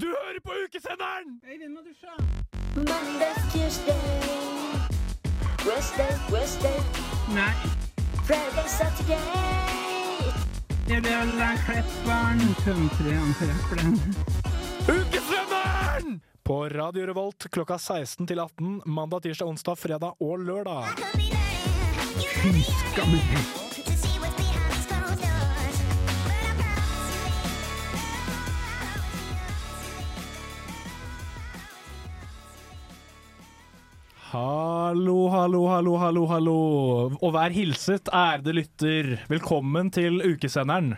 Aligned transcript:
Du 0.00 0.06
hører 0.06 0.40
på 0.44 0.52
ukesenderen! 0.64 1.40
Monday, 2.76 3.34
Tuesday, 3.52 4.00
Wednesday, 5.66 6.12
Wednesday, 6.32 6.78
Nei, 7.34 7.52
Friday, 8.26 8.66
Saturday. 8.68 9.18
jeg 10.88 11.02
vil 11.02 11.40
ha 11.40 11.50
Klepperen. 11.66 12.40
Antrepperen. 12.40 13.98
Ukesenderen! 14.88 16.20
På 16.44 16.64
Radio 16.68 17.06
Revolt 17.06 17.46
klokka 17.50 17.78
16 17.78 18.26
til 18.26 18.40
18 18.42 18.82
mandag, 18.86 19.22
tirsdag, 19.22 19.46
onsdag, 19.52 19.78
fredag 19.78 20.22
og 20.22 20.38
lørdag. 20.38 20.84
Skammelig. 22.92 23.69
Hallo, 34.30 35.26
hallo, 35.26 35.64
hallo, 35.66 35.96
hallo, 35.98 36.20
hallo. 36.30 36.58
Og 37.18 37.32
vær 37.34 37.50
hilset, 37.50 38.06
ærede 38.14 38.52
lytter. 38.54 39.08
Velkommen 39.26 39.88
til 39.90 40.20
ukesenderen. 40.22 40.92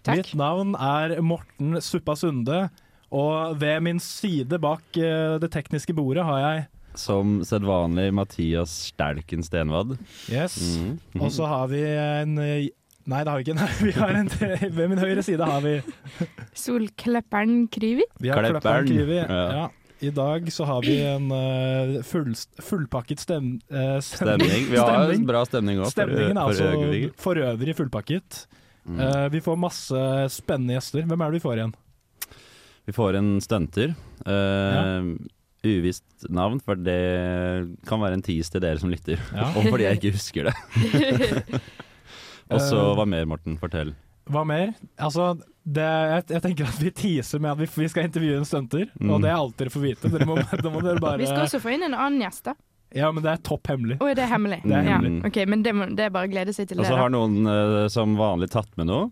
Takk. 0.00 0.22
Mitt 0.22 0.30
navn 0.40 0.70
er 0.80 1.12
Morten 1.20 1.76
Suppa 1.84 2.14
Sunde, 2.16 2.70
og 3.12 3.58
ved 3.60 3.82
min 3.84 4.00
side 4.00 4.56
bak 4.64 4.96
eh, 4.96 5.34
det 5.42 5.50
tekniske 5.52 5.92
bordet 5.92 6.24
har 6.24 6.38
jeg 6.40 6.62
Som 6.96 7.42
sedvanlig 7.44 8.14
Mathias 8.16 8.72
Stelken 8.86 9.44
Stenvad. 9.44 9.98
Yes. 10.32 10.56
Mhm. 10.78 11.20
Og 11.20 11.34
så 11.36 11.50
har 11.52 11.68
vi 11.68 11.82
en 11.84 12.38
Nei, 12.40 13.20
det 13.24 13.28
har 13.28 13.36
vi 13.36 13.44
ikke. 13.44 13.58
Nei, 13.60 13.68
vi 13.82 13.92
har 13.98 14.16
en, 14.22 14.32
ved 14.72 14.88
min 14.94 15.04
høyre 15.04 15.26
side 15.26 15.44
har 15.44 15.60
vi 15.60 15.76
Solklepperen 16.56 17.66
Kryvi. 17.68 18.08
Vi 18.24 18.32
har 18.32 18.40
Klepperen. 18.40 18.88
Klepperen 18.88 18.88
Kryvi. 18.88 19.20
Ja. 19.20 19.44
Ja. 19.58 19.68
I 20.00 20.10
dag 20.16 20.46
så 20.52 20.64
har 20.64 20.82
vi 20.86 20.94
en 21.04 21.26
uh, 21.32 21.98
full, 22.06 22.32
fullpakket 22.64 23.20
stem, 23.20 23.50
uh, 23.72 23.98
Stemning. 24.04 24.70
Vi 24.70 24.78
har 24.78 24.94
Stemning. 25.04 25.26
bra 25.28 25.42
stemning 25.44 25.82
òg, 25.82 25.90
Stemningen 25.92 26.40
er 26.40 26.46
for 26.48 26.70
altså 26.70 27.10
for 27.20 27.42
øvrig 27.44 27.74
fullpakket. 27.76 28.44
Mm. 28.88 28.96
Uh, 29.02 29.26
vi 29.34 29.42
får 29.44 29.60
masse 29.60 30.06
spennende 30.32 30.78
gjester. 30.78 31.04
Hvem 31.04 31.20
er 31.20 31.30
det 31.34 31.40
vi 31.40 31.44
får 31.44 31.60
igjen? 31.60 31.74
Vi 32.88 32.96
får 32.96 33.20
en 33.20 33.30
stunter. 33.44 33.92
Uh, 34.24 35.12
Uvisst 35.60 36.24
navn, 36.32 36.56
for 36.64 36.80
det 36.80 36.96
kan 37.84 38.00
være 38.00 38.16
en 38.16 38.24
tease 38.24 38.48
til 38.54 38.62
dere 38.64 38.80
som 38.80 38.88
lytter. 38.92 39.20
Ja. 39.36 39.50
Og 39.60 39.68
fordi 39.68 39.84
jeg 39.84 40.00
ikke 40.00 40.14
husker 40.16 40.48
det. 40.48 41.60
Og 42.50 42.62
så 42.64 42.78
Eh, 42.80 42.94
hva 42.98 43.04
mer, 43.06 43.28
Morten? 43.28 43.58
Fortell. 43.60 43.92
Hva 44.30 44.44
mer? 44.46 44.72
Altså, 44.96 45.34
det, 45.76 45.84
jeg, 46.12 46.24
jeg 46.34 46.42
tenker 46.46 46.68
at 46.70 46.80
vi 46.82 46.90
teaser 47.02 47.42
med 47.42 47.52
at 47.52 47.60
vi, 47.62 47.68
vi 47.82 47.88
skal 47.92 48.08
intervjue 48.08 48.40
en 48.40 48.48
stunter, 48.48 48.88
Mm. 49.00 49.10
og 49.14 49.22
det 49.24 49.30
er 49.30 49.36
alt 49.38 49.56
dere 49.60 49.70
får 49.74 49.84
vite. 49.84 50.10
Dere 50.12 50.26
må, 50.28 50.36
da 50.64 50.72
må 50.74 50.82
dere 50.84 51.00
bare 51.02 51.20
Vi 51.22 51.28
skal 51.30 51.44
også 51.46 51.60
få 51.62 51.72
inn 51.76 51.86
en 51.88 51.94
annen 51.96 52.20
gjest, 52.24 52.44
da. 52.50 52.56
Ja, 52.90 53.12
men 53.14 53.22
det 53.22 53.30
er 53.36 53.42
topp 53.46 53.68
hemmelig. 53.70 54.00
Er 54.02 54.16
det 54.18 54.26
hemmelig? 54.26 54.56
Det 54.66 54.74
er 54.74 54.82
ja. 54.88 54.96
hemmelig. 54.98 55.20
Ok, 55.28 55.36
Men 55.46 55.60
det, 55.62 55.72
må, 55.78 55.86
det 55.94 56.08
er 56.08 56.10
bare 56.16 56.26
å 56.26 56.32
glede 56.32 56.52
seg 56.56 56.66
til 56.72 56.80
Og 56.80 56.82
det. 56.82 56.90
så 56.90 56.96
har 56.98 57.12
noen 57.14 57.36
uh, 57.46 57.84
som 57.92 58.16
vanlig 58.18 58.48
tatt 58.50 58.72
med 58.80 58.88
noe. 58.90 59.04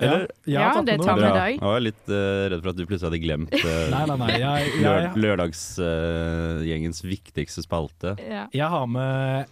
Eller? 0.00 0.24
Ja, 0.48 0.64
Ja, 0.72 0.82
det 0.86 0.96
tar 1.02 1.18
vi. 1.18 1.22
i 1.28 1.30
dag. 1.36 1.52
Jeg 1.54 1.62
var 1.68 1.82
litt 1.84 2.10
uh, 2.10 2.48
redd 2.50 2.62
for 2.64 2.72
at 2.72 2.78
du 2.78 2.82
plutselig 2.88 3.06
hadde 3.10 3.20
glemt 3.22 3.54
uh, 3.54 3.68
Nei, 3.94 4.02
nei, 4.10 4.16
nei. 4.24 4.30
Jeg, 4.40 4.72
jeg, 4.82 5.12
lørdagsgjengens 5.26 7.02
viktigste 7.06 7.62
spalte. 7.66 8.16
Ja. 8.26 8.46
jeg 8.54 8.68
har 8.74 8.86
med 8.90 9.46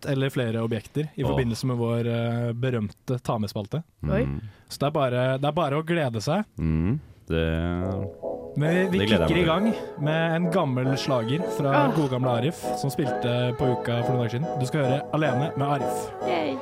ett 0.00 0.06
eller 0.10 0.30
flere 0.30 0.60
objekter 0.62 1.08
i 1.14 1.24
Åh. 1.24 1.28
forbindelse 1.30 1.66
med 1.66 1.76
vår 1.76 2.06
eh, 2.06 2.52
berømte 2.52 3.18
ta 3.22 3.38
med-spalte. 3.38 3.82
Oi. 4.02 4.22
Mm. 4.24 4.40
Så 4.68 4.80
det 4.80 4.86
er, 4.86 4.90
bare, 4.94 5.24
det 5.38 5.48
er 5.48 5.52
bare 5.56 5.78
å 5.80 5.82
glede 5.86 6.20
seg. 6.24 6.44
Mm. 6.58 7.00
Det 7.30 7.44
Men 8.56 8.74
vi, 8.74 8.86
vi 8.90 8.98
Det 8.98 9.06
gleder 9.06 9.28
jeg 9.28 9.28
kicker 9.28 9.36
i 9.36 9.44
meg 9.44 9.46
gang 9.46 10.02
med 10.02 10.36
en 10.36 10.48
gammel 10.50 10.88
slager 10.98 11.44
fra 11.56 11.70
Ah. 11.84 11.92
gode 11.94 12.10
gamle 12.10 12.30
Arif, 12.40 12.58
som 12.80 12.90
spilte 12.90 13.54
på 13.58 13.68
Uka 13.76 14.00
for 14.02 14.12
noen 14.16 14.24
dager 14.24 14.38
siden. 14.38 14.48
Du 14.60 14.66
skal 14.66 14.84
høre 14.84 15.02
'Alene 15.12 15.52
med 15.56 15.66
Arif'. 15.68 16.10
Yay. 16.26 16.56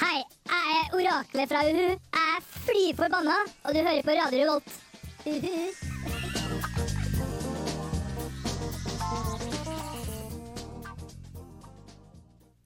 Hei, 0.00 0.20
jeg 0.50 0.76
er 0.76 0.96
oraklet 0.98 1.48
fra 1.52 1.62
Uhu. 1.70 1.86
Jeg 1.88 2.36
er 2.36 2.46
fly 2.66 2.84
forbanna, 2.98 3.38
og 3.64 3.74
du 3.76 3.80
hører 3.80 4.02
på 4.06 4.16
Radio 4.20 4.44
Revolt. 4.44 4.78
Uhu. 5.26 5.90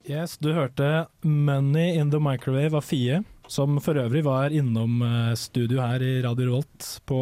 Yes, 0.09 0.39
du 0.41 0.55
hørte 0.57 1.07
'Money 1.23 1.99
in 2.01 2.11
the 2.11 2.17
Microwave' 2.17 2.75
av 2.79 2.85
Fie, 2.85 3.23
som 3.47 3.77
for 3.81 3.95
øvrig 4.01 4.23
var 4.25 4.49
innom 4.49 5.03
eh, 5.05 5.35
studio 5.37 5.83
her 5.85 6.01
i 6.01 6.23
Radio 6.25 6.47
Revolt 6.47 7.01
på 7.05 7.19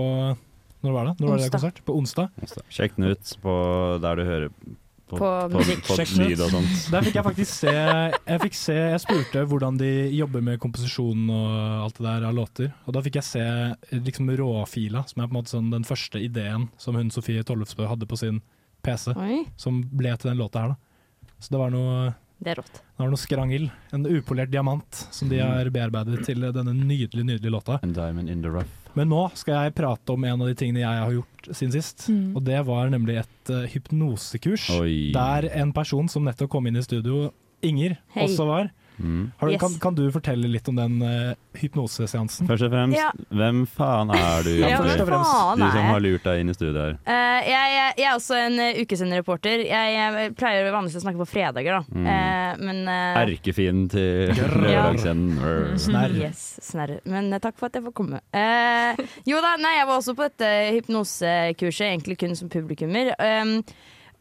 Når 0.85 0.93
var 0.95 1.07
det? 1.09 1.15
Når 1.19 1.29
var 1.29 1.37
det 1.37 1.47
Onsdag. 1.47 1.51
konsert? 1.57 1.81
På 1.85 1.97
onsdag. 1.99 2.29
Sjekk 2.71 2.95
den 2.97 3.09
ut 3.11 3.33
på 3.43 3.55
der 4.05 4.15
du 4.15 4.23
hører 4.23 4.49
på, 5.09 5.19
På 5.19 5.51
på, 5.51 5.63
på 5.89 5.97
lyd 6.19 6.41
og 6.41 6.51
sånt. 6.51 6.77
Der 6.93 7.03
fikk 7.03 7.15
jeg 7.19 7.25
faktisk 7.27 7.53
se 7.55 7.73
Jeg 7.75 8.41
fikk 8.43 8.55
se, 8.59 8.75
jeg 8.75 9.01
spurte 9.03 9.43
hvordan 9.47 9.79
de 9.79 9.91
jobber 10.15 10.43
med 10.43 10.61
komposisjon 10.63 11.27
og 11.31 11.57
alt 11.87 11.99
det 11.99 12.07
der 12.07 12.27
av 12.27 12.35
låter. 12.35 12.71
Og 12.87 12.95
da 12.95 13.03
fikk 13.03 13.19
jeg 13.19 13.27
se 13.27 13.45
liksom 13.99 14.31
råfila, 14.31 15.03
som 15.11 15.23
er 15.23 15.27
på 15.27 15.35
en 15.35 15.39
måte 15.41 15.55
sånn 15.55 15.71
den 15.75 15.87
første 15.87 16.23
ideen 16.23 16.69
som 16.79 16.95
hun 16.95 17.11
Sofie 17.11 17.43
Tollefsbø 17.43 17.87
hadde 17.87 18.07
på 18.07 18.19
sin 18.19 18.43
PC, 18.83 19.15
Oi, 19.19 19.45
som 19.57 19.83
ble 19.91 20.15
til 20.19 20.31
den 20.31 20.39
låta 20.39 20.63
her, 20.63 20.75
da. 20.75 21.33
Så 21.39 21.51
det 21.55 21.59
var 21.59 21.71
noe 21.75 22.15
det 22.39 22.53
er 22.53 22.59
rått. 22.61 22.81
Det 22.81 23.01
var 23.01 23.13
noe 23.13 23.21
skrangel. 23.21 23.69
En 23.97 24.07
upolert 24.07 24.51
diamant 24.53 24.99
som 25.11 25.31
de 25.31 25.39
har 25.41 25.71
bearbeidet 25.73 26.25
til 26.27 26.45
denne 26.53 26.75
nydelige, 26.77 27.25
nydelige 27.25 27.53
låta. 27.53 27.79
A 27.81 27.87
diamond 27.87 28.31
in 28.31 28.43
the 28.45 28.53
rough. 28.53 28.73
Men 28.97 29.11
nå 29.13 29.23
skal 29.37 29.67
jeg 29.67 29.77
prate 29.77 30.13
om 30.15 30.25
en 30.25 30.41
av 30.41 30.49
de 30.49 30.57
tingene 30.57 30.81
jeg 30.81 31.01
har 31.03 31.13
gjort 31.13 31.49
siden 31.51 31.75
sist. 31.75 32.07
Mm. 32.13 32.37
Og 32.37 32.45
det 32.47 32.61
var 32.69 32.93
nemlig 32.93 33.19
et 33.21 33.53
uh, 33.53 33.65
hypnosekurs. 33.73 34.71
Oi. 34.79 35.13
Der 35.17 35.49
en 35.53 35.73
person 35.77 36.09
som 36.13 36.25
nettopp 36.29 36.53
kom 36.57 36.69
inn 36.69 36.81
i 36.81 36.85
studio, 36.85 37.31
Inger, 37.65 37.97
Hei. 38.15 38.25
også 38.25 38.47
var. 38.49 38.71
Mm. 38.99 39.33
Har 39.39 39.49
du, 39.49 39.53
Yes. 39.53 39.61
kan, 39.61 39.75
kan 39.83 39.95
du 39.95 40.05
fortelle 40.15 40.49
litt 40.49 40.69
om 40.69 40.77
den 40.79 40.97
uh, 41.03 41.35
hypnoseseansen? 41.61 42.47
Først 42.49 42.67
og 42.67 42.73
fremst, 42.73 42.97
Ja. 42.97 43.11
hvem 43.31 43.65
faen 43.69 44.11
er 44.15 44.43
du 44.47 44.51
Ja, 44.59 44.69
Ja, 44.75 44.79
først 44.83 45.01
og 45.05 45.09
fremst, 45.11 45.61
Du 45.61 45.67
som 45.77 45.89
har 45.91 46.01
lurt 46.01 46.25
deg 46.25 46.41
inn 46.41 46.51
i 46.53 46.57
studio 46.57 46.81
her. 46.81 46.97
Uh, 47.07 47.41
jeg, 47.47 47.75
jeg, 47.77 47.95
jeg 48.01 48.09
er 48.11 48.15
også 48.17 48.39
en 48.41 48.59
uh, 48.61 48.81
ukesendereporter. 48.83 49.65
Jeg, 49.67 49.95
jeg 49.97 50.35
pleier 50.41 50.71
vanligvis 50.73 50.97
å 51.01 51.05
snakke 51.07 51.23
på 51.25 51.29
fredager, 51.35 51.81
da. 51.81 51.83
Mm. 51.93 52.07
Uh, 52.07 52.65
men 52.67 52.83
uh, 52.89 53.21
Erkefienden 53.27 53.89
til 53.93 54.33
lørdagssenden. 54.65 55.37
Ja. 55.41 55.77
Snerr. 55.87 56.17
Yes, 56.17 56.45
snerr. 56.65 56.97
Men 57.05 57.33
eh, 57.33 57.41
takk 57.43 57.59
for 57.61 57.69
at 57.69 57.77
jeg 57.79 57.85
får 57.87 57.93
komme. 57.97 58.21
Eh, 58.33 58.97
jo 59.29 59.41
da, 59.45 59.55
nei, 59.61 59.75
jeg 59.79 59.87
var 59.89 60.01
også 60.01 60.15
på 60.17 60.27
dette 60.31 60.49
hypnosekurset, 60.77 61.87
egentlig 61.91 62.17
kun 62.21 62.37
som 62.39 62.49
publikummer. 62.53 63.13
Um, 63.21 63.61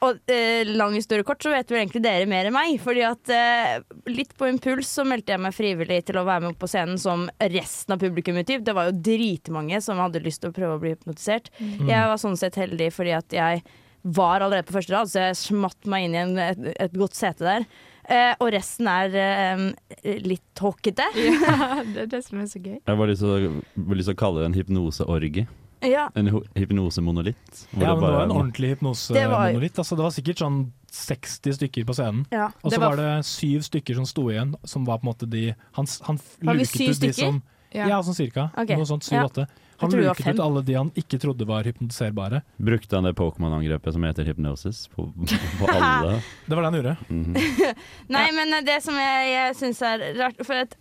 og 0.04 0.32
eh, 0.32 0.68
lang 0.68 0.96
historie 0.98 1.26
kort, 1.28 1.44
så 1.44 1.54
vet 1.54 1.72
vel 1.72 1.82
egentlig 1.82 2.04
dere 2.04 2.28
mer 2.30 2.50
enn 2.50 2.56
meg. 2.56 2.76
Fordi 2.84 3.06
at 3.08 3.32
eh, 3.34 3.78
litt 4.12 4.36
på 4.38 4.50
impuls 4.50 4.92
så 4.98 5.06
meldte 5.08 5.36
jeg 5.36 5.44
meg 5.46 5.56
frivillig 5.56 6.02
til 6.10 6.20
å 6.20 6.26
være 6.28 6.50
med 6.50 6.60
på 6.60 6.70
scenen 6.70 7.00
som 7.02 7.28
resten 7.40 7.96
av 7.96 8.04
publikummet. 8.04 8.48
Typ. 8.50 8.66
Det 8.68 8.76
var 8.76 8.90
jo 8.90 9.00
dritmange 9.08 9.82
som 9.86 10.02
hadde 10.04 10.24
lyst 10.26 10.44
til 10.44 10.52
å 10.52 10.58
prøve 10.58 10.78
å 10.78 10.84
bli 10.84 10.94
hypnotisert. 10.96 11.52
Mm. 11.60 11.90
Jeg 11.90 12.12
var 12.12 12.22
sånn 12.22 12.40
sett 12.40 12.60
heldig 12.60 12.92
fordi 12.96 13.16
at 13.18 13.36
jeg 13.36 13.66
var 14.06 14.44
allerede 14.44 14.68
på 14.68 14.76
første 14.76 14.94
rad, 14.94 15.10
så 15.10 15.24
jeg 15.24 15.38
smatt 15.40 15.88
meg 15.90 16.06
inn 16.06 16.16
i 16.16 16.22
en, 16.22 16.36
et, 16.38 16.66
et 16.86 16.98
godt 16.98 17.18
sete 17.18 17.46
der. 17.48 17.66
Eh, 18.06 18.34
og 18.38 18.52
resten 18.54 18.90
er 18.92 19.16
eh, 19.18 20.18
litt 20.22 20.46
tåkete. 20.58 21.08
Ja, 21.18 21.82
det 21.96 22.04
er 22.04 22.12
det 22.12 22.22
som 22.28 22.42
er 22.42 22.50
så 22.52 22.62
gøy. 22.62 22.78
Jeg 22.78 23.00
har 23.00 23.10
lyst 23.10 23.26
til 23.26 24.14
å 24.14 24.20
kalle 24.20 24.44
det 24.44 24.52
en 24.52 24.60
hypnoseorgie. 24.60 25.48
Ja. 25.82 26.10
En 26.16 26.28
hypnosemonolitt. 26.56 27.68
Ja, 27.72 27.80
men 27.80 28.04
det 28.04 28.12
var 28.12 28.24
en 28.24 28.32
ordentlig 28.32 28.70
Det 28.70 28.82
var- 28.82 29.48
hypnosemonolitt. 29.50 29.76
Altså, 29.78 29.96
det 29.96 30.04
var 30.04 30.10
sikkert 30.12 30.38
sånn 30.38 30.72
60 30.92 31.54
stykker 31.58 31.86
på 31.86 31.94
scenen. 31.94 32.26
Ja, 32.32 32.52
Og 32.64 32.72
så 32.72 32.80
var 32.80 32.96
det 32.96 33.26
syv 33.26 33.60
stykker 33.62 33.96
som 33.96 34.06
sto 34.06 34.30
igjen, 34.32 34.56
som 34.64 34.86
var 34.86 35.00
på 35.00 35.04
en 35.08 35.14
måte 35.14 35.30
de 35.30 35.54
Han, 35.74 35.86
han 36.08 36.20
Var 36.42 36.54
vi 36.54 36.60
luket 36.60 36.78
syv 36.78 36.90
ut 36.90 37.00
de 37.02 37.14
som 37.14 37.44
Ja. 37.74 37.88
Ja, 37.90 38.00
sånn 38.02 38.16
cirka. 38.16 38.52
Okay. 38.56 38.78
Noe 38.78 38.86
sånt 38.86 39.04
syv-åtte. 39.04 39.48
Han 39.80 39.90
var 39.92 40.00
luket 40.00 40.28
ut 40.36 40.40
alle 40.40 40.62
de 40.64 40.74
han 40.76 40.92
ikke 40.96 41.20
trodde 41.20 41.46
var 41.46 41.64
hypnotiserbare. 41.64 42.42
Brukte 42.58 42.96
han 42.96 43.04
det 43.04 43.14
Pokémon-angrepet 43.16 43.92
som 43.92 44.04
heter 44.04 44.24
hypnosis 44.24 44.88
på, 44.96 45.12
på 45.60 45.68
alle? 45.68 46.22
Det 46.48 46.56
var 46.56 46.62
det 46.64 46.72
han 46.72 46.80
gjorde. 46.80 46.98
Mhm. 47.10 47.74
Nei, 48.16 48.32
men 48.32 48.66
det 48.66 48.82
som 48.82 48.96
jeg, 48.96 49.28
jeg 49.34 49.56
syns 49.60 49.82
er 49.82 50.06
rart 50.22 50.40
For 50.46 50.54
at 50.56 50.78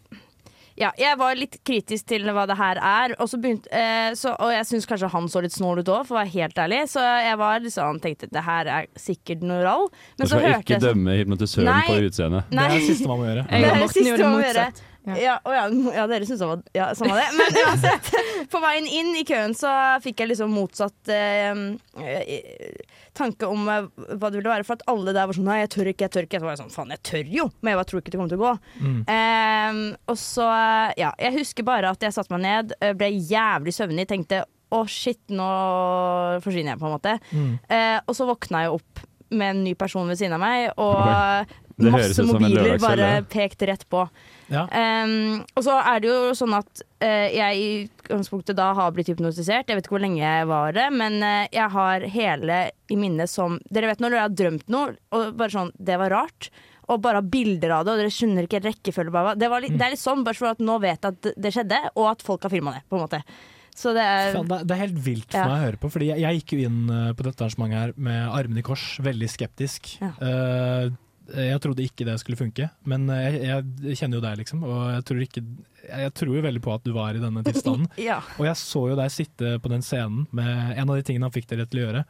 ja, 0.81 0.91
jeg 0.99 1.19
var 1.21 1.37
litt 1.39 1.61
kritisk 1.67 2.09
til 2.11 2.27
hva 2.35 2.47
det 2.51 2.57
her 2.59 2.81
er, 2.83 3.15
og, 3.19 3.29
så 3.31 3.39
begynte, 3.41 3.71
eh, 3.71 4.11
så, 4.19 4.33
og 4.35 4.51
jeg 4.55 4.67
syns 4.67 4.89
kanskje 4.91 5.11
han 5.13 5.29
så 5.31 5.43
litt 5.45 5.55
snål 5.55 5.85
ut 5.85 5.93
òg, 5.93 6.09
for 6.09 6.17
å 6.17 6.21
være 6.23 6.33
helt 6.35 6.59
ærlig. 6.65 6.81
Så 6.91 7.03
jeg 7.03 7.39
var 7.41 7.63
liksom, 7.63 8.01
tenkte 8.03 8.31
det 8.35 8.43
her 8.47 8.71
er 8.81 8.89
sikkert 8.99 9.45
noe 9.47 9.61
rall. 9.63 9.87
Du 9.91 10.25
Men 10.25 10.27
så 10.27 10.33
skal 10.35 10.49
hørte 10.49 10.65
ikke 10.67 10.77
jeg 10.77 10.87
dømme 10.89 11.21
hypnotisøren 11.21 11.71
Nei. 11.71 11.85
på 11.87 12.01
utseendet. 12.09 12.51
Det 12.51 12.65
er 12.65 12.75
det 12.75 12.83
siste 12.89 13.13
man 13.13 13.23
må 13.23 13.31
gjøre. 13.31 13.47
Det 13.51 13.71
er 13.71 13.81
det 13.85 13.93
siste 13.95 14.19
man 14.25 14.35
må 14.35 14.43
gjøre. 14.43 14.67
Ja. 15.05 15.39
Ja, 15.45 15.69
ja, 15.95 16.07
dere 16.09 16.25
syns 16.25 16.41
han 16.41 16.51
var 16.55 16.63
ja, 16.73 16.87
samme 16.97 17.17
det. 17.19 17.27
Men 17.37 17.59
uansett, 17.67 18.09
på 18.51 18.61
veien 18.65 18.87
inn 18.89 19.13
i 19.21 19.25
køen 19.29 19.53
så 19.57 19.71
fikk 20.05 20.23
jeg 20.23 20.33
liksom 20.33 20.55
motsatt 20.57 21.13
eh, 21.13 21.53
eh, 22.01 22.79
tanke 23.17 23.49
om 23.49 23.69
eh, 23.69 23.91
hva 24.17 24.31
det 24.31 24.41
ville 24.41 24.53
være. 24.53 24.67
For 24.67 24.79
at 24.79 24.87
alle 24.91 25.13
der 25.13 25.29
var 25.29 25.37
sånn 25.37 25.49
Nei, 25.49 25.61
jeg 25.61 25.73
tør 25.77 25.93
ikke, 25.93 26.07
jeg 26.07 26.15
tør 26.17 26.29
ikke. 26.29 26.41
Så 26.41 26.49
var 26.49 26.57
jeg 26.57 26.63
sånn 26.63 26.75
Faen, 26.75 26.95
jeg 26.97 27.05
tør 27.05 27.33
jo! 27.37 27.49
Men 27.61 27.75
jeg 27.75 27.81
bare 27.81 27.91
tror 27.91 28.03
ikke 28.03 28.15
det 28.15 28.21
kommer 28.23 28.35
til 28.35 28.41
å 28.41 28.47
gå. 28.47 28.55
Mm. 28.81 28.99
Eh, 29.15 29.81
og 30.15 30.21
så, 30.21 30.49
ja. 31.01 31.15
Jeg 31.21 31.39
husker 31.39 31.69
bare 31.69 31.93
at 31.93 32.07
jeg 32.09 32.17
satte 32.17 32.35
meg 32.35 32.45
ned, 32.47 32.77
eh, 32.81 32.95
ble 32.97 33.13
jævlig 33.13 33.75
søvnig, 33.77 34.09
tenkte 34.11 34.45
å 34.75 34.85
shit, 34.91 35.21
nå 35.31 35.51
forsvinner 36.43 36.75
jeg, 36.75 36.81
på 36.81 36.89
en 36.89 36.95
måte. 36.97 37.19
Mm. 37.31 37.51
Eh, 37.69 37.99
og 38.01 38.17
så 38.17 38.27
våkna 38.27 38.65
jeg 38.65 38.79
opp 38.79 39.05
med 39.35 39.53
en 39.53 39.61
ny 39.67 39.75
person 39.79 40.09
ved 40.09 40.19
siden 40.19 40.37
av 40.37 40.43
meg, 40.43 40.67
og 40.81 41.91
masse 41.91 42.25
mobiler 42.27 42.77
bare 42.83 43.09
pekte 43.31 43.69
rett 43.71 43.85
på. 43.91 44.05
Ja. 44.53 44.67
Um, 44.69 45.45
og 45.57 45.65
så 45.65 45.79
er 45.81 46.01
det 46.05 46.11
jo 46.11 46.35
sånn 46.37 46.53
at 46.59 46.83
uh, 47.03 47.29
jeg 47.33 47.57
i 47.63 47.69
utgangspunktet 47.89 48.57
da 48.59 48.73
har 48.77 48.93
blitt 48.93 49.09
hypnotisert. 49.09 49.69
Jeg 49.71 49.79
vet 49.79 49.87
ikke 49.87 49.97
hvor 49.97 50.05
lenge 50.05 50.21
jeg 50.21 50.47
var 50.51 50.73
det, 50.77 50.89
men 50.93 51.17
uh, 51.25 51.47
jeg 51.55 51.71
har 51.73 52.05
hele 52.13 52.59
i 52.93 52.99
minnet 53.01 53.31
som 53.33 53.57
Dere 53.73 53.89
vet 53.93 54.03
når 54.05 54.11
dere 54.17 54.27
har 54.27 54.37
drømt 54.37 54.69
noe, 54.69 54.95
og 55.17 55.35
bare 55.39 55.55
sånn 55.55 55.73
Det 55.79 55.97
var 56.01 56.13
rart. 56.13 56.51
Og 56.93 57.01
bare 57.01 57.23
har 57.23 57.29
bilder 57.33 57.71
av 57.79 57.87
det, 57.87 57.95
og 57.95 58.01
dere 58.03 58.13
skjønner 58.13 58.45
ikke 58.45 58.61
rekkefølge. 58.61 59.09
bla, 59.11 59.23
bla. 59.31 59.35
Det, 59.41 59.49
litt, 59.65 59.79
det 59.81 59.87
er 59.87 59.95
litt 59.95 60.03
sånn, 60.03 60.21
bare 60.27 60.37
for 60.37 60.51
at 60.53 60.59
nå 60.61 60.75
vet 60.83 61.01
jeg 61.01 61.15
at 61.17 61.29
det- 61.41 61.53
skjedde, 61.57 61.79
og 61.97 62.11
at 62.11 62.23
folk 62.23 62.43
har 62.45 62.53
filma 62.53 62.75
det. 62.77 62.83
på 62.91 62.99
en 62.99 63.07
måte 63.07 63.23
Så 63.75 63.95
det 63.97 64.03
er 64.05 64.37
det, 64.37 64.71
er- 64.71 64.83
helt 64.85 64.99
vilt 65.03 65.31
for 65.33 65.39
Ja. 65.41 65.47
meg 65.49 65.57
å 65.57 65.65
høre 65.65 65.79
på, 65.81 65.91
Fordi 65.91 66.07
jeg, 66.13 66.21
jeg 66.21 66.43
gikk 66.43 66.53
jo 66.53 66.69
inn 66.69 66.91
eh, 66.91 67.13
på 67.17 67.25
dette 67.25 67.41
arrangementet 67.41 67.81
her 67.81 67.93
med 67.97 68.29
armene 68.29 68.59
i 68.59 68.63
kors, 68.63 68.99
veldig 69.01 69.29
skeptisk. 69.33 69.97
Ja. 70.03 70.13
Eh, 70.21 70.91
jeg 71.33 71.61
trodde 71.65 71.85
ikke 71.85 72.05
det 72.05 72.19
skulle 72.21 72.37
funke, 72.37 72.67
men 72.91 73.07
eh, 73.13 73.39
jeg, 73.47 73.65
jeg 73.87 74.01
kjenner 74.01 74.19
jo 74.19 74.25
deg, 74.25 74.41
liksom. 74.43 74.65
Og 74.69 74.81
jeg 74.93 75.05
tror, 75.09 75.23
ikke, 75.25 75.43
jeg 75.87 76.13
tror 76.21 76.35
jo 76.37 76.43
veldig 76.45 76.63
på 76.65 76.75
at 76.75 76.85
du 76.85 76.93
var 76.97 77.17
i 77.17 77.23
denne 77.23 77.45
tilstanden. 77.47 77.89
Ja. 78.01 78.19
Og 78.37 78.49
jeg 78.49 78.61
så 78.61 78.85
jo 78.91 78.99
deg 78.99 79.15
sitte 79.15 79.55
på 79.63 79.73
den 79.73 79.85
scenen 79.85 80.27
med 80.37 80.77
En 80.77 80.91
av 80.91 80.99
de 80.99 81.07
tingene 81.07 81.29
han 81.29 81.35
fikk 81.35 81.49
dere 81.53 81.67
til 81.71 81.81
å 81.81 81.87
gjøre, 81.87 82.05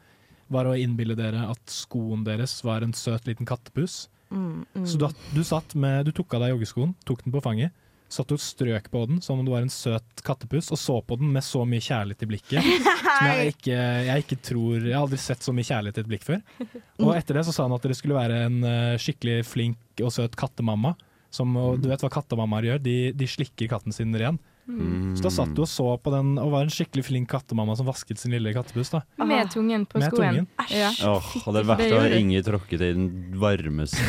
var 0.55 0.69
å 0.69 0.75
innbille 0.76 1.16
dere 1.19 1.46
at 1.52 1.62
skoen 1.72 2.26
deres 2.26 2.58
var 2.66 2.84
en 2.84 2.93
søt 2.96 3.28
liten 3.28 3.49
kattepus. 3.49 4.08
Mm, 4.34 4.64
mm. 4.75 4.87
Så 4.88 4.99
du, 4.99 5.06
du 5.37 5.43
satt 5.46 5.76
med 5.78 6.08
Du 6.08 6.14
tok 6.16 6.34
av 6.34 6.43
deg 6.43 6.55
joggeskoen, 6.55 6.96
tok 7.06 7.22
den 7.22 7.34
på 7.34 7.43
fanget, 7.44 7.75
satt 8.12 8.32
og 8.34 8.40
strøk 8.42 8.90
på 8.92 9.04
den 9.10 9.20
som 9.24 9.40
om 9.40 9.46
det 9.46 9.52
var 9.54 9.64
en 9.64 9.72
søt 9.72 10.22
kattepus, 10.26 10.70
og 10.74 10.78
så 10.80 10.98
på 11.02 11.18
den 11.20 11.32
med 11.34 11.44
så 11.44 11.64
mye 11.68 11.82
kjærlighet 11.82 12.24
i 12.26 12.28
blikket. 12.30 12.68
Som 13.14 13.28
jeg 13.30 13.52
ikke, 13.52 13.74
jeg 14.08 14.22
ikke 14.24 14.36
tror 14.42 14.82
Jeg 14.82 14.94
har 14.96 15.04
aldri 15.04 15.18
sett 15.22 15.44
så 15.46 15.52
mye 15.54 15.66
kjærlighet 15.68 16.00
i 16.00 16.02
et 16.02 16.08
blikk 16.10 16.24
før. 16.26 16.40
Og 17.04 17.12
etter 17.14 17.38
det 17.38 17.44
så 17.46 17.54
sa 17.54 17.66
han 17.68 17.74
at 17.76 17.84
dere 17.86 17.96
skulle 17.98 18.16
være 18.18 18.40
en 18.48 18.56
eh, 18.66 18.94
skikkelig 18.98 19.44
flink 19.46 20.02
og 20.02 20.10
søt 20.14 20.34
kattemamma. 20.38 20.96
Som, 21.34 21.54
og 21.58 21.80
du 21.82 21.88
vet 21.90 22.02
hva 22.02 22.10
kattemammaer 22.14 22.68
gjør? 22.68 22.82
De, 22.82 22.96
de 23.14 23.28
slikker 23.30 23.70
katten 23.70 23.94
sin 23.94 24.14
ren. 24.18 24.38
Mm. 24.66 25.12
Så 25.16 25.22
da 25.26 25.31
satt 25.31 25.55
du 25.55 25.61
og 25.64 25.69
så 25.69 25.87
på 26.00 26.12
den 26.14 26.38
og 26.40 26.52
var 26.55 26.64
en 26.64 26.72
skikkelig 26.72 27.05
flink 27.05 27.28
kattemamma 27.31 27.76
som 27.76 27.88
vasket 27.88 28.20
sin 28.20 28.32
lille 28.32 28.52
kattepus. 28.56 28.90
da 28.94 29.02
Med 29.25 29.50
tungen 29.52 29.84
på 29.87 30.00
Med 30.00 30.08
skoen. 30.12 30.46
tungen. 30.46 30.46
Ja. 30.72 30.90
Oh, 31.11 31.20
hadde 31.44 31.61
det 31.61 31.69
vært 31.69 31.93
å 31.93 32.00
ha. 32.00 32.08
Inger 32.14 32.46
tråkket 32.46 32.81
i 32.81 32.93
den 32.96 33.08
varmeste, 33.40 34.00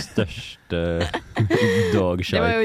største 0.08 0.80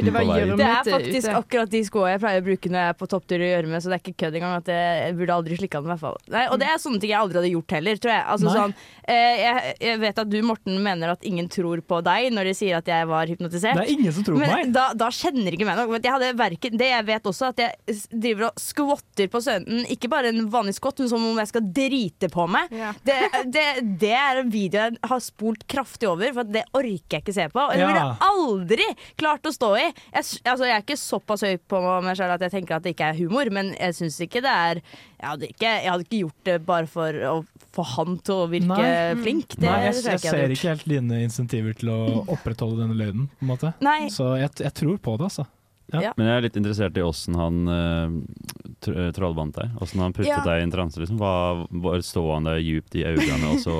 det 0.03 0.13
på 0.13 0.23
veien. 0.23 0.55
Det 0.57 0.67
er 0.67 0.87
faktisk 0.87 1.27
ute. 1.27 1.35
akkurat 1.37 1.71
de 1.73 1.81
skoene 1.87 2.13
jeg 2.13 2.21
pleier 2.23 2.43
å 2.43 2.45
bruke 2.47 2.71
når 2.71 2.79
jeg 2.83 2.93
er 2.93 2.97
på 2.99 3.09
topptur 3.11 3.43
i 3.43 3.49
gjørme, 3.51 3.81
så 3.83 3.91
det 3.91 3.97
er 3.97 4.03
ikke 4.03 4.15
kødd 4.23 4.37
engang. 4.39 4.55
At 4.61 4.71
jeg, 4.73 4.95
jeg 5.03 5.17
burde 5.19 5.37
aldri 5.37 5.59
slikka 5.59 5.81
den, 5.81 5.89
i 5.89 5.93
hvert 5.93 6.03
fall. 6.03 6.17
Nei, 6.33 6.45
og 6.47 6.59
det 6.61 6.69
er 6.69 6.81
sånne 6.83 7.03
ting 7.03 7.13
jeg 7.13 7.19
aldri 7.19 7.41
hadde 7.41 7.51
gjort 7.53 7.75
heller, 7.77 8.01
tror 8.03 8.13
jeg. 8.13 8.25
Altså, 8.35 8.55
sånn, 8.57 8.75
eh, 9.03 9.43
jeg. 9.43 9.75
Jeg 9.83 10.01
vet 10.03 10.21
at 10.23 10.31
du, 10.31 10.39
Morten, 10.45 10.79
mener 10.83 11.13
at 11.13 11.27
ingen 11.27 11.49
tror 11.51 11.81
på 11.85 11.99
deg 12.05 12.29
når 12.33 12.49
de 12.51 12.55
sier 12.57 12.79
at 12.79 12.89
jeg 12.89 13.09
var 13.09 13.29
hypnotisert. 13.29 13.79
Det 13.79 13.85
er 13.87 13.93
ingen 13.93 14.15
som 14.15 14.25
tror 14.25 14.39
på 14.39 14.47
meg! 14.47 14.71
da, 14.73 14.89
da 14.97 15.09
kjenner 15.13 15.55
ikke 15.55 15.67
meg 15.67 15.79
nok. 15.79 15.95
Jeg 15.99 16.13
hadde 16.13 16.31
verken, 16.39 16.77
det 16.79 16.89
jeg 16.91 17.07
vet 17.07 17.29
også, 17.29 17.32
at 17.41 17.61
jeg 17.61 17.97
driver 18.11 18.49
og 18.49 18.61
skvotter 18.61 19.29
på 19.31 19.41
sønnen. 19.43 19.85
Ikke 19.91 20.09
bare 20.11 20.31
en 20.33 20.47
vanlig 20.53 20.75
skvott, 20.77 21.01
men 21.01 21.11
som 21.11 21.25
om 21.25 21.39
jeg 21.41 21.51
skal 21.51 21.65
drite 21.75 22.29
på 22.33 22.47
meg. 22.51 22.73
Ja. 22.73 22.91
Det, 23.05 23.17
det, 23.53 23.65
det 24.01 24.13
er 24.17 24.41
en 24.43 24.51
video 24.53 24.83
jeg 24.83 24.99
har 25.09 25.23
spolt 25.23 25.65
kraftig 25.69 26.09
over, 26.09 26.33
for 26.35 26.49
det 26.49 26.65
orker 26.75 27.17
jeg 27.17 27.25
ikke 27.25 27.35
se 27.35 27.47
på. 27.53 27.63
Og 27.63 27.73
det 27.77 27.87
ville 27.87 28.03
jeg 28.03 28.19
aldri 28.29 28.89
klart 29.19 29.49
å 29.49 29.55
stå 29.55 29.71
i. 29.79 29.87
Jeg, 29.87 30.27
altså, 30.43 30.67
jeg 30.67 30.75
er 30.75 30.85
ikke 30.85 30.99
såpass 30.99 31.45
høy 31.47 31.57
på 31.57 31.81
meg 32.05 32.17
selv 32.19 32.37
at 32.37 32.45
jeg 32.47 32.57
tenker 32.57 32.77
at 32.77 32.85
det 32.85 32.95
ikke 32.95 33.11
er 33.11 33.19
humor, 33.21 33.51
men 33.53 33.73
jeg 33.77 33.97
syns 33.99 34.19
ikke 34.27 34.43
det 34.43 34.53
er 34.53 34.83
jeg 35.23 35.29
hadde 35.31 35.47
ikke, 35.53 35.69
jeg 35.71 35.87
hadde 35.87 36.03
ikke 36.03 36.17
gjort 36.19 36.47
det 36.49 36.55
bare 36.67 36.87
for 36.91 37.19
å 37.29 37.35
få 37.73 37.83
han 37.93 38.17
til 38.27 38.41
å 38.43 38.47
virke 38.51 38.75
Nei. 38.75 39.21
flink. 39.23 39.55
Det 39.55 39.69
Nei, 39.69 39.77
jeg, 39.85 39.95
jeg 39.95 40.03
jeg 40.03 40.25
jeg 40.25 40.33
ser 40.35 40.55
ikke 40.57 40.71
helt 40.73 40.89
dine 40.91 41.19
insentiver 41.23 41.77
til 41.79 41.91
å 41.93 41.99
opprettholde 42.25 42.81
denne 42.81 42.97
løgnen. 42.99 43.29
på 43.31 43.45
en 43.45 43.51
måte 43.53 43.71
Nei. 43.83 44.09
Så 44.11 44.33
jeg, 44.41 44.51
jeg 44.59 44.75
tror 44.75 44.99
på 44.99 45.15
det, 45.21 45.29
altså. 45.31 45.47
Men 45.91 46.25
jeg 46.25 46.37
er 46.37 46.45
litt 46.45 46.55
interessert 46.57 46.97
i 46.97 47.03
åssen 47.05 47.35
han 47.37 47.57
uh, 47.69 48.13
tr 48.83 49.11
trollbandt 49.13 49.57
deg. 49.59 49.73
Åssen 49.83 50.01
han 50.01 50.13
puttet 50.15 50.31
Ja. 50.31 50.39
deg 50.45 50.61
i 50.61 50.65
en 50.65 50.71
transe. 50.73 50.99
Liksom. 51.01 51.19
Hva, 51.21 51.67
bare 51.69 52.01
stå 52.05 52.23
han 52.33 52.47
der 52.47 52.57
djupt 52.63 52.95
i 52.97 53.03
øynene, 53.05 53.51
og 53.53 53.59
så 53.61 53.75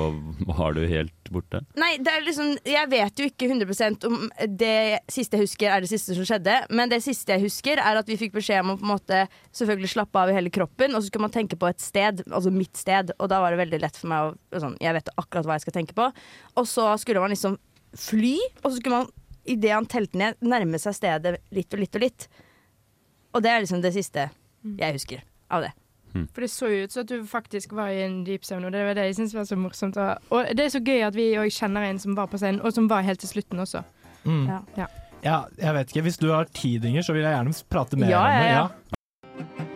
var 0.46 0.76
du 0.76 0.84
helt 0.86 1.32
borte? 1.34 1.62
Nei, 1.80 1.96
det 1.98 2.12
er 2.12 2.24
liksom 2.26 2.52
Jeg 2.68 2.90
vet 2.92 3.18
jo 3.18 3.26
ikke 3.30 3.48
100% 3.50 4.06
om 4.06 4.28
det 4.46 5.00
siste 5.10 5.38
jeg 5.38 5.46
husker 5.48 5.72
er 5.72 5.80
det 5.84 5.90
siste 5.90 6.14
som 6.14 6.28
skjedde, 6.28 6.58
men 6.70 6.92
det 6.92 7.00
siste 7.02 7.34
jeg 7.34 7.46
husker, 7.48 7.80
er 7.82 7.98
at 7.98 8.08
vi 8.10 8.18
fikk 8.20 8.36
beskjed 8.36 8.62
om 8.62 8.74
å 8.74 8.78
på 8.78 8.86
en 8.86 8.92
måte 8.94 9.24
selvfølgelig 9.56 9.92
slappe 9.96 10.20
av 10.20 10.30
i 10.30 10.36
hele 10.36 10.52
kroppen, 10.54 10.94
og 10.94 11.02
så 11.02 11.08
skulle 11.10 11.26
man 11.26 11.34
tenke 11.34 11.58
på 11.58 11.68
et 11.70 11.82
sted, 11.82 12.22
altså 12.30 12.52
mitt 12.54 12.76
sted, 12.78 13.10
og 13.18 13.28
da 13.32 13.40
var 13.42 13.54
det 13.54 13.62
veldig 13.64 13.80
lett 13.82 13.98
for 13.98 14.12
meg 14.12 14.32
å 14.54 14.62
sånn, 14.62 14.76
Jeg 14.80 14.94
vet 15.00 15.08
akkurat 15.16 15.48
hva 15.48 15.58
jeg 15.58 15.66
skal 15.66 15.78
tenke 15.80 15.96
på. 15.96 16.10
Og 16.60 16.66
så 16.68 16.86
skulle 17.00 17.22
man 17.24 17.32
liksom 17.32 17.58
fly, 17.94 18.36
og 18.62 18.70
så 18.70 18.76
skulle 18.78 19.02
man 19.02 19.10
idet 19.44 19.72
han 19.74 19.86
telte 19.86 20.18
ned, 20.18 20.36
nærme 20.40 20.78
seg 20.80 20.94
stedet 20.96 21.38
litt 21.54 21.74
og 21.74 21.80
litt 21.82 21.96
og 21.98 22.04
litt. 22.06 22.28
Og 23.34 23.42
det 23.44 23.50
er 23.50 23.64
liksom 23.64 23.82
det 23.84 23.92
siste 23.96 24.28
jeg 24.78 24.96
husker 24.96 25.24
av 25.52 25.66
det. 25.66 25.72
For 26.32 26.44
det 26.44 26.50
så 26.52 26.68
jo 26.70 26.84
ut 26.86 26.92
som 26.94 27.02
at 27.02 27.10
du 27.10 27.24
faktisk 27.26 27.72
var 27.74 27.88
i 27.90 28.04
en 28.04 28.20
dyp 28.24 28.44
søvn, 28.46 28.68
og 28.68 28.72
det 28.72 28.84
var 28.86 28.94
det 28.94 29.08
jeg 29.08 29.16
syntes 29.18 29.34
var 29.34 29.48
så 29.48 29.56
morsomt. 29.58 29.96
Og, 30.30 30.46
det 30.54 30.62
er 30.68 30.70
så 30.70 30.78
gøy 30.86 31.02
at 31.08 31.16
vi 31.18 31.32
òg 31.40 31.50
kjenner 31.50 31.88
en 31.88 31.98
som 31.98 32.14
var 32.14 32.28
på 32.30 32.38
scenen, 32.38 32.60
og 32.62 32.70
som 32.76 32.86
var 32.88 33.02
helt 33.02 33.18
til 33.24 33.32
slutten 33.32 33.58
også. 33.64 33.82
Mm. 34.22 34.44
Ja. 34.46 34.60
Ja. 34.78 34.86
Ja, 35.24 35.36
jeg 35.58 35.74
vet 35.74 35.90
ikke. 35.90 36.04
Hvis 36.06 36.20
du 36.22 36.28
har 36.30 36.46
tid, 36.54 36.84
Inger, 36.84 37.02
så 37.02 37.16
vil 37.16 37.24
jeg 37.26 37.34
gjerne 37.34 37.56
prate 37.72 37.98
mer 37.98 38.12
Ja, 38.12 38.22
om 38.22 38.30
det. 38.44 38.50
ja, 38.54 39.70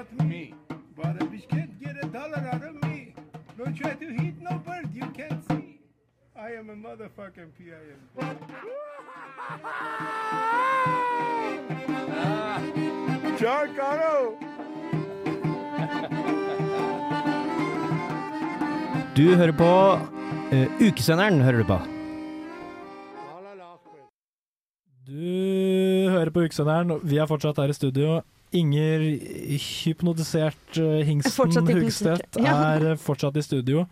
about 0.00 0.26
me, 0.26 0.54
but 0.96 1.22
a 1.22 1.24
bitch 1.26 1.46
can't 1.48 1.78
get 1.78 1.96
a 2.02 2.06
dollar 2.06 2.42
out 2.52 2.64
of 2.64 2.74
me. 2.84 3.14
Don't 3.58 3.76
try 3.76 3.92
to 3.94 4.06
hit 4.06 4.40
no 4.40 4.58
bird 4.66 4.88
you 4.94 5.06
can't 5.18 5.42
see. 5.48 5.80
I 6.36 6.52
am 6.52 6.70
a 6.70 6.74
motherfucking 6.74 7.50
PIM. 7.58 7.98
John 13.40 13.74
Caro! 13.76 14.38
Du 19.16 19.34
hører 19.34 19.52
på 19.52 19.72
uh, 20.56 20.88
Ukesenderen, 20.88 21.40
hører 21.40 21.58
du 21.58 21.64
på. 21.64 21.78
Du 25.06 26.10
hører 26.10 26.30
på 26.30 26.40
Ukesenderen, 26.40 27.00
vi 27.02 27.16
er 27.16 27.26
fortsatt 27.26 27.58
her 27.58 27.68
i 27.68 27.72
studio. 27.76 28.22
Inger, 28.50 29.00
hypnotisert 29.84 30.78
eh, 30.78 31.02
Hingsten 31.06 31.68
Hugstedt, 31.68 32.38
ja. 32.42 32.54
er 32.74 32.86
eh, 32.92 32.98
fortsatt 32.98 33.36
i 33.38 33.44
studio. 33.46 33.84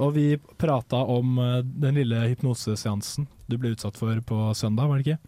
Og 0.00 0.14
vi 0.16 0.24
prata 0.58 1.02
om 1.12 1.38
eh, 1.38 1.60
den 1.62 2.00
lille 2.00 2.24
hypnoseseansen 2.32 3.28
du 3.50 3.58
ble 3.58 3.74
utsatt 3.74 3.98
for 3.98 4.18
på 4.26 4.40
søndag, 4.58 4.90
var 4.90 4.98
det 4.98 5.06
ikke? 5.06 5.20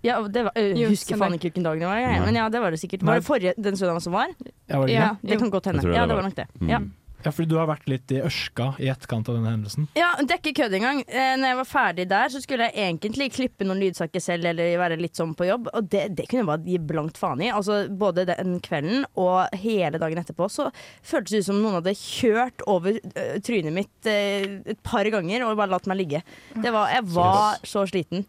Ja, 0.00 0.16
det 0.24 0.46
var, 0.46 0.54
jeg 0.56 0.78
Jo, 0.78 0.88
husker 0.94 1.18
faen 1.20 1.34
ikke 1.36 1.50
hvilken 1.50 1.66
dag 1.66 1.82
det 1.82 1.88
var, 1.90 1.98
jeg, 2.00 2.22
men 2.24 2.38
ja, 2.38 2.46
det 2.48 2.62
var 2.62 2.72
det 2.72 2.80
sikkert. 2.80 3.02
Var 3.04 3.20
det 3.20 3.26
forrige, 3.26 3.52
den 3.60 3.76
søndagen 3.76 4.00
som 4.00 4.14
var? 4.16 4.32
Ja, 4.40 4.78
var 4.78 4.86
det 4.88 4.94
Ja, 4.94 5.10
det 5.20 5.38
kan 5.42 5.50
godt 5.52 5.68
hende. 5.68 5.84
Det 5.84 5.92
Ja, 5.94 6.06
det 6.08 6.16
var 6.16 6.24
nok 6.24 6.38
det. 6.38 6.46
Mm. 6.56 6.70
Ja. 6.72 6.80
Ja, 7.24 7.32
fordi 7.34 7.50
du 7.50 7.56
har 7.60 7.68
vært 7.68 7.88
litt 7.90 8.12
i 8.14 8.20
ørska 8.24 8.70
i 8.80 8.88
etterkant 8.92 9.28
av 9.28 9.36
denne 9.36 9.52
hendelsen. 9.52 9.88
Ja, 9.98 10.12
det 10.20 10.34
er 10.34 10.40
ikke 10.40 10.62
kødd 10.62 10.76
engang. 10.78 11.02
Eh, 11.06 11.34
når 11.40 11.52
jeg 11.52 11.58
var 11.60 11.68
ferdig 11.68 12.06
der, 12.10 12.32
så 12.32 12.42
skulle 12.42 12.70
jeg 12.70 12.86
egentlig 12.86 13.30
klippe 13.36 13.66
noen 13.68 13.82
lydsaker 13.82 14.24
selv 14.24 14.48
eller 14.50 14.72
være 14.80 14.98
litt 15.00 15.20
sånn 15.20 15.34
på 15.36 15.48
jobb, 15.48 15.70
og 15.76 15.90
det, 15.92 16.06
det 16.16 16.26
kunne 16.30 16.44
jeg 16.44 16.50
bare 16.50 16.72
gi 16.72 16.80
blankt 16.92 17.20
faen 17.20 17.44
i. 17.44 17.50
Altså 17.52 17.82
Både 18.00 18.26
den 18.28 18.58
kvelden 18.64 19.04
og 19.20 19.52
hele 19.60 20.00
dagen 20.00 20.20
etterpå 20.22 20.48
så 20.52 20.70
føltes 21.06 21.34
det 21.34 21.42
ut 21.42 21.50
som 21.50 21.60
noen 21.60 21.78
hadde 21.80 21.96
kjørt 21.98 22.64
over 22.70 22.96
uh, 22.96 23.36
trynet 23.44 23.74
mitt 23.74 24.08
uh, 24.08 24.60
et 24.70 24.80
par 24.86 25.08
ganger 25.12 25.44
og 25.44 25.58
bare 25.60 25.74
latt 25.74 25.88
meg 25.90 26.00
ligge. 26.00 26.22
Det 26.56 26.72
var, 26.72 26.92
jeg 26.94 27.08
var 27.12 27.60
så 27.66 27.84
sliten. 27.90 28.24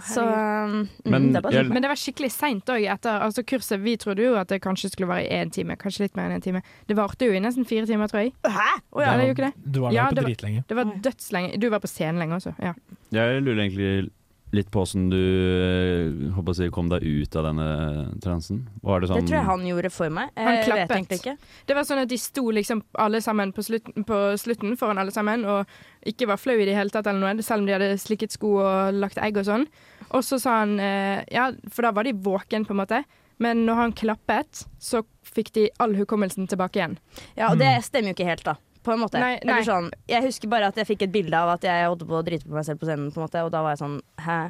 Så 0.00 0.22
herregud. 0.24 0.88
mm, 1.04 1.10
Men 1.10 1.32
det 1.32 1.42
jeg- 1.42 1.52
sånn. 1.66 1.68
Men 1.72 1.82
det 1.82 1.88
var 1.88 1.96
skikkelig 1.96 2.30
seint 2.32 2.64
òg 2.66 2.86
altså 3.02 3.42
kurset. 3.44 3.80
Vi 3.82 3.96
trodde 3.96 4.22
jo 4.22 4.34
at 4.36 4.48
det 4.48 4.62
kanskje 4.62 4.90
skulle 4.90 5.08
være 5.08 5.26
i 5.28 5.44
én 5.44 5.50
time, 5.52 5.76
kanskje 5.76 6.00
litt 6.06 6.16
mer 6.16 6.30
enn 6.30 6.38
én 6.40 6.42
time. 6.42 6.62
Det 6.86 6.96
varte 6.96 7.26
jo 7.26 7.32
i 7.32 7.40
nesten 7.40 7.66
fire 7.66 7.86
timer, 7.86 8.08
tror 8.08 8.22
jeg. 8.24 8.32
Hæ? 8.44 8.80
Oh, 8.92 9.02
ja. 9.02 9.16
Det 9.16 9.26
var, 9.28 9.34
det. 9.34 9.52
Du 9.70 9.80
var 9.80 9.92
Ja, 9.92 10.08
på 10.08 10.14
det 10.14 10.22
var- 10.24 10.30
dritlenge. 10.30 10.64
Det 10.66 10.76
var 10.76 10.84
dødslenge. 10.84 11.58
Du 11.60 11.68
var 11.70 11.78
på 11.80 11.88
scenen 11.88 12.18
lenge 12.18 12.34
også. 12.40 12.54
Ja. 12.58 12.72
Jeg 13.12 13.42
lurer 13.42 13.68
egentlig 13.68 14.10
litt 14.54 14.70
på 14.70 14.82
åssen 14.82 15.08
du 15.08 15.16
eh, 15.16 16.32
håper 16.36 16.52
å 16.52 16.54
si, 16.54 16.66
kom 16.68 16.88
deg 16.90 17.02
ut 17.02 17.36
av 17.36 17.44
denne 17.44 18.20
transen? 18.20 18.66
Var 18.84 19.00
det 19.00 19.08
sånn 19.08 19.20
Det 19.22 19.28
tror 19.30 19.38
jeg 19.38 19.46
han 19.46 19.60
gjorde 19.66 19.90
for 19.90 20.10
meg. 20.10 20.28
Han 20.36 20.58
klappet. 20.64 20.90
egentlig 20.90 21.18
ikke. 21.22 21.36
Det 21.66 21.74
var 21.78 21.82
sånn 21.88 22.02
at 22.02 22.08
de 22.08 22.18
sto 22.20 22.44
liksom 22.50 22.82
alle 23.00 23.20
sammen 23.24 23.52
på 23.56 23.64
slutten, 23.64 24.04
på 24.04 24.18
slutten 24.36 24.76
foran 24.76 24.98
alle 24.98 25.10
sammen 25.10 25.44
og 25.48 25.66
ikke 26.08 26.28
var 26.30 26.40
flau 26.40 26.56
i 26.58 26.66
det 26.68 26.74
hele 26.76 26.92
tatt, 26.92 27.06
eller 27.06 27.22
noe, 27.22 27.44
selv 27.46 27.62
om 27.62 27.68
de 27.68 27.74
hadde 27.76 27.90
slikket 28.02 28.34
sko 28.34 28.56
og 28.62 28.98
lagt 28.98 29.20
egg 29.22 29.38
og 29.40 29.46
sånn. 29.48 29.66
Og 30.12 30.24
så 30.26 30.38
sa 30.42 30.58
han 30.62 30.76
eh, 30.82 31.22
Ja, 31.32 31.50
for 31.72 31.86
da 31.86 31.92
var 31.96 32.04
de 32.08 32.12
våken, 32.12 32.66
på 32.68 32.74
en 32.74 32.82
måte. 32.82 33.02
Men 33.42 33.64
når 33.66 33.78
han 33.80 33.94
klappet, 33.98 34.66
så 34.82 35.02
fikk 35.26 35.52
de 35.56 35.68
all 35.82 35.96
hukommelsen 35.98 36.46
tilbake 36.50 36.78
igjen. 36.78 36.98
Ja, 37.38 37.50
og 37.52 37.58
det 37.62 37.72
stemmer 37.86 38.12
jo 38.12 38.18
ikke 38.18 38.28
helt, 38.28 38.44
da. 38.46 38.58
På 38.82 38.94
en 38.94 39.00
måte. 39.02 39.20
Nei, 39.22 39.36
nei. 39.46 39.60
Sånn, 39.66 39.92
jeg 40.10 40.24
husker 40.26 40.50
bare 40.50 40.68
at 40.72 40.78
jeg 40.78 40.88
fikk 40.88 41.06
et 41.06 41.14
bilde 41.14 41.38
av 41.38 41.54
at 41.54 41.64
jeg 41.66 41.86
holdt 41.86 42.02
på 42.08 42.18
å 42.18 42.24
drite 42.26 42.48
på 42.48 42.54
meg 42.56 42.66
selv 42.66 42.82
på 42.82 42.88
scenen, 42.88 43.12
på 43.14 43.20
en 43.20 43.26
måte, 43.28 43.44
og 43.46 43.52
da 43.54 43.62
var 43.62 43.76
jeg 43.76 43.82
sånn 43.84 43.98
hæ? 44.26 44.40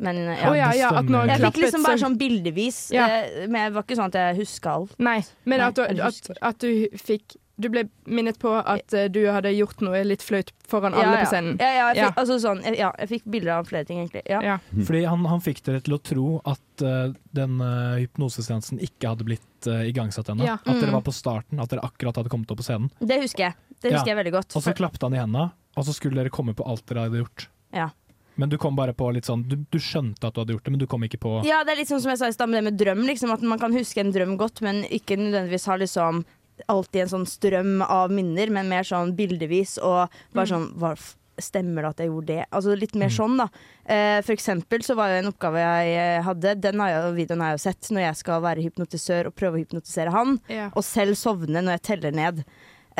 Men 0.00 0.22
ja. 0.24 0.48
oh, 0.48 0.56
ja, 0.56 0.70
ja, 0.72 0.88
Jeg 1.28 1.40
fikk 1.42 1.58
liksom 1.66 1.82
bare 1.84 2.00
sånn 2.00 2.16
bildevis, 2.16 2.78
Ja. 2.96 3.08
eh, 3.12 3.44
men 3.44 3.68
det 3.68 3.76
var 3.76 3.84
ikke 3.84 3.98
sånn 3.98 4.08
at 4.08 4.16
jeg 4.16 4.38
huska 4.40 4.72
alt. 4.78 4.94
Nei, 4.96 5.18
men 5.44 5.60
Nei, 5.60 5.68
at, 5.68 5.76
du, 5.76 6.02
at, 6.08 6.30
at 6.48 6.64
du 6.64 6.96
fikk 6.96 7.36
Du 7.62 7.68
ble 7.70 7.84
minnet 8.10 8.38
på 8.42 8.50
at 8.58 8.92
uh, 8.96 9.06
du 9.12 9.20
hadde 9.30 9.52
gjort 9.54 9.80
noe 9.86 10.00
litt 10.04 10.22
flaut 10.26 10.50
foran 10.68 10.92
Ja, 10.96 11.04
alle 11.06 11.20
på 11.22 11.28
scenen. 11.30 11.56
Ja, 11.62 11.70
ja, 11.76 11.86
jeg 11.92 11.96
Ja. 12.02 12.08
fikk, 12.10 12.18
altså 12.24 12.36
sånn, 12.42 12.62
jeg- 12.66 12.78
ja, 12.82 12.90
jeg 12.98 13.08
fikk 13.12 13.30
bilder 13.30 13.52
av 13.60 13.68
flere 13.70 13.86
ting, 13.86 14.00
egentlig. 14.02 14.22
Ja. 14.28 14.40
Ja. 14.42 14.58
Fordi 14.74 15.04
han, 15.06 15.24
han 15.30 15.40
fikk 15.40 15.62
dere 15.62 15.80
til 15.86 15.94
å 15.94 16.00
tro 16.02 16.26
at 16.44 16.82
uh, 16.82 17.12
den 17.32 17.60
uh, 17.62 17.96
hypnoseseansen 18.02 18.80
ikke 18.82 19.12
hadde 19.14 19.24
blitt 19.30 19.68
uh, 19.70 19.82
igangsatt 19.86 20.28
ennå. 20.34 20.44
Ja. 20.44 20.58
At 20.66 20.74
dere 20.80 20.90
Mm. 20.90 20.98
var 20.98 21.06
på 21.06 21.12
starten, 21.14 21.60
at 21.62 21.70
dere 21.70 21.80
akkurat 21.86 22.16
hadde 22.16 22.28
kommet 22.28 22.50
opp 22.50 22.58
på 22.58 22.66
scenen. 22.66 22.90
Det 23.00 23.20
husker 23.22 23.48
jeg. 23.50 23.54
Det 23.80 23.92
husker 23.92 24.08
Ja. 24.10 24.14
jeg 24.14 24.24
veldig 24.24 24.32
godt. 24.40 24.56
Og 24.56 24.62
så 24.62 24.74
klappet 24.74 25.02
han 25.02 25.14
i 25.14 25.18
hendene, 25.22 25.52
og 25.76 25.84
så 25.84 25.94
skulle 25.94 26.14
dere 26.20 26.30
komme 26.30 26.54
på 26.54 26.66
alt 26.66 26.84
dere 26.86 27.06
hadde 27.08 27.22
gjort. 27.24 27.46
Ja. 27.72 27.90
Men 28.36 28.48
du 28.48 28.56
kom 28.56 28.74
bare 28.74 28.94
på 28.96 29.12
litt 29.12 29.24
sånn 29.28 29.42
Du, 29.46 29.56
du 29.70 29.76
skjønte 29.78 30.24
at 30.24 30.32
du 30.32 30.40
hadde 30.40 30.54
gjort 30.54 30.64
det, 30.64 30.70
men 30.72 30.80
du 30.80 30.86
kom 30.86 31.02
ikke 31.04 31.18
på 31.20 31.44
Ja, 31.44 31.62
det 31.64 31.72
er 31.74 31.76
litt 31.82 31.88
sånn 31.88 32.00
som 32.00 32.08
jeg 32.14 32.18
sa 32.18 32.26
i 32.28 32.32
stad 32.32 32.48
med 32.48 32.64
det 32.64 32.72
med 32.72 32.78
drøm. 32.80 33.04
Liksom, 33.06 33.30
at 33.30 33.42
man 33.42 33.58
kan 33.58 33.72
huske 33.76 33.98
en 34.00 34.10
drøm 34.10 34.38
godt, 34.38 34.62
men 34.62 34.84
ikke 34.84 35.18
nødvendigvis 35.20 35.66
ha 35.68 35.76
liksom 35.76 36.24
alltid 36.68 37.02
en 37.02 37.08
sånn 37.16 37.26
strøm 37.26 37.82
av 37.86 38.12
minner, 38.14 38.50
men 38.54 38.68
mer 38.70 38.86
sånn 38.86 39.14
bildevis 39.18 39.78
og 39.82 40.08
bare 40.34 40.46
sånn 40.52 40.70
hva, 40.78 40.94
Stemmer 41.42 41.80
det 41.82 41.88
at 41.88 42.00
jeg 42.02 42.10
gjorde 42.10 42.28
det? 42.28 42.42
Altså 42.52 42.74
Litt 42.76 42.92
mer 43.00 43.08
sånn, 43.10 43.38
da. 43.40 43.46
Eh, 43.88 44.18
for 44.22 44.34
eksempel 44.34 44.82
så 44.84 44.92
var 44.94 45.08
jo 45.08 45.22
en 45.22 45.30
oppgave 45.30 45.62
jeg 45.62 45.94
eh, 45.96 46.18
hadde, 46.26 46.52
den 46.60 46.78
har 46.84 46.90
jeg, 46.92 47.14
videoen 47.16 47.40
har 47.40 47.54
jeg 47.54 47.56
jo 47.58 47.62
sett, 47.64 47.88
når 47.96 48.02
jeg 48.04 48.18
skal 48.20 48.42
være 48.44 48.64
hypnotisør 48.66 49.30
og 49.30 49.34
prøve 49.40 49.56
å 49.56 49.62
hypnotisere 49.62 50.12
han, 50.12 50.36
Ja. 50.52 50.68
og 50.76 50.84
selv 50.84 51.16
sovne 51.18 51.62
når 51.64 51.78
jeg 51.78 51.82
teller 51.88 52.12
ned. 52.12 52.42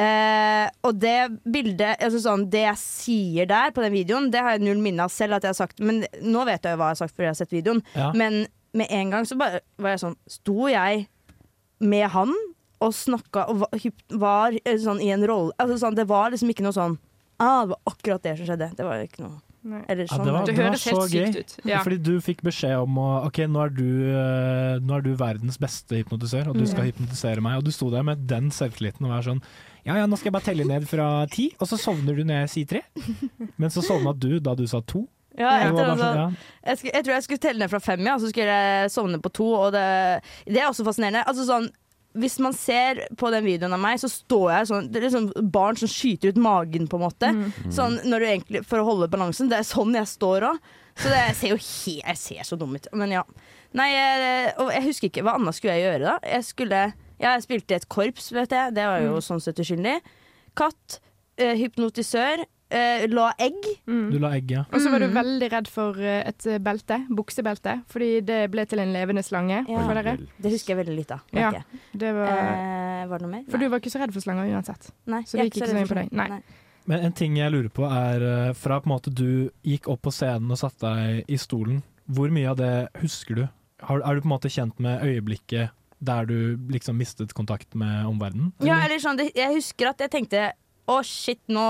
Eh, 0.00 0.64
og 0.88 0.96
det 1.02 1.18
bildet 1.44 2.00
altså 2.00 2.22
sånn, 2.24 2.46
Det 2.50 2.62
jeg 2.64 2.80
sier 2.80 3.46
der 3.50 3.70
på 3.76 3.82
den 3.84 3.92
videoen, 3.92 4.30
det 4.32 4.40
har 4.40 4.56
jeg 4.56 4.64
null 4.64 4.80
minne 4.80 5.04
av 5.04 5.12
selv 5.12 5.36
at 5.36 5.44
jeg 5.44 5.52
har 5.52 5.60
sagt. 5.60 5.84
Men 5.84 6.00
nå 6.24 6.46
vet 6.48 6.64
jeg 6.64 6.72
jo 6.72 6.80
hva 6.80 6.88
jeg 6.88 6.96
har 6.96 7.02
sagt 7.04 7.14
fordi 7.14 7.28
jeg 7.28 7.34
har 7.36 7.40
sett 7.42 7.52
videoen. 7.52 7.82
Ja. 7.94 8.08
Men 8.16 8.46
med 8.72 8.88
en 8.88 9.10
gang 9.12 9.28
så 9.28 9.36
bare 9.36 9.60
var 9.76 9.92
jeg 9.92 10.00
sånn 10.06 10.16
Sto 10.26 10.70
jeg 10.72 11.04
med 11.84 12.08
han 12.16 12.32
og 12.82 12.92
snakka 12.96 13.46
og 13.52 13.62
var, 13.62 13.86
var 14.26 14.58
eh, 14.64 14.76
sånn 14.82 15.00
i 15.04 15.12
en 15.14 15.24
rolle 15.28 15.54
altså 15.62 15.78
sånn, 15.86 15.96
Det 15.98 16.08
var 16.10 16.32
liksom 16.34 16.50
ikke 16.52 16.64
noe 16.66 16.74
sånn 16.76 16.98
ah, 17.38 17.62
Det 17.64 17.72
var 17.76 17.80
akkurat 17.94 18.22
det 18.26 18.36
som 18.40 18.48
skjedde. 18.50 18.68
Det 18.78 18.84
var 18.86 19.02
ikke 19.06 19.24
noe. 19.24 19.40
Eller 19.62 20.02
Ja, 20.08 20.10
sånn. 20.16 20.24
det 20.26 20.32
var, 20.34 20.42
Det 20.46 20.52
det 20.52 20.58
var 20.58 20.66
høres 20.72 20.82
så 20.82 20.90
helt 20.96 21.12
gøy. 21.14 21.26
sykt 21.32 21.38
ut. 21.38 21.66
Ja. 21.70 21.80
Fordi 21.86 21.98
du 22.02 22.12
fikk 22.26 22.40
beskjed 22.42 22.80
om 22.82 22.96
å 22.98 23.08
OK, 23.28 23.38
nå 23.46 23.60
er 23.62 23.70
du, 23.76 23.84
eh, 24.10 24.80
nå 24.82 24.96
er 24.96 25.04
du 25.06 25.12
verdens 25.20 25.58
beste 25.62 26.00
hypnotisør, 26.00 26.50
og 26.50 26.58
du 26.58 26.64
skal 26.66 26.88
hypnotisere 26.90 27.44
meg. 27.44 27.60
Og 27.60 27.68
du 27.68 27.70
sto 27.74 27.86
der 27.94 28.02
med 28.06 28.24
den 28.26 28.50
selvtilliten 28.54 29.06
og 29.06 29.14
var 29.14 29.22
sånn 29.28 29.42
Ja 29.86 29.96
ja, 30.00 30.06
nå 30.10 30.18
skal 30.18 30.32
jeg 30.32 30.34
bare 30.36 30.48
telle 30.50 30.66
ned 30.66 30.86
fra 30.90 31.06
ti, 31.30 31.48
og 31.62 31.66
så 31.70 31.78
sovner 31.78 32.14
du 32.18 32.24
når 32.26 32.42
jeg 32.44 32.50
sier 32.56 32.70
tre. 32.74 32.82
Men 33.62 33.70
så 33.70 33.82
sovna 33.86 34.12
du 34.14 34.38
da 34.42 34.54
du 34.58 34.66
sa 34.66 34.80
to. 34.82 35.04
ja, 35.38 35.48
jeg, 35.62 35.70
altså, 35.72 35.94
sånn, 36.02 36.18
ja. 36.18 36.26
jeg, 36.66 36.78
skulle, 36.78 36.92
jeg 36.98 37.04
tror 37.06 37.14
jeg 37.14 37.24
skulle 37.28 37.42
telle 37.46 37.62
ned 37.62 37.70
fra 37.72 37.80
fem, 37.80 38.02
ja, 38.06 38.18
så 38.18 38.28
skulle 38.34 38.58
jeg 38.58 38.90
sovne 38.92 39.22
på 39.22 39.30
to. 39.38 39.46
Og 39.62 39.70
det, 39.74 39.86
det 40.50 40.58
er 40.60 40.68
også 40.68 40.84
fascinerende. 40.90 41.22
Altså 41.30 41.46
sånn 41.48 41.70
hvis 42.14 42.38
man 42.44 42.52
ser 42.52 43.06
på 43.16 43.30
den 43.32 43.44
videoen 43.46 43.72
av 43.76 43.80
meg, 43.80 43.98
så 44.02 44.08
står 44.10 44.48
jeg 44.52 44.68
sånn 44.68 44.88
Det 44.92 45.00
er 45.00 45.06
liksom 45.06 45.50
barn 45.54 45.78
som 45.80 45.88
skyter 45.88 46.32
ut 46.32 46.40
magen, 46.42 46.88
på 46.88 46.98
en 46.98 47.04
måte. 47.06 47.30
Sånn 47.72 47.98
når 48.04 48.20
du 48.20 48.26
egentlig 48.28 48.62
For 48.68 48.82
å 48.82 48.86
holde 48.90 49.08
balansen. 49.12 49.48
Det 49.48 49.58
er 49.60 49.68
sånn 49.68 49.94
jeg 49.96 50.10
står 50.10 50.48
òg. 50.50 50.58
Så 50.92 51.08
det, 51.08 51.20
jeg 51.30 51.36
ser 51.38 51.54
jo 51.54 51.60
he 51.62 51.94
Jeg 52.02 52.18
ser 52.20 52.42
så 52.44 52.58
dum 52.60 52.74
ut. 52.76 52.86
Men 52.92 53.14
ja. 53.14 53.22
Nei, 53.72 53.86
jeg, 53.94 54.52
og 54.60 54.68
jeg 54.74 54.84
husker 54.90 55.08
ikke 55.08 55.22
Hva 55.24 55.38
annet 55.38 55.56
skulle 55.56 55.78
jeg 55.78 55.86
gjøre, 55.86 56.02
da? 56.10 56.16
Jeg 56.34 56.44
skulle 56.50 56.82
Ja, 57.22 57.30
jeg 57.36 57.46
spilte 57.46 57.72
i 57.72 57.78
et 57.80 57.88
korps, 57.88 58.28
vet 58.34 58.52
jeg. 58.52 58.74
Det 58.76 58.84
var 58.90 59.00
jo 59.06 59.20
sånn 59.24 59.40
sett 59.40 59.60
uskyldig. 59.62 60.00
Katt. 60.58 60.98
eh, 61.40 61.54
hypnotisør. 61.56 62.44
Eh, 62.72 63.04
la 63.12 63.28
egg. 63.38 63.58
Du 63.86 64.18
la 64.22 64.30
egg, 64.36 64.50
ja. 64.50 64.64
Og 64.72 64.80
så 64.80 64.90
var 64.90 64.98
du 65.04 65.06
Mm. 65.08 65.14
veldig 65.18 65.48
redd 65.52 65.68
for 65.68 65.98
eh, 66.00 66.22
et 66.28 66.46
eh, 66.46 66.58
belte, 66.58 66.98
buksebelte, 67.10 67.82
fordi 67.92 68.20
det 68.24 68.50
ble 68.50 68.64
til 68.66 68.80
en 68.80 68.92
levende 68.94 69.22
slange 69.22 69.64
Ja. 69.68 69.82
for 69.86 69.94
dere. 69.94 70.16
Det 70.40 70.50
husker 70.52 70.74
jeg 70.76 70.86
veldig 70.86 70.96
lite 70.96 71.14
av. 71.14 71.20
Ja. 71.32 71.50
merker 71.50 71.62
jeg. 71.62 71.80
Det 71.98 72.12
var, 72.14 72.32
Eh, 72.32 73.06
var 73.06 73.18
det 73.18 73.26
noe 73.28 73.30
mer? 73.36 73.44
for 73.50 73.58
du 73.58 73.68
var 73.68 73.78
ikke 73.80 73.90
så 73.92 74.00
redd 74.00 74.12
for 74.12 74.20
slanger 74.20 74.48
uansett. 74.52 74.90
Nei, 75.06 75.22
så 75.22 75.32
det 75.32 75.38
jeg 75.38 75.40
er 75.40 75.50
gikk 75.50 75.56
ikke 75.62 75.68
så 75.68 75.74
redd 75.74 75.82
på 75.82 75.88
for 75.88 75.94
deg. 76.02 76.12
Nei. 76.12 76.42
Men 76.86 77.00
en 77.04 77.12
ting 77.12 77.36
jeg 77.36 77.52
lurer 77.52 77.68
på 77.70 77.84
er 77.86 78.22
eh, 78.48 78.52
fra 78.54 78.80
på 78.80 78.86
en 78.90 78.96
måte 78.96 79.12
du 79.14 79.50
gikk 79.64 79.86
opp 79.88 80.02
på 80.02 80.10
scenen 80.12 80.50
og 80.50 80.58
satte 80.58 80.80
deg 80.96 81.24
i 81.28 81.36
stolen, 81.36 81.82
hvor 82.10 82.28
mye 82.30 82.48
av 82.50 82.56
det 82.56 82.88
husker 83.00 83.34
du? 83.36 83.48
Har, 83.82 84.00
er 84.02 84.14
du 84.14 84.20
på 84.20 84.26
en 84.30 84.34
måte 84.38 84.50
kjent 84.50 84.78
med 84.80 85.00
øyeblikket 85.02 85.70
der 86.02 86.24
du 86.26 86.56
liksom 86.70 86.96
mistet 86.98 87.32
kontakt 87.34 87.74
med 87.78 88.06
omverdenen? 88.06 88.52
Ja, 88.60 88.80
eller 88.84 88.98
sånn, 88.98 89.16
det, 89.16 89.32
jeg 89.36 89.54
husker 89.54 89.90
at 89.90 89.98
jeg 90.02 90.10
tenkte 90.10 90.52
å 90.90 90.98
shit, 91.06 91.40
nå, 91.48 91.66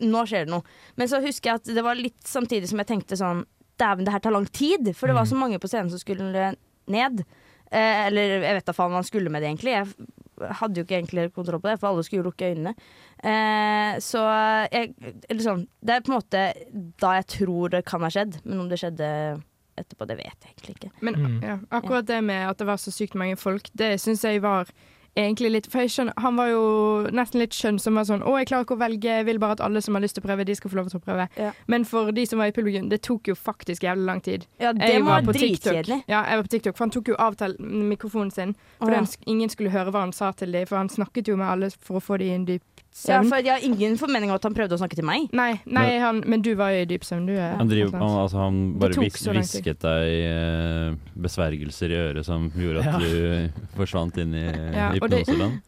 nå 0.00 0.24
skjer 0.28 0.46
det 0.46 0.52
noe. 0.54 0.62
Men 0.96 1.08
så 1.10 1.20
husker 1.24 1.50
jeg 1.50 1.60
at 1.62 1.74
det 1.74 1.82
var 1.84 1.98
litt 1.98 2.20
samtidig 2.28 2.68
som 2.70 2.78
jeg 2.78 2.86
tenkte 2.92 3.18
sånn 3.18 3.44
dæven, 3.80 4.04
det 4.06 4.12
her 4.14 4.22
tar 4.22 4.34
lang 4.36 4.46
tid. 4.46 4.92
For 4.94 5.08
det 5.10 5.16
var 5.16 5.26
så 5.26 5.34
mange 5.38 5.58
på 5.58 5.66
scenen 5.70 5.90
som 5.90 5.98
skulle 5.98 6.52
ned. 6.92 7.24
Eh, 7.72 8.06
eller 8.06 8.38
jeg 8.44 8.56
vet 8.58 8.66
da 8.68 8.72
faen 8.76 8.92
hva 8.92 9.00
han 9.00 9.08
skulle 9.08 9.30
med 9.32 9.42
det 9.42 9.48
egentlig. 9.50 9.72
Jeg 9.74 10.52
hadde 10.58 10.80
jo 10.80 10.84
ikke 10.84 10.98
egentlig 11.00 11.32
kontroll 11.34 11.60
på 11.62 11.70
det, 11.70 11.78
for 11.80 11.90
alle 11.90 12.02
skulle 12.04 12.22
jo 12.22 12.28
lukke 12.30 12.50
øynene. 12.52 12.74
Eh, 13.22 13.98
så 14.02 14.22
jeg 14.72 14.94
Eller 15.30 15.42
sånn 15.44 15.66
Det 15.80 15.94
er 15.94 16.00
på 16.02 16.10
en 16.12 16.16
måte 16.18 16.40
da 16.98 17.12
jeg 17.20 17.26
tror 17.38 17.70
det 17.70 17.84
kan 17.86 18.02
ha 18.02 18.10
skjedd. 18.12 18.40
Men 18.44 18.60
om 18.64 18.68
det 18.70 18.78
skjedde 18.82 19.08
etterpå, 19.78 20.06
det 20.06 20.18
vet 20.18 20.44
jeg 20.44 20.52
egentlig 20.52 20.74
ikke. 20.76 20.90
Men 21.00 21.14
Mm. 21.14 21.42
ja, 21.42 21.58
akkurat 21.70 22.04
det 22.06 22.22
med 22.22 22.48
at 22.50 22.58
det 22.58 22.66
var 22.66 22.76
så 22.76 22.92
sykt 22.92 23.14
mange 23.14 23.38
folk, 23.38 23.70
det 23.74 23.94
syns 24.00 24.22
jeg 24.22 24.42
var 24.42 24.66
egentlig 25.16 25.50
litt 25.52 25.66
For 25.72 25.82
jeg 25.84 25.90
skjønner, 25.92 26.14
han 26.24 26.36
var 26.38 26.48
jo 26.48 26.62
nesten 27.12 27.42
litt 27.42 27.52
skjønn 27.56 27.78
som 27.82 27.98
var 27.98 28.06
sånn 28.08 28.22
Å, 28.24 28.32
jeg 28.40 28.48
klarer 28.48 28.64
ikke 28.66 28.76
å 28.76 28.80
velge, 28.80 29.10
jeg 29.18 29.26
vil 29.28 29.38
bare 29.42 29.56
at 29.58 29.60
alle 29.66 29.82
som 29.84 29.94
har 29.98 30.04
lyst 30.04 30.16
til 30.16 30.24
å 30.24 30.26
prøve, 30.26 30.46
de 30.48 30.54
skal 30.56 30.72
få 30.72 30.78
lov 30.80 30.88
til 30.92 31.00
å 31.00 31.04
prøve. 31.04 31.26
Ja. 31.36 31.50
Men 31.68 31.84
for 31.88 32.12
de 32.16 32.24
som 32.26 32.40
var 32.40 32.52
i 32.52 32.54
publikum, 32.56 32.88
det 32.88 33.02
tok 33.04 33.28
jo 33.28 33.34
faktisk 33.36 33.84
jævlig 33.84 34.06
lang 34.08 34.22
tid. 34.24 34.46
Ja, 34.62 34.72
det 34.72 34.88
Jeg 34.88 35.02
må 35.02 35.10
var 35.10 35.20
være 35.20 35.26
på 35.32 35.36
TikTok. 35.38 35.72
dritkjedelig. 35.72 36.00
Ja, 36.08 36.22
jeg 36.30 36.40
var 36.40 36.48
på 36.48 36.54
TikTok, 36.56 36.76
for 36.76 36.84
han 36.86 36.94
tok 36.96 37.08
jo 37.12 37.18
av 37.18 37.36
mikrofonen 37.60 38.30
sin. 38.32 38.54
For 38.78 38.86
For 38.86 38.96
ja. 38.96 39.04
ingen 39.26 39.48
skulle 39.52 39.70
høre 39.70 39.90
hva 39.92 40.00
han 40.06 40.12
sa 40.16 40.32
til 40.32 40.52
dem, 40.52 40.66
for 40.66 40.76
han 40.80 40.88
snakket 40.88 41.28
jo 41.28 41.36
med 41.36 41.46
alle 41.48 41.70
for 41.80 42.00
å 42.00 42.04
få 42.04 42.18
dem 42.18 42.28
i 42.28 42.34
en 42.34 42.44
dyp 42.48 42.81
Ja, 43.08 43.22
for 43.24 43.40
jeg 43.40 43.48
har 43.54 43.64
ingen 43.64 43.96
formening 43.96 44.28
om 44.30 44.36
at 44.36 44.44
han 44.44 44.54
prøvde 44.54 44.76
å 44.76 44.78
snakke 44.82 44.98
til 44.98 45.06
meg. 45.08 45.30
Nei, 45.32 45.54
nei 45.64 45.98
han, 45.98 46.22
men 46.28 46.42
du 46.44 46.50
var 46.58 46.74
jo 46.74 46.82
i 46.84 46.88
dyp 46.90 47.06
søvn, 47.08 47.24
du. 47.26 47.32
Han, 47.40 47.68
driver, 47.70 47.96
han, 47.96 48.16
altså, 48.20 48.36
han 48.44 48.58
bare 48.78 48.92
hvisket 49.00 49.80
deg 49.80 50.12
eh, 50.28 50.94
besvergelser 51.24 51.90
i 51.94 51.98
øret 52.02 52.28
som 52.28 52.50
gjorde 52.54 52.84
at 52.84 52.92
Ja. 52.92 52.98
du 53.00 53.50
forsvant 53.78 54.18
inn 54.20 54.34
i 54.36 54.44
Ja, 54.76 54.90
det- 54.92 55.00
hypnoseland. 55.00 55.60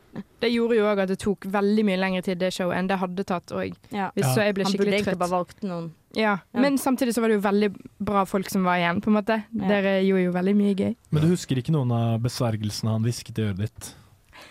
Det 0.44 0.50
gjorde 0.52 0.76
jo 0.76 0.84
òg 0.86 1.00
at 1.02 1.08
det 1.10 1.16
tok 1.18 1.46
veldig 1.50 1.82
mye 1.88 1.96
lengre 1.98 2.22
tid, 2.22 2.38
det 2.38 2.52
showet, 2.54 2.76
enn 2.78 2.86
det 2.86 2.98
hadde 3.00 3.24
tatt. 3.26 3.50
Og 3.50 3.72
Ja. 3.90 4.10
hvis, 4.14 4.28
Så 4.34 4.44
jeg 4.44 4.54
ble 4.54 4.64
Han 4.68 4.72
burde 4.78 4.92
egentlig 4.92 5.18
bare 5.18 5.30
valgt 5.32 5.62
noen 5.64 5.90
Ja, 6.14 6.38
Ja. 6.54 6.60
Men 6.60 6.76
samtidig 6.78 7.14
så 7.16 7.20
var 7.24 7.28
det 7.32 7.40
jo 7.42 7.48
veldig 7.48 7.70
bra 7.98 8.24
folk 8.24 8.48
som 8.48 8.62
var 8.62 8.76
igjen, 8.78 9.00
på 9.02 9.08
en 9.10 9.16
måte. 9.16 9.42
Ja. 9.50 9.66
Dere 9.68 10.04
gjorde 10.04 10.24
jo 10.28 10.32
veldig 10.32 10.54
mye 10.54 10.74
gøy. 10.76 10.94
Men 11.10 11.22
du 11.22 11.28
husker 11.34 11.56
ikke 11.58 11.72
noen 11.74 11.90
av 11.90 12.20
besvergelsene 12.22 12.92
han 12.92 13.02
hvisket 13.02 13.38
i 13.38 13.42
øret 13.48 13.56
ditt? 13.64 13.94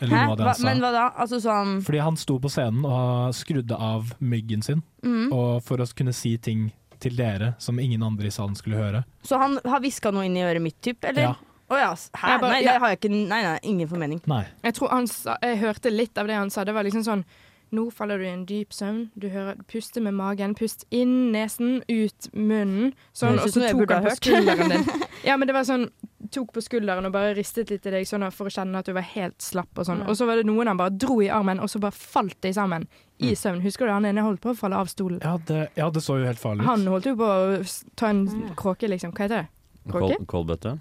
Eller 0.03 0.17
Hæ? 0.17 0.24
noe 0.25 0.33
av 0.33 0.38
det 0.38 0.45
Hva, 0.45 0.53
han 0.53 0.60
sa? 0.60 0.67
men 0.67 0.83
hva 0.83 0.91
da? 0.93 1.03
Altså 1.24 1.39
sånn 1.43 1.74
Fordi 1.88 2.03
han 2.03 2.19
sto 2.19 2.38
på 2.43 2.51
scenen 2.51 2.88
og 2.89 3.36
skrudde 3.38 3.77
av 3.79 4.13
myggen 4.19 4.65
sin, 4.65 4.83
mm. 5.05 5.31
og 5.31 5.63
for 5.63 5.79
å 5.79 5.88
kunne 5.95 6.13
si 6.15 6.36
ting 6.38 6.67
til 7.03 7.15
dere 7.19 7.53
som 7.60 7.79
ingen 7.79 8.03
andre 8.03 8.29
i 8.29 8.31
salen 8.31 8.55
skulle 8.55 8.79
høre. 8.79 9.03
Så 9.27 9.39
han 9.39 9.57
har 9.67 9.81
hviska 9.83 10.12
noe 10.15 10.27
inn 10.27 10.38
i 10.39 10.45
øret 10.45 10.63
mitt, 10.63 10.79
typ? 10.83 11.03
Eller? 11.10 11.33
Ja. 11.33 11.33
Å 11.74 11.79
ja. 11.79 11.89
Hæ? 12.15 12.27
Jeg 12.29 12.41
bare- 12.41 12.51
nei, 12.51 12.62
det 12.63 12.75
har 12.79 12.89
jeg 12.93 13.00
ikke 13.00 13.12
Nei, 13.12 13.41
nei, 13.43 13.60
ingen 13.63 13.88
formening. 13.88 14.22
Nei. 14.27 14.45
Jeg 14.63 14.75
tror 14.75 14.89
han 14.89 15.07
sa, 15.07 15.38
jeg 15.41 15.60
hørte 15.60 15.91
litt 15.91 16.17
av 16.17 16.27
det 16.27 16.36
han 16.36 16.50
sa. 16.50 16.63
Det 16.63 16.74
var 16.74 16.83
liksom 16.83 17.03
sånn 17.03 17.25
Nå 17.74 17.88
faller 17.89 18.19
du 18.19 18.24
i 18.24 18.29
en 18.29 18.45
dyp 18.45 18.69
søvn. 18.69 19.10
Du 19.17 19.29
hører 19.33 19.55
puste 19.65 20.00
med 20.00 20.13
magen. 20.13 20.53
Pust 20.53 20.86
inn 20.91 21.31
nesen, 21.33 21.81
ut 21.89 22.27
munnen. 22.31 22.93
Sånn, 23.17 23.39
og 23.39 23.50
så 23.50 23.63
tok 23.72 23.89
han 23.89 24.05
på 24.05 24.13
skulderen 24.19 24.69
din. 24.69 24.86
Ja, 25.25 25.38
men 25.38 25.48
det 25.48 25.55
var 25.55 25.65
sånn 25.65 25.88
Tok 26.32 26.53
på 26.53 26.62
skulderen 26.63 27.06
og 27.06 27.12
bare 27.12 27.34
ristet 27.36 27.70
litt 27.70 27.86
i 27.86 27.92
deg 27.92 28.06
sånn 28.08 28.24
for 28.32 28.48
å 28.48 28.53
kjenne 28.53 28.80
at 28.80 28.86
du 28.86 28.94
var 28.96 29.01
helt 29.01 29.42
slapp 29.44 29.77
og 29.77 29.86
sånn. 29.86 30.06
Og 30.08 30.15
så 30.15 30.25
var 30.25 30.38
det 30.39 30.46
noen 30.48 30.68
han 30.68 30.77
bare 30.77 30.94
dro 30.96 31.18
i 31.22 31.27
armen, 31.30 31.60
og 31.60 31.68
så 31.70 31.80
bare 31.84 31.92
falt 31.92 32.38
de 32.42 32.53
sammen 32.53 32.88
i 33.20 33.34
søvn. 33.36 33.60
Husker 33.62 33.86
du 33.88 33.92
han 33.92 34.06
ene 34.06 34.22
holdt 34.24 34.39
på 34.42 34.53
å 34.53 34.56
falle 34.56 34.75
av 34.80 34.88
stolen? 34.88 35.20
Ja 35.24 35.38
det, 35.48 35.70
ja, 35.75 35.89
det 35.89 36.01
så 36.06 36.20
jo 36.22 36.25
helt 36.25 36.39
farlig 36.39 36.63
ut. 36.63 36.68
Han 36.70 36.88
holdt 36.88 37.06
jo 37.12 37.15
på 37.20 37.27
å 37.27 37.60
ta 38.00 38.08
en 38.13 38.25
Ja. 38.27 38.53
kråke, 38.56 38.88
liksom. 38.88 39.12
Hva 39.12 39.27
heter 39.27 39.44
det? 39.44 39.48
Kråke? 39.92 40.25
Kålbøtte? 40.25 40.80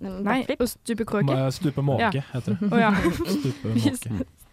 Nei, 0.00 0.44
å 0.60 0.66
stupe 0.68 1.04
kråke. 1.04 1.50
Stupe 1.52 1.82
måke, 1.82 2.12
Ja. 2.14 2.22
heter 2.32 2.56
det. 2.60 2.72
Oh, 2.72 2.78
ja. 2.78 2.92
Stupe 2.94 3.74
måke. 3.74 4.26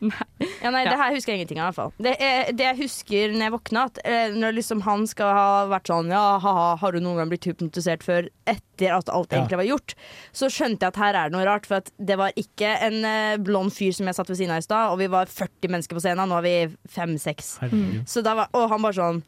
Ja, 0.64 0.70
nei, 0.74 0.84
Det 0.88 0.98
her 1.00 1.14
husker 1.16 1.32
jeg 1.34 1.40
ingenting 1.42 1.60
av. 1.64 1.70
i 1.70 1.72
hvert 1.72 1.76
fall 1.80 1.92
Det, 2.04 2.14
er, 2.20 2.52
det 2.52 2.66
jeg 2.66 2.78
husker 2.82 3.34
når 3.34 3.44
jeg 3.46 3.54
våkna, 3.56 3.84
at 3.90 4.00
eh, 4.04 4.34
når 4.36 4.56
liksom 4.58 4.82
han 4.84 5.06
skal 5.08 5.32
ha 5.38 5.46
vært 5.72 5.88
sånn 5.92 6.10
Ja, 6.12 6.24
ha-ha, 6.44 6.66
har 6.82 6.92
du 6.92 7.00
noen 7.00 7.22
gang 7.22 7.30
blitt 7.32 7.48
hypnotisert 7.48 8.04
før? 8.04 8.28
Etter 8.50 8.96
at 8.98 9.10
alt 9.14 9.32
Ja. 9.32 9.40
egentlig 9.42 9.58
var 9.62 9.70
gjort. 9.70 9.94
Så 10.36 10.50
skjønte 10.52 10.84
jeg 10.84 10.94
at 10.94 11.00
her 11.00 11.14
er 11.16 11.30
det 11.30 11.38
noe 11.38 11.46
rart. 11.48 11.66
For 11.70 11.82
det 11.98 12.18
var 12.20 12.34
ikke 12.36 12.74
en 12.90 13.00
eh, 13.06 13.38
blond 13.38 13.72
fyr 13.74 13.94
som 13.96 14.08
jeg 14.10 14.16
satt 14.18 14.30
ved 14.34 14.38
siden 14.42 14.52
av 14.56 14.64
i 14.64 14.66
stad, 14.68 14.92
og 14.92 15.00
vi 15.00 15.08
var 15.14 15.26
40 15.32 15.70
mennesker 15.72 15.96
på 15.96 16.04
scenen. 16.04 16.28
Nå 16.30 16.42
er 16.42 16.46
vi 16.50 16.56
fem-seks. 16.92 17.54
Herregud. 17.64 18.04
Så 18.10 18.24
da 18.26 18.34
var, 18.42 18.52
og 18.58 18.68
han 18.74 18.82
bare 18.84 18.98
sånn 19.00 19.24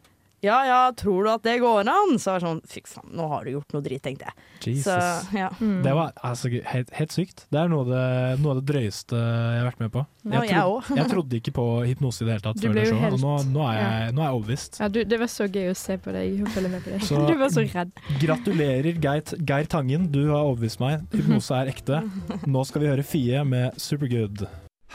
Ja 0.46 0.60
ja, 0.70 0.80
tror 0.98 1.25
du 1.25 1.30
at 1.34 1.44
det 1.48 1.58
går 1.64 1.88
an? 1.90 2.16
Så 2.22 2.30
jeg 2.30 2.38
var 2.38 2.44
sånn 2.46 2.62
Fy 2.70 2.82
faen, 2.88 3.10
nå 3.18 3.25
har 3.32 3.46
du 3.48 3.52
gjort 3.56 3.74
noe 3.75 3.84
dritt, 3.86 4.04
tenkte 4.06 4.28
jeg. 4.30 4.36
Jesus. 4.66 4.86
Så 4.88 5.38
ja. 5.40 5.50
Det 5.60 5.94
var 5.98 6.14
altså, 6.25 6.50
helt, 6.72 6.92
helt 6.96 7.14
sykt. 7.16 7.46
Det 7.54 7.60
er 7.62 7.70
noe 7.72 7.84
av 7.86 7.90
det, 7.92 8.04
noe 8.44 8.56
av 8.56 8.62
det 8.62 8.66
drøyeste 8.72 9.20
jeg 9.20 9.60
har 9.62 9.68
vært 9.72 9.82
med 9.84 9.92
på. 9.96 10.06
Ja, 10.25 10.42
jeg 10.42 10.56
tro- 10.58 10.78
også. 10.80 10.96
jeg 10.98 11.10
trodde 11.12 11.38
ikke 11.40 11.54
på 11.58 11.66
hypnose 11.86 12.24
i 12.24 12.25
det 12.28 12.34
hele 12.38 12.46
tatt 12.48 12.62
Du 12.62 12.68
før 12.68 12.78
det 12.80 12.86
showet, 12.90 13.14
og 13.18 13.22
nå, 13.22 13.34
nå, 13.54 13.66
er 13.70 13.78
jeg, 13.82 14.14
nå 14.18 14.24
er 14.24 14.28
jeg 14.30 14.38
overbevist. 14.40 14.80
Ja, 14.82 14.88
du, 14.90 15.00
det 15.06 15.20
var 15.22 15.32
så 15.36 15.48
gøy 15.50 15.70
å 15.70 15.75
se 15.78 15.98
på 16.02 16.16
deg 16.16 16.42
og 16.46 16.50
følge 16.56 16.72
med 16.74 16.86
på 16.86 16.94
deg. 16.96 17.06
Så- 17.10 17.24
Du 17.30 17.36
var 17.42 17.54
så 17.54 17.66
redd. 17.66 17.92
Gratulerer, 18.22 19.00
Geir, 19.02 19.36
Geir 19.50 19.70
Tangen. 19.70 20.08
Du 20.14 20.22
har 20.32 20.44
overbevist 20.50 20.82
meg. 20.82 21.06
Hypnose 21.14 21.58
er 21.62 21.72
ekte. 21.74 22.02
Nå 22.56 22.66
skal 22.70 22.82
vi 22.86 22.90
høre 22.94 23.06
Fie 23.06 23.44
med 23.48 23.78
Supergood. 23.82 24.46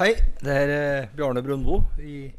Hei, 0.00 0.14
det 0.40 0.54
er 0.64 0.71
eh, 0.75 1.09
Bjarne 1.19 1.42
Brøndbo 1.45 1.80
i, 2.00 2.30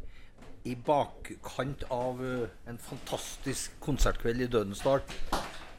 i 0.69 0.75
bakkant 0.75 1.83
av 1.89 2.19
eh, 2.25 2.49
en 2.69 2.77
fantastisk 2.77 3.73
konsertkveld 3.81 4.41
i 4.45 4.49
Dødens 4.51 4.83
Dal. 4.85 5.01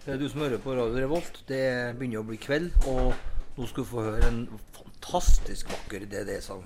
Eh, 0.06 0.16
Du 0.18 0.28
som 0.28 0.40
hører 0.42 0.58
på 0.62 0.74
Radio 0.74 0.98
Revolt, 1.04 1.42
det 1.48 1.94
begynner 1.98 2.22
å 2.22 2.26
bli 2.26 2.38
kveld, 2.42 2.72
og 2.90 3.12
nå 3.58 3.68
skal 3.70 3.84
du 3.84 3.90
få 3.92 4.06
høre 4.08 4.28
en 4.32 4.40
fantastisk 4.74 5.70
vakker 5.70 6.06
DD-sang. 6.10 6.64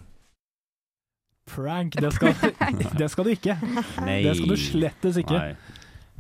Prank, 1.47 1.95
det 2.03 2.11
skal, 2.17 2.35
det 3.01 3.11
skal 3.13 3.29
du 3.29 3.31
ikke. 3.37 3.59
Nei. 4.03 4.23
Det 4.25 4.35
skal 4.39 4.51
du 4.51 4.59
slettes 4.59 5.21
ikke. 5.23 5.43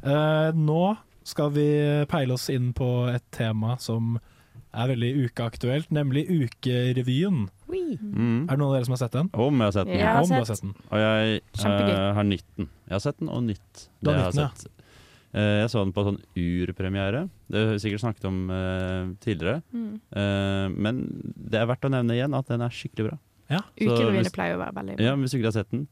Eh, 0.06 0.50
nå 0.54 0.82
skal 1.26 1.50
vi 1.56 1.66
peile 2.06 2.36
oss 2.36 2.46
inn 2.54 2.70
på 2.76 2.86
et 3.10 3.24
tema 3.34 3.74
som 3.82 4.18
er 4.76 4.90
veldig 4.92 5.10
ukeaktuelt, 5.26 5.90
nemlig 5.94 6.26
Ukerevyen. 6.30 7.46
Mm. 7.66 8.46
Er 8.46 8.54
det 8.54 8.58
noen 8.60 8.68
av 8.70 8.74
dere 8.76 8.86
som 8.88 8.94
har 8.96 9.02
sett 9.02 9.16
den? 9.16 9.28
Om 9.32 9.60
jeg 9.62 9.66
har 9.70 9.74
sett 9.76 9.88
den. 9.88 9.98
Jeg 9.98 10.06
har 10.06 10.22
Om 10.22 10.28
du 10.28 10.34
har 10.36 10.48
sett. 10.50 10.62
den. 10.62 10.74
Og 10.90 10.98
jeg 11.02 11.42
eh, 11.64 12.14
har 12.18 12.24
nytt 12.28 12.48
den. 12.56 12.68
Jeg 12.86 12.94
har 12.96 13.04
sett 13.06 13.18
den, 13.22 13.28
og 13.32 13.42
nytt 13.46 13.74
det 13.76 13.86
jeg 13.86 14.16
den, 14.16 14.22
har 14.22 14.32
sett. 14.36 14.66
Eh, 15.36 15.52
jeg 15.62 15.70
så 15.72 15.82
den 15.84 15.92
på 15.96 16.04
sånn 16.06 16.18
urpremiere. 16.40 17.28
Det 17.50 17.62
har 17.62 17.72
vi 17.74 17.82
sikkert 17.84 18.04
snakket 18.04 18.28
om 18.30 18.38
eh, 18.50 19.10
tidligere. 19.24 19.62
Mm. 19.72 19.92
Eh, 20.16 20.66
men 20.86 21.02
det 21.36 21.60
er 21.60 21.68
verdt 21.72 21.84
å 21.88 21.92
nevne 21.92 22.16
igjen 22.16 22.36
at 22.38 22.48
den 22.52 22.64
er 22.64 22.72
skikkelig 22.72 23.10
bra. 23.10 23.18
Ja. 23.52 23.60
Så 23.78 23.86
Ukerevyene 23.90 24.32
pleier 24.34 24.56
å 24.56 24.62
være 24.64 24.74
veldig 24.80 24.96
bra. 24.98 25.04
Ja, 25.06 25.14
men 25.14 25.26
Hvis 25.26 25.34
du 25.36 25.38
ikke 25.40 25.52
har 25.52 25.58
sett 25.60 25.70
den 25.70 25.86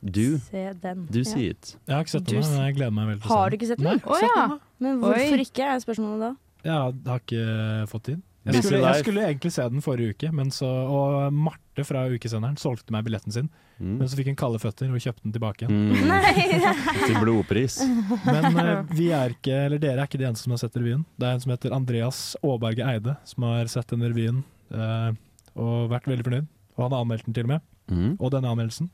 Du, 0.00 0.38
Se 0.38 0.72
den. 0.80 1.06
du 1.10 1.18
Ja. 1.18 1.24
sier 1.24 1.50
it. 1.50 1.76
Jeg 1.88 1.94
har 1.96 2.04
ikke 2.04 2.14
sett 2.14 2.24
den, 2.30 2.40
men 2.40 2.66
jeg 2.66 2.74
gleder 2.76 2.92
meg 2.92 3.06
veldig 3.08 3.22
til 3.22 3.26
å 3.26 3.32
se 3.32 3.36
Har 3.40 3.50
du 3.50 3.56
ikke 3.56 3.66
sett 3.66 3.78
den? 3.78 3.86
Nei, 3.86 3.96
Å, 3.96 4.16
ikke 4.16 4.36
ja. 4.36 4.58
Men 4.78 4.98
hvorfor 5.00 5.32
Oi. 5.36 5.44
ikke, 5.44 5.64
er 5.66 5.80
spørsmålet 5.82 6.20
da. 6.20 6.30
Jeg 6.66 7.10
har 7.10 7.20
ikke 7.22 7.86
fått 7.90 8.10
tid. 8.10 8.24
Jeg 8.46 8.62
skulle, 8.62 8.78
jeg 8.78 9.02
skulle 9.02 9.22
egentlig 9.26 9.50
se 9.56 9.64
den 9.72 9.82
forrige 9.82 10.14
uke, 10.14 10.28
men 10.34 10.52
så, 10.54 10.68
og 10.68 11.34
Marte 11.34 11.82
fra 11.86 12.04
Ukesenderen 12.06 12.54
solgte 12.60 12.94
meg 12.94 13.06
billetten 13.08 13.34
sin. 13.34 13.48
Mm. 13.80 13.96
Men 13.98 14.08
så 14.08 14.18
fikk 14.18 14.30
hun 14.30 14.38
kalde 14.38 14.60
føtter 14.62 14.92
og 14.92 15.02
kjøpte 15.02 15.24
den 15.26 15.34
tilbake 15.34 15.66
igjen. 15.66 15.88
Mm. 15.90 16.12
Til 17.08 17.18
blodpris. 17.18 17.80
Men 18.28 18.60
eh, 18.62 18.84
vi 18.94 19.08
er 19.14 19.34
ikke, 19.34 19.56
eller 19.66 19.82
dere 19.82 20.04
er 20.04 20.06
ikke 20.06 20.20
de 20.22 20.28
eneste 20.28 20.46
som 20.46 20.54
har 20.54 20.62
sett 20.62 20.78
revyen. 20.78 21.02
Det 21.18 21.26
er 21.26 21.34
en 21.36 21.42
som 21.42 21.54
heter 21.56 21.74
Andreas 21.74 22.20
Aaberge 22.46 22.86
Eide 22.86 23.16
som 23.26 23.48
har 23.48 23.72
sett 23.72 23.90
den 23.90 24.06
revyen 24.06 24.44
eh, 24.70 25.10
og 25.58 25.90
vært 25.90 26.06
veldig 26.10 26.28
fornøyd. 26.28 26.48
Og 26.76 26.86
han 26.86 26.94
har 26.94 27.02
anmeldt 27.02 27.26
den 27.26 27.36
til 27.36 27.48
og 27.48 27.56
med. 27.56 27.66
Mm. 27.90 28.14
Og 28.14 28.30
denne 28.34 28.54
anmeldelsen, 28.54 28.92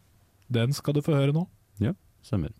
den 0.52 0.72
skal 0.76 0.96
du 0.96 1.04
få 1.04 1.16
høre 1.18 1.36
nå. 1.36 1.44
Ja, 1.82 1.92
Stemmer. 2.24 2.54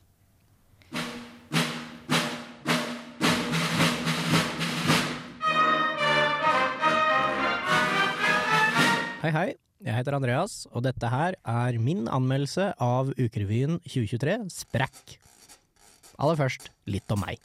Hei, 9.23 9.31
hei. 9.31 9.51
Jeg 9.87 9.95
heter 9.95 10.17
Andreas, 10.17 10.65
og 10.75 10.83
dette 10.83 11.07
her 11.07 11.37
er 11.47 11.77
min 11.79 12.09
anmeldelse 12.11 12.73
av 12.83 13.13
Ukerevyen 13.15 13.77
2023, 13.85 14.33
Sprekk. 14.51 15.13
Aller 16.19 16.41
først 16.41 16.67
litt 16.91 17.15
om 17.15 17.23
meg. 17.23 17.39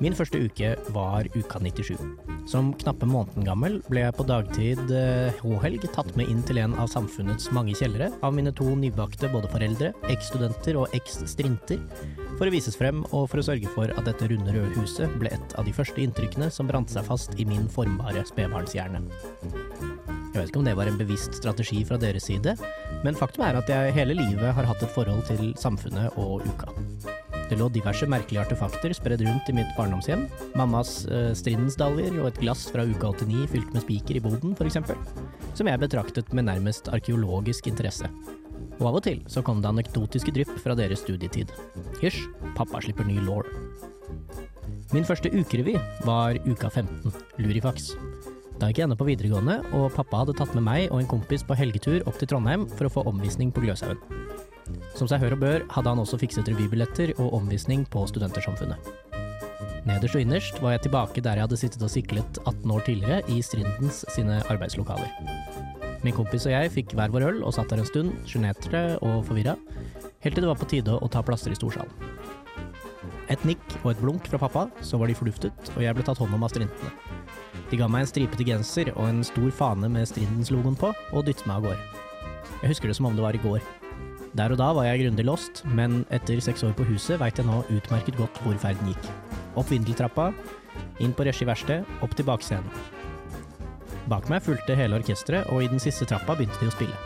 Min 0.00 0.14
første 0.16 0.38
uke 0.40 0.70
var 0.94 1.26
uka 1.36 1.58
97. 1.60 1.98
Som 2.48 2.70
knappe 2.80 3.04
måneden 3.04 3.44
gammel 3.44 3.74
ble 3.90 4.06
jeg 4.06 4.16
på 4.16 4.24
dagtid 4.24 4.92
eh, 4.96 5.42
H-helg 5.42 5.84
tatt 5.92 6.14
med 6.16 6.30
inn 6.32 6.40
til 6.48 6.62
en 6.62 6.72
av 6.80 6.88
samfunnets 6.88 7.50
mange 7.52 7.74
kjellere 7.76 8.08
av 8.24 8.32
mine 8.32 8.52
to 8.56 8.64
nybakte 8.80 9.28
både 9.28 9.50
foreldre, 9.52 9.92
eksstudenter 10.08 10.80
og 10.80 10.96
eks-strinter, 10.96 11.84
for 12.38 12.48
å 12.48 12.54
vises 12.56 12.80
frem 12.80 13.04
og 13.10 13.28
for 13.28 13.42
å 13.42 13.46
sørge 13.50 13.68
for 13.76 13.92
at 13.92 14.08
dette 14.08 14.32
runde 14.32 14.56
røde 14.56 14.72
huset 14.80 15.20
ble 15.20 15.34
et 15.36 15.56
av 15.60 15.68
de 15.68 15.76
første 15.76 16.00
inntrykkene 16.00 16.48
som 16.48 16.70
brant 16.70 16.88
seg 16.88 17.04
fast 17.04 17.36
i 17.36 17.44
min 17.44 17.68
formbare 17.68 18.24
spedbarnshjerne. 18.32 19.04
Jeg 20.30 20.36
vet 20.38 20.48
ikke 20.48 20.62
om 20.62 20.68
det 20.70 20.78
var 20.80 20.88
en 20.88 21.00
bevisst 21.00 21.36
strategi 21.36 21.84
fra 21.84 22.00
deres 22.00 22.30
side, 22.30 22.56
men 23.04 23.20
faktum 23.20 23.44
er 23.44 23.60
at 23.60 23.68
jeg 23.68 23.96
hele 24.00 24.16
livet 24.16 24.54
har 24.56 24.72
hatt 24.72 24.80
et 24.80 24.96
forhold 24.96 25.26
til 25.28 25.50
samfunnet 25.60 26.16
og 26.16 26.46
uka. 26.48 27.19
Det 27.50 27.58
lå 27.58 27.66
diverse 27.74 28.06
merkelige 28.06 28.44
artefakter 28.44 28.92
spredd 28.94 29.24
rundt 29.26 29.48
i 29.50 29.54
mitt 29.56 29.70
barndomshjem. 29.74 30.28
Mammas 30.54 31.00
uh, 31.10 31.32
strindensdaljer 31.34 32.20
og 32.20 32.28
et 32.28 32.38
glass 32.44 32.68
fra 32.70 32.84
uke 32.86 33.10
89 33.10 33.48
fylt 33.50 33.72
med 33.74 33.82
spiker 33.82 34.20
i 34.20 34.22
boden, 34.22 34.54
f.eks. 34.54 34.78
Som 35.58 35.66
jeg 35.66 35.82
betraktet 35.82 36.30
med 36.30 36.46
nærmest 36.46 36.92
arkeologisk 36.94 37.66
interesse. 37.66 38.06
Og 38.78 38.86
av 38.86 39.00
og 39.00 39.04
til 39.04 39.18
så 39.28 39.42
kom 39.44 39.58
det 39.60 39.72
anekdotiske 39.72 40.32
drypp 40.36 40.54
fra 40.62 40.78
deres 40.78 41.02
studietid. 41.02 41.50
Hysj, 41.98 42.22
pappa 42.54 42.80
slipper 42.84 43.08
ny 43.08 43.18
law. 43.26 43.42
Min 44.94 45.06
første 45.06 45.30
ukerevy 45.34 45.74
var 46.06 46.38
uka 46.46 46.70
15, 46.70 47.10
Lurifax. 47.42 47.92
Da 48.60 48.70
gikk 48.70 48.80
jeg 48.82 48.86
ennå 48.86 48.96
på 49.00 49.06
videregående, 49.08 49.58
og 49.74 49.90
pappa 49.94 50.22
hadde 50.22 50.38
tatt 50.38 50.54
med 50.54 50.66
meg 50.66 50.86
og 50.90 51.00
en 51.00 51.10
kompis 51.10 51.42
på 51.46 51.58
helgetur 51.58 52.02
opp 52.06 52.18
til 52.20 52.30
Trondheim 52.30 52.66
for 52.76 52.86
å 52.86 52.94
få 52.94 53.06
omvisning 53.10 53.50
på 53.54 53.62
Gløshaugen. 53.64 53.98
Som 54.98 55.08
seg 55.10 55.22
hør 55.22 55.36
og 55.36 55.42
bør 55.44 55.64
hadde 55.74 55.92
han 55.92 56.02
også 56.02 56.18
fikset 56.20 56.48
revybilletter 56.50 57.14
og 57.18 57.36
omvisning 57.40 57.86
på 57.90 58.02
Studentersamfunnet. 58.10 58.90
Nederst 59.88 60.16
og 60.16 60.22
innerst 60.22 60.58
var 60.60 60.74
jeg 60.74 60.84
tilbake 60.86 61.22
der 61.24 61.38
jeg 61.38 61.46
hadde 61.46 61.58
sittet 61.60 61.84
og 61.86 61.92
siklet 61.92 62.40
18 62.44 62.74
år 62.74 62.84
tidligere, 62.86 63.22
i 63.32 63.40
Strindens 63.42 64.04
sine 64.12 64.42
arbeidslokaler. 64.52 65.08
Min 66.04 66.16
kompis 66.16 66.46
og 66.48 66.54
jeg 66.54 66.72
fikk 66.72 66.94
hver 66.96 67.12
vår 67.12 67.26
øl 67.28 67.40
og 67.44 67.54
satt 67.56 67.72
der 67.72 67.82
en 67.82 67.88
stund, 67.88 68.12
sjenerte 68.28 68.82
og 69.04 69.24
forvirra, 69.28 69.56
helt 70.24 70.36
til 70.36 70.44
det 70.44 70.50
var 70.50 70.60
på 70.60 70.68
tide 70.68 70.96
å 70.96 71.08
ta 71.12 71.24
plasser 71.24 71.52
i 71.52 71.58
storsalen. 71.58 71.92
Et 73.30 73.42
nikk 73.46 73.76
og 73.84 73.92
et 73.92 74.00
blunk 74.02 74.26
fra 74.26 74.40
pappa, 74.42 74.66
så 74.82 74.98
var 74.98 75.06
de 75.06 75.14
forduftet, 75.14 75.72
og 75.76 75.84
jeg 75.84 75.94
ble 75.94 76.04
tatt 76.06 76.18
hånd 76.18 76.34
om 76.34 76.44
av 76.44 76.50
strintene. 76.50 76.90
De 77.70 77.78
ga 77.78 77.86
meg 77.86 78.02
en 78.02 78.10
stripete 78.10 78.46
genser 78.46 78.90
og 78.96 79.04
en 79.06 79.20
stor 79.26 79.52
fane 79.54 79.90
med 79.92 80.08
Strindens-logoen 80.10 80.78
på, 80.78 80.90
og 81.14 81.28
dyttet 81.28 81.46
meg 81.46 81.60
av 81.60 81.68
gårde. 81.68 82.08
Jeg 82.64 82.72
husker 82.72 82.90
det 82.90 82.98
som 82.98 83.06
om 83.06 83.14
det 83.14 83.22
var 83.22 83.38
i 83.38 83.42
går. 83.44 83.62
Der 84.38 84.52
og 84.54 84.60
da 84.60 84.68
var 84.76 84.86
jeg 84.86 85.02
grundig 85.02 85.24
lost, 85.26 85.64
men 85.66 86.04
etter 86.14 86.38
seks 86.44 86.62
år 86.66 86.74
på 86.78 86.86
huset 86.86 87.18
veit 87.18 87.38
jeg 87.40 87.48
nå 87.48 87.64
utmerket 87.66 88.18
godt 88.18 88.38
hvor 88.44 88.58
ferden 88.62 88.92
gikk. 88.92 89.08
Opp 89.58 89.70
vindeltrappa, 89.72 90.28
inn 91.02 91.14
på 91.16 91.26
regi 91.26 91.48
verksted, 91.48 91.88
opp 92.04 92.14
til 92.14 92.28
bakscenen. 92.28 92.70
Bak 94.10 94.30
meg 94.30 94.42
fulgte 94.46 94.76
hele 94.78 95.00
orkesteret, 95.00 95.50
og 95.50 95.64
i 95.64 95.70
den 95.70 95.82
siste 95.82 96.06
trappa 96.06 96.36
begynte 96.38 96.58
de 96.62 96.70
å 96.70 96.74
spille. 96.74 96.96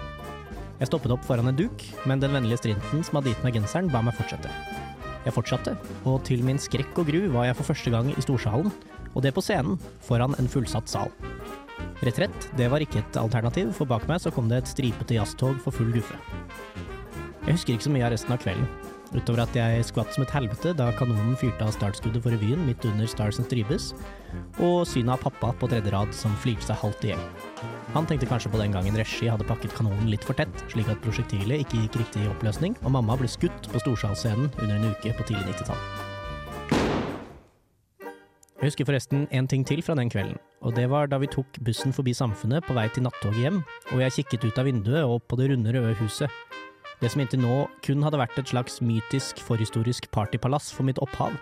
Jeg 0.80 0.90
stoppet 0.90 1.14
opp 1.14 1.24
foran 1.24 1.48
en 1.48 1.56
duk, 1.56 1.84
men 2.04 2.20
den 2.20 2.34
vennlige 2.37 2.60
Strinten 2.60 3.04
som 3.06 3.18
hadde 3.20 3.32
gitt 3.32 3.44
meg 3.46 3.56
genseren, 3.56 3.88
ba 3.92 4.02
meg 4.04 4.16
fortsette. 4.18 4.52
Jeg 5.24 5.32
fortsatte, 5.32 5.76
og 6.04 6.20
til 6.28 6.44
min 6.44 6.60
skrekk 6.60 6.98
og 7.00 7.08
gru 7.08 7.20
var 7.32 7.48
jeg 7.48 7.56
for 7.56 7.72
første 7.72 7.92
gang 7.94 8.10
i 8.12 8.24
storsalen, 8.24 8.72
og 9.14 9.22
det 9.24 9.32
på 9.32 9.44
scenen, 9.44 9.78
foran 10.04 10.37
en 10.37 10.50
fullsatt 10.50 10.90
sal. 10.90 11.12
Retrett, 12.04 12.50
det 12.58 12.68
var 12.68 12.84
ikke 12.84 13.00
et 13.00 13.16
alternativ, 13.16 13.72
for 13.78 13.88
bak 13.88 14.04
meg 14.10 14.20
så 14.20 14.32
kom 14.34 14.50
det 14.50 14.60
et 14.60 14.72
stripete 14.74 15.16
jazztog 15.16 15.56
for 15.64 15.72
full 15.72 15.94
guffe. 15.94 16.18
Jeg 17.44 17.59
husker 17.59 17.74
ikke 17.74 17.85
så 17.85 17.90
mye 17.92 18.04
av 18.07 18.12
resten 18.14 18.33
av 18.33 18.38
kvelden, 18.40 18.68
utover 19.12 19.42
at 19.42 19.57
jeg 19.59 19.83
skvatt 19.85 20.14
som 20.14 20.22
et 20.24 20.30
helvete 20.33 20.70
da 20.78 20.87
kanonen 20.96 21.35
fyrte 21.37 21.66
av 21.66 21.74
startskuddet 21.74 22.24
for 22.24 22.33
revyen 22.33 22.62
midt 22.64 22.87
under 22.88 23.04
Stars 23.11 23.37
and 23.37 23.44
Stripes, 23.50 23.90
og 24.64 24.87
synet 24.88 25.12
av 25.12 25.26
pappa 25.26 25.50
på 25.61 25.68
tredje 25.68 25.92
rad 25.92 26.14
som 26.16 26.33
flirte 26.40 26.64
seg 26.70 26.80
halvt 26.80 27.04
i 27.04 27.11
hjel. 27.12 27.20
Han 27.92 28.09
tenkte 28.09 28.30
kanskje 28.30 28.48
på 28.54 28.62
den 28.62 28.72
gangen 28.72 28.96
regi 28.96 29.28
hadde 29.28 29.44
pakket 29.44 29.76
kanonen 29.76 30.09
litt 30.09 30.24
for 30.24 30.40
tett, 30.40 30.64
slik 30.72 30.88
at 30.88 31.04
prosjektilet 31.04 31.66
ikke 31.66 31.83
gikk 31.83 32.00
riktig 32.00 32.24
i 32.24 32.33
oppløsning, 32.33 32.78
og 32.80 32.96
mamma 32.96 33.18
ble 33.20 33.28
skutt 33.28 33.68
på 33.68 33.85
storsalsscenen 33.85 34.48
under 34.62 34.74
en 34.78 34.88
uke 34.94 35.12
på 35.12 35.28
tidlig 35.28 35.52
90-tall. 35.52 35.85
Jeg 38.57 38.70
husker 38.70 38.88
forresten 38.88 39.28
en 39.37 39.52
ting 39.52 39.68
til 39.68 39.85
fra 39.85 39.92
den 40.00 40.09
kvelden, 40.09 40.40
og 40.64 40.72
det 40.80 40.88
var 40.88 41.12
da 41.12 41.20
vi 41.20 41.28
tok 41.28 41.61
bussen 41.61 41.92
forbi 41.92 42.16
Samfunnet 42.16 42.64
på 42.64 42.72
vei 42.72 42.88
til 42.88 43.04
nattoget 43.04 43.44
hjem, 43.44 43.62
og 43.92 44.00
jeg 44.00 44.20
kikket 44.22 44.48
ut 44.48 44.64
av 44.64 44.72
vinduet 44.72 45.02
og 45.04 45.18
opp 45.18 45.28
på 45.28 45.42
det 45.42 45.52
runde 45.52 45.76
røde 45.76 45.92
huset. 46.00 46.33
Det 47.00 47.11
som 47.11 47.22
inntil 47.22 47.42
nå 47.42 47.64
kun 47.85 48.04
hadde 48.07 48.20
vært 48.20 48.38
et 48.40 48.50
slags 48.50 48.80
mytisk, 48.85 49.42
forhistorisk 49.44 50.09
partypalass 50.14 50.70
for 50.74 50.87
mitt 50.87 51.00
opphav, 51.02 51.35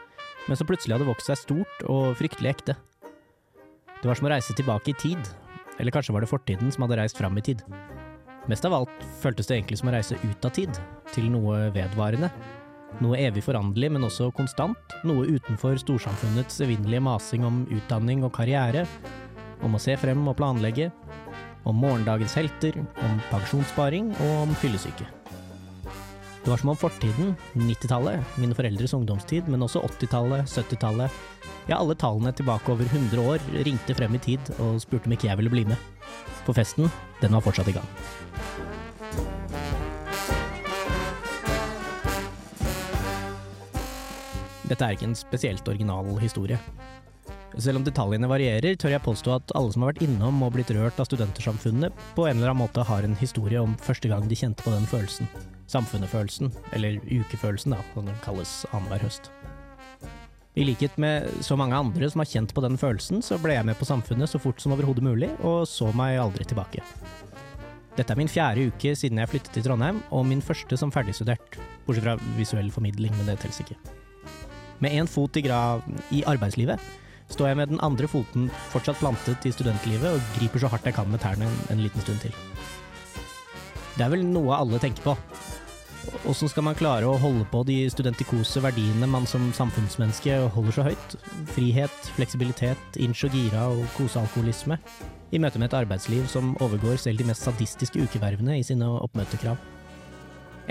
men 0.48 0.58
som 0.58 0.66
plutselig 0.68 0.96
hadde 0.96 1.08
vokst 1.10 1.28
seg 1.30 1.38
stort 1.38 1.84
og 1.92 2.16
fryktelig 2.18 2.54
ekte. 2.54 2.76
Det 4.00 4.10
var 4.10 4.18
som 4.18 4.26
å 4.26 4.32
reise 4.32 4.56
tilbake 4.58 4.90
i 4.90 4.98
tid, 4.98 5.20
eller 5.78 5.94
kanskje 5.94 6.14
var 6.16 6.24
det 6.24 6.30
fortiden 6.32 6.72
som 6.74 6.86
hadde 6.86 6.98
reist 6.98 7.20
fram 7.20 7.38
i 7.38 7.44
tid. 7.44 7.62
Mest 8.50 8.64
av 8.66 8.74
alt 8.74 9.04
føltes 9.22 9.46
det 9.46 9.60
egentlig 9.60 9.78
som 9.78 9.92
å 9.92 9.94
reise 9.94 10.18
ut 10.18 10.48
av 10.48 10.54
tid, 10.56 10.82
til 11.14 11.28
noe 11.30 11.68
vedvarende. 11.74 12.32
Noe 13.00 13.20
evig 13.22 13.44
foranderlig, 13.46 13.92
men 13.94 14.04
også 14.04 14.32
konstant. 14.36 14.96
Noe 15.06 15.28
utenfor 15.30 15.78
storsamfunnets 15.80 16.58
evinnelige 16.64 17.04
masing 17.06 17.46
om 17.46 17.62
utdanning 17.72 18.26
og 18.26 18.34
karriere. 18.36 18.84
Om 19.62 19.78
å 19.78 19.80
se 19.80 19.94
frem 19.96 20.26
og 20.26 20.36
planlegge. 20.40 20.90
Om 21.64 21.78
morgendagens 21.78 22.34
helter, 22.36 22.82
om 23.06 23.20
pensjonssparing 23.30 24.10
og 24.18 24.34
om 24.42 24.54
fyllesyke. 24.58 25.06
Det 26.42 26.50
var 26.50 26.58
som 26.58 26.72
om 26.72 26.76
fortiden, 26.76 27.36
90-tallet, 27.54 28.18
mine 28.42 28.54
foreldres 28.58 28.94
ungdomstid, 28.96 29.46
men 29.46 29.62
også 29.62 29.78
80-tallet, 29.86 30.48
70-tallet, 30.50 31.20
ja, 31.70 31.76
alle 31.76 31.94
tallene 31.94 32.32
tilbake 32.34 32.72
over 32.72 32.82
100 32.82 33.22
år 33.22 33.44
ringte 33.62 33.94
frem 33.94 34.16
i 34.18 34.22
tid 34.24 34.50
og 34.56 34.80
spurte 34.82 35.06
om 35.06 35.14
ikke 35.14 35.28
jeg 35.28 35.38
ville 35.38 35.52
bli 35.52 35.62
med. 35.70 35.78
For 36.42 36.58
festen, 36.58 36.90
den 37.20 37.36
var 37.36 37.44
fortsatt 37.46 37.70
i 37.70 37.76
gang. 37.76 37.86
Dette 44.66 44.82
er 44.82 44.96
ikke 44.96 45.12
en 45.12 45.18
spesielt 45.18 45.68
original 45.70 46.10
historie. 46.18 46.58
Selv 47.60 47.80
om 47.80 47.84
detaljene 47.84 48.28
varierer, 48.30 48.76
tør 48.80 48.94
jeg 48.94 49.04
påstå 49.04 49.34
at 49.34 49.52
alle 49.58 49.72
som 49.74 49.84
har 49.84 49.92
vært 49.92 50.04
innom 50.06 50.40
og 50.44 50.54
blitt 50.54 50.70
rørt 50.72 51.00
av 51.02 51.08
studentersamfunnet, 51.08 51.92
på 52.16 52.24
en 52.24 52.38
eller 52.38 52.52
annen 52.52 52.62
måte 52.62 52.84
har 52.88 53.04
en 53.04 53.16
historie 53.20 53.60
om 53.60 53.74
første 53.82 54.08
gang 54.08 54.24
de 54.28 54.38
kjente 54.38 54.64
på 54.64 54.72
den 54.72 54.88
følelsen. 54.88 55.28
Samfunnet-følelsen, 55.68 56.52
eller 56.72 56.96
ukefølelsen, 57.04 57.76
da, 57.76 57.82
som 57.92 58.08
den 58.08 58.16
kalles 58.24 58.62
annenhver 58.72 59.04
høst. 59.04 59.28
I 60.56 60.64
likhet 60.68 60.96
med 61.00 61.28
så 61.44 61.56
mange 61.56 61.76
andre 61.76 62.08
som 62.12 62.20
har 62.20 62.28
kjent 62.28 62.52
på 62.56 62.64
den 62.64 62.78
følelsen, 62.80 63.20
så 63.24 63.38
ble 63.40 63.56
jeg 63.56 63.68
med 63.68 63.76
på 63.80 63.88
Samfunnet 63.88 64.32
så 64.32 64.40
fort 64.40 64.60
som 64.60 64.72
overhodet 64.72 65.04
mulig, 65.04 65.30
og 65.40 65.66
så 65.68 65.88
meg 65.96 66.20
aldri 66.20 66.48
tilbake. 66.48 66.84
Dette 67.96 68.14
er 68.14 68.20
min 68.20 68.32
fjerde 68.32 68.70
uke 68.72 68.94
siden 68.96 69.20
jeg 69.20 69.28
flyttet 69.28 69.52
til 69.52 69.66
Trondheim, 69.66 70.00
og 70.08 70.24
min 70.28 70.44
første 70.44 70.76
som 70.80 70.92
ferdigstudert, 70.92 71.60
bortsett 71.84 72.08
fra 72.08 72.16
visuell 72.38 72.72
formidling, 72.72 73.12
men 73.18 73.28
det 73.28 73.36
teller 73.44 73.64
ikke. 73.64 73.76
Med 74.80 74.96
én 74.96 75.08
fot 75.08 75.36
i, 75.36 75.44
i 76.16 76.24
arbeidslivet 76.26 76.80
står 77.34 77.50
jeg 77.50 77.60
med 77.60 77.72
den 77.72 77.82
andre 77.84 78.08
foten 78.10 78.50
fortsatt 78.72 79.00
plantet 79.00 79.48
i 79.48 79.54
studentlivet 79.54 80.08
og 80.12 80.34
griper 80.36 80.62
så 80.62 80.70
hardt 80.72 80.86
jeg 80.88 80.96
kan 80.96 81.10
med 81.10 81.22
tærne 81.22 81.48
en, 81.48 81.58
en 81.74 81.82
liten 81.82 82.04
stund 82.04 82.22
til. 82.24 82.36
Det 83.96 84.06
er 84.06 84.12
vel 84.14 84.24
noe 84.24 84.56
alle 84.56 84.80
tenker 84.80 85.04
på. 85.04 85.16
Åssen 86.26 86.50
skal 86.50 86.64
man 86.66 86.76
klare 86.78 87.06
å 87.06 87.18
holde 87.20 87.44
på 87.50 87.60
de 87.66 87.76
studentikose 87.92 88.62
verdiene 88.64 89.06
man 89.10 89.26
som 89.28 89.50
samfunnsmenneske 89.54 90.34
holder 90.54 90.74
så 90.74 90.86
høyt? 90.88 91.16
Frihet, 91.54 91.98
fleksibilitet, 92.16 92.98
inch 92.98 93.22
og 93.28 93.36
gira 93.36 93.68
og 93.70 93.84
kosealkoholisme. 93.96 94.78
I 95.32 95.40
møte 95.42 95.62
med 95.62 95.70
et 95.70 95.78
arbeidsliv 95.78 96.26
som 96.30 96.56
overgår 96.64 96.98
selv 97.00 97.22
de 97.22 97.28
mest 97.30 97.46
sadistiske 97.46 98.02
ukevervene 98.02 98.58
i 98.58 98.66
sine 98.66 98.88
oppmøtekrav. 98.98 99.60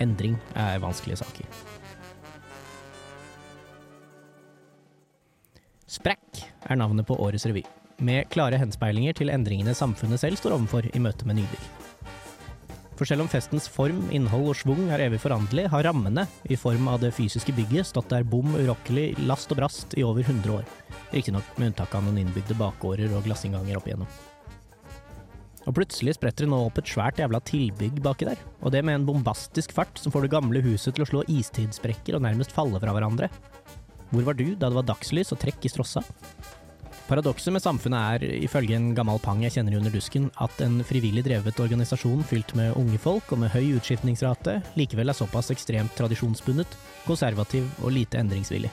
Endring 0.02 0.36
er 0.56 0.82
vanskelige 0.84 1.22
saker. 1.24 1.48
Sprekk 5.92 6.44
er 6.70 6.80
navnet 6.80 7.08
på 7.08 7.18
årets 7.22 7.48
revy, 7.50 7.64
med 8.02 8.30
klare 8.34 8.60
henspeilinger 8.62 9.18
til 9.18 9.34
endringene 9.34 9.76
samfunnet 9.78 10.22
selv 10.22 10.40
står 10.40 10.58
overfor 10.58 10.90
i 10.92 11.02
møte 11.02 11.28
med 11.30 11.42
nybygg. 11.42 11.70
For 13.02 13.10
selv 13.10 13.24
om 13.24 13.30
festens 13.32 13.66
form, 13.66 14.04
innhold 14.14 14.52
og 14.52 14.58
schwung 14.60 14.92
er 14.94 15.02
evig 15.08 15.18
foranderlig, 15.24 15.64
har 15.74 15.88
rammene, 15.88 16.28
i 16.46 16.58
form 16.60 16.86
av 16.92 17.00
det 17.02 17.10
fysiske 17.18 17.56
bygget, 17.58 17.88
stått 17.90 18.12
der 18.14 18.22
bom 18.22 18.54
urokkelig, 18.54 19.16
last 19.26 19.50
og 19.50 19.58
brast 19.58 19.96
i 19.98 20.04
over 20.06 20.22
100 20.22 20.60
år. 20.60 20.68
Riktignok 21.10 21.48
med 21.58 21.72
unntak 21.72 21.96
av 21.98 22.06
noen 22.06 22.20
innbygde 22.22 22.60
bakgårder 22.60 23.16
og 23.18 23.26
glassinnganger 23.26 23.80
opp 23.80 23.90
igjennom. 23.90 24.12
Og 25.66 25.76
plutselig 25.78 26.16
spretter 26.18 26.46
det 26.46 26.52
nå 26.54 26.60
opp 26.68 26.78
et 26.78 26.90
svært 26.90 27.18
jævla 27.22 27.42
tilbygg 27.46 27.98
baki 28.06 28.30
der, 28.30 28.40
og 28.62 28.74
det 28.74 28.84
med 28.86 29.00
en 29.00 29.10
bombastisk 29.10 29.74
fart 29.74 29.98
som 30.02 30.14
får 30.14 30.26
det 30.26 30.34
gamle 30.34 30.62
huset 30.66 30.94
til 30.94 31.06
å 31.06 31.10
slå 31.10 31.26
istidssprekker 31.30 32.18
og 32.18 32.26
nærmest 32.26 32.54
falle 32.54 32.82
fra 32.82 32.94
hverandre. 32.94 33.30
Hvor 34.12 34.26
var 34.28 34.36
du 34.36 34.50
da 34.60 34.68
det 34.68 34.76
var 34.76 34.88
dagslys 34.90 35.32
og 35.32 35.40
trekk 35.40 35.64
i 35.64 35.72
strossa? 35.72 36.04
Paradokset 37.08 37.52
med 37.52 37.64
samfunnet 37.64 38.00
er, 38.16 38.24
ifølge 38.44 38.76
en 38.76 38.92
gammel 38.96 39.20
pang 39.24 39.42
jeg 39.44 39.56
kjenner 39.56 39.78
under 39.80 39.92
dusken, 39.92 40.30
at 40.44 40.62
en 40.64 40.80
frivillig 40.88 41.24
drevet 41.26 41.60
organisasjon 41.64 42.24
fylt 42.28 42.54
med 42.60 42.76
unge 42.80 43.00
folk 43.00 43.32
og 43.32 43.42
med 43.42 43.52
høy 43.52 43.74
utskiftningsrate 43.78 44.58
likevel 44.80 45.12
er 45.12 45.18
såpass 45.18 45.52
ekstremt 45.56 45.96
tradisjonsbundet, 46.00 46.76
konservativ 47.08 47.68
og 47.82 47.96
lite 47.96 48.20
endringsvillig. 48.20 48.72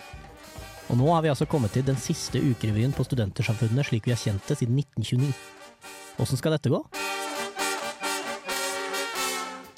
Og 0.88 0.98
nå 0.98 1.10
har 1.12 1.22
vi 1.22 1.30
altså 1.30 1.46
kommet 1.50 1.74
til 1.74 1.86
den 1.86 1.98
siste 2.00 2.42
ukerevyen 2.42 2.94
på 2.96 3.06
Studentersamfunnet 3.06 3.90
slik 3.90 4.06
vi 4.06 4.14
har 4.14 4.22
kjent 4.22 4.46
det 4.50 4.58
siden 4.58 4.78
1929. 4.82 5.34
Åssen 6.22 6.40
skal 6.40 6.54
dette 6.56 6.72
gå? 6.72 6.82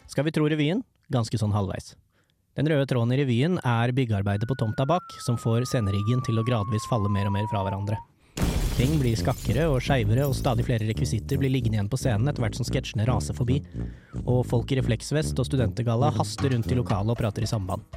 Skal 0.08 0.24
vi 0.24 0.36
tro 0.36 0.48
revyen? 0.48 0.84
Ganske 1.12 1.40
sånn 1.40 1.56
halvveis. 1.56 1.94
Den 2.60 2.68
røde 2.68 2.84
tråden 2.84 3.14
i 3.14 3.16
revyen 3.16 3.54
er 3.64 3.88
byggearbeidet 3.96 4.44
på 4.44 4.54
tomta 4.60 4.84
bak, 4.84 5.14
som 5.24 5.38
får 5.40 5.64
sceneriggen 5.64 6.20
til 6.26 6.36
å 6.36 6.42
gradvis 6.44 6.84
falle 6.90 7.08
mer 7.08 7.30
og 7.30 7.32
mer 7.32 7.46
fra 7.48 7.62
hverandre. 7.64 7.96
Ting 8.76 8.98
blir 9.00 9.16
skakkere 9.16 9.64
og 9.72 9.78
skeivere, 9.80 10.26
og 10.28 10.36
stadig 10.36 10.66
flere 10.66 10.84
rekvisitter 10.90 11.40
blir 11.40 11.48
liggende 11.54 11.78
igjen 11.78 11.88
på 11.88 11.96
scenen 11.96 12.28
etter 12.28 12.44
hvert 12.44 12.58
som 12.58 12.68
sketsjene 12.68 13.06
raser 13.08 13.38
forbi, 13.38 13.62
og 14.26 14.42
folk 14.50 14.74
i 14.74 14.76
refleksvest 14.76 15.40
og 15.40 15.48
studentgalla 15.48 16.10
haster 16.18 16.52
rundt 16.52 16.68
i 16.68 16.76
lokalet 16.76 17.14
og 17.14 17.18
prater 17.22 17.46
i 17.46 17.48
samband. 17.48 17.96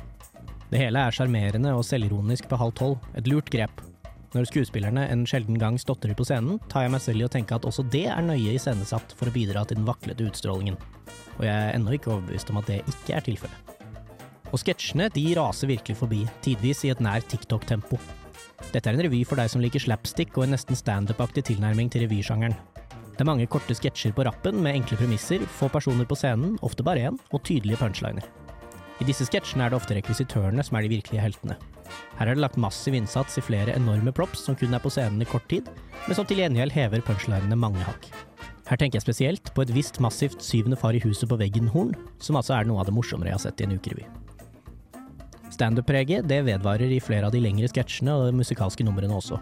Det 0.71 0.79
hele 0.79 1.03
er 1.03 1.19
sjarmerende 1.19 1.75
og 1.75 1.83
selvironisk 1.83 2.47
på 2.47 2.61
halv 2.63 2.71
tolv, 2.79 3.03
et 3.19 3.27
lurt 3.27 3.51
grep. 3.51 3.83
Når 4.31 4.47
skuespillerne 4.47 5.09
en 5.11 5.27
sjelden 5.27 5.59
gang 5.59 5.75
stotrer 5.75 6.15
på 6.15 6.23
scenen, 6.29 6.63
tar 6.71 6.87
jeg 6.87 6.95
meg 6.95 7.03
selv 7.03 7.19
i 7.19 7.27
å 7.27 7.33
tenke 7.35 7.59
at 7.59 7.67
også 7.67 7.83
det 7.91 8.05
er 8.15 8.23
nøye 8.23 8.55
iscenesatt 8.55 9.11
for 9.19 9.27
å 9.27 9.35
bidra 9.35 9.67
til 9.67 9.81
den 9.81 9.91
vaklete 9.91 10.31
utstrålingen. 10.31 10.79
Og 11.35 11.45
jeg 11.49 11.53
er 11.53 11.75
ennå 11.75 11.99
ikke 11.99 12.15
overbevist 12.15 12.55
om 12.55 12.63
at 12.63 12.71
det 12.71 12.79
ikke 12.87 13.19
er 13.19 13.27
tilfellet. 13.27 13.72
Og 14.53 14.61
sketsjene 14.61 15.09
de 15.13 15.23
raser 15.33 15.71
virkelig 15.71 15.97
forbi, 15.97 16.21
tidvis 16.45 16.83
i 16.85 16.91
et 16.93 17.01
nær 17.01 17.25
TikTok-tempo. 17.25 17.97
Dette 18.69 18.85
er 18.85 18.93
en 18.93 19.01
revy 19.01 19.23
for 19.25 19.39
deg 19.39 19.49
som 19.49 19.63
liker 19.63 19.81
slapstick 19.81 20.37
og 20.37 20.45
en 20.45 20.53
nesten 20.53 20.77
standup-aktig 20.77 21.47
tilnærming 21.49 21.89
til 21.91 22.05
revysjangeren. 22.05 22.55
Det 23.13 23.21
er 23.21 23.29
mange 23.29 23.49
korte 23.49 23.75
sketsjer 23.77 24.13
på 24.13 24.25
rappen 24.25 24.61
med 24.61 24.77
enkle 24.77 24.97
premisser, 24.97 25.43
få 25.57 25.67
personer 25.73 26.07
på 26.09 26.17
scenen, 26.17 26.55
ofte 26.65 26.85
bare 26.85 27.09
én, 27.09 27.19
og 27.33 27.43
tydelige 27.45 27.81
punchliner. 27.81 28.25
I 29.01 29.07
disse 29.09 29.25
sketsjene 29.25 29.65
er 29.65 29.73
det 29.73 29.77
ofte 29.79 29.97
rekvisitørene 29.97 30.63
som 30.65 30.77
er 30.77 30.85
de 30.85 30.93
virkelige 30.93 31.21
heltene. 31.21 31.57
Her 32.19 32.29
er 32.29 32.37
det 32.37 32.43
lagt 32.45 32.61
massiv 32.61 32.95
innsats 32.97 33.37
i 33.37 33.43
flere 33.45 33.73
enorme 33.73 34.13
props 34.15 34.45
som 34.45 34.57
kun 34.57 34.73
er 34.73 34.81
på 34.81 34.91
scenen 34.93 35.21
i 35.25 35.29
kort 35.29 35.49
tid, 35.49 35.69
men 36.05 36.17
som 36.17 36.29
til 36.29 36.41
gjengjeld 36.41 36.73
hever 36.73 37.03
punchlinene 37.05 37.57
mange 37.57 37.81
hakk. 37.85 38.05
Her 38.69 38.79
tenker 38.79 38.97
jeg 38.97 39.05
spesielt 39.07 39.53
på 39.53 39.65
et 39.65 39.73
visst 39.75 39.99
massivt 40.01 40.45
syvende 40.45 40.79
far 40.79 40.95
i 40.95 41.01
huset 41.03 41.29
på 41.29 41.37
veggen-horn, 41.41 41.97
som 42.23 42.39
altså 42.39 42.55
er 42.55 42.69
noe 42.69 42.81
av 42.81 42.87
det 42.87 42.95
morsommere 42.95 43.33
jeg 43.33 43.41
har 43.41 43.45
sett 43.49 43.65
i 43.65 43.67
en 43.67 43.75
ukerevy. 43.75 44.07
Standup-preget 45.53 46.25
det 46.25 46.41
vedvarer 46.47 46.89
i 46.89 47.01
flere 47.03 47.27
av 47.27 47.33
de 47.35 47.41
lengre 47.43 47.67
sketsjene 47.69 48.15
og 48.17 48.31
de 48.31 48.39
musikalske 48.39 48.85
numrene 48.85 49.13
også. 49.13 49.37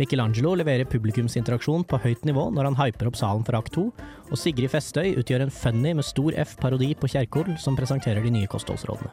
Michelangelo 0.00 0.54
leverer 0.58 0.88
publikumsinteraksjon 0.90 1.84
på 1.86 1.98
høyt 2.02 2.24
nivå 2.26 2.48
når 2.54 2.70
han 2.70 2.78
hyper 2.80 3.10
opp 3.10 3.18
salen 3.18 3.44
for 3.46 3.58
akt 3.60 3.76
2, 3.76 3.84
og 4.30 4.40
Sigrid 4.40 4.72
Festøy 4.72 5.12
utgjør 5.20 5.44
en 5.44 5.54
funny 5.54 5.92
med 5.94 6.06
stor 6.06 6.34
F-parodi 6.46 6.94
på 6.98 7.10
Kjerkol 7.12 7.52
som 7.62 7.76
presenterer 7.78 8.24
de 8.24 8.32
nye 8.34 8.50
kostholdsrådene. 8.50 9.12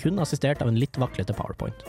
Kun 0.00 0.22
assistert 0.22 0.62
av 0.62 0.70
en 0.70 0.78
litt 0.80 0.96
vaklete 1.00 1.36
powerpoint. 1.36 1.84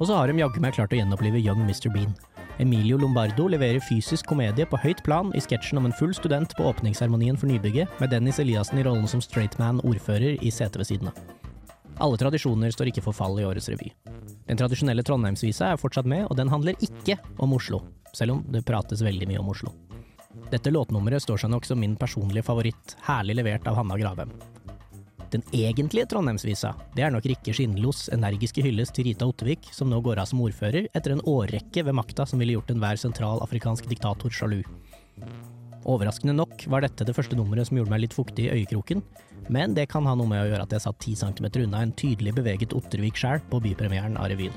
Og 0.00 0.08
så 0.08 0.16
har 0.16 0.28
de 0.28 0.40
jaggu 0.40 0.58
meg 0.64 0.74
klart 0.76 0.92
å 0.92 0.98
gjenopplive 0.98 1.40
Young 1.40 1.62
Mr. 1.68 1.88
Bean. 1.92 2.16
Emilio 2.58 2.98
Lombardo 2.98 3.46
leverer 3.52 3.84
fysisk 3.84 4.26
komedie 4.32 4.66
på 4.68 4.80
høyt 4.80 5.02
plan 5.04 5.30
i 5.36 5.42
sketsjen 5.44 5.78
om 5.80 5.88
en 5.88 5.96
full 5.96 6.14
student 6.16 6.56
på 6.56 6.64
åpningsseremonien 6.70 7.36
for 7.36 7.52
nybygget, 7.52 7.92
med 8.00 8.12
Dennis 8.12 8.40
Eliassen 8.40 8.80
i 8.80 8.86
rollen 8.86 9.08
som 9.08 9.22
straight 9.24 9.58
man 9.60 9.84
ordfører 9.84 10.40
i 10.40 10.52
setet 10.52 10.80
ved 10.80 10.88
siden 10.88 11.12
av. 11.12 11.45
Alle 11.96 12.18
tradisjoner 12.20 12.72
står 12.74 12.90
ikke 12.90 13.04
for 13.04 13.16
fall 13.16 13.38
i 13.40 13.44
årets 13.48 13.70
revy. 13.72 13.88
Den 14.46 14.58
tradisjonelle 14.60 15.04
Trondheimsvisa 15.06 15.72
er 15.72 15.80
fortsatt 15.80 16.08
med, 16.08 16.26
og 16.28 16.36
den 16.36 16.50
handler 16.52 16.76
ikke 16.84 17.16
om 17.42 17.54
Oslo, 17.56 17.80
selv 18.12 18.36
om 18.36 18.42
det 18.52 18.66
prates 18.68 19.04
veldig 19.04 19.28
mye 19.30 19.40
om 19.40 19.48
Oslo. 19.54 19.72
Dette 20.52 20.70
låtnummeret 20.70 21.24
står 21.24 21.40
seg 21.42 21.50
nok 21.54 21.64
som 21.64 21.80
min 21.80 21.96
personlige 21.96 22.44
favoritt, 22.44 22.98
herlig 23.06 23.38
levert 23.38 23.66
av 23.66 23.78
Hanna 23.80 23.96
Gravem. 23.98 24.34
Den 25.32 25.42
egentlige 25.56 26.06
Trondheimsvisa, 26.12 26.74
det 26.94 27.02
er 27.02 27.10
nok 27.10 27.26
Rikke 27.26 27.54
Skinnlos 27.56 28.06
energiske 28.14 28.62
hyllest 28.62 28.94
til 28.94 29.08
Rita 29.08 29.26
Ottervik, 29.26 29.66
som 29.74 29.90
nå 29.90 29.98
går 30.04 30.20
av 30.22 30.28
som 30.30 30.44
ordfører 30.44 30.86
etter 30.92 31.16
en 31.16 31.24
årrekke 31.26 31.82
ved 31.88 31.96
makta 31.98 32.28
som 32.28 32.38
ville 32.40 32.54
gjort 32.54 32.70
enhver 32.72 33.00
sentral 33.00 33.42
afrikansk 33.42 33.88
diktator 33.90 34.30
sjalu. 34.30 34.62
Overraskende 35.84 36.34
nok 36.34 36.64
var 36.72 36.82
dette 36.82 37.04
det 37.06 37.14
første 37.14 37.36
nummeret 37.38 37.68
som 37.68 37.78
gjorde 37.78 37.92
meg 37.92 38.06
litt 38.06 38.16
fuktig 38.16 38.48
i 38.48 38.54
øyekroken, 38.56 39.04
men 39.52 39.76
det 39.76 39.88
kan 39.92 40.06
ha 40.08 40.16
noe 40.18 40.30
med 40.30 40.42
å 40.42 40.48
gjøre 40.48 40.66
at 40.66 40.74
jeg 40.74 40.86
satt 40.86 41.02
ti 41.04 41.14
centimeter 41.18 41.66
unna 41.66 41.84
en 41.84 41.94
tydelig 41.94 42.34
beveget 42.38 42.74
Ottervik 42.74 43.20
sjæl 43.20 43.44
på 43.50 43.62
bypremieren 43.68 44.18
av 44.18 44.32
revyen. 44.32 44.56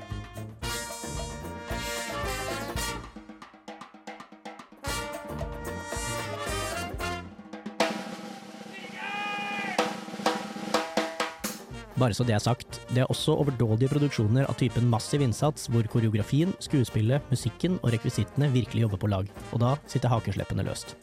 Bare 12.00 12.16
så 12.16 12.24
det 12.24 12.32
er 12.38 12.44
sagt, 12.44 12.78
det 12.96 13.02
er 13.04 13.10
også 13.12 13.34
overdådige 13.42 13.92
produksjoner 13.92 14.46
av 14.48 14.56
typen 14.60 14.86
massiv 14.88 15.24
innsats, 15.26 15.68
hvor 15.68 15.84
koreografien, 15.92 16.54
skuespillet, 16.64 17.26
musikken 17.34 17.76
og 17.82 17.92
rekvisittene 17.92 18.48
virkelig 18.54 18.86
jobber 18.86 19.02
på 19.02 19.10
lag, 19.12 19.32
og 19.52 19.60
da 19.66 19.74
sitter 19.90 20.14
hakesleppene 20.14 20.64
løst. 20.64 20.96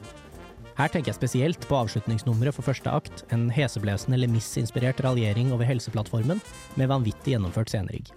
Her 0.76 0.92
tenker 0.92 1.12
jeg 1.12 1.18
spesielt 1.18 1.68
på 1.68 1.76
avslutningsnummeret 1.76 2.56
for 2.56 2.64
første 2.64 2.92
akt, 2.92 3.26
en 3.32 3.50
heseblesende 3.52 4.18
Lemis-inspirert 4.22 5.02
raljering 5.04 5.52
over 5.52 5.68
Helseplattformen 5.68 6.40
med 6.80 6.92
vanvittig 6.92 7.37
gjennomført 7.37 7.72
scenerigg. 7.72 8.12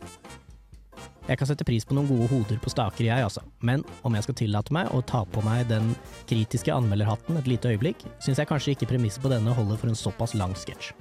Jeg 1.29 1.37
kan 1.37 1.45
sette 1.51 1.67
pris 1.67 1.85
på 1.85 1.93
noen 1.93 2.07
gode 2.09 2.25
hoder 2.31 2.57
på 2.63 2.71
staker, 2.73 3.05
jeg 3.05 3.27
altså, 3.27 3.43
men 3.61 3.83
om 4.07 4.15
jeg 4.15 4.25
skal 4.25 4.39
tillate 4.39 4.73
meg 4.73 4.89
å 4.95 5.03
ta 5.05 5.25
på 5.29 5.43
meg 5.45 5.67
den 5.69 5.91
kritiske 6.31 6.73
anmelderhatten 6.73 7.37
et 7.37 7.47
lite 7.51 7.75
øyeblikk, 7.75 8.07
syns 8.23 8.39
jeg 8.41 8.49
kanskje 8.49 8.73
ikke 8.73 8.93
premisset 8.95 9.23
på 9.23 9.31
denne 9.35 9.53
holder 9.53 9.77
for 9.77 9.91
en 9.91 9.99
såpass 9.99 10.33
lang 10.39 10.55
sketsj. 10.57 10.95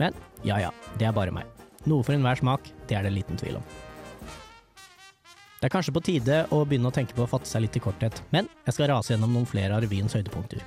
Men 0.00 0.16
ja 0.46 0.58
ja, 0.62 0.72
det 0.98 1.06
er 1.08 1.14
bare 1.16 1.34
meg. 1.34 1.46
Noe 1.88 2.04
for 2.04 2.16
enhver 2.16 2.40
smak, 2.40 2.68
det 2.88 2.98
er 2.98 3.06
det 3.06 3.14
liten 3.14 3.38
tvil 3.40 3.60
om. 3.60 3.64
Det 5.60 5.68
er 5.68 5.72
kanskje 5.74 5.92
på 5.92 6.00
tide 6.04 6.36
å 6.56 6.62
begynne 6.64 6.88
å 6.88 6.94
tenke 6.96 7.12
på 7.16 7.26
å 7.26 7.28
fatte 7.28 7.48
seg 7.48 7.66
litt 7.66 7.76
i 7.76 7.82
korthet, 7.84 8.22
men 8.32 8.48
jeg 8.64 8.76
skal 8.76 8.88
rase 8.94 9.12
gjennom 9.12 9.34
noen 9.36 9.48
flere 9.48 9.76
av 9.76 9.84
revyens 9.84 10.16
høydepunkter. 10.16 10.64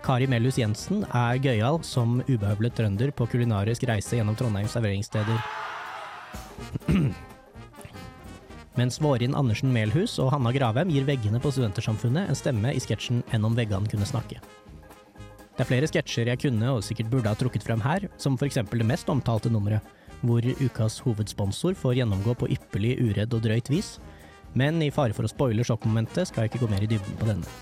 Kari 0.00 0.24
Melhus 0.32 0.56
Jensen 0.56 1.02
er 1.12 1.36
gøyal 1.44 1.82
som 1.84 2.22
ubehøvlet 2.24 2.72
trønder 2.78 3.12
på 3.12 3.26
kulinarisk 3.28 3.84
reise 3.90 4.16
gjennom 4.16 4.36
Trondheims 4.38 4.72
serveringssteder. 4.72 5.42
Mens 8.80 8.96
Vårin 9.02 9.36
Andersen 9.36 9.74
Melhus 9.74 10.16
og 10.22 10.32
Hanna 10.32 10.54
Gravheim 10.56 10.88
gir 10.94 11.04
veggene 11.04 11.40
på 11.42 11.52
Studentersamfunnet 11.52 12.30
en 12.30 12.38
stemme 12.38 12.72
i 12.72 12.80
sketsjen 12.80 13.20
Enn 13.34 13.44
om 13.44 13.56
veggene 13.58 13.92
kunne 13.92 14.08
snakke. 14.08 14.40
Det 15.60 15.66
er 15.66 15.68
flere 15.74 15.88
sketsjer 15.90 16.28
jeg 16.30 16.40
kunne 16.40 16.68
og 16.72 16.78
sikkert 16.80 17.10
burde 17.12 17.28
ha 17.28 17.36
trukket 17.36 17.66
frem 17.66 17.82
her, 17.84 18.06
som 18.16 18.38
eksempel 18.40 18.80
det 18.80 18.86
mest 18.88 19.10
omtalte 19.12 19.50
nummeret, 19.52 19.84
hvor 20.24 20.40
ukas 20.40 20.94
hovedsponsor 21.04 21.74
får 21.76 21.98
gjennomgå 21.98 22.32
på 22.40 22.46
ypperlig 22.54 22.94
uredd 23.02 23.34
og 23.36 23.42
drøyt 23.44 23.68
vis, 23.68 23.90
men 24.56 24.80
i 24.80 24.88
fare 24.88 25.12
for 25.12 25.28
å 25.28 25.28
spoile 25.28 25.60
sjokkmomentet 25.60 26.30
skal 26.30 26.46
jeg 26.46 26.54
ikke 26.54 26.62
gå 26.62 26.70
mer 26.70 26.86
i 26.86 26.88
dybden 26.88 27.18
på 27.20 27.28
denne. 27.28 27.52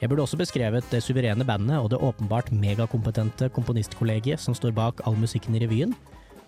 Jeg 0.00 0.08
burde 0.08 0.24
også 0.24 0.40
beskrevet 0.40 0.88
det 0.88 1.02
suverene 1.04 1.44
bandet 1.44 1.82
og 1.84 1.90
det 1.92 2.00
åpenbart 2.00 2.48
megakompetente 2.56 3.50
komponistkollegiet 3.52 4.40
som 4.40 4.56
står 4.56 4.72
bak 4.78 5.04
all 5.04 5.20
musikken 5.20 5.58
i 5.58 5.60
revyen, 5.66 5.92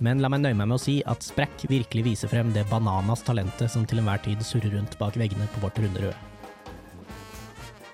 men 0.00 0.24
la 0.24 0.31
meg 0.33 0.46
nøye 0.46 0.57
meg 0.57 0.70
med 0.70 0.79
å 0.79 0.85
si 0.87 1.03
at 1.05 1.29
Sprekk 1.29 1.66
virkelig 1.68 2.07
viser 2.09 2.33
frem 2.33 2.57
det 2.57 2.64
bananas 2.72 3.20
talentet 3.29 3.68
som 3.68 3.85
til 3.85 4.00
enhver 4.00 4.24
tid 4.24 4.40
surrer 4.40 4.79
rundt 4.79 4.96
bak 4.96 5.20
veggene 5.20 5.44
på 5.53 5.61
vårt 5.66 5.85
runde 5.85 6.07
røde. 6.07 6.16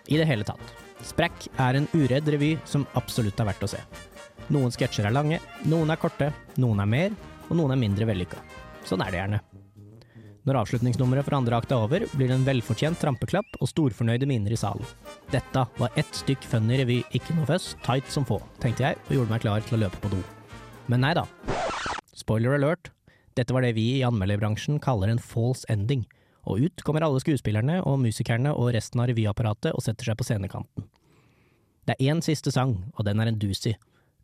I 0.06 0.22
det 0.22 0.30
hele 0.30 0.46
tatt. 0.46 0.79
Sprekk 1.06 1.48
er 1.60 1.78
en 1.78 1.88
uredd 1.96 2.28
revy 2.32 2.54
som 2.68 2.86
absolutt 2.98 3.40
er 3.40 3.48
verdt 3.50 3.64
å 3.66 3.70
se. 3.72 3.80
Noen 4.50 4.72
sketsjer 4.74 5.06
er 5.08 5.14
lange, 5.14 5.38
noen 5.70 5.92
er 5.92 6.00
korte, 6.00 6.32
noen 6.60 6.82
er 6.82 6.90
mer, 6.90 7.14
og 7.48 7.56
noen 7.58 7.74
er 7.74 7.80
mindre 7.80 8.08
vellykka. 8.08 8.40
Sånn 8.86 9.02
er 9.04 9.12
det 9.12 9.20
gjerne. 9.20 9.40
Når 10.48 10.56
avslutningsnummeret 10.62 11.26
for 11.26 11.36
andre 11.36 11.58
akt 11.58 11.72
er 11.74 11.82
over, 11.84 12.06
blir 12.16 12.30
det 12.30 12.38
en 12.38 12.46
velfortjent 12.46 12.98
trampeklapp 13.02 13.58
og 13.60 13.68
storfornøyde 13.68 14.28
miner 14.28 14.54
i 14.54 14.58
salen. 14.58 14.86
Dette 15.30 15.66
var 15.76 15.98
ett 16.00 16.14
stykk 16.16 16.46
funny 16.48 16.80
revy, 16.80 17.02
ikke 17.14 17.36
noe 17.36 17.48
føss, 17.50 17.74
tight 17.84 18.08
som 18.10 18.24
få, 18.26 18.40
tenkte 18.62 18.86
jeg 18.86 18.98
og 19.08 19.12
gjorde 19.18 19.34
meg 19.34 19.44
klar 19.44 19.66
til 19.66 19.76
å 19.76 19.82
løpe 19.84 20.00
på 20.00 20.12
do. 20.14 20.22
Men 20.88 21.04
nei 21.04 21.12
da. 21.18 21.26
Spoiler 22.16 22.56
alert, 22.56 22.90
dette 23.36 23.54
var 23.54 23.62
det 23.62 23.76
vi 23.76 23.86
i 23.98 24.06
anmelderbransjen 24.06 24.80
kaller 24.82 25.12
en 25.12 25.22
false 25.22 25.68
ending, 25.72 26.06
og 26.48 26.64
ut 26.64 26.82
kommer 26.86 27.04
alle 27.04 27.20
skuespillerne 27.22 27.80
og 27.84 28.00
musikerne 28.02 28.52
og 28.56 28.72
resten 28.76 29.02
av 29.02 29.10
revyapparatet 29.10 29.74
og 29.74 29.84
setter 29.84 30.10
seg 30.10 30.18
på 30.18 30.26
scenekanten. 30.28 30.86
Det 31.86 31.96
er 31.96 32.12
én 32.12 32.20
siste 32.24 32.52
sang, 32.54 32.76
og 32.96 33.06
den 33.08 33.20
er 33.20 33.30
en 33.30 33.38
doozy. 33.40 33.74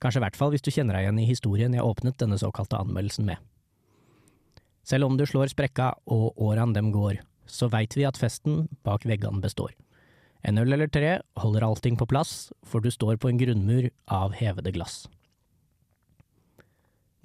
Kanskje 0.00 0.20
i 0.20 0.24
hvert 0.26 0.36
fall 0.38 0.52
hvis 0.52 0.64
du 0.64 0.70
kjenner 0.70 0.96
deg 0.96 1.06
igjen 1.06 1.22
i 1.22 1.28
historien 1.28 1.74
jeg 1.74 1.84
åpnet 1.84 2.18
denne 2.20 2.38
såkalte 2.40 2.78
anmeldelsen 2.78 3.28
med. 3.28 3.40
Selv 4.86 5.08
om 5.08 5.16
du 5.18 5.24
slår 5.26 5.50
sprekka 5.50 5.94
og 6.06 6.36
årene 6.38 6.76
dem 6.76 6.92
går, 6.94 7.18
så 7.46 7.68
veit 7.72 7.96
vi 7.96 8.06
at 8.06 8.18
festen 8.20 8.66
bak 8.86 9.06
veggene 9.08 9.42
består. 9.42 9.72
En 10.46 10.60
øl 10.62 10.76
eller 10.76 10.90
tre 10.92 11.16
holder 11.42 11.64
allting 11.66 11.96
på 11.98 12.06
plass, 12.06 12.52
for 12.62 12.80
du 12.80 12.90
står 12.92 13.18
på 13.18 13.32
en 13.32 13.40
grunnmur 13.40 13.88
av 14.06 14.36
hevede 14.38 14.70
glass. 14.76 15.06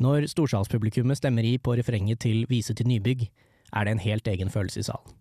Når 0.02 0.26
storsalspublikummet 0.32 1.20
stemmer 1.20 1.46
i 1.46 1.60
på 1.62 1.76
refrenget 1.78 2.24
til 2.24 2.48
Vise 2.50 2.74
til 2.74 2.90
nybygg, 2.90 3.28
er 3.74 3.86
det 3.86 3.96
en 3.96 4.06
helt 4.06 4.28
egen 4.28 4.52
følelse 4.54 4.84
i 4.84 4.88
salen. 4.90 5.18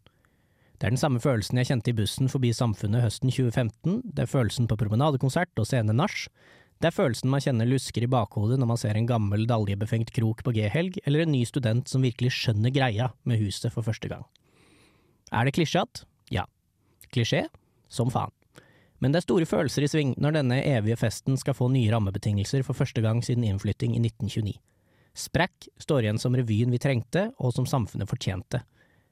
Det 0.80 0.88
er 0.88 0.94
den 0.94 1.00
samme 1.00 1.20
følelsen 1.20 1.60
jeg 1.60 1.68
kjente 1.68 1.92
i 1.92 1.96
bussen 1.98 2.30
forbi 2.32 2.54
Samfunnet 2.56 3.04
høsten 3.04 3.28
2015, 3.28 4.00
det 4.16 4.24
er 4.24 4.30
følelsen 4.30 4.68
på 4.68 4.78
promenadekonsert 4.80 5.60
og 5.60 5.68
scenenasj, 5.68 6.30
det 6.80 6.88
er 6.88 6.96
følelsen 6.96 7.28
man 7.28 7.42
kjenner 7.44 7.68
lusker 7.68 8.06
i 8.06 8.08
bakhodet 8.08 8.56
når 8.56 8.70
man 8.70 8.78
ser 8.80 8.96
en 8.96 9.08
gammel 9.08 9.44
daljebefengt 9.48 10.14
krok 10.16 10.40
på 10.46 10.54
G-helg, 10.56 10.96
eller 11.04 11.26
en 11.26 11.34
ny 11.34 11.42
student 11.44 11.90
som 11.92 12.00
virkelig 12.00 12.32
skjønner 12.32 12.72
greia 12.72 13.10
med 13.28 13.42
huset 13.42 13.68
for 13.74 13.84
første 13.84 14.08
gang. 14.08 14.24
Er 15.28 15.44
det 15.44 15.52
klisjete? 15.58 16.06
Ja. 16.32 16.46
Klisjé? 17.12 17.44
Som 17.92 18.08
faen. 18.08 18.32
Men 19.00 19.12
det 19.12 19.20
er 19.20 19.26
store 19.26 19.48
følelser 19.48 19.84
i 19.84 19.90
sving 19.92 20.14
når 20.20 20.38
denne 20.38 20.62
evige 20.64 20.96
festen 21.00 21.36
skal 21.40 21.56
få 21.56 21.68
nye 21.72 21.92
rammebetingelser 21.92 22.64
for 22.64 22.76
første 22.76 23.04
gang 23.04 23.20
siden 23.24 23.44
innflytting 23.44 23.92
i 23.96 24.00
1929. 24.00 24.56
Sprekk 25.20 25.68
står 25.82 26.06
igjen 26.06 26.20
som 26.20 26.36
revyen 26.36 26.72
vi 26.72 26.80
trengte, 26.80 27.28
og 27.38 27.52
som 27.52 27.66
samfunnet 27.68 28.08
fortjente. 28.08 28.62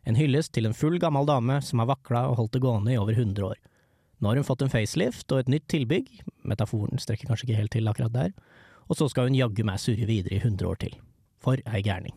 En 0.08 0.16
hyllest 0.16 0.54
til 0.56 0.68
en 0.68 0.76
full 0.76 0.96
gammel 1.02 1.26
dame 1.28 1.58
som 1.64 1.82
har 1.82 1.90
vakla 1.90 2.24
og 2.30 2.38
holdt 2.38 2.54
det 2.56 2.62
gående 2.64 2.94
i 2.94 3.00
over 3.00 3.12
100 3.12 3.44
år. 3.44 3.58
Nå 4.18 4.30
har 4.30 4.40
hun 4.40 4.46
fått 4.46 4.64
en 4.64 4.72
facelift 4.72 5.30
og 5.34 5.42
et 5.42 5.52
nytt 5.52 5.68
tilbygg, 5.70 6.08
metaforen 6.48 7.02
strekker 7.02 7.28
kanskje 7.28 7.48
ikke 7.48 7.58
helt 7.60 7.74
til 7.76 7.90
akkurat 7.90 8.14
der, 8.14 8.32
og 8.88 8.96
så 8.98 9.10
skal 9.12 9.28
hun 9.28 9.36
jaggu 9.36 9.66
meg 9.68 9.82
surre 9.82 10.08
videre 10.08 10.38
i 10.38 10.40
100 10.40 10.70
år 10.70 10.80
til. 10.86 10.96
For 11.44 11.60
ei 11.68 11.84
gærning. 11.84 12.16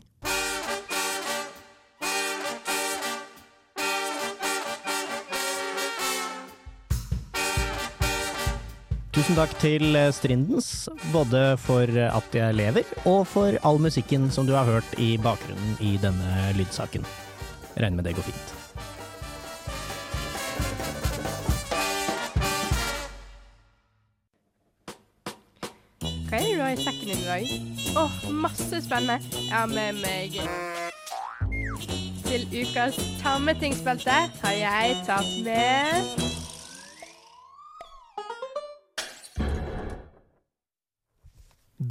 Tusen 9.11 9.35
takk 9.35 9.51
til 9.59 9.97
Strindens, 10.15 10.87
både 11.11 11.57
for 11.59 11.83
at 11.83 12.35
jeg 12.35 12.55
lever, 12.55 12.87
og 13.03 13.25
for 13.27 13.57
all 13.67 13.79
musikken 13.83 14.29
som 14.31 14.47
du 14.47 14.53
har 14.55 14.63
hørt 14.63 14.87
i 15.03 15.17
bakgrunnen 15.19 15.75
i 15.83 15.97
denne 15.99 16.53
lydsaken. 16.55 17.03
Regner 17.75 17.97
med 17.99 18.07
det 18.07 18.15
går 18.15 18.23
fint. 18.29 18.53
Hva 26.31 26.39
er 26.39 26.47
det 26.47 26.55
du 26.55 26.61
har 26.63 26.71
i 26.71 26.79
sekken 26.79 27.11
i 27.11 27.19
dag? 27.27 27.55
Åh, 27.99 28.19
masse 28.31 28.79
spennende. 28.85 29.19
Jeg 29.35 29.57
har 29.57 29.67
med 29.67 29.99
meg 29.99 30.39
Til 32.31 32.47
ukas 32.61 32.95
tammetingsbelte 33.19 34.21
har 34.39 34.55
jeg 34.55 35.01
tatt 35.03 35.35
med 35.43 36.40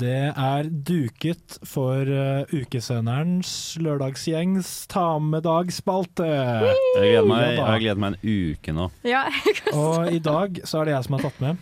Det 0.01 0.31
er 0.33 0.69
duket 0.71 1.59
for 1.69 2.09
uh, 2.09 2.49
ukesenderens 2.57 3.51
lørdagsgjengs 3.85 4.71
ta 4.89 5.19
med 5.21 5.45
dag-spalte. 5.45 6.25
Jeg 6.25 6.79
gleder 6.97 7.29
meg, 7.29 7.59
jeg 7.59 7.83
gleder 7.85 8.01
meg 8.01 8.17
en 8.17 8.33
uke 8.55 8.75
nå. 8.77 8.89
Ja, 9.05 9.27
Og 9.77 10.09
i 10.09 10.23
dag 10.25 10.63
så 10.65 10.81
er 10.81 10.89
det 10.89 10.97
jeg 10.97 11.09
som 11.09 11.19
har 11.19 11.27
tatt 11.29 11.43
med. 11.45 11.61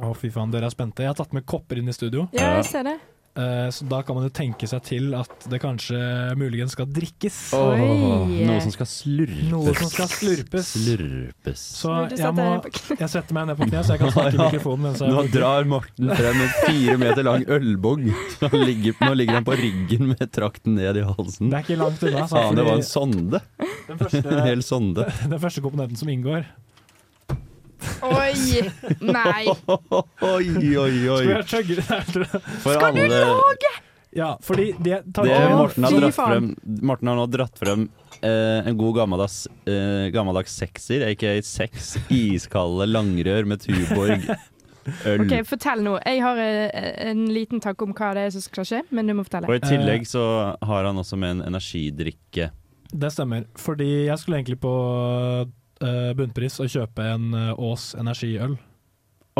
Å, 0.00 0.14
fy 0.16 0.30
faen, 0.32 0.52
dere 0.54 0.70
er 0.70 0.72
spente. 0.72 1.04
Jeg 1.04 1.12
har 1.12 1.18
tatt 1.18 1.36
med 1.36 1.44
kopper 1.44 1.82
inn 1.82 1.92
i 1.92 1.96
studio. 1.96 2.30
Ja, 2.32 2.54
jeg 2.60 2.70
ser 2.70 2.88
det. 2.88 2.96
Eh, 3.38 3.70
så 3.70 3.84
da 3.86 4.00
kan 4.02 4.16
man 4.18 4.24
jo 4.26 4.30
tenke 4.34 4.66
seg 4.66 4.82
til 4.88 5.12
at 5.14 5.44
det 5.50 5.60
kanskje 5.62 5.98
muligens 6.38 6.74
skal 6.74 6.88
drikkes. 6.90 7.36
Oh, 7.54 8.26
noe 8.26 8.56
som 8.64 8.72
skal 8.74 8.88
slurpes. 8.90 9.44
Noe 9.52 9.74
som 9.78 9.92
skal 9.92 10.10
slurpes. 10.10 10.72
Slurpes. 10.74 11.62
Så 11.78 11.94
jeg, 12.10 12.32
må, 12.34 12.48
jeg 13.02 13.10
setter 13.12 13.36
meg 13.36 13.50
ned 13.52 13.60
på 13.60 13.68
kne, 13.70 13.84
så 13.86 13.94
jeg 13.94 14.02
kan 14.02 14.14
snakke 14.16 14.34
i 14.34 14.40
mikrofonen. 14.48 14.88
Mens 14.88 15.04
Nå 15.06 15.26
drar 15.30 15.68
Morten 15.70 16.10
frem 16.18 16.42
en 16.42 16.54
fire 16.64 16.96
meter 17.00 17.26
lang 17.28 17.46
ølbong. 17.46 18.08
Ligger, 18.50 18.98
nå 19.04 19.12
ligger 19.20 19.38
han 19.38 19.46
på 19.46 19.58
ryggen 19.60 20.10
med 20.10 20.24
trakten 20.34 20.74
ned 20.80 20.98
i 20.98 21.06
halsen. 21.06 21.52
det 21.52 21.60
er 21.60 21.68
ikke 21.68 21.78
langt 21.84 22.02
unna. 22.02 22.26
det 22.58 22.66
var 22.66 22.80
en 22.80 22.86
sonde. 22.86 23.44
den, 23.60 23.94
En 23.94 24.02
første, 24.02 24.40
hel 24.48 24.66
sonde. 24.66 25.06
den 25.36 25.38
første 25.42 25.62
komponenten 25.62 26.02
som 26.02 26.10
inngår 26.10 26.48
Oi! 28.02 28.62
Nei. 29.00 29.46
Oi, 29.46 30.48
oi, 30.76 30.90
Skal 30.98 31.14
oi. 31.14 31.22
jeg 31.30 31.46
chugge 31.50 31.78
det 31.78 31.86
her? 31.88 32.42
For 32.64 32.84
alle 32.88 33.22
Ja, 34.16 34.34
fordi 34.42 34.72
det 34.82 35.02
tar 35.14 35.28
det 35.28 35.40
Morten 35.54 35.86
har 35.86 35.96
dratt 36.00 36.18
frem 36.18 36.48
Morten 36.82 37.10
har 37.12 37.18
nå 37.20 37.26
dratt 37.30 37.60
frem 37.60 37.88
eh, 38.20 38.68
en 38.68 38.78
god 38.78 38.96
gammeldags, 38.96 39.44
eh, 39.70 40.08
gammeldags 40.14 40.56
sekser, 40.60 41.06
aka 41.08 41.36
seks 41.46 41.94
iskalde 42.12 42.88
langrør 42.90 43.46
med 43.48 43.62
Tuborg 43.62 44.26
øl. 45.06 45.24
OK, 45.24 45.34
fortell 45.48 45.84
nå. 45.84 45.96
Jeg 46.04 46.22
har 46.24 46.40
eh, 46.42 46.90
en 47.10 47.26
liten 47.32 47.62
tanke 47.62 47.86
om 47.86 47.94
hva 47.96 48.12
det 48.16 48.26
er 48.28 48.34
som 48.34 48.44
skal 48.44 48.66
skje, 48.68 48.82
men 48.90 49.08
du 49.08 49.14
må 49.16 49.24
fortelle. 49.26 49.50
Og 49.50 49.60
i 49.60 49.62
tillegg 49.64 50.08
så 50.08 50.24
har 50.58 50.88
han 50.88 51.00
også 51.00 51.18
med 51.20 51.38
en 51.38 51.46
energidrikke. 51.52 52.50
Det 52.90 53.12
stemmer. 53.14 53.46
Fordi 53.60 53.90
jeg 54.08 54.18
skulle 54.18 54.40
egentlig 54.40 54.58
på 54.62 54.74
eh, 54.74 55.48
bunnpris 56.16 56.60
å 56.60 56.68
kjøpe 56.68 57.06
en 57.14 57.32
eh, 57.36 57.52
Ås 57.56 57.94
energiøl. 57.98 58.56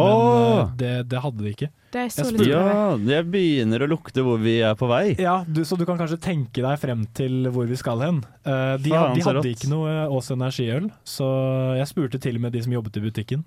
Men 0.01 0.21
eh, 0.25 0.73
det, 0.81 0.93
det 1.13 1.21
hadde 1.21 1.45
de 1.45 1.53
ikke. 1.55 1.71
Det 1.91 2.05
er 2.05 2.11
så 2.15 2.25
Jeg 2.29 2.37
litt 2.39 2.49
Ja, 2.51 2.95
det 2.97 3.21
begynner 3.33 3.83
å 3.83 3.89
lukte 3.91 4.23
hvor 4.23 4.39
vi 4.39 4.61
er 4.63 4.77
på 4.79 4.87
vei. 4.91 5.17
Ja, 5.19 5.41
du, 5.47 5.65
Så 5.67 5.79
du 5.79 5.83
kan 5.89 5.99
kanskje 5.99 6.21
tenke 6.23 6.63
deg 6.63 6.79
frem 6.83 7.03
til 7.19 7.49
hvor 7.51 7.67
vi 7.67 7.79
skal 7.79 8.03
hen. 8.05 8.21
Uh, 8.47 8.79
de, 8.81 8.93
Faen, 8.93 9.17
de 9.19 9.25
hadde 9.27 9.51
ikke 9.51 9.71
noe 9.71 9.95
Ås 10.15 10.31
Energiøl, 10.33 10.87
så 11.05 11.27
jeg 11.77 11.91
spurte 11.91 12.21
til 12.23 12.39
og 12.39 12.45
med 12.47 12.55
de 12.55 12.63
som 12.65 12.73
jobbet 12.73 12.97
i 12.97 13.03
butikken, 13.05 13.43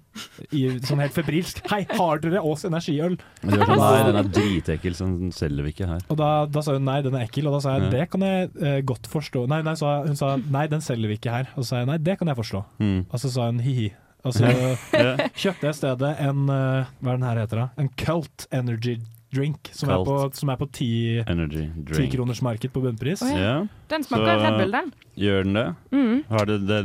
i, 0.51 0.65
sånn 0.86 1.01
helt 1.01 1.15
febrilsk 1.15 1.63
Hei, 1.71 1.82
har 1.89 2.21
dere 2.21 2.43
Ås 2.45 2.67
Energiøl? 2.69 3.17
Men 3.41 3.56
de 3.56 3.62
var 3.63 3.73
sånn, 3.73 3.82
Nei, 3.84 4.03
den 4.10 4.19
er 4.21 4.29
dritekkel, 4.38 4.99
så 4.99 5.10
den 5.10 5.34
selger 5.36 5.65
vi 5.65 5.73
ikke 5.73 5.89
her. 5.89 6.06
Og 6.13 6.19
da, 6.19 6.29
da 6.51 6.65
sa 6.65 6.75
hun 6.77 6.86
nei, 6.88 6.99
den 7.06 7.17
er 7.17 7.25
ekkel, 7.25 7.49
og 7.49 7.58
da 7.58 7.63
sa 7.63 7.77
jeg 7.77 7.88
Ja. 7.88 7.91
det 7.95 8.06
kan 8.13 8.27
jeg 8.27 8.51
uh, 8.60 8.79
godt 8.86 9.10
forstå. 9.12 9.47
Nei, 9.51 9.63
nei, 9.65 9.73
sa, 9.79 9.95
hun 10.06 10.19
sa 10.19 10.36
nei, 10.38 10.67
den 10.71 10.84
selger 10.84 11.10
vi 11.10 11.17
ikke 11.21 11.34
her. 11.34 11.49
Og 11.56 11.63
så 11.63 11.73
sa 11.73 11.82
jeg 11.82 11.89
nei, 11.89 11.99
det 12.03 12.19
kan 12.19 12.29
jeg 12.29 12.39
forstå. 12.43 12.63
Mm. 12.84 12.99
Og 13.08 13.23
så 13.23 13.32
sa 13.34 13.49
hun 13.49 13.63
hi-hi. 13.63 13.89
Og 14.23 14.33
så 14.36 14.47
Ja. 14.93 15.15
kjøpte 15.36 15.67
jeg 15.67 15.73
i 15.73 15.77
stedet 15.81 16.12
en 16.23 16.45
uh, 16.49 16.86
Hva 17.01 17.13
er 17.13 17.17
den 17.17 17.25
her 17.27 17.41
heter 17.43 17.59
da? 17.63 17.69
En 17.81 17.89
Cult 17.99 18.47
Energy 18.55 18.97
Drink, 19.33 19.71
som 19.73 19.89
er 19.89 20.03
på, 20.05 20.13
Cult. 20.21 20.36
som 20.38 20.49
er 20.53 20.59
på 20.62 20.67
ti, 20.71 20.89
Energy 21.25 21.63
ti 21.65 21.83
drink. 21.89 22.12
kroners 22.13 22.41
marked 22.45 22.69
på 22.71 22.83
bunnpris. 22.83 23.23
Oh, 23.25 23.31
ja. 23.33 23.39
Ja, 23.41 23.55
Den 23.89 24.03
smaker 24.05 24.29
Så- 24.29 24.43
Red 24.45 24.59
Bull, 24.62 24.71
den. 24.77 24.91
gjør 25.17 25.43
den 25.47 25.53
det? 25.57 25.65
Mm. 25.91 26.19
Har 26.29 26.45
det, 26.45 26.57
det, 26.69 26.81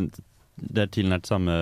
det 0.57 0.83
er 0.87 0.89
tilnært 0.97 1.29
samme 1.29 1.53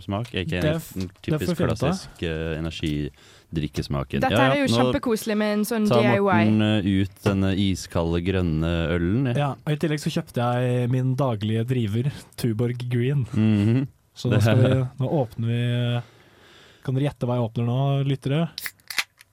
smak? 0.00 0.32
Ikke 0.32 0.56
en 0.62 0.64
det 0.70 1.10
typisk 1.22 1.60
klassisk 1.60 2.24
uh, 2.24 2.56
energidrikkesmaken. 2.58 4.24
Dette 4.24 4.40
er 4.40 4.56
jo 4.62 4.70
kjempekoselig 4.72 5.36
med 5.36 5.52
en 5.58 5.64
sånn 5.68 5.86
DIY. 5.90 6.18
Morten 6.24 6.62
eh, 6.70 6.88
ut 7.04 7.22
denne 7.28 7.52
iskalde, 7.68 8.22
grønne 8.24 8.72
ølen. 8.96 9.26
Ja. 9.34 9.38
Ja, 9.42 9.50
og 9.60 9.72
I 9.76 9.78
tillegg 9.84 10.00
så 10.02 10.12
kjøpte 10.16 10.48
jeg 10.48 10.90
min 10.96 11.12
daglige 11.20 11.64
driver, 11.68 12.08
Tuborg 12.40 12.88
Green. 12.88 13.26
Mhm. 13.36 13.84
Så 14.14 14.30
nå, 14.30 14.38
vi, 14.38 14.72
nå 15.00 15.10
åpner 15.22 15.48
vi 15.48 15.62
Kan 16.84 16.96
dere 16.96 17.08
gjette 17.08 17.28
hva 17.28 17.38
jeg 17.38 17.46
åpner 17.48 17.68
nå, 17.68 17.80
lyttere? 18.08 18.46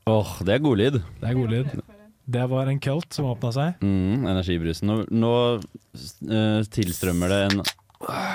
Åh, 0.09 0.35
det 0.45 0.55
er 0.55 0.61
god 0.63 0.79
lyd. 0.79 0.99
Det 1.19 1.29
er 1.29 1.37
god 1.37 1.51
lyd. 1.53 1.73
Det 2.29 2.45
var 2.49 2.69
en 2.69 2.79
kult 2.81 3.13
som 3.13 3.27
åpna 3.29 3.51
seg. 3.53 3.81
Mm, 3.81 4.25
energibrusen. 4.29 4.89
Nå, 4.89 4.95
nå 5.09 5.33
uh, 5.57 6.61
tilstrømmer 6.73 7.33
det 7.33 7.39
en 7.47 7.63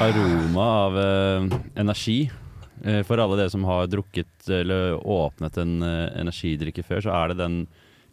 aroma 0.03 0.67
av 0.85 0.99
uh, 0.99 1.59
energi. 1.79 2.25
Uh, 2.83 3.03
for 3.07 3.23
alle 3.23 3.39
dere 3.39 3.53
som 3.55 3.67
har 3.67 3.87
drukket 3.91 4.51
eller 4.51 4.99
åpnet 4.99 5.59
en 5.63 5.77
energidrikke 5.87 6.87
før, 6.87 7.05
så 7.07 7.15
er 7.15 7.33
det 7.33 7.41
den 7.43 7.61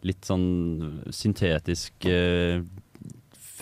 litt 0.06 0.26
sånn 0.26 0.46
syntetisk 1.14 2.06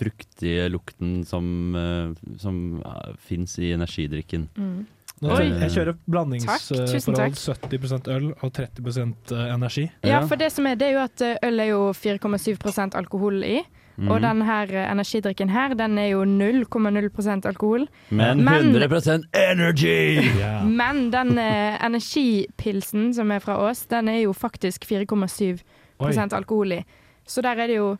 fruktige 0.00 0.70
lukten 0.72 1.20
som, 1.28 1.44
uh, 1.76 2.32
som 2.40 2.80
uh, 2.80 3.12
fins 3.20 3.58
i 3.60 3.74
energidrikken. 3.76 4.48
Mm. 4.56 4.86
Nå, 5.20 5.34
Oi. 5.36 5.50
jeg 5.52 5.72
kjører 5.74 5.96
blandingsforhold. 6.08 7.34
70% 7.36 8.08
øl 8.08 8.30
og 8.40 8.54
30% 8.56 9.34
energi. 9.52 9.84
Ja, 10.08 10.22
for 10.24 10.40
det 10.40 10.48
som 10.54 10.68
er, 10.70 10.78
det 10.80 10.88
er 10.88 10.94
jo 10.96 11.02
at 11.02 11.24
eh, 11.26 11.36
øl 11.44 11.60
er 11.60 11.68
jo 11.74 11.82
4,7% 11.92 12.96
alkohol 12.96 13.44
i. 13.44 13.58
Mm. 14.00 14.08
Og 14.08 14.22
den 14.24 14.40
her 14.48 14.72
eh, 14.72 14.86
energidrikken 14.88 15.52
her, 15.52 15.74
den 15.76 15.98
er 16.00 16.14
jo 16.14 16.22
0,0% 16.24 17.48
alkohol. 17.50 17.84
Men 18.08 18.40
Men- 18.44 18.72
100% 18.72 19.28
energy! 19.36 20.24
Yeah. 20.38 20.64
Men 20.64 21.10
den 21.12 21.36
eh, 21.38 21.76
energipilsen 21.84 23.12
som 23.14 23.30
er 23.30 23.44
fra 23.44 23.58
Ås, 23.68 23.84
den 23.92 24.08
er 24.08 24.22
jo 24.22 24.32
faktisk 24.32 24.88
4,7 24.88 25.60
Oi. 26.00 26.14
alkohol 26.32 26.78
i. 26.78 26.84
Så 27.28 27.42
der 27.44 27.60
er 27.60 27.66
det 27.66 27.76
jo 27.76 27.96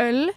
øl 0.00 0.30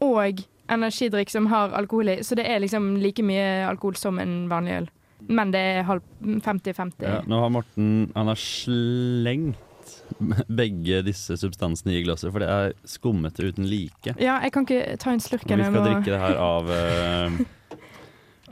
og 0.00 0.42
energidrikk 0.70 1.32
som 1.32 1.48
har 1.50 1.74
alkohol 1.76 2.14
i. 2.14 2.18
Så 2.26 2.38
det 2.38 2.46
er 2.48 2.62
liksom 2.62 2.94
like 3.02 3.24
mye 3.26 3.66
alkohol 3.68 3.98
som 3.98 4.20
en 4.22 4.44
vanlig 4.50 4.76
øl. 4.82 4.90
Men 5.28 5.50
det 5.52 5.60
er 5.60 5.84
50-50. 5.84 7.04
Ja, 7.04 7.18
nå 7.28 7.42
har 7.42 7.50
Morten 7.52 8.10
Han 8.14 8.30
har 8.30 8.38
slengt 8.40 9.58
begge 10.48 11.00
disse 11.06 11.36
substansene 11.40 11.94
i 11.96 12.02
glasset, 12.04 12.30
for 12.32 12.42
det 12.42 12.48
er 12.50 12.74
skummete 12.88 13.46
uten 13.50 13.66
like. 13.68 14.14
Ja, 14.20 14.38
jeg 14.44 14.52
kan 14.54 14.66
ikke 14.66 14.96
ta 15.00 15.14
en 15.14 15.22
slurk. 15.22 15.46
ennå. 15.46 15.64
vi 15.64 15.70
skal 15.70 15.86
drikke 15.86 16.12
det 16.12 16.20
her 16.20 16.40
av, 16.40 16.70
eh, 16.74 17.40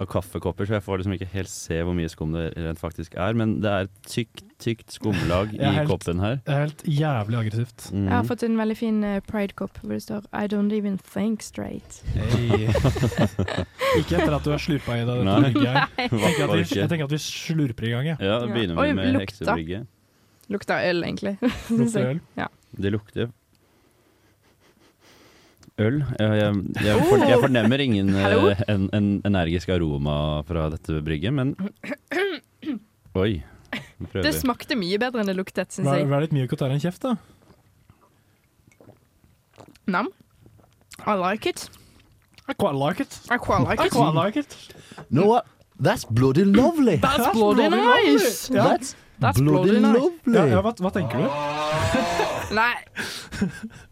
av 0.01 0.07
kaffekopper, 0.11 0.67
så 0.69 0.77
jeg 0.79 0.85
får 0.87 1.01
liksom 1.01 1.15
ikke 1.17 1.29
helt 1.33 1.51
se 1.51 1.81
hvor 1.83 1.95
mye 1.99 2.09
skum 2.13 2.33
det 2.37 2.45
rent 2.57 2.79
faktisk 2.79 3.17
er. 3.19 3.35
Men 3.39 3.57
det 3.65 3.71
er 3.73 3.87
et 3.89 3.97
tykt, 4.07 4.45
tykt 4.63 4.93
skumlag 4.95 5.53
i 5.59 5.63
helt- 5.65 5.89
koppen 5.91 6.21
her. 6.23 6.39
Det 6.47 6.55
er 6.55 6.65
helt 6.67 6.85
jævlig 6.87 7.39
aggressivt. 7.41 7.89
Mhm. 7.93 8.05
Jeg 8.09 8.15
har 8.17 8.29
fått 8.31 8.45
en 8.47 8.57
veldig 8.61 8.77
fin 8.79 9.01
uh, 9.05 9.17
pride-kopp 9.27 9.81
hvor 9.83 9.97
det 9.97 10.03
står 10.07 10.29
I 10.33 10.47
don't 10.51 10.73
even 10.77 10.99
think 11.03 11.43
straight. 11.43 12.01
Hey. 12.15 12.69
ikke 13.99 14.19
etter 14.19 14.35
at 14.39 14.45
du 14.47 14.51
har 14.55 14.63
slurpa 14.63 14.97
i 14.99 15.05
deg 15.09 15.23
dette 15.23 15.37
brygget 15.45 15.69
her. 15.69 15.89
Jeg 15.99 16.11
tenker, 16.11 16.45
at 16.45 16.55
vi, 16.55 16.81
jeg 16.81 16.89
tenker 16.93 17.09
at 17.09 17.13
vi 17.15 17.19
slurper 17.23 17.87
i 17.89 17.91
gang, 17.93 18.07
jeg. 18.13 18.17
Ja, 18.23 18.39
da 18.43 18.47
begynner 18.53 18.79
vi 18.81 18.93
med 18.97 19.13
lukta. 19.15 19.25
heksebrygge. 19.27 19.81
Lukter 20.49 20.87
øl, 20.89 21.03
egentlig. 21.05 21.35
Lukter 21.71 22.07
øl. 22.15 22.21
Ja. 22.39 22.47
Det 22.79 22.93
lukter 22.95 23.29
øl. 25.79 26.01
Jeg, 26.19 26.39
jeg, 26.41 26.55
jeg, 26.85 27.05
for, 27.09 27.25
jeg 27.31 27.39
fornemmer 27.43 27.83
ingen 27.85 28.11
eh, 28.19 28.63
en, 28.73 28.89
en 28.97 29.09
energisk 29.29 29.71
aroma 29.75 30.17
fra 30.49 30.69
dette 30.75 31.01
brygget, 31.07 31.35
men 31.35 31.55
Oi. 33.23 33.41
Prøver 33.99 34.23
Det 34.25 34.33
smakte 34.39 34.77
mye 34.79 34.99
bedre 35.01 35.23
enn 35.25 35.29
det 35.31 35.37
luktet, 35.39 35.73
syns 35.75 35.89
jeg. 35.91 36.07
vær 36.09 36.23
litt 36.25 36.35
mjuk 36.37 36.53
og 36.55 36.61
ta 36.61 36.69
deg 36.71 36.79
en 36.79 36.85
kjeft, 36.87 37.03
da. 37.05 37.17
Nam. 39.89 40.09
I 41.07 41.15
like 41.19 41.47
it. 41.49 41.69
I 42.49 42.55
quite 42.55 42.77
like 42.79 43.01
it. 43.01 43.19
I 43.31 43.37
quite 43.39 43.63
like 43.67 43.81
I 43.81 43.89
quite 43.89 44.15
like 44.15 44.37
it. 44.37 44.57
No, 45.11 45.27
what? 45.27 45.47
That's 45.79 46.05
bloody 46.05 46.45
lovely. 46.45 46.97
That's 46.97 47.29
bloody 47.33 47.69
nice. 47.69 48.51
Yeah. 48.51 48.65
That's, 48.65 48.97
That's 49.21 49.41
bloody, 49.41 49.71
bloody 49.71 49.81
nice. 49.81 49.99
lovely. 49.99 50.35
Ja, 50.35 50.45
ja, 50.47 50.63
hva, 50.65 50.73
hva 50.79 50.91
tenker 50.95 51.23
du? 51.23 52.55
Nei. 52.57 52.75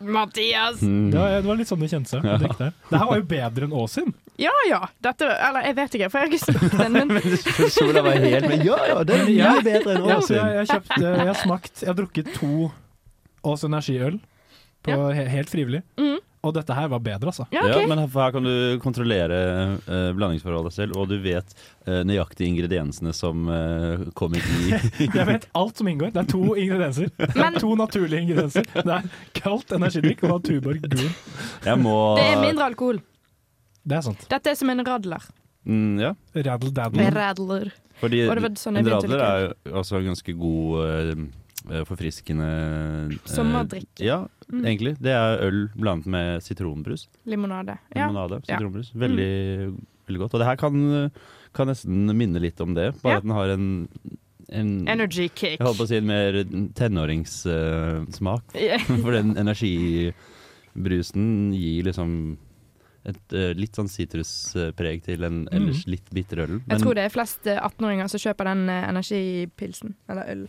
Mathias. 0.00 0.82
Mm. 0.82 1.10
Det 1.10 1.18
var, 1.18 1.30
det 1.38 1.48
var 1.48 1.58
litt 1.60 1.70
sånn 1.70 1.82
det 1.84 1.88
kjente 1.92 2.10
seg. 2.10 2.24
Ja. 2.26 2.38
Det 2.90 2.98
her 3.00 3.08
var 3.10 3.20
jo 3.20 3.26
bedre 3.30 3.68
enn 3.68 3.74
Åsin. 3.84 4.12
Ja 4.40 4.52
ja. 4.68 4.80
Dette 5.04 5.28
Eller 5.30 5.68
jeg 5.68 5.76
vet 5.78 5.94
ikke, 5.94 6.08
for 6.10 6.18
jeg 6.18 6.26
har 6.26 6.32
ikke 6.34 6.44
smakt 6.44 6.78
den. 6.80 6.96
Men 6.98 7.70
Sola 7.76 8.02
var 8.02 8.18
helt 8.18 8.48
med. 8.50 8.64
Ja, 8.66 8.78
ja, 8.90 8.96
den 9.06 9.22
er 9.22 9.30
mye 9.30 9.64
bedre 9.66 9.94
enn 9.94 10.08
Ja, 10.10 10.18
jeg, 10.18 10.34
jeg, 10.34 10.58
har 10.58 10.70
kjøpt, 10.72 10.94
jeg 11.04 11.28
har 11.30 11.38
smakt 11.38 11.84
Jeg 11.84 11.90
har 11.92 11.98
drukket 12.00 12.32
to 12.40 12.70
Ås 13.44 13.66
energiøl 13.68 14.18
på, 14.84 14.92
ja. 14.92 15.24
helt 15.32 15.50
frivillig. 15.52 15.82
Mhm. 16.00 16.13
Og 16.44 16.52
dette 16.56 16.74
her 16.76 16.90
var 16.92 17.00
bedre, 17.04 17.30
altså. 17.32 17.46
ja, 17.54 17.62
Ja, 17.70 17.80
men 17.88 18.02
her, 18.02 18.10
her 18.12 18.34
kan 18.34 18.44
du 18.44 18.54
kontrollere 18.82 19.38
uh, 19.88 20.10
blandingsforholdet 20.16 20.74
selv, 20.76 20.96
og 21.00 21.08
du 21.08 21.16
vet 21.24 21.54
uh, 21.88 22.02
nøyaktig 22.06 22.48
ingrediensene 22.50 23.14
som 23.16 23.48
uh, 23.48 24.04
kommer 24.18 24.42
i 24.44 24.74
Jeg 25.08 25.26
vet 25.30 25.48
alt 25.56 25.80
som 25.80 25.88
inngår. 25.88 26.12
Det 26.14 26.24
er 26.24 26.28
to 26.34 26.42
ingredienser. 26.52 27.08
Det 27.16 27.30
er 27.32 27.40
Men- 27.40 27.60
to 27.62 27.72
naturlige 27.80 28.26
ingredienser. 28.26 28.68
Det 28.76 28.98
er 28.98 29.08
kaldt 29.40 29.72
energidrikk 29.78 30.26
og 30.28 30.42
Tuborg 30.44 30.84
gul. 30.84 31.08
Jeg 31.64 31.80
må 31.80 31.96
Det 32.20 32.28
er 32.28 32.42
mindre 32.44 32.68
alkohol. 32.68 33.00
Det 33.84 33.98
er 33.98 34.04
sant. 34.06 34.28
Dette 34.30 34.52
er 34.52 34.56
som 34.60 34.70
en 34.72 34.84
radler. 34.84 35.24
Mm, 35.64 35.96
ja, 36.00 36.12
Raddle 36.36 36.72
daddle. 36.76 37.08
Radler. 37.14 37.70
fordi 38.00 38.20
sånn 38.60 38.76
en 38.80 38.88
radler 38.92 39.22
er 39.24 39.44
jo 39.46 39.78
også 39.80 39.96
en 40.00 40.10
ganske 40.10 40.34
god 40.36 40.82
eh, 40.84 41.12
eh, 41.14 41.22
forfriskende 41.88 42.48
eh, 43.14 43.18
Sommerdrikk. 43.30 43.88
Ja, 44.04 44.26
Mm. 44.52 44.64
egentlig. 44.68 44.90
Det 45.00 45.10
er 45.16 45.38
øl 45.40 45.70
blandet 45.74 46.06
med 46.06 46.42
sitronbrus. 46.44 47.06
Limonade. 47.26 47.78
Limonade, 47.96 48.42
Ja. 48.46 48.58
sitronbrus. 48.58 48.90
Veldig, 48.92 49.72
veldig 50.06 50.20
godt. 50.20 50.34
Og 50.34 50.40
det 50.40 50.46
her 50.46 50.56
kan, 50.60 51.10
kan 51.54 51.66
nesten 51.66 52.12
minne 52.14 52.38
litt 52.40 52.60
om 52.60 52.74
det, 52.76 52.90
bare 53.02 53.16
at 53.16 53.22
den 53.24 53.32
har 53.32 53.48
en, 53.54 53.88
en 54.52 54.86
Energy 54.86 55.30
kick. 55.32 55.56
Jeg 55.58 55.64
holdt 55.64 55.78
på 55.80 55.86
å 55.86 55.88
si 55.88 55.96
en 55.96 56.06
mer 56.06 56.44
tenåringssmak. 56.76 58.42
Ja. 58.54 58.76
For 59.02 59.12
den 59.16 59.32
energibrusen 60.74 61.52
gir 61.54 61.84
liksom 61.88 62.36
et 63.04 63.32
uh, 63.36 63.52
litt 63.52 63.76
sånn 63.76 63.88
sitruspreg 63.92 65.02
til 65.04 65.24
en 65.28 65.42
ellers 65.52 65.82
litt 65.86 66.06
bitter 66.14 66.38
øl. 66.46 66.54
Jeg 66.70 66.80
tror 66.80 66.94
det 66.96 67.04
er 67.04 67.12
flest 67.12 67.46
eh, 67.46 67.58
18-åringer 67.60 68.08
som 68.08 68.22
kjøper 68.22 68.44
den 68.48 68.62
eh, 68.72 68.86
energipilsen. 68.88 69.92
Eller 70.08 70.30
øl. 70.32 70.46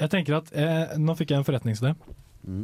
Jeg 0.00 0.10
tenker 0.12 0.38
at 0.40 0.52
eh, 0.56 0.94
Nå 1.00 1.14
fikk 1.18 1.34
jeg 1.34 1.42
en 1.42 1.46
forretningsidé. 1.46 1.94
Mm. 2.48 2.62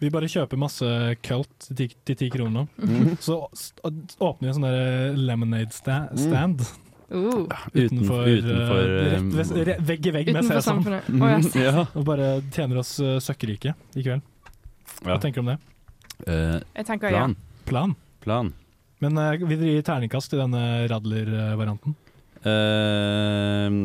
Vi 0.00 0.10
bare 0.14 0.28
kjøper 0.30 0.56
masse 0.60 0.86
Cult 1.26 1.66
til 1.76 1.90
ti, 2.16 2.28
kroner. 2.32 2.68
Mm. 2.80 3.16
Så 3.20 3.40
åpner 3.84 4.46
vi 4.46 4.52
en 4.52 4.56
sånn 4.56 4.68
der 4.68 5.18
lemonade 5.18 5.74
sta 5.76 6.04
stand 6.18 6.64
Uh, 7.10 7.42
utenfor, 7.74 8.22
utenfor 8.30 8.84
uh, 8.86 9.32
rett 9.34 9.56
eh, 9.66 9.80
Vegg 9.82 10.04
i 10.06 10.10
vegg 10.14 10.28
med 10.30 10.46
Sesam. 10.46 10.78
Å, 10.86 11.30
yes. 11.40 11.48
ja. 11.58 11.82
Og 11.98 12.04
bare 12.06 12.28
tjener 12.54 12.78
oss 12.84 12.92
uh, 13.02 13.16
søkkrike 13.18 13.72
i 13.98 14.04
kveld. 14.06 14.22
Hva 15.02 15.16
Ja. 15.16 15.18
tenker 15.18 15.42
du 15.42 15.48
om 15.48 15.50
det? 15.50 15.56
Eh, 16.30 16.60
Jeg 16.78 16.86
tenker 16.86 17.10
ja. 17.10 17.24
plan. 17.24 17.34
Plan. 17.66 17.96
plan. 18.22 18.52
Men 19.02 19.18
uh, 19.18 19.32
vil 19.42 19.58
dere 19.58 19.74
gi 19.74 19.82
terningkast 19.90 20.36
i 20.36 20.38
denne 20.38 20.62
Radler-varianten? 20.92 21.98
Eh, 22.46 23.76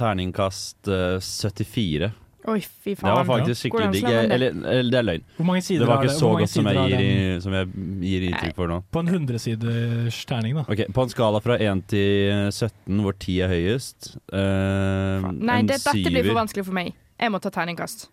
terningkast 0.00 0.88
eh, 0.88 1.18
74. 1.20 2.10
Oi, 2.48 2.60
fy 2.60 2.94
Det 2.94 3.02
var 3.04 3.26
faktisk 3.28 3.60
skikkelig 3.66 3.88
digg. 3.92 4.06
det? 4.08 4.20
Eller, 4.32 4.54
eller 4.56 4.90
det 4.90 4.98
er 4.98 5.04
løgn. 5.04 5.24
Hvor 5.36 5.46
mange 5.50 5.62
sider 5.62 5.82
Det 5.84 5.88
var 5.90 6.04
ikke 6.06 6.14
så 6.16 6.30
godt 6.38 6.48
som 6.54 6.68
jeg, 6.70 6.76
gir, 6.88 7.02
i, 7.04 7.40
som 7.44 7.52
jeg 7.52 7.66
gir 8.00 8.24
inntrykk 8.30 8.54
for 8.56 8.70
nå. 8.72 8.78
På 8.90 9.02
en 9.04 9.10
100-siders 9.12 10.20
terning, 10.30 10.54
da. 10.56 10.64
Okay, 10.72 10.86
På 10.96 11.04
en 11.04 11.12
skala 11.12 11.42
fra 11.44 11.58
1 11.60 11.82
til 11.92 12.48
17, 12.48 13.02
hvor 13.04 13.12
10 13.18 13.36
er 13.44 13.52
høyest 13.52 14.08
eh, 14.32 15.28
Nei, 15.36 15.58
en 15.60 15.68
det, 15.68 15.82
dette 15.84 16.14
blir 16.14 16.24
for 16.30 16.40
vanskelig 16.40 16.64
for 16.70 16.78
meg. 16.80 16.94
Jeg 17.20 17.34
må 17.34 17.42
ta 17.44 17.52
terningkast. 17.52 18.08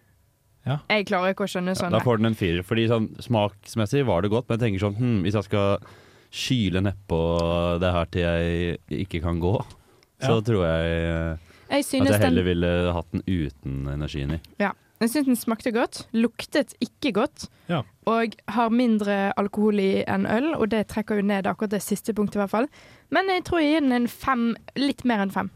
Ja. 0.68 0.82
Jeg 0.92 1.08
klarer 1.08 1.32
ikke 1.32 1.48
å 1.48 1.52
skjønne 1.54 1.72
Ja, 1.72 1.80
sånn. 1.80 1.96
da 1.96 2.04
får 2.04 2.20
den 2.20 2.28
en 2.34 2.36
firer. 2.36 2.66
Fordi 2.68 2.88
sånn 2.92 3.08
smaksmessig 3.24 4.04
var 4.10 4.26
det 4.26 4.34
godt, 4.34 4.50
men 4.50 4.58
jeg 4.60 4.66
tenker 4.68 4.84
sånn 4.84 4.98
hm, 5.00 5.18
Hvis 5.24 5.38
jeg 5.40 5.48
skal 5.48 5.78
skyle 6.28 6.82
nedpå 6.84 7.20
det 7.80 7.92
her 7.96 8.10
til 8.12 8.26
jeg 8.28 9.06
ikke 9.08 9.22
kan 9.24 9.40
gå, 9.40 9.54
så 10.20 10.36
Ja. 10.36 10.42
tror 10.44 10.66
jeg 10.68 11.38
eh, 11.70 11.84
synes 11.84 12.10
at 12.12 12.20
jeg 12.20 12.28
heller 12.30 12.44
den, 12.44 12.50
ville 12.52 12.94
hatt 12.94 13.12
den 13.12 13.24
uten 13.28 13.88
energien 13.94 14.32
i. 14.38 14.42
ja, 14.60 14.72
jeg 15.00 15.10
synes 15.14 15.28
den 15.28 15.36
smakte 15.38 15.72
godt. 15.72 16.08
Luktet 16.14 16.72
ikke 16.82 17.12
godt. 17.14 17.48
Ja. 17.70 17.84
Og 18.10 18.34
har 18.50 18.70
mindre 18.74 19.32
alkohol 19.38 19.78
i 19.84 20.04
enn 20.10 20.26
øl, 20.26 20.54
og 20.58 20.70
det 20.72 20.88
trekker 20.90 21.20
jo 21.20 21.26
ned 21.28 21.46
akkurat 21.46 21.70
det 21.76 21.84
siste 21.86 22.14
punktet, 22.18 22.40
i 22.40 22.42
hvert 22.42 22.50
fall. 22.50 22.68
Men 23.14 23.30
jeg 23.30 23.44
tror 23.46 23.62
jeg 23.62 23.76
gir 23.76 23.82
den 23.86 23.92
en 23.94 24.08
fem, 24.10 24.56
litt 24.76 25.04
mer 25.06 25.22
enn 25.22 25.30
fem. 25.36 25.52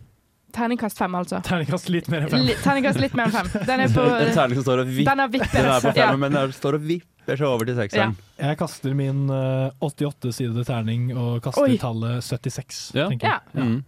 Terningkast 0.53 0.97
fem, 0.99 1.13
altså. 1.15 1.39
Terningkast 1.47 1.87
litt 1.89 2.09
mer 2.11 2.25
enn 2.27 2.29
fem. 2.33 2.49
Terningkast 2.61 2.99
litt 2.99 3.13
mer 3.15 3.29
enn 3.31 3.37
fem. 3.39 3.49
Den 3.65 3.79
er 3.85 3.93
på 3.95 4.03
En 4.03 4.33
terning 4.35 4.59
som 4.59 4.65
står 4.67 4.83
og 4.83 4.89
vipper. 4.91 5.09
Den 5.15 5.31
vippet. 5.31 5.53
Den 5.55 5.69
er 5.71 5.85
på 5.87 5.93
Ja. 5.97 6.09
men 6.19 6.35
den 6.37 6.51
står 6.53 6.77
og 6.77 6.85
vipper 6.89 7.39
seg 7.39 7.47
over 7.47 7.65
til 7.69 7.77
sekseren. 7.79 8.15
Jeg 8.41 8.57
kaster 8.59 8.93
min 8.97 9.23
eh, 9.31 9.71
88-sidede 9.87 10.65
terning 10.67 11.11
og 11.15 11.39
kaster 11.45 11.65
Oi. 11.69 11.77
tallet 11.81 12.19
76. 12.27 12.81
Ja. 12.99 13.07
tenker 13.09 13.31
jeg. 13.31 13.41
Ja. 13.55 13.63
Mm. 13.71 13.81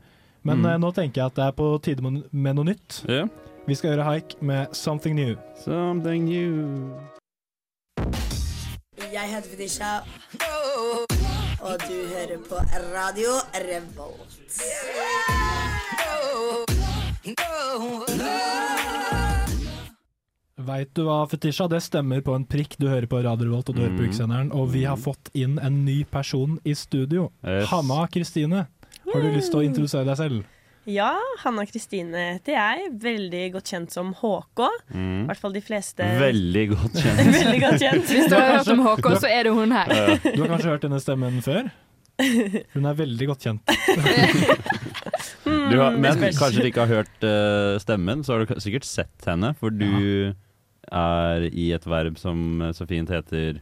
Men 0.43 0.57
Mm. 0.59 0.65
eh, 0.65 0.77
nå 0.77 0.91
tenker 0.93 1.21
jeg 1.21 1.25
at 1.25 1.35
det 1.35 1.43
er 1.47 1.51
på 1.51 1.81
tide 1.81 2.01
med 2.31 2.55
noe 2.55 2.65
nytt. 2.65 3.03
Yeah. 3.09 3.27
Vi 3.67 3.75
skal 3.75 3.91
gjøre 3.95 4.03
haik 4.03 4.41
med 4.41 4.73
Something 4.75 5.15
New. 5.15 5.35
Something 5.63 6.25
new. 6.25 6.91
Jeg 9.13 9.29
heter 9.29 9.49
Fetisha, 9.49 9.99
og 11.61 11.79
du 11.87 11.97
hører 12.11 12.37
på 12.49 12.55
Radio 12.95 13.31
Revolt. 13.53 14.33
Veit 20.63 20.91
du 20.95 21.01
hva, 21.07 21.23
Fetisha? 21.27 21.65
Det 21.67 21.79
stemmer 21.83 22.21
på 22.23 22.35
en 22.37 22.45
prikk. 22.47 22.75
Du 22.79 22.85
hører 22.87 23.07
på 23.09 23.19
Radio 23.25 23.47
Revolt 23.49 23.71
og 23.71 23.75
du 23.75 23.81
hører 23.81 23.95
på 23.97 24.03
Mm. 24.03 24.09
Ukesenderen. 24.11 24.51
Og 24.53 24.69
vi 24.71 24.83
har 24.85 24.95
fått 24.97 25.29
inn 25.33 25.57
en 25.59 25.83
ny 25.85 26.03
person 26.05 26.59
i 26.63 26.73
studio. 26.75 27.31
Yes. 27.43 27.67
Hanna 27.69 28.07
Kristine. 28.07 28.67
Har 29.11 29.21
du 29.23 29.31
lyst 29.35 29.51
til 29.51 29.59
å 29.61 29.63
introdusere 29.65 30.05
deg 30.07 30.17
selv? 30.19 30.43
Ja, 30.85 31.13
Hanna 31.39 31.63
Kristine 31.65 32.23
heter 32.35 32.57
jeg. 32.57 32.89
Veldig 32.99 33.43
godt 33.53 33.69
kjent 33.71 33.93
som 33.95 34.09
HK. 34.19 34.65
I 34.91 34.97
Mm. 34.97 35.21
hvert 35.29 35.39
fall 35.39 35.53
de 35.55 35.61
fleste. 35.63 36.03
Veldig 36.19 36.63
godt 36.73 36.97
kjent. 36.99 37.21
Veldig 37.39 37.61
godt 37.63 37.79
kjent. 37.85 38.03
Hvis 38.11 38.27
du 38.29 38.35
har 38.35 38.49
hørt 38.57 38.71
om 38.73 38.83
HK, 38.89 39.07
så 39.23 39.29
er 39.31 39.43
det 39.47 39.53
hun 39.55 39.71
her. 39.71 39.93
Du 40.27 40.41
har 40.43 40.51
kanskje 40.51 40.69
hørt 40.73 40.81
denne 40.87 40.99
stemmen 41.03 41.39
før? 41.45 41.71
Hun 42.75 42.85
er 42.85 42.93
veldig 42.93 43.25
godt 43.31 43.41
kjent. 43.47 43.63
Du 45.43 45.77
har, 45.79 45.95
men 45.97 46.19
kanskje 46.19 46.61
du 46.61 46.67
ikke 46.69 46.83
har 46.85 46.91
hørt 47.01 47.23
uh, 47.25 47.79
stemmen, 47.81 48.21
så 48.23 48.35
har 48.35 48.43
du 48.45 48.53
sikkert 48.61 48.85
sett 48.87 49.25
henne, 49.27 49.53
for 49.57 49.73
du 49.73 50.33
er 50.93 51.45
i 51.49 51.69
et 51.75 51.85
verb 51.89 52.17
som 52.21 52.61
eh, 52.61 52.73
så 52.75 52.85
fint 52.89 53.09
heter 53.09 53.61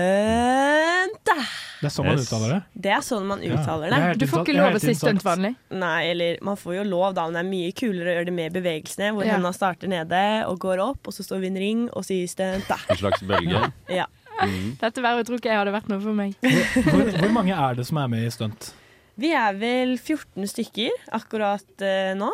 Stønte. 0.00 1.36
Det 1.80 1.86
er 1.88 1.92
sånn 1.94 2.06
man 2.06 2.18
Yes. 2.18 2.26
uttaler 2.28 2.48
det. 2.52 2.60
Det 2.84 2.90
er 2.92 3.00
sånn 3.04 3.26
man 3.26 3.40
uttaler 3.40 3.90
det. 3.94 4.18
Du 4.20 4.26
får 4.28 4.44
ikke 4.44 4.56
lov 4.56 4.74
å 4.76 4.80
si 4.82 4.94
stunt 4.94 5.22
vanlig. 5.24 5.54
Nei, 5.70 6.10
eller 6.10 6.38
man 6.44 6.56
får 6.60 6.74
jo 6.76 6.84
lov, 6.90 7.14
da, 7.16 7.24
men 7.28 7.32
det 7.38 7.40
er 7.44 7.50
mye 7.50 7.72
kulere 7.72 8.06
å 8.10 8.14
gjøre 8.18 8.28
det 8.28 8.34
med 8.36 8.52
bevegelsene, 8.52 9.12
hvor 9.16 9.24
Ja. 9.24 9.32
henda 9.36 9.52
starter 9.56 9.88
nede 9.88 10.22
og 10.46 10.58
går 10.60 10.78
opp, 10.78 11.06
og 11.08 11.12
så 11.14 11.22
står 11.24 11.40
vi 11.40 11.46
i 11.46 11.50
en 11.50 11.56
ring 11.56 11.88
og 11.92 12.04
sier 12.04 12.26
stunt. 12.28 12.68
en 12.70 12.96
slags 12.96 13.22
bølge. 13.22 13.72
Ja. 13.88 14.06
Mm. 14.40 14.76
Dette 14.80 15.02
vervet 15.02 15.26
tror 15.26 15.36
ikke 15.38 15.50
jeg 15.52 15.58
hadde 15.58 15.72
vært 15.72 15.88
noe 15.88 16.00
for 16.00 16.12
meg. 16.14 16.34
Hvor, 16.40 17.10
hvor 17.20 17.32
mange 17.32 17.52
er 17.56 17.74
det 17.74 17.86
som 17.86 17.98
er 17.98 18.08
med 18.08 18.24
i 18.24 18.30
stunt? 18.30 18.72
Vi 19.20 19.32
er 19.36 19.52
vel 19.52 19.98
14 19.98 20.46
stykker 20.48 20.90
akkurat 21.12 21.60
uh, 21.84 22.14
nå. 22.16 22.30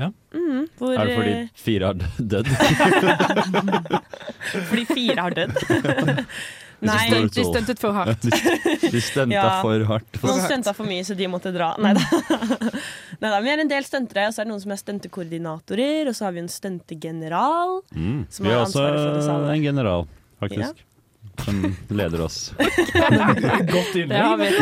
Ja. 0.00 0.08
Mm, 0.32 0.62
hvor, 0.78 0.94
Er 0.96 1.04
det 1.06 1.14
fordi 1.18 1.32
eh, 1.36 1.48
fire 1.60 1.84
har 1.90 1.94
dødd? 2.16 2.48
fordi 4.70 4.84
fire 4.88 5.20
har 5.26 5.32
dødd? 5.36 5.52
Nei. 6.82 7.04
De 7.10 7.28
så- 7.30 7.44
stuntet 7.52 7.78
for 7.78 7.92
hardt. 7.94 8.22
De, 8.24 8.30
de 8.90 9.00
stunta 9.04 9.34
Ja. 9.36 9.60
for 9.62 9.84
hardt. 9.86 10.16
Noen 10.22 10.40
stunta 10.42 10.72
for 10.74 10.82
mye, 10.88 11.04
så 11.06 11.14
de 11.14 11.28
måtte 11.30 11.52
dra. 11.54 11.68
Nei 11.78 11.92
da. 11.94 12.02
Vi 13.44 13.50
er 13.52 13.60
en 13.62 13.70
del 13.70 13.84
stuntere, 13.86 14.24
og 14.26 14.34
så 14.34 14.42
er 14.42 14.48
det 14.48 14.52
noen 14.54 14.64
som 14.64 14.72
er 14.74 14.80
stuntekoordinatorer, 14.80 16.08
og 16.10 16.16
så 16.18 16.24
har 16.26 16.32
vi 16.34 16.42
en 16.42 16.50
stuntegeneral. 16.50 17.76
Mm. 17.94 18.24
Som 18.32 18.48
Vi 18.48 18.50
har 18.50 18.64
også 18.64 18.82
for 18.82 19.46
en 19.52 19.62
general, 19.62 20.08
faktisk. 20.42 20.82
Som 21.42 21.62
leder 21.88 22.20
oss. 22.22 22.52
Godt 22.58 23.92
Det 23.94 24.02
innlegg. 24.04 24.52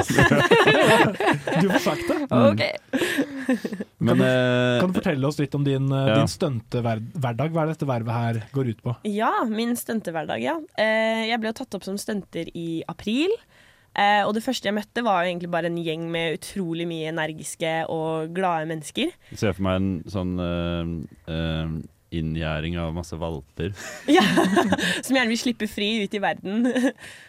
Du 1.61 1.69
får 1.71 1.83
sagt 1.85 2.07
det. 2.09 2.19
OK. 2.51 2.63
Men 3.99 4.23
eh, 4.25 4.81
Kan 4.81 4.93
du 4.93 4.99
fortelle 5.01 5.27
oss 5.29 5.39
litt 5.43 5.55
om 5.59 5.65
din, 5.67 5.91
eh, 5.93 6.09
Ja. 6.11 6.15
din 6.21 6.31
stuntehverdag? 6.31 7.51
Hva 7.53 7.65
er 7.65 7.71
det 7.73 7.77
dette 7.79 7.89
vervet 7.91 8.15
her 8.17 8.41
går 8.55 8.71
ut 8.73 8.83
på? 8.87 8.95
Ja, 9.11 9.33
min 9.51 9.75
stuntehverdag, 9.77 10.41
ja. 10.45 10.57
Eh, 10.79 11.27
jeg 11.31 11.41
ble 11.43 11.53
jo 11.53 11.59
tatt 11.61 11.75
opp 11.79 11.85
som 11.87 11.99
stunter 12.01 12.49
i 12.55 12.83
april. 12.89 13.35
Eh, 13.99 14.23
og 14.23 14.33
det 14.37 14.45
første 14.47 14.71
jeg 14.71 14.77
møtte, 14.79 15.03
var 15.03 15.25
jo 15.25 15.33
egentlig 15.33 15.51
bare 15.51 15.67
en 15.67 15.79
gjeng 15.83 16.05
med 16.15 16.39
utrolig 16.39 16.87
mye 16.87 17.11
energiske 17.11 17.73
og 17.91 18.31
glade 18.37 18.69
mennesker. 18.71 19.11
jeg 19.35 19.39
ser 19.43 19.53
for 19.57 19.67
meg 19.67 19.81
en 19.81 19.91
sånn 20.07 20.37
eh, 20.47 20.93
eh, 21.35 21.81
inngjerding 22.11 22.77
av 22.81 22.93
masse 22.95 23.17
valper. 23.17 23.73
Ja, 24.11 24.23
Som 25.03 25.17
gjerne 25.17 25.31
vil 25.31 25.39
slippe 25.39 25.69
fri 25.71 25.89
ut 26.05 26.15
i 26.15 26.21
verden. 26.23 26.67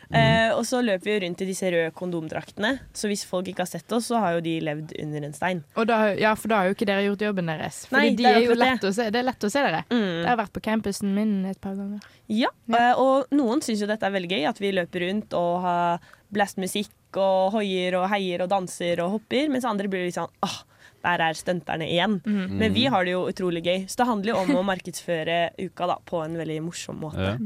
eh, 0.10 0.50
og 0.56 0.64
så 0.66 0.80
løper 0.84 1.06
vi 1.12 1.16
rundt 1.26 1.42
i 1.44 1.48
disse 1.50 1.70
røde 1.72 1.92
kondomdraktene. 1.98 2.74
Så 2.98 3.10
hvis 3.12 3.24
folk 3.30 3.48
ikke 3.52 3.66
har 3.66 3.70
sett 3.72 3.92
oss, 3.96 4.08
så 4.10 4.22
har 4.24 4.38
jo 4.38 4.44
de 4.46 4.56
levd 4.66 4.96
under 5.04 5.28
en 5.28 5.36
stein. 5.38 5.62
Og 5.78 5.86
da, 5.90 6.00
ja, 6.18 6.34
for 6.40 6.52
da 6.52 6.62
har 6.62 6.72
jo 6.72 6.78
ikke 6.78 6.88
dere 6.90 7.06
gjort 7.10 7.26
jobben 7.28 7.52
deres. 7.54 7.84
Fordi 7.92 8.02
Nei, 8.10 8.16
de 8.18 8.26
det 8.26 8.32
er 8.34 8.48
jo 8.48 8.58
lett 8.58 8.88
å 8.90 8.94
se. 8.98 9.10
Det 9.14 9.22
er 9.22 9.28
lett 9.30 9.48
å 9.48 9.52
se 9.54 9.66
dere. 9.68 9.84
Mm. 9.94 10.08
Jeg 10.24 10.30
har 10.32 10.42
vært 10.42 10.56
på 10.58 10.66
campusen 10.66 11.14
min 11.18 11.36
et 11.52 11.62
par 11.62 11.78
ganger. 11.78 12.02
Ja, 12.32 12.50
eh, 12.74 12.94
og 13.02 13.30
noen 13.36 13.62
syns 13.66 13.84
jo 13.86 13.90
dette 13.92 14.08
er 14.10 14.16
veldig 14.18 14.34
gøy, 14.34 14.44
at 14.50 14.62
vi 14.64 14.74
løper 14.76 15.06
rundt 15.08 15.38
og 15.38 15.62
har 15.68 16.10
blastmusikk 16.32 17.20
og 17.22 17.58
hoier 17.58 17.98
og 18.00 18.06
heier 18.14 18.42
og 18.46 18.52
danser 18.54 19.02
og 19.04 19.18
hopper, 19.18 19.50
mens 19.52 19.66
andre 19.68 19.90
blir 19.92 20.06
litt 20.08 20.16
sånn 20.16 20.32
åh, 20.48 20.62
der 21.04 21.24
er 21.28 21.38
stunterne 21.38 21.88
igjen. 21.89 22.20
Mm. 22.26 22.58
Men 22.62 22.74
vi 22.76 22.86
har 22.91 23.06
det 23.08 23.14
jo 23.16 23.24
utrolig 23.30 23.64
gøy, 23.66 23.86
så 23.89 24.02
det 24.02 24.08
handler 24.10 24.34
jo 24.34 24.39
om 24.43 24.56
å 24.62 24.66
markedsføre 24.70 25.38
uka 25.60 25.88
da, 25.89 25.97
på 26.06 26.22
en 26.26 26.38
veldig 26.39 26.60
morsom 26.66 26.99
måte. 27.04 27.34
Ja. 27.34 27.38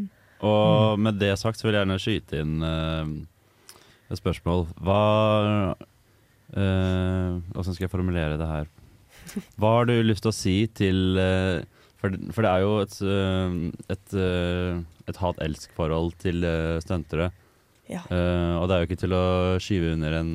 Og 0.45 0.99
med 0.99 1.17
det 1.21 1.33
sagt 1.39 1.57
så 1.61 1.67
vil 1.69 1.77
jeg 1.77 1.85
gjerne 1.85 1.99
skyte 2.03 2.41
inn 2.43 2.57
uh, 2.61 3.05
et 4.11 4.19
spørsmål. 4.19 4.65
Hva 4.83 5.01
uh, 5.73 7.37
Hvordan 7.53 7.73
skal 7.75 7.85
jeg 7.87 7.93
formulere 7.93 8.37
det 8.39 8.49
her? 8.49 8.67
Hva 9.59 9.71
har 9.79 9.87
du 9.89 9.95
lyst 10.05 10.23
til 10.25 10.31
å 10.31 10.35
si 10.35 10.57
til 10.75 11.17
uh, 11.19 11.63
for, 12.01 12.13
det- 12.13 12.33
for 12.35 12.45
det 12.45 12.51
er 12.51 12.61
jo 12.65 12.73
et, 12.83 12.99
et, 13.95 14.15
et 15.09 15.19
hat-elsk-forhold 15.23 16.13
til 16.21 16.43
uh, 16.45 16.77
stuntere. 16.83 17.31
Ja. 17.89 17.99
Eh, 18.09 18.53
og 18.57 18.63
det 18.65 18.73
er 18.75 18.79
jo 18.81 18.87
ikke 18.87 18.97
til 18.97 19.13
å 19.13 19.25
skyve 19.61 19.91
under 19.93 20.13
en 20.17 20.29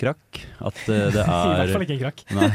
krakk 0.00 0.40
at 0.60 0.78
eh, 0.88 1.08
det 1.14 1.22
er 1.24 1.48
I 1.54 1.56
hvert 1.62 1.74
fall 1.76 1.86
ikke 1.86 1.96
en 1.98 2.04
krakk. 2.04 2.24
Nei. 2.38 2.50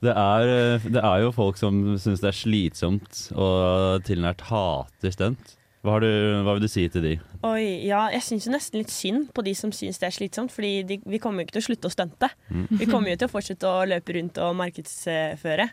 Det 0.00 0.12
er, 0.16 0.50
eh, 0.56 0.84
det 0.96 1.00
er 1.04 1.22
jo 1.26 1.32
folk 1.36 1.58
som 1.60 1.80
syns 2.00 2.22
det 2.24 2.30
er 2.30 2.36
slitsomt 2.38 3.24
og 3.36 4.04
tilnært 4.08 4.46
hater 4.48 5.12
stunt. 5.12 5.56
Hva, 5.84 5.94
du- 6.00 6.42
hva 6.44 6.52
vil 6.56 6.64
du 6.66 6.68
si 6.68 6.82
til 6.92 7.04
de? 7.06 7.12
Oi, 7.48 7.86
ja, 7.88 8.02
jeg 8.12 8.20
syns 8.26 8.48
nesten 8.52 8.82
litt 8.82 8.92
synd 8.92 9.30
på 9.36 9.40
de 9.46 9.54
som 9.56 9.70
syns 9.72 9.96
det 10.00 10.10
er 10.10 10.16
slitsomt, 10.16 10.52
fordi 10.52 10.82
de, 10.84 10.98
vi 11.08 11.20
kommer 11.20 11.40
jo 11.40 11.48
ikke 11.48 11.56
til 11.56 11.62
å 11.62 11.68
slutte 11.70 11.88
å 11.88 11.94
stunte. 11.94 12.28
Mm. 12.52 12.66
Vi 12.82 12.88
kommer 12.90 13.12
jo 13.14 13.20
til 13.22 13.30
å 13.30 13.32
fortsette 13.32 13.68
å 13.68 13.86
løpe 13.88 14.12
rundt 14.18 14.40
og 14.44 14.58
markedsføre. 14.60 15.70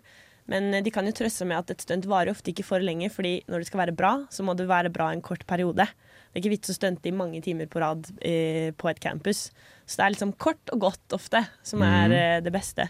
Men 0.48 0.70
eh, 0.78 0.84
de 0.86 0.94
kan 0.96 1.08
jo 1.08 1.12
trøste 1.16 1.44
med 1.48 1.60
at 1.60 1.74
et 1.76 1.84
stunt 1.84 2.08
varer 2.08 2.32
ofte 2.32 2.54
ikke 2.54 2.64
for 2.68 2.80
lenge, 2.84 3.10
fordi 3.12 3.34
når 3.52 3.64
det 3.66 3.68
skal 3.72 3.82
være 3.84 3.96
bra, 4.00 4.14
så 4.32 4.46
må 4.48 4.56
det 4.56 4.70
være 4.72 4.92
bra 4.96 5.10
en 5.12 5.24
kort 5.24 5.44
periode. 5.50 5.88
Det 5.92 6.40
er 6.40 6.44
ikke 6.44 6.54
vits 6.56 6.72
å 6.72 6.78
stunte 6.78 7.12
i 7.12 7.16
mange 7.16 7.42
timer 7.44 7.68
på 7.72 7.84
rad 7.84 8.08
eh, 8.24 8.72
på 8.80 8.88
et 8.92 9.04
campus. 9.04 9.50
Så 9.88 9.96
det 10.02 10.04
er 10.06 10.14
liksom 10.18 10.34
kort 10.38 10.72
og 10.76 10.82
godt 10.84 11.14
ofte 11.16 11.46
som 11.64 11.82
er 11.82 12.10
Mm. 12.12 12.44
det 12.44 12.52
beste. 12.52 12.90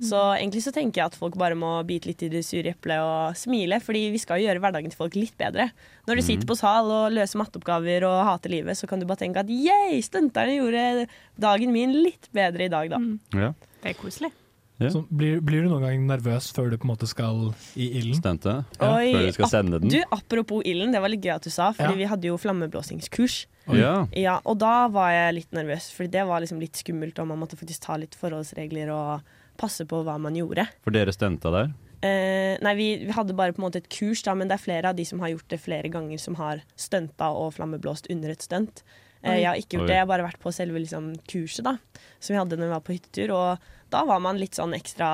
Så 0.00 0.16
egentlig 0.40 0.62
så 0.64 0.72
tenker 0.72 1.02
jeg 1.02 1.06
at 1.10 1.14
folk 1.20 1.36
bare 1.36 1.54
må 1.54 1.84
bite 1.84 2.06
litt 2.08 2.22
i 2.24 2.30
det 2.32 2.40
sure 2.46 2.72
eplet 2.72 2.96
og 3.04 3.36
smile, 3.36 3.76
fordi 3.84 4.10
vi 4.10 4.16
skal 4.18 4.40
jo 4.40 4.48
gjøre 4.48 4.62
hverdagen 4.64 4.88
til 4.88 4.96
folk 4.96 5.14
litt 5.20 5.36
bedre. 5.36 5.70
Når 6.08 6.16
du 6.16 6.22
Mm. 6.22 6.26
sitter 6.26 6.46
på 6.48 6.56
sal 6.56 6.88
og 6.90 7.12
løser 7.12 7.36
matteoppgaver 7.36 8.02
og 8.08 8.24
hater 8.24 8.48
livet, 8.48 8.72
så 8.80 8.88
kan 8.88 8.98
du 8.98 9.04
bare 9.04 9.18
tenke 9.20 9.36
at 9.44 9.50
yeah, 9.50 10.00
stunterne 10.00 10.56
gjorde 10.56 11.06
dagen 11.38 11.72
min 11.72 11.92
litt 12.02 12.28
bedre 12.32 12.64
i 12.64 12.68
dag, 12.68 12.88
da. 12.88 12.98
Ja. 13.36 13.52
Det 13.82 13.90
er 13.90 14.00
koselig. 14.02 14.32
Ja. 14.80 14.88
Så 14.94 15.02
blir, 15.12 15.42
blir 15.44 15.66
du 15.66 15.68
noen 15.68 15.82
gang 15.84 16.04
nervøs 16.08 16.46
før 16.56 16.70
du 16.72 16.78
på 16.80 16.86
en 16.88 16.92
måte 16.94 17.06
skal 17.10 17.50
i 17.76 17.90
ilden? 18.00 18.16
Stunte? 18.16 18.54
Oi, 18.80 19.10
Før 19.12 19.26
du 19.26 19.32
skal 19.36 19.50
sende 19.52 19.80
den? 19.82 19.92
Du, 19.92 19.98
apropos 20.16 20.62
ilden, 20.64 20.94
det 20.94 21.02
var 21.04 21.12
litt 21.12 21.20
gøy 21.26 21.34
at 21.36 21.44
du 21.44 21.50
sa, 21.52 21.70
fordi 21.76 21.92
Ja. 21.92 21.98
vi 22.00 22.08
hadde 22.14 22.30
jo 22.30 22.38
flammeblåsingskurs. 22.40 23.42
Ja. 23.76 24.06
Ja, 24.16 24.38
og 24.44 24.56
da 24.62 24.88
var 24.88 25.10
jeg 25.12 25.34
litt 25.42 25.52
nervøs, 25.52 25.90
fordi 25.92 26.10
det 26.16 26.24
var 26.26 26.40
liksom 26.40 26.60
litt 26.62 26.80
skummelt, 26.80 27.18
og 27.20 27.28
man 27.28 27.38
måtte 27.42 27.58
faktisk 27.60 27.84
ta 27.84 27.96
litt 28.00 28.16
forholdsregler 28.18 28.88
og 28.94 29.20
passe 29.60 29.84
på 29.84 30.00
hva 30.06 30.16
man 30.18 30.34
gjorde. 30.34 30.64
For 30.82 30.90
dere 30.96 31.12
stunta 31.12 31.52
der? 31.52 31.70
Eh, 32.02 32.56
nei, 32.64 32.72
vi, 32.78 32.88
vi 33.04 33.12
hadde 33.12 33.36
bare 33.36 33.52
på 33.52 33.60
en 33.60 33.66
måte 33.68 33.82
et 33.82 33.90
kurs, 33.92 34.22
da, 34.24 34.32
men 34.34 34.48
det 34.48 34.56
er 34.56 34.64
flere 34.64 34.88
av 34.88 34.96
de 34.96 35.04
som 35.04 35.20
har 35.20 35.34
gjort 35.34 35.48
det 35.52 35.60
flere 35.60 35.90
ganger, 35.92 36.16
som 36.18 36.34
har 36.40 36.62
stunta 36.80 37.28
og 37.36 37.52
flammeblåst 37.58 38.08
under 38.10 38.32
et 38.32 38.40
stunt. 38.40 38.80
Eh, 39.22 39.42
jeg 39.42 39.46
har 39.50 39.60
ikke 39.60 39.76
gjort 39.76 39.84
Oi. 39.84 39.88
det, 39.90 39.96
jeg 39.98 40.06
har 40.06 40.08
bare 40.08 40.24
vært 40.24 40.40
på 40.40 40.52
selve 40.56 40.80
liksom, 40.80 41.10
kurset 41.28 41.66
da, 41.68 41.74
som 42.18 42.32
vi 42.32 42.38
hadde 42.40 42.56
når 42.56 42.70
vi 42.70 42.72
var 42.72 42.86
på 42.86 42.96
hyttetur. 42.96 43.34
Og 43.36 43.58
da 43.90 44.04
var 44.08 44.20
man 44.22 44.38
litt 44.40 44.54
sånn 44.58 44.74
ekstra 44.76 45.10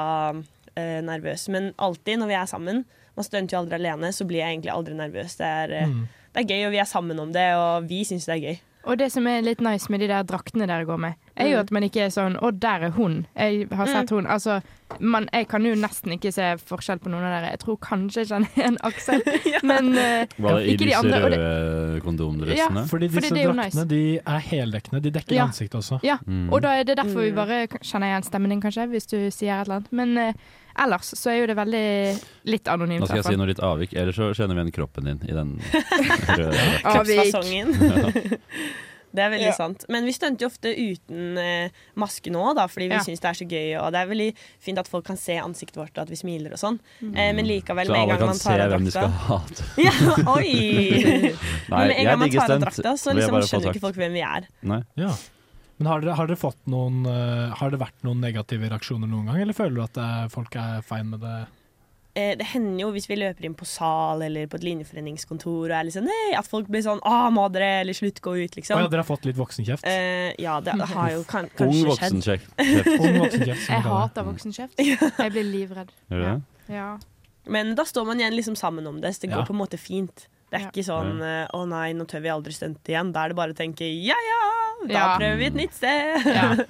eh, 0.76 1.00
nervøs. 1.04 1.48
Men 1.52 1.72
alltid 1.78 2.20
når 2.20 2.30
vi 2.32 2.34
er 2.38 2.46
sammen, 2.50 2.84
man 3.16 3.24
stunter 3.24 3.56
jo 3.56 3.62
aldri 3.64 3.78
alene, 3.80 4.12
så 4.12 4.26
blir 4.28 4.42
jeg 4.42 4.56
egentlig 4.58 4.74
aldri 4.74 4.94
nervøs. 4.98 5.36
Det 5.40 5.46
er, 5.48 5.72
eh, 5.82 5.86
Mm. 5.86 6.08
det 6.34 6.42
er 6.44 6.50
gøy, 6.54 6.66
og 6.66 6.72
vi 6.72 6.78
er 6.82 6.84
sammen 6.90 7.20
om 7.20 7.32
det, 7.32 7.46
og 7.56 7.88
vi 7.88 8.02
syns 8.04 8.26
det 8.26 8.34
er 8.36 8.44
gøy. 8.50 8.58
Og 8.86 8.98
det 8.98 9.10
som 9.12 9.26
er 9.26 9.40
litt 9.42 9.60
nice 9.60 9.88
med 9.90 10.00
de 10.00 10.06
der 10.08 10.22
draktene 10.22 10.66
dere 10.68 10.84
går 10.86 10.98
med, 10.98 11.14
er 11.36 11.48
jo 11.50 11.56
Mm. 11.56 11.60
at 11.60 11.70
man 11.70 11.82
ikke 11.82 12.00
er 12.06 12.08
sånn 12.08 12.36
'Å, 12.40 12.58
der 12.58 12.80
er 12.86 12.90
hun'. 12.90 13.26
Jeg 13.36 13.68
har 13.70 13.86
sett 13.86 14.08
Mm. 14.10 14.16
hun. 14.16 14.26
Altså, 14.26 14.62
man, 15.00 15.28
jeg 15.32 15.48
kan 15.48 15.62
jo 15.64 15.74
nesten 15.74 16.12
ikke 16.18 16.32
se 16.32 16.42
forskjell 16.56 16.98
på 17.00 17.10
noen 17.10 17.24
av 17.24 17.42
dere. 17.42 17.50
Jeg 17.50 17.58
tror 17.60 17.76
kanskje 17.78 18.24
jeg 18.24 18.28
kjenner 18.28 18.48
en 18.64 18.78
Aksel, 18.84 19.20
men 19.64 19.88
uh, 19.98 20.24
Var 20.38 20.58
det 20.60 20.66
i 20.68 20.72
ikke 20.76 20.86
de 20.86 20.94
andre. 20.94 21.18
I 21.18 21.28
disse 21.30 21.38
røde 21.38 22.00
kondomdressene? 22.02 22.56
Ja, 22.56 22.86
Fordi 22.86 23.08
disse 23.08 23.20
fordi 23.28 23.44
draktene 23.44 23.64
nice. 23.64 23.84
de 23.88 24.18
er 24.18 24.40
heldekkende. 24.40 25.02
De 25.02 25.10
dekker 25.10 25.34
Ja. 25.34 25.46
ansiktet 25.46 25.74
også. 25.80 26.00
Ja, 26.02 26.16
Mm. 26.26 26.52
og 26.52 26.62
da 26.62 26.68
er 26.78 26.84
det 26.84 26.96
derfor 26.98 27.20
vi 27.20 27.30
Mm. 27.30 27.34
bare 27.36 27.66
kjenner 27.82 28.06
igjen 28.06 28.22
stemmen 28.24 28.48
din, 28.50 28.60
kanskje, 28.62 28.88
hvis 28.88 29.06
du 29.06 29.30
sier 29.30 29.60
et 29.60 29.66
eller 29.68 29.76
annet. 29.80 29.92
Men 29.92 30.18
uh, 30.18 30.32
ellers 30.78 31.12
så 31.14 31.30
er 31.30 31.40
jo 31.40 31.46
det 31.46 31.56
veldig 31.56 32.22
litt 32.46 32.64
anonymt. 32.68 33.00
Nå 33.00 33.06
skal 33.06 33.16
jeg 33.16 33.24
si 33.24 33.36
noe 33.36 33.46
litt 33.46 33.58
avvik, 33.60 33.92
ellers 33.94 34.14
så 34.16 34.32
kjenner 34.34 34.54
vi 34.54 34.60
igjen 34.62 34.72
kroppen 34.72 35.04
din 35.04 35.20
i 35.28 35.32
den 35.32 35.58
røde 36.38 36.58
Avvik. 36.84 37.32
Kroppsfasongen. 37.32 38.38
Det 39.14 39.22
er 39.24 39.30
veldig 39.30 39.46
Ja. 39.46 39.52
sant. 39.56 39.84
Men 39.88 40.04
vi 40.04 40.12
stunter 40.12 40.40
jo 40.44 40.48
ofte 40.50 40.72
uten 40.76 41.38
eh, 41.38 41.70
maske 41.96 42.30
nå, 42.30 42.54
da, 42.54 42.66
fordi 42.66 42.88
vi 42.88 42.94
Ja. 42.96 43.00
syns 43.00 43.20
det 43.20 43.30
er 43.30 43.38
så 43.38 43.46
gøy. 43.48 43.68
Og 43.80 43.92
det 43.92 44.00
er 44.02 44.06
veldig 44.10 44.34
fint 44.60 44.78
at 44.78 44.88
folk 44.88 45.04
kan 45.06 45.16
se 45.16 45.36
ansiktet 45.40 45.76
vårt, 45.76 45.94
og 45.96 46.02
at 46.04 46.10
vi 46.10 46.16
smiler 46.16 46.52
og 46.52 46.58
sånn. 46.58 46.78
Mm. 47.02 47.16
Eh, 47.16 47.32
men 47.32 47.46
likevel, 47.46 47.86
Så 47.86 47.92
med 47.92 47.96
en 47.96 48.02
alle 48.02 48.08
gang 48.08 48.18
kan 48.18 48.26
man 48.26 48.36
se 48.36 48.48
tar 48.50 48.60
av 48.60 48.70
hvem 48.74 48.84
de 48.84 48.90
skal 48.90 49.08
hate. 49.08 49.62
Ja, 49.86 49.92
oi! 50.34 50.52
Nei, 51.70 51.78
men 51.78 51.88
med 51.88 51.96
en 51.96 52.04
gang 52.04 52.18
man 52.18 52.30
tar 52.30 52.50
av 52.56 52.60
drakta, 52.66 52.92
så 53.00 53.14
liksom 53.16 53.40
skjønner 53.42 53.72
ikke 53.72 53.80
folk 53.86 53.96
hvem 53.96 54.12
vi 54.12 54.20
er. 54.26 54.48
Nei. 54.62 54.82
Ja. 54.96 55.14
Men 55.78 55.88
har 55.90 56.00
dere, 56.00 56.14
har 56.16 56.26
dere 56.26 56.38
fått 56.40 56.56
noen 56.72 57.02
uh, 57.04 57.52
Har 57.60 57.68
det 57.70 57.78
vært 57.78 57.98
noen 58.02 58.20
negative 58.24 58.64
reaksjoner 58.70 59.06
noen 59.10 59.26
gang, 59.28 59.42
eller 59.42 59.52
føler 59.52 59.74
du 59.76 59.82
at 59.82 59.92
det 59.92 60.04
er, 60.04 60.28
folk 60.32 60.56
er 60.56 60.80
fein 60.86 61.10
med 61.10 61.20
det? 61.20 61.46
Eh, 62.16 62.32
det 62.40 62.46
hender 62.48 62.80
jo 62.80 62.90
hvis 62.94 63.04
vi 63.10 63.16
løper 63.20 63.44
inn 63.44 63.54
på 63.58 63.66
sal 63.68 64.22
eller 64.24 64.46
på 64.48 64.56
et 64.56 64.62
linjeforeningskontor 64.64 65.66
og 65.66 65.74
er 65.76 65.84
liksom 65.84 66.06
Nei, 66.08 66.30
at 66.38 66.46
folk 66.48 66.70
blir 66.72 66.80
sånn 66.86 67.02
Å, 67.04 67.16
må 67.34 67.42
dere 67.52 67.82
eller 67.82 67.92
slutt, 67.98 68.22
gå 68.24 68.32
ut, 68.40 68.54
Å 68.54 68.56
liksom. 68.56 68.80
ja, 68.80 68.88
dere 68.88 69.02
har 69.04 69.08
fått 69.10 69.26
litt 69.28 69.36
voksenkjeft? 69.36 69.84
Eh, 69.84 70.30
ja, 70.40 70.54
det 70.64 70.72
har 70.94 71.10
jo 71.12 71.24
kan, 71.28 71.44
Ung 71.44 71.58
kanskje 71.58 71.90
voksenkjeft. 71.90 72.46
skjedd. 72.56 72.88
Ung 73.04 73.18
voksenkjeft, 73.20 73.68
Jeg 73.68 73.84
hater 73.84 74.26
voksenkjeft. 74.30 74.80
Jeg 75.26 75.34
blir 75.36 75.44
livredd. 75.50 75.92
Gjør 76.08 76.24
du 76.24 76.26
det? 76.30 76.38
Ja. 76.78 76.88
Men 77.52 77.74
da 77.78 77.84
står 77.86 78.08
man 78.08 78.18
igjen 78.24 78.34
liksom 78.34 78.56
sammen 78.58 78.88
om 78.88 78.96
det, 79.04 79.12
så 79.14 79.26
det 79.26 79.34
går 79.36 79.44
på 79.46 79.54
en 79.54 79.60
måte 79.60 79.78
fint. 79.78 80.24
Det 80.50 80.56
er 80.62 80.64
ikke 80.70 80.82
sånn 80.86 81.20
eh, 81.20 81.44
'å 81.52 81.64
nei, 81.68 81.90
nå 81.98 82.06
tør 82.08 82.22
vi 82.24 82.30
aldri 82.32 82.54
stunte 82.56 82.90
igjen'. 82.94 83.12
Da 83.12 83.26
er 83.26 83.34
det 83.34 83.36
bare 83.38 83.52
å 83.52 83.58
tenke 83.60 83.84
'ja 83.86 84.16
ja, 84.16 84.42
da 84.88 84.92
Ja. 84.94 85.06
prøver 85.20 85.36
vi 85.42 85.46
et 85.52 85.58
nytt 85.58 85.74
sted'. 85.76 86.64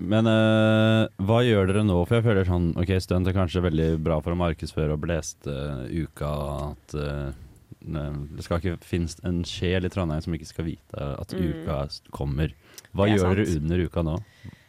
Men 0.00 0.24
uh, 0.26 1.08
hva 1.28 1.42
gjør 1.44 1.68
dere 1.68 1.82
nå? 1.84 1.98
For 2.08 2.16
jeg 2.18 2.24
føler 2.24 2.46
sånn 2.48 2.70
Ok, 2.80 2.92
stunt 3.04 3.28
er 3.28 3.36
kanskje 3.36 3.60
veldig 3.66 3.88
bra 4.02 4.16
for 4.24 4.32
å 4.32 4.38
markedsføre 4.40 4.94
og 4.96 5.02
blæste 5.04 5.52
uka 5.92 6.30
at 6.70 6.94
uh, 6.96 7.32
det 7.80 8.44
skal 8.44 8.60
ikke 8.60 8.78
finnes 8.84 9.14
en 9.24 9.42
sjel 9.48 9.84
i 9.84 9.90
Trondheim 9.92 10.20
som 10.24 10.34
ikke 10.36 10.48
skal 10.48 10.66
vite 10.66 11.00
at 11.20 11.32
Mm. 11.32 11.44
uka 11.64 11.76
kommer. 12.12 12.52
Hva 12.92 13.06
er 13.08 13.14
gjør 13.16 13.36
dere 13.38 13.54
under 13.60 13.84
uka 13.86 14.02
nå? 14.04 14.16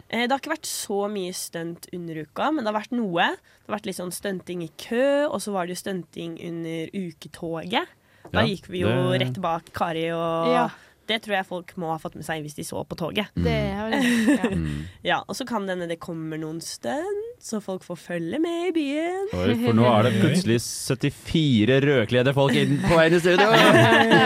Eh, 0.09 0.27
Det 0.27 0.31
har 0.31 0.39
ikke 0.39 0.53
vært 0.53 0.69
så 0.69 0.99
mye 1.11 1.33
stunt 1.35 1.87
under 1.93 2.21
uka, 2.23 2.51
men 2.51 2.63
det 2.63 2.71
har 2.73 2.79
vært 2.81 2.91
noe. 2.95 3.25
Det 3.35 3.67
har 3.67 3.75
vært 3.79 3.85
litt 3.89 3.99
sånn 3.99 4.11
stunting 4.15 4.63
i 4.63 4.69
kø, 4.77 5.27
og 5.27 5.39
så 5.43 5.51
var 5.51 5.65
det 5.67 5.75
jo 5.75 5.81
stunting 5.83 6.37
under 6.39 6.87
uketoget. 6.95 7.87
Da 8.31 8.43
Ja, 8.43 8.47
gikk 8.47 8.67
vi 8.71 8.79
jo 8.85 8.87
det- 9.11 9.21
rett 9.25 9.41
bak 9.41 9.73
Kari, 9.73 10.07
og 10.11 10.47
Ja. 10.53 10.69
Det 11.09 11.17
tror 11.25 11.35
jeg 11.39 11.47
folk 11.49 11.71
må 11.81 11.89
ha 11.91 11.97
fått 12.01 12.15
med 12.19 12.25
seg 12.27 12.43
hvis 12.45 12.55
de 12.57 12.63
så 12.65 12.83
på 12.87 12.95
toget. 12.99 13.31
Det 13.35 13.57
har 13.75 13.95
jeg. 13.95 14.11
Ja. 14.35 14.51
Mm. 14.51 14.67
Ja, 15.11 15.17
Og 15.27 15.35
så 15.35 15.45
kan 15.49 15.65
det 15.65 15.73
hende 15.75 15.87
det 15.89 15.97
kommer 16.03 16.37
noen 16.39 16.59
stunt, 16.61 17.39
så 17.41 17.57
folk 17.63 17.83
får 17.83 17.97
følge 17.97 18.37
med 18.41 18.69
i 18.69 18.73
byen. 18.75 19.31
Oi, 19.33 19.55
for 19.63 19.77
nå 19.77 19.87
er 19.89 20.07
det 20.07 20.11
plutselig 20.21 20.59
74 20.61 21.79
rødkledde 21.87 22.33
folk 22.37 22.55
inn 22.57 22.77
på 22.85 22.93
vei 22.99 23.07
inn 23.09 23.17
i 23.17 23.23
studio! 23.23 23.49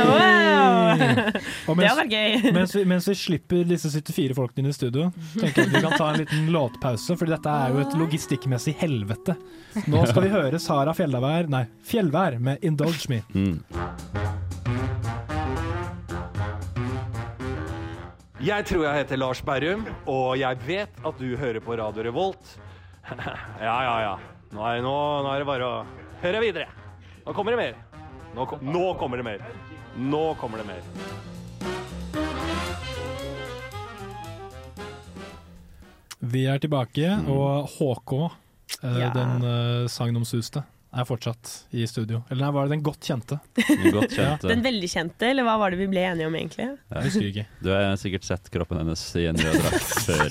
Wow! 0.05 1.75
mens, 1.75 1.79
Det 1.79 1.87
har 1.89 1.97
vært 1.97 2.13
gøy. 2.13 2.51
mens, 2.57 2.75
vi, 2.75 2.83
mens 2.87 3.07
vi 3.09 3.15
slipper 3.19 3.65
disse 3.67 3.91
74 3.91 4.35
folkene 4.37 4.63
inn 4.65 4.71
i 4.71 4.75
studio, 4.75 5.09
tenker 5.35 5.63
jeg 5.63 5.69
at 5.69 5.75
vi 5.75 5.83
kan 5.83 5.97
ta 5.99 6.11
en 6.11 6.21
liten 6.23 6.47
låtpause, 6.55 7.17
for 7.19 7.31
dette 7.31 7.57
er 7.65 7.75
jo 7.75 7.83
et 7.83 7.97
logistikkmessig 7.99 8.75
helvete. 8.79 9.37
Nå 9.91 10.05
skal 10.09 10.27
vi 10.27 10.33
høre 10.35 10.61
Sara 10.63 10.95
Fjellvær, 10.95 11.51
nei, 11.51 11.65
Fjellvær 11.87 12.39
med 12.39 12.63
'Indulge 12.63 13.11
Me'. 13.11 13.23
Mm. 13.35 14.34
Jeg 18.45 18.65
tror 18.69 18.83
jeg 18.85 18.99
heter 18.99 19.17
Lars 19.17 19.39
Berrum, 19.41 19.87
og 20.05 20.35
jeg 20.37 20.57
vet 20.67 20.99
at 21.07 21.17
du 21.17 21.31
hører 21.39 21.57
på 21.65 21.73
Radio 21.79 22.03
Revolt. 22.05 22.51
ja, 23.17 23.77
ja, 23.87 23.95
ja. 24.03 24.11
Nå 24.53 24.65
er, 24.69 24.81
nå, 24.85 24.91
nå 25.25 25.31
er 25.31 25.41
det 25.41 25.47
bare 25.49 25.65
å 25.65 25.79
høre 26.21 26.41
videre. 26.43 26.67
Nå 27.25 27.33
kommer 27.33 27.55
det 27.55 27.61
mer. 27.63 27.79
Nå, 28.35 28.45
kom, 28.51 28.61
nå 28.61 28.83
kommer 29.01 29.17
det 29.17 29.25
mer. 29.25 29.47
Nå 29.97 30.21
kommer 30.37 30.61
det 30.61 30.67
mer. 30.69 30.85
Vi 36.35 36.45
er 36.49 36.61
tilbake, 36.61 37.15
og 37.25 37.73
HK, 37.79 38.13
eh, 38.83 38.99
Ja. 38.99 39.09
den 39.15 39.41
uh, 39.41 39.87
sagnomsuste, 39.89 40.61
er 40.95 41.05
fortsatt 41.07 41.51
i 41.75 41.85
studio. 41.89 42.21
Eller 42.31 42.45
nei, 42.45 42.51
var 42.55 42.67
det 42.67 42.75
den 42.77 42.83
godt 42.85 43.03
kjente? 43.09 43.37
Godt 43.95 44.15
kjente. 44.15 44.47
Den 44.49 44.63
veldig 44.65 44.89
kjente, 44.91 45.27
eller 45.29 45.43
hva 45.47 45.57
var 45.61 45.73
det 45.75 45.79
vi 45.81 45.87
ble 45.91 46.03
enige 46.07 46.29
om 46.29 46.35
egentlig? 46.39 46.67
Jeg 46.91 47.07
husker 47.09 47.29
ikke. 47.31 47.45
Du 47.61 47.69
har 47.73 47.95
sikkert 48.01 48.27
sett 48.27 48.51
kroppen 48.53 48.79
hennes 48.81 49.03
i 49.19 49.27
en 49.31 49.39
rød 49.39 49.57
drakt 49.61 49.89
før. 50.07 50.29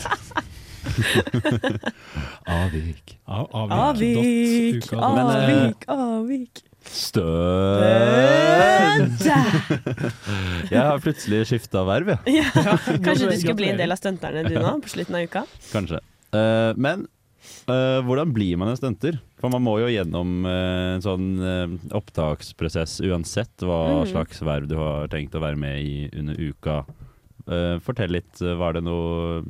Avvik. 2.54 3.16
Av, 3.24 3.46
Avvik, 3.54 4.18
Avvik, 4.20 4.90
Men, 4.92 5.00
eh, 5.00 5.34
avvik, 5.34 5.84
avvik. 5.88 6.64
Stønt! 6.84 7.24
Jeg 9.24 10.80
har 10.84 11.00
plutselig 11.00 11.46
skifta 11.48 11.80
verv, 11.88 12.12
jeg. 12.12 12.42
Ja. 12.42 12.48
Kanskje 13.04 13.30
du 13.30 13.36
skal 13.40 13.56
bli 13.58 13.70
en 13.72 13.80
del 13.80 13.94
av 13.94 13.98
stunterne 14.00 14.44
du 14.44 14.54
nå, 14.58 14.74
på 14.84 14.92
slutten 14.92 15.16
av 15.16 15.24
uka? 15.24 15.42
Kanskje. 15.72 16.02
Eh, 16.34 16.72
men 16.76 17.06
eh, 17.70 18.00
hvordan 18.06 18.34
blir 18.34 18.58
man 18.60 18.72
en 18.72 18.78
stunter? 18.78 19.18
For 19.40 19.52
man 19.52 19.64
må 19.64 19.76
jo 19.82 19.90
gjennom 19.92 20.46
uh, 20.48 20.96
en 20.96 21.04
sånn 21.04 21.30
uh, 21.40 21.74
opptaksprosess 21.96 23.00
uansett 23.04 23.64
hva 23.64 23.80
mm. 24.00 24.12
slags 24.12 24.40
verv 24.44 24.68
du 24.70 24.78
har 24.80 25.10
tenkt 25.12 25.36
å 25.36 25.42
være 25.44 25.60
med 25.60 25.80
i 25.84 25.96
under 26.16 26.40
uka. 26.40 26.84
Fortell 27.84 28.14
litt, 28.14 28.40
var 28.40 28.72
det 28.72 28.80
noe 28.86 29.42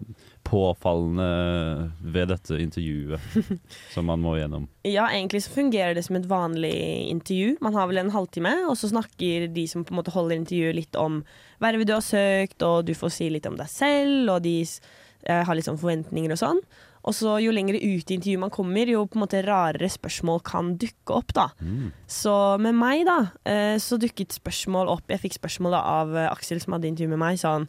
påfallende 0.45 1.91
ved 2.01 2.29
dette 2.29 2.57
intervjuet 2.61 3.21
som 3.95 4.09
man 4.11 4.23
må 4.23 4.37
gjennom? 4.37 4.67
Ja, 4.83 5.07
egentlig 5.09 5.45
så 5.45 5.55
fungerer 5.55 5.97
det 5.97 6.05
som 6.07 6.19
et 6.19 6.29
vanlig 6.29 6.75
intervju. 7.11 7.57
Man 7.65 7.77
har 7.79 7.89
vel 7.91 8.03
en 8.03 8.13
halvtime, 8.15 8.53
og 8.69 8.77
så 8.79 8.91
snakker 8.93 9.49
de 9.55 9.67
som 9.71 9.87
på 9.87 9.95
en 9.95 10.01
måte 10.03 10.15
holder 10.15 10.41
intervjuet 10.41 10.79
litt 10.79 10.99
om 11.01 11.23
vervet 11.65 11.89
du 11.89 11.95
har 11.97 12.05
søkt, 12.05 12.61
og 12.67 12.85
du 12.89 12.95
får 12.99 13.15
si 13.17 13.31
litt 13.33 13.49
om 13.49 13.57
deg 13.61 13.71
selv, 13.73 14.35
og 14.37 14.45
de 14.45 14.59
eh, 14.65 15.43
har 15.47 15.55
litt 15.57 15.71
sånn 15.71 15.81
forventninger 15.81 16.37
og 16.37 16.43
sånn. 16.43 16.61
Og 17.05 17.13
så 17.13 17.37
jo 17.45 17.53
lenger 17.53 17.77
ut 17.77 18.11
i 18.11 18.17
intervjuet 18.17 18.41
man 18.41 18.53
kommer, 18.53 18.89
jo 18.89 19.05
på 19.05 19.19
en 19.19 19.25
måte 19.27 19.43
rarere 19.45 19.91
spørsmål 19.93 20.41
kan 20.47 20.75
dukke 20.81 21.13
opp, 21.13 21.35
da. 21.37 21.49
Så 22.09 22.35
med 22.65 22.75
meg, 22.75 23.05
da, 23.09 23.19
eh, 23.45 23.77
så 23.77 23.99
dukket 24.01 24.33
spørsmål 24.33 24.89
opp 24.89 25.11
Jeg 25.13 25.21
fikk 25.21 25.35
spørsmål 25.37 25.77
da, 25.77 25.83
av 26.01 26.17
eh, 26.17 26.31
Aksel 26.31 26.61
som 26.61 26.73
hadde 26.73 26.89
intervju 26.89 27.11
med 27.13 27.21
meg, 27.21 27.41
sånn 27.41 27.69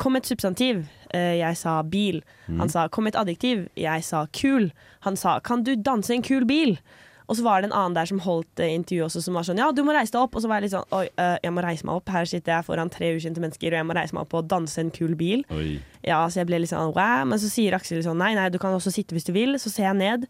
Kom 0.00 0.16
et 0.16 0.24
substantiv. 0.24 0.86
Jeg 1.12 1.56
sa 1.60 1.82
bil. 1.84 2.22
Mm. 2.46 2.60
Han 2.62 2.70
sa 2.72 2.86
kom 2.88 3.06
et 3.06 3.18
adjektiv. 3.20 3.66
Jeg 3.76 4.00
sa 4.00 4.22
kul. 4.32 4.70
Han 5.04 5.14
sa 5.20 5.40
kan 5.44 5.60
du 5.60 5.74
danse 5.76 6.08
en 6.08 6.24
kul 6.24 6.46
bil? 6.48 6.78
Og 7.28 7.36
så 7.36 7.44
var 7.44 7.60
det 7.60 7.68
en 7.68 7.76
annen 7.76 7.96
der 7.96 8.08
som 8.08 8.20
holdt 8.24 8.60
eh, 8.64 8.72
intervju 8.72 9.04
også, 9.04 9.20
som 9.26 9.36
var 9.36 9.44
sånn 9.44 9.60
ja, 9.60 9.68
du 9.76 9.82
må 9.84 9.92
reise 9.92 10.14
deg 10.14 10.22
opp. 10.22 10.36
Og 10.36 10.44
så 10.44 10.48
var 10.48 10.58
jeg 10.58 10.68
litt 10.68 10.74
sånn 10.76 10.96
oi, 10.96 11.04
eh, 11.20 11.36
jeg 11.44 11.54
må 11.54 11.64
reise 11.64 11.88
meg 11.88 12.00
opp. 12.00 12.12
Her 12.14 12.28
sitter 12.28 12.54
jeg 12.56 12.66
foran 12.68 12.92
tre 12.92 13.10
ukjente 13.16 13.42
mennesker, 13.44 13.74
og 13.74 13.82
jeg 13.82 13.88
må 13.88 13.96
reise 13.98 14.16
meg 14.16 14.24
opp 14.24 14.36
og 14.40 14.48
danse 14.48 14.80
en 14.80 14.92
kul 14.94 15.12
bil. 15.18 15.44
Oi. 15.52 15.78
Ja, 16.06 16.22
så 16.24 16.40
jeg 16.40 16.48
ble 16.48 16.62
litt 16.62 16.72
sånn 16.72 16.94
wow. 16.96 17.26
Men 17.28 17.42
så 17.42 17.50
sier 17.52 17.76
Aksel 17.76 18.00
sånn 18.06 18.20
nei, 18.22 18.32
nei, 18.38 18.48
du 18.54 18.56
kan 18.62 18.72
også 18.76 18.94
sitte 18.94 19.16
hvis 19.16 19.28
du 19.28 19.34
vil. 19.36 19.58
Så 19.60 19.72
ser 19.74 19.90
jeg 19.90 20.00
ned. 20.00 20.24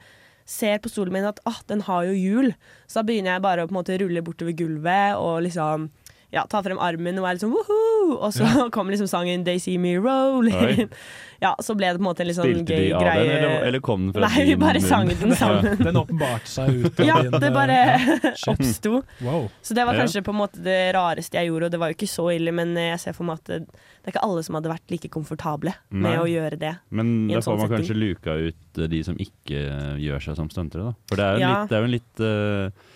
Ser 0.49 0.81
på 0.83 0.91
stolen 0.91 1.15
min 1.15 1.29
at 1.29 1.39
ah, 1.47 1.61
den 1.71 1.85
har 1.87 2.09
jo 2.09 2.19
hjul. 2.19 2.55
Så 2.89 2.99
da 2.99 3.07
begynner 3.07 3.37
jeg 3.37 3.47
bare 3.47 3.63
å 3.63 3.71
på 3.71 3.77
en 3.77 3.79
måte 3.79 3.99
rulle 4.03 4.25
bortover 4.27 4.57
gulvet 4.59 5.21
og 5.21 5.45
liksom 5.47 5.91
ja, 6.33 6.43
ta 6.51 6.61
frem 6.63 6.79
armen 6.79 7.17
og 7.19 7.25
være 7.25 7.39
litt 7.39 7.45
sånn 7.47 7.55
woho! 7.57 7.79
Og 8.19 8.33
så 8.33 8.45
Ja. 8.45 8.69
kom 8.75 8.89
liksom 8.93 9.09
sangen 9.09 9.45
They 9.45 9.59
See 9.61 9.79
Me 9.79 9.97
Rolling. 9.99 10.89
Ja, 11.39 11.53
så 11.63 11.77
ble 11.79 11.87
det 11.93 12.01
på 12.01 12.03
en 12.03 12.07
måte 12.09 12.25
en 12.25 12.27
litt 12.27 12.35
sånn 12.35 12.49
Spilte 12.49 12.75
gøy 12.75 12.89
de 12.89 12.95
av 12.99 13.03
greie. 13.05 13.27
den, 13.29 13.37
eller, 13.39 13.61
eller 13.69 13.81
kom 13.87 14.09
den 14.09 14.15
fra 14.17 14.27
Nei, 14.27 14.41
vi 14.49 14.55
bare 14.59 14.81
sang 14.83 15.07
den 15.07 15.35
sammen. 15.39 15.77
Den 15.87 15.99
åpenbarte 16.01 16.51
seg 16.51 16.81
ut 16.83 16.99
av 16.99 17.07
Ja, 17.07 17.19
din 17.23 17.37
det 17.37 17.47
eh, 17.47 17.55
bare 17.55 17.77
ja, 17.79 18.33
oppsto. 18.51 18.97
Wow. 19.23 19.47
Så 19.63 19.77
det 19.79 19.85
var 19.87 19.95
Ja. 19.95 20.01
kanskje 20.03 20.25
på 20.27 20.35
en 20.35 20.41
måte 20.41 20.59
det 20.67 20.75
rareste 20.97 21.39
jeg 21.39 21.47
gjorde, 21.53 21.69
og 21.69 21.71
det 21.77 21.79
var 21.85 21.93
jo 21.93 21.99
ikke 22.01 22.11
så 22.11 22.27
ille, 22.35 22.51
men 22.59 22.75
jeg 22.75 22.99
ser 23.05 23.15
for 23.15 23.29
meg 23.31 23.39
at 23.39 23.53
det, 23.53 23.61
det 23.71 24.11
er 24.11 24.17
ikke 24.17 24.25
alle 24.27 24.43
som 24.49 24.59
hadde 24.59 24.73
vært 24.75 24.91
like 24.97 25.13
komfortable 25.15 25.77
med 25.95 26.09
Nei. 26.11 26.19
å 26.19 26.27
gjøre 26.27 26.59
det. 26.59 26.75
Men 26.91 27.15
i 27.31 27.37
da 27.37 27.39
får 27.39 27.47
sånn 27.53 27.63
man 27.63 27.69
setting. 27.69 27.87
kanskje 27.87 28.01
luka 28.03 28.35
ut 28.51 28.83
eh, 28.83 28.91
de 28.99 29.03
som 29.07 29.23
ikke 29.29 29.63
eh, 29.63 29.97
gjør 30.09 30.27
seg 30.27 30.41
som 30.43 30.51
stuntere, 30.51 30.91
da. 30.91 30.97
For 31.07 31.23
det 31.23 31.29
er 31.31 31.39
jo, 31.39 31.47
Ja. 31.47 31.55
litt, 31.55 31.71
det 31.71 31.79
er 31.79 31.87
en 31.87 31.95
litt 31.95 32.27
eh, 32.35 32.87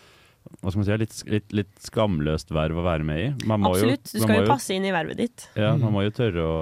hva 0.63 0.71
skal 0.71 0.79
man 0.83 0.87
si, 0.87 0.97
litt, 1.01 1.15
litt, 1.33 1.53
litt 1.59 1.73
skamløst 1.83 2.53
verv 2.55 2.79
å 2.79 2.85
være 2.87 3.07
med 3.07 3.19
i. 3.19 3.29
Man 3.51 3.63
må 3.65 3.73
Absolutt. 3.73 4.07
Jo, 4.13 4.19
Du 4.21 4.23
skal 4.23 4.35
må 4.37 4.41
jo 4.45 4.51
passe 4.51 4.75
inn 4.77 4.85
i 4.87 4.93
vervet 4.95 5.19
ditt. 5.19 5.47
Ja, 5.59 5.73
Mm. 5.73 5.81
man 5.87 5.93
må 5.97 6.03
jo 6.05 6.13
tørre 6.15 6.43
å 6.47 6.57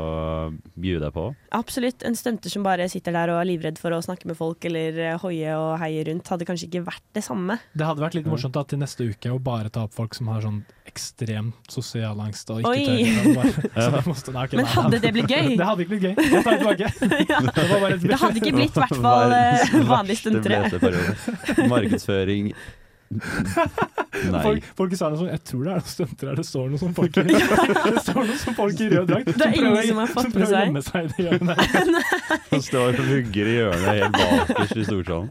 bjude 0.78 1.01
deg 1.05 1.12
på. 1.12 1.24
Absolutt. 1.53 2.03
En 2.09 2.14
stunter 2.16 2.49
som 2.53 2.62
bare 2.64 2.89
sitter 2.89 3.12
der 3.12 3.33
og 3.35 3.41
er 3.43 3.49
livredd 3.51 3.78
for 3.78 3.91
å 3.93 4.01
snakke 4.01 4.26
med 4.31 4.37
folk 4.39 4.64
eller 4.64 4.99
eh, 4.99 5.18
hoie 5.18 5.53
og 5.57 5.78
heie 5.83 6.05
rundt, 6.09 6.28
hadde 6.33 6.47
kanskje 6.49 6.68
ikke 6.70 6.85
vært 6.87 7.05
det 7.12 7.24
samme. 7.26 7.59
Det 7.76 7.85
hadde 7.87 8.01
vært 8.05 8.14
litt 8.14 8.26
morsomt 8.31 8.55
da, 8.57 8.62
til 8.64 8.78
neste 8.81 9.05
uke 9.11 9.33
å 9.35 9.41
bare 9.43 9.68
ta 9.68 9.85
opp 9.85 9.95
folk 9.95 10.14
som 10.16 10.28
har 10.33 10.41
sånn 10.45 10.62
ekstremt 10.91 11.55
sosial 11.70 12.18
angst 12.20 12.49
og 12.51 12.62
ikke 12.64 12.72
Oi. 12.72 13.05
tør. 13.05 13.35
Bare, 13.37 13.53
så 13.85 13.91
det 13.95 14.05
måste, 14.09 14.33
nei, 14.35 14.45
ok, 14.49 14.57
Men 14.59 14.66
hadde 14.66 15.01
det 15.05 15.12
blitt 15.14 15.31
gøy? 15.31 15.53
Det 15.61 15.66
hadde 15.68 15.85
ikke 15.85 15.93
blitt 15.95 16.07
gøy. 16.09 16.14
Jeg 16.31 16.45
tar 16.45 16.51
det 16.51 16.61
tilbake. 16.64 16.91
Det, 17.61 17.68
var 17.70 17.81
bare 17.85 17.95
et 17.95 18.03
Det 18.11 18.18
hadde 18.24 18.41
ikke 18.43 18.55
blitt 18.57 18.76
i 18.76 18.81
hvert 18.81 19.01
fall 19.05 19.35
eh, 19.37 19.78
vanlig 19.91 20.16
stuntere. 20.18 21.66
Markedsføring 21.70 22.53
Nei. 23.11 24.42
Folk, 24.44 24.66
folk 24.78 24.92
sa 24.98 25.08
noe 25.11 25.18
sånn 25.18 25.30
Jeg 25.32 25.40
tror 25.48 25.62
det 25.66 25.70
er 25.72 25.78
noen 25.80 25.90
stunter 25.90 26.28
her 26.30 26.36
det 26.38 26.44
står 26.46 26.68
noe 26.70 26.78
sånn 26.78 26.92
folk 26.94 27.16
i 27.18 27.24
Det 27.30 28.02
står 28.04 28.18
noen 28.20 28.38
sånn 28.42 28.56
folk 28.58 28.82
i 28.84 28.88
rød 28.92 29.08
drakt. 29.11 29.30
Det 29.30 29.34
er 29.34 29.40
som 29.40 29.56
ingen 29.56 29.72
prøver- 29.72 29.88
som 29.88 29.98
har 30.02 30.12
fått 30.12 30.22
som 30.22 30.30
med 30.30 30.36
prøver 30.36 30.46
å 30.46 30.52
seg. 30.52 30.66
gjemme 30.68 30.82
seg 30.86 31.00
i 31.00 31.08
det 31.11 31.24
hjørnet. 31.26 31.56
Han 32.52 32.62
står 32.68 33.00
og 33.00 33.08
vugger 33.11 33.50
i 33.50 33.56
hjørnet 33.56 33.88
helt 33.88 34.20
bakerst 34.20 34.76
i 34.76 34.84
storsalen. 34.86 35.30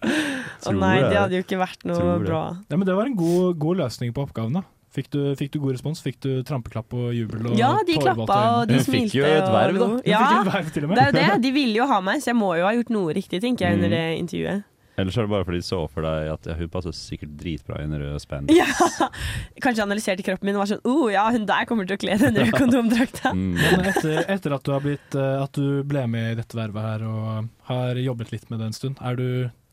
Å 0.60 0.74
nei, 0.76 0.96
det 1.06 1.16
hadde 1.22 1.40
jo 1.40 1.46
ikke 1.46 1.60
vært 1.62 1.88
noe 1.88 2.04
det. 2.10 2.18
bra. 2.28 2.42
Ja, 2.68 2.76
men 2.82 2.88
det 2.90 2.98
var 3.00 3.08
en 3.12 3.16
god, 3.20 3.56
god 3.64 3.82
løsning 3.86 4.12
på 4.18 4.26
oppgaven. 4.28 4.60
da 4.60 4.66
Fikk 4.90 5.12
du, 5.14 5.20
fikk 5.38 5.52
du 5.54 5.60
god 5.62 5.76
respons? 5.78 6.00
Fikk 6.02 6.18
du 6.26 6.30
trampeklapp 6.44 6.96
og 6.98 7.12
jubel? 7.14 7.52
Og 7.52 7.58
Ja, 7.60 7.76
de 7.86 7.96
klappa 8.02 8.40
og 8.58 8.72
de 8.72 8.80
smilte. 8.84 9.20
jo 9.22 9.24
et 9.30 9.46
verv, 9.54 9.78
da. 9.78 9.90
fikk 10.02 10.10
Ja, 10.10 10.24
et 10.42 10.50
verv 10.50 10.72
til 10.74 10.84
og 10.88 10.90
med. 10.90 10.98
det 10.98 11.04
er 11.06 11.12
jo 11.14 11.36
det. 11.38 11.42
De 11.46 11.52
ville 11.56 11.78
jo 11.78 11.86
ha 11.92 12.00
meg, 12.02 12.24
så 12.26 12.32
jeg 12.34 12.40
må 12.42 12.50
jo 12.58 12.66
ha 12.66 12.74
gjort 12.74 12.90
noe 12.98 13.14
riktig, 13.16 13.40
tenker 13.46 13.68
jeg, 13.70 13.78
under 13.78 13.88
Mm. 13.88 13.96
det 13.96 14.06
intervjuet. 14.24 14.64
Ellers 15.00 15.18
er 15.18 15.28
det 15.28 15.32
bare 15.32 15.48
fordi 15.48 15.62
de 15.62 15.68
så 15.68 15.82
for 15.92 16.06
deg 16.06 16.32
at 16.34 16.50
ja, 16.50 16.56
hun 16.60 16.72
passer 16.74 16.96
sikkert 16.96 17.36
dritbra 17.40 17.80
i 17.80 17.88
en 17.88 17.96
rød 18.02 18.24
spandex. 18.24 18.58
Ja, 18.58 19.10
Kanskje 19.64 19.86
analyserte 19.86 20.26
kroppen 20.26 20.50
min 20.50 20.58
og 20.58 20.66
var 20.66 20.72
sånn 20.74 20.84
oh, 20.90 21.08
ja, 21.12 21.28
hun 21.34 21.48
der 21.50 21.68
kommer 21.70 21.88
til 21.88 21.98
å 21.98 22.02
kle 22.02 22.18
den 22.22 22.40
røde 22.40 22.58
kondomdrakta. 22.64 23.34
Mm. 23.36 23.54
Men 23.60 23.88
etter, 23.94 24.20
etter 24.26 24.58
at, 24.58 24.66
du 24.66 24.74
har 24.76 24.84
blitt, 24.84 25.16
eh, 25.16 25.38
at 25.44 25.56
du 25.56 25.82
ble 25.88 26.06
med 26.12 26.34
i 26.34 26.40
dette 26.42 26.60
vervet 26.60 26.86
her 26.86 27.08
og 27.08 27.50
har 27.70 28.02
jobbet 28.02 28.34
litt 28.36 28.50
med 28.52 28.62
det 28.62 28.70
en 28.70 28.78
stund, 28.78 29.00
er 29.06 29.20
du, 29.20 29.30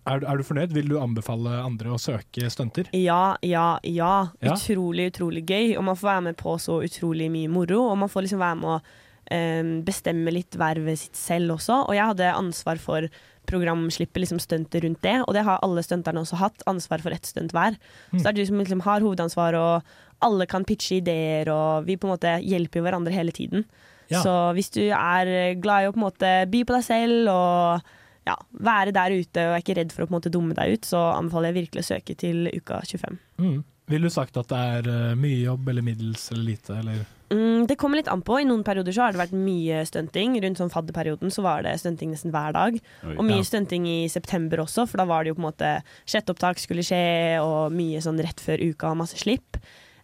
er, 0.07 0.23
er 0.23 0.39
du 0.39 0.47
fornøyd? 0.47 0.75
Vil 0.77 0.93
du 0.93 0.99
anbefale 1.01 1.59
andre 1.63 1.95
å 1.95 2.01
søke 2.01 2.51
stunter? 2.53 2.91
Ja, 2.97 3.37
ja, 3.43 3.69
ja. 3.83 4.13
Ja. 4.41 4.55
Utrolig, 4.55 5.11
utrolig 5.15 5.47
gøy. 5.49 5.75
Og 5.79 5.87
man 5.89 5.99
får 5.99 6.13
være 6.13 6.27
med 6.31 6.39
på 6.41 6.55
så 6.63 6.79
utrolig 6.87 7.31
mye 7.33 7.51
moro. 7.51 7.83
Og 7.91 7.99
man 8.05 8.13
får 8.13 8.29
liksom 8.29 8.45
være 8.45 8.61
med 8.61 8.77
å 8.77 8.79
um, 9.33 9.73
bestemme 9.87 10.35
litt 10.35 10.59
vervet 10.59 11.01
sitt 11.01 11.19
selv 11.19 11.57
også. 11.57 11.83
Og 11.89 11.97
jeg 11.99 12.13
hadde 12.13 12.35
ansvar 12.37 12.81
for 12.83 13.09
programslippet, 13.49 14.21
liksom 14.23 14.41
stuntet 14.43 14.85
rundt 14.85 15.03
det. 15.07 15.17
Og 15.25 15.35
det 15.37 15.45
har 15.47 15.63
alle 15.65 15.85
stunterne 15.85 16.23
også 16.23 16.41
hatt. 16.41 16.65
Ansvar 16.71 17.05
for 17.05 17.15
ett 17.15 17.29
stunt 17.29 17.55
hver. 17.57 17.79
Mm. 18.13 18.19
Så 18.19 18.23
det 18.23 18.33
er 18.33 18.39
du 18.41 18.47
som 18.49 18.63
liksom 18.63 18.85
har 18.87 19.05
hovedansvar, 19.05 19.59
og 19.59 20.27
alle 20.27 20.49
kan 20.51 20.65
pitche 20.65 21.01
ideer, 21.01 21.51
og 21.53 21.87
vi 21.89 21.99
på 22.01 22.09
en 22.09 22.15
måte 22.15 22.39
hjelper 22.45 22.85
hverandre 22.85 23.15
hele 23.15 23.35
tiden. 23.37 23.67
Ja. 24.09 24.23
Så 24.23 24.33
hvis 24.57 24.71
du 24.75 24.85
er 24.87 25.55
glad 25.61 25.85
i 25.85 25.89
å 25.89 25.95
på 25.95 26.01
en 26.01 26.07
måte 26.07 26.33
by 26.51 26.63
på 26.67 26.77
deg 26.77 26.85
selv 26.87 27.31
og 27.33 27.95
ja, 28.27 28.37
være 28.51 28.95
der 28.95 29.15
ute 29.15 29.47
og 29.49 29.55
er 29.55 29.63
ikke 29.63 29.77
redd 29.79 29.95
for 29.95 30.05
å 30.05 30.09
på 30.09 30.15
en 30.15 30.19
måte 30.19 30.33
dumme 30.35 30.55
deg 30.59 30.77
ut, 30.77 30.87
så 30.87 31.03
anbefaler 31.15 31.53
jeg 31.53 31.59
virkelig 31.61 31.85
å 31.85 31.89
søke 31.93 32.17
til 32.19 32.47
uka 32.51 32.81
25. 32.87 33.19
Mm. 33.43 33.59
Vil 33.87 34.07
du 34.07 34.11
sagt 34.11 34.39
at 34.41 34.51
det 34.51 34.63
er 34.79 34.89
eh, 34.91 35.19
mye 35.19 35.43
jobb, 35.45 35.69
eller 35.71 35.85
middels, 35.87 36.25
eller 36.35 36.49
lite, 36.49 36.79
eller 36.81 37.05
Mm, 37.31 37.67
det 37.67 37.77
kommer 37.79 37.99
litt 37.99 38.09
an 38.13 38.23
på. 38.23 38.37
I 38.41 38.45
noen 38.47 38.63
perioder 38.63 38.95
så 38.95 39.03
har 39.07 39.13
det 39.13 39.19
vært 39.19 39.33
mye 39.35 39.81
stunting. 39.89 40.37
Rundt 40.45 40.61
sånn 40.61 40.71
fadderperioden 40.71 41.33
så 41.35 41.43
var 41.43 41.65
det 41.67 41.73
stunting 41.83 42.13
nesten 42.15 42.31
hver 42.35 42.53
dag. 42.55 42.79
Oi. 43.03 43.17
Og 43.17 43.25
mye 43.27 43.41
Ja. 43.43 43.49
stunting 43.49 43.87
i 43.87 44.07
september 44.09 44.59
også, 44.63 44.87
for 44.89 44.99
da 44.99 45.05
var 45.05 45.25
det 45.25 45.31
jo 45.35 45.35
på 45.35 45.43
en 45.45 45.51
måte 45.53 45.83
sjette 46.07 46.31
opptak 46.31 46.59
skulle 46.63 46.85
skje, 46.87 47.41
og 47.43 47.73
mye 47.73 47.99
sånn 47.99 48.21
rett 48.23 48.39
før 48.39 48.63
uka 48.63 48.91
og 48.93 48.99
masse 48.99 49.19
slipp. 49.19 49.57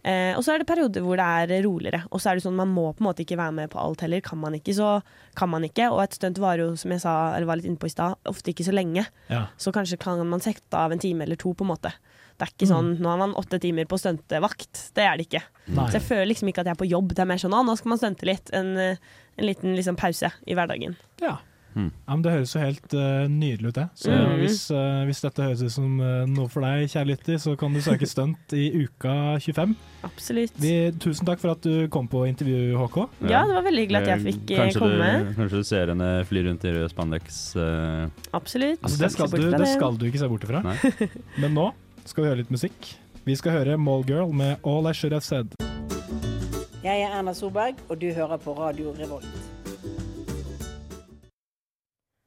Eh, 0.04 0.34
og 0.34 0.42
så 0.42 0.54
er 0.54 0.58
det 0.58 0.66
perioder 0.66 1.00
hvor 1.00 1.14
det 1.16 1.22
er 1.22 1.62
roligere. 1.62 2.02
Og 2.10 2.18
så 2.18 2.32
er 2.32 2.34
det 2.34 2.42
sånn 2.42 2.56
man 2.58 2.66
må 2.74 2.90
på 2.92 2.98
en 3.04 3.06
måte 3.06 3.22
ikke 3.22 3.38
være 3.38 3.54
med 3.54 3.70
på 3.70 3.78
alt 3.78 4.00
heller. 4.02 4.20
Kan 4.20 4.38
man 4.42 4.52
ikke, 4.54 4.74
så 4.74 5.00
kan 5.36 5.48
man 5.48 5.62
ikke. 5.62 5.92
Og 5.92 6.02
et 6.02 6.10
stunt 6.18 6.38
varer 6.42 6.66
jo, 6.66 6.74
som 6.74 6.90
jeg 6.90 7.02
sa, 7.02 7.36
eller 7.36 7.46
var 7.46 7.54
litt 7.56 7.66
inne 7.70 7.78
på 7.78 7.86
i 7.86 7.94
stad, 7.94 8.16
ofte 8.26 8.50
ikke 8.50 8.66
så 8.66 8.74
lenge. 8.74 9.06
Ja. 9.30 9.46
Så 9.56 9.70
kanskje 9.72 9.96
kan 10.02 10.18
man 10.26 10.40
sette 10.40 10.74
av 10.74 10.90
en 10.90 10.98
time 10.98 11.22
eller 11.22 11.36
to, 11.36 11.54
på 11.54 11.62
en 11.62 11.70
måte. 11.70 11.92
Det 12.38 12.46
er 12.46 12.52
ikke 12.52 12.68
Mm. 12.68 12.72
sånn 12.72 12.90
nå 12.98 13.08
har 13.08 13.18
man 13.18 13.34
åtte 13.34 13.60
timer 13.60 13.84
på 13.84 13.98
stuntevakt. 14.00 14.90
Det 14.94 15.04
er 15.04 15.16
det 15.16 15.28
ikke. 15.28 15.42
Nei. 15.68 15.86
Så 15.90 16.00
jeg 16.00 16.08
føler 16.08 16.28
liksom 16.32 16.48
ikke 16.48 16.60
at 16.64 16.66
jeg 16.66 16.76
er 16.76 16.84
på 16.84 16.90
jobb. 16.90 17.14
Det 17.14 17.20
er 17.20 17.30
mer 17.30 17.40
sånn 17.42 17.52
nå 17.52 17.76
skal 17.76 17.88
man 17.88 17.98
stunte 17.98 18.26
litt. 18.26 18.50
En, 18.52 18.76
eh, 18.76 18.96
en 19.38 19.46
liten 19.46 19.76
liksom, 19.76 19.96
pause 19.96 20.32
i 20.46 20.54
hverdagen. 20.54 20.96
Ja. 21.20 21.38
Mm. 21.74 21.90
Ja, 22.06 22.12
men 22.12 22.22
Det 22.22 22.32
høres 22.34 22.52
jo 22.54 22.60
helt 22.60 22.94
uh, 22.94 23.24
nydelig 23.32 23.70
ut, 23.72 23.78
det. 23.78 23.86
Så 23.96 24.12
mm. 24.12 24.32
hvis, 24.42 24.58
uh, 24.74 25.04
hvis 25.08 25.22
dette 25.24 25.46
høres 25.46 25.62
ut 25.64 25.72
som 25.72 26.00
uh, 26.02 26.24
noe 26.28 26.50
for 26.52 26.64
deg, 26.66 26.90
kjære 26.92 27.08
lytter, 27.12 27.38
så 27.40 27.54
kan 27.56 27.72
du 27.72 27.80
søke 27.84 28.08
stunt 28.08 28.56
i 28.56 28.66
uka 28.84 29.38
25. 29.40 29.74
Absolutt. 30.04 30.58
Vi, 30.60 30.74
tusen 31.02 31.28
takk 31.28 31.40
for 31.40 31.54
at 31.54 31.64
du 31.64 31.86
kom 31.92 32.10
på 32.12 32.26
intervju, 32.28 32.76
HK. 32.76 32.98
Ja, 33.30 33.44
det 33.48 33.56
var 33.56 33.64
veldig 33.68 33.86
hyggelig 33.86 34.02
at 34.02 34.10
jeg 34.12 34.24
fikk 34.26 34.52
eh, 34.52 34.60
kanskje 34.64 34.82
komme. 34.84 35.12
Du, 35.22 35.32
kanskje 35.38 35.62
du 35.62 35.70
ser 35.70 35.94
henne 35.94 36.10
fly 36.28 36.44
rundt 36.48 36.66
i 36.68 36.74
rød 36.76 36.92
spandex. 36.92 37.40
Absolutt. 38.36 38.82
Altså, 38.82 39.00
det, 39.04 39.12
skal 39.16 39.32
du, 39.32 39.48
det. 39.54 39.70
skal 39.72 39.96
du 39.96 40.06
ikke 40.10 40.20
se 40.20 40.28
bort 40.32 40.44
ifra. 40.48 40.62
Men 41.42 41.56
nå 41.56 41.70
skal 42.06 42.24
vi 42.24 42.30
høre 42.30 42.40
litt 42.42 42.52
musikk. 42.52 42.92
Vi 43.22 43.36
skal 43.38 43.54
høre 43.54 43.78
Mallgirl 43.78 44.32
med 44.34 44.62
All 44.66 44.88
I 44.90 44.94
Should 44.96 45.14
Have 45.14 45.22
Said. 45.22 45.54
Jeg 46.82 47.04
er 47.04 47.12
Erna 47.14 47.34
Solberg, 47.34 47.78
og 47.88 48.00
du 48.02 48.08
hører 48.10 48.40
på 48.42 48.54
Radio 48.58 48.90
Revolt. 48.98 49.28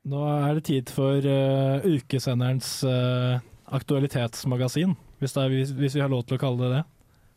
Nå 0.06 0.22
er 0.30 0.54
det 0.56 0.64
tid 0.70 0.92
for 0.94 1.26
uh, 1.26 1.84
ukesenderens 1.84 2.70
uh, 2.88 3.42
aktualitetsmagasin, 3.74 4.94
hvis, 5.20 5.34
det 5.34 5.44
er, 5.44 5.56
hvis, 5.56 5.74
hvis 5.76 5.98
vi 5.98 6.04
har 6.04 6.14
lov 6.14 6.24
til 6.30 6.38
å 6.38 6.44
kalle 6.44 6.62
det 6.62 6.70
det. 6.76 6.84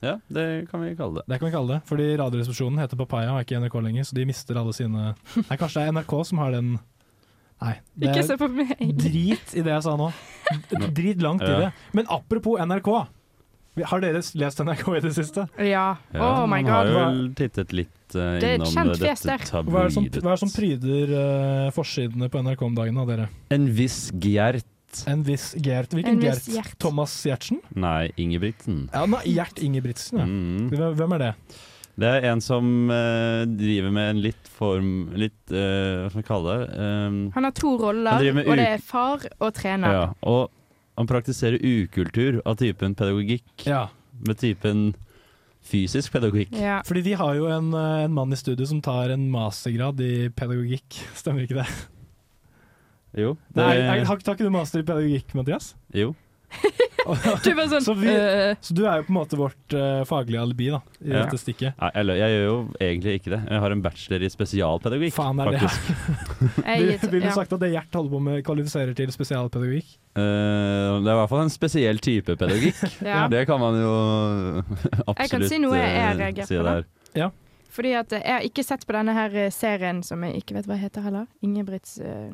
ja, 0.04 0.14
det 0.28 0.44
kan 0.70 0.84
vi 0.84 0.92
kalle 0.94 1.18
det. 1.18 1.24
Det 1.32 1.40
kan 1.40 1.48
vi 1.48 1.54
kalle 1.56 1.74
det, 1.74 1.80
fordi 1.88 2.10
Radioresepsjonen 2.20 2.78
heter 2.84 3.00
Papaya 3.00 3.32
og 3.32 3.40
er 3.40 3.48
ikke 3.48 3.62
NRK 3.64 3.78
lenger, 3.88 4.06
så 4.06 4.20
de 4.20 4.28
mister 4.28 4.60
alle 4.60 4.76
sine 4.76 5.08
Nei, 5.16 5.56
kanskje 5.56 5.80
det 5.80 5.86
er 5.88 5.96
NRK 5.96 6.14
som 6.28 6.44
har 6.44 6.54
den 6.54 6.76
Nei. 7.58 7.74
Det 7.98 8.10
Ikke 8.12 8.22
se 8.26 8.36
på 8.38 8.48
meg. 8.54 8.74
drit 8.94 9.54
i 9.58 9.62
det 9.66 9.72
jeg 9.74 9.82
sa 9.88 9.96
nå. 9.98 10.10
Drit 10.94 11.22
langt 11.24 11.42
i 11.42 11.54
det. 11.64 11.70
Men 11.96 12.06
apropos 12.14 12.60
NRK. 12.62 12.90
Har 13.86 14.02
dere 14.02 14.20
lest 14.40 14.58
NRK 14.64 14.88
i 14.96 15.00
det 15.04 15.12
siste? 15.14 15.44
Ja. 15.62 15.84
Oh 16.14 16.46
my 16.46 16.62
man 16.62 16.64
god. 16.66 16.72
har 16.72 16.88
hva- 16.94 17.10
jo 17.14 17.28
tittet 17.38 17.74
litt 17.76 18.16
uh, 18.16 18.38
Det 18.42 18.56
innom 18.56 18.72
kjent 18.72 18.98
dette 18.98 19.28
der. 19.28 19.44
Hva 19.68 19.84
er 19.84 19.90
det 19.90 19.94
som, 19.94 20.08
hva 20.18 20.32
er 20.32 20.34
det 20.34 20.42
som 20.42 20.50
pryder 20.54 21.12
uh, 21.14 21.68
forsidene 21.76 22.30
på 22.32 22.42
NRK 22.42 22.64
om 22.66 22.74
dagen, 22.78 22.98
av 22.98 23.12
dere? 23.12 23.28
En 23.54 23.68
viss 23.78 24.08
Gjert. 24.18 24.66
En 25.06 25.22
viss 25.22 25.52
Gert. 25.62 25.92
Hvilken 25.94 26.18
viss 26.22 26.46
Gert? 26.48 26.54
Gjert. 26.56 26.78
Thomas 26.82 27.14
Gjertsen? 27.26 27.60
Nei, 27.76 28.08
Ingebrigtsen. 28.18 28.86
Ja, 28.94 29.04
nei, 29.06 29.22
Gjert 29.34 29.60
Ingebrigtsen, 29.62 30.22
ja. 30.22 30.26
Mm. 30.26 30.94
Hvem 30.98 31.14
er 31.18 31.24
det? 31.26 31.32
Det 31.98 32.06
er 32.06 32.28
en 32.30 32.40
som 32.44 32.66
uh, 32.92 33.42
driver 33.58 33.90
med 33.90 34.10
en 34.12 34.20
litt 34.22 34.50
form 34.54 34.90
Litt 35.18 35.50
uh, 35.50 36.04
Hva 36.04 36.12
skal 36.12 36.20
vi 36.22 36.26
kalle 36.28 36.54
det? 36.54 36.68
Um, 36.78 37.16
Han 37.34 37.48
har 37.48 37.56
to 37.58 37.72
roller, 37.80 38.22
og 38.44 38.54
det 38.60 38.68
er 38.76 38.84
far 38.84 39.26
og 39.40 39.50
trener. 39.56 39.96
ja, 39.96 40.04
og 40.22 40.48
han 40.98 41.06
praktiserer 41.10 41.58
ukultur 41.62 42.40
av 42.46 42.56
typen 42.58 42.94
pedagogikk 42.98 43.66
Ja. 43.66 43.84
med 44.26 44.38
typen 44.40 44.88
fysisk 45.68 46.12
pedagogikk. 46.14 46.54
Ja. 46.58 46.80
Fordi 46.86 47.02
de 47.06 47.12
har 47.18 47.36
jo 47.38 47.46
en, 47.52 47.72
eh, 47.74 48.04
en 48.06 48.14
mann 48.14 48.32
i 48.32 48.38
studio 48.40 48.66
som 48.66 48.80
tar 48.82 49.12
en 49.14 49.28
mastergrad 49.30 50.00
i 50.00 50.28
pedagogikk. 50.34 50.98
Stemmer 51.20 51.44
ikke 51.46 51.60
det? 51.60 51.68
Jo. 53.18 53.36
Det, 53.54 53.62
Nei, 53.62 54.02
har 54.04 54.18
tar 54.22 54.34
ikke 54.36 54.46
du 54.48 54.50
master 54.54 54.82
i 54.82 54.86
pedagogikk, 54.88 55.34
Mathias? 55.38 55.74
jo. 55.94 56.14
Du 57.44 57.50
sånn 57.70 57.84
Så 57.84 57.94
vi- 57.96 58.10
øh, 58.12 58.54
Så 58.60 58.74
du 58.76 58.82
er 58.86 58.98
jo 59.00 59.04
på 59.06 59.12
en 59.12 59.16
måte 59.18 59.36
vårt 59.38 59.74
uh, 59.76 60.02
faglige 60.08 60.40
alibi 60.42 60.68
da, 60.72 60.80
i 61.00 61.08
Ja. 61.12 61.22
dette 61.24 61.38
stikket. 61.40 61.74
Ja, 61.78 61.90
eller 61.94 62.18
jeg 62.20 62.34
gjør 62.34 62.44
jo 62.48 62.56
egentlig 62.80 63.14
ikke 63.20 63.30
det. 63.34 63.40
Jeg 63.48 63.60
har 63.64 63.70
en 63.74 63.82
bachelor 63.84 64.24
i 64.26 64.30
spesialpedagogikk, 64.32 65.14
Faen 65.16 65.40
er 65.40 65.50
det 65.50 65.60
faktisk. 65.62 65.88
Vil, 66.68 66.88
jeg, 66.92 67.00
vil 67.10 67.20
du 67.22 67.26
ja. 67.28 67.34
sagt 67.36 67.52
at 67.52 67.60
det 67.60 67.70
Gjert 67.72 67.94
holder 67.94 68.10
på 68.16 68.20
med 68.28 68.44
kvalifiserer 68.44 68.94
til 68.98 69.12
spesialpedagogikk? 69.14 69.96
Uh, 70.18 70.98
det 71.00 71.08
er 71.08 71.14
i 71.14 71.18
hvert 71.22 71.30
fall 71.32 71.44
en 71.46 71.52
spesiell 71.54 71.98
type 72.04 72.36
pedagogikk. 72.36 72.80
Ja. 73.08 73.26
Det 73.30 73.44
kan 73.48 73.60
man 73.60 73.76
jo 73.80 73.92
absolutt 75.06 75.18
Jeg 75.22 75.30
kan 75.32 75.48
si 75.48 75.58
noe 75.62 75.76
jeg 75.78 76.16
reagerer 76.18 76.48
si 76.48 76.56
der. 76.58 77.30
Fordi 77.78 77.92
at 77.94 78.12
eh, 78.16 78.22
jeg 78.24 78.32
har 78.34 78.44
ikke 78.48 78.64
sett 78.64 78.86
på 78.88 78.94
denne 78.96 79.12
her 79.14 79.34
eh, 79.38 79.50
serien 79.54 80.00
som 80.02 80.22
jeg 80.24 80.40
ikke 80.40 80.56
vet 80.56 80.66
hva 80.66 80.78
heter 80.80 81.04
heller. 81.04 81.26
Ingebrigts 81.44 81.98
uh, 82.00 82.32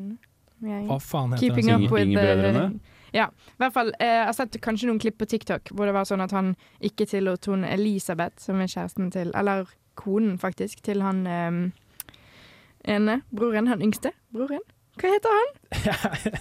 Hva 0.62 0.96
faen 1.02 1.34
heter 1.34 1.42
Keeping 1.42 1.66
den? 1.68 1.74
up 1.74 1.82
Inge- 1.82 1.92
with 1.92 2.06
Ingebrødrene? 2.06 2.80
Ja, 3.14 3.28
i 3.30 3.60
hvert 3.62 3.72
fall. 3.76 3.92
eh, 4.00 4.06
Jeg 4.18 4.26
har 4.26 4.34
sett 4.34 4.58
kanskje 4.64 4.88
noen 4.90 4.98
klipp 5.02 5.18
på 5.22 5.28
TikTok 5.30 5.70
hvor 5.70 5.86
det 5.86 5.94
var 5.94 6.04
sånn 6.08 6.24
at 6.24 6.32
han 6.34 6.52
ikke 6.82 7.06
tillot 7.06 7.46
hun 7.46 7.64
Elisabeth, 7.64 8.40
som 8.42 8.58
er 8.60 8.66
kjæresten 8.72 9.12
til 9.14 9.30
Eller 9.38 9.68
konen, 9.94 10.36
faktisk, 10.42 10.82
til 10.82 11.00
han 11.06 11.26
eh, 11.26 11.60
ene 12.94 13.20
broren, 13.30 13.68
han 13.70 13.82
yngste 13.84 14.10
broren. 14.34 14.62
Hva 15.00 15.10
heter 15.14 15.38
han? 15.38 15.54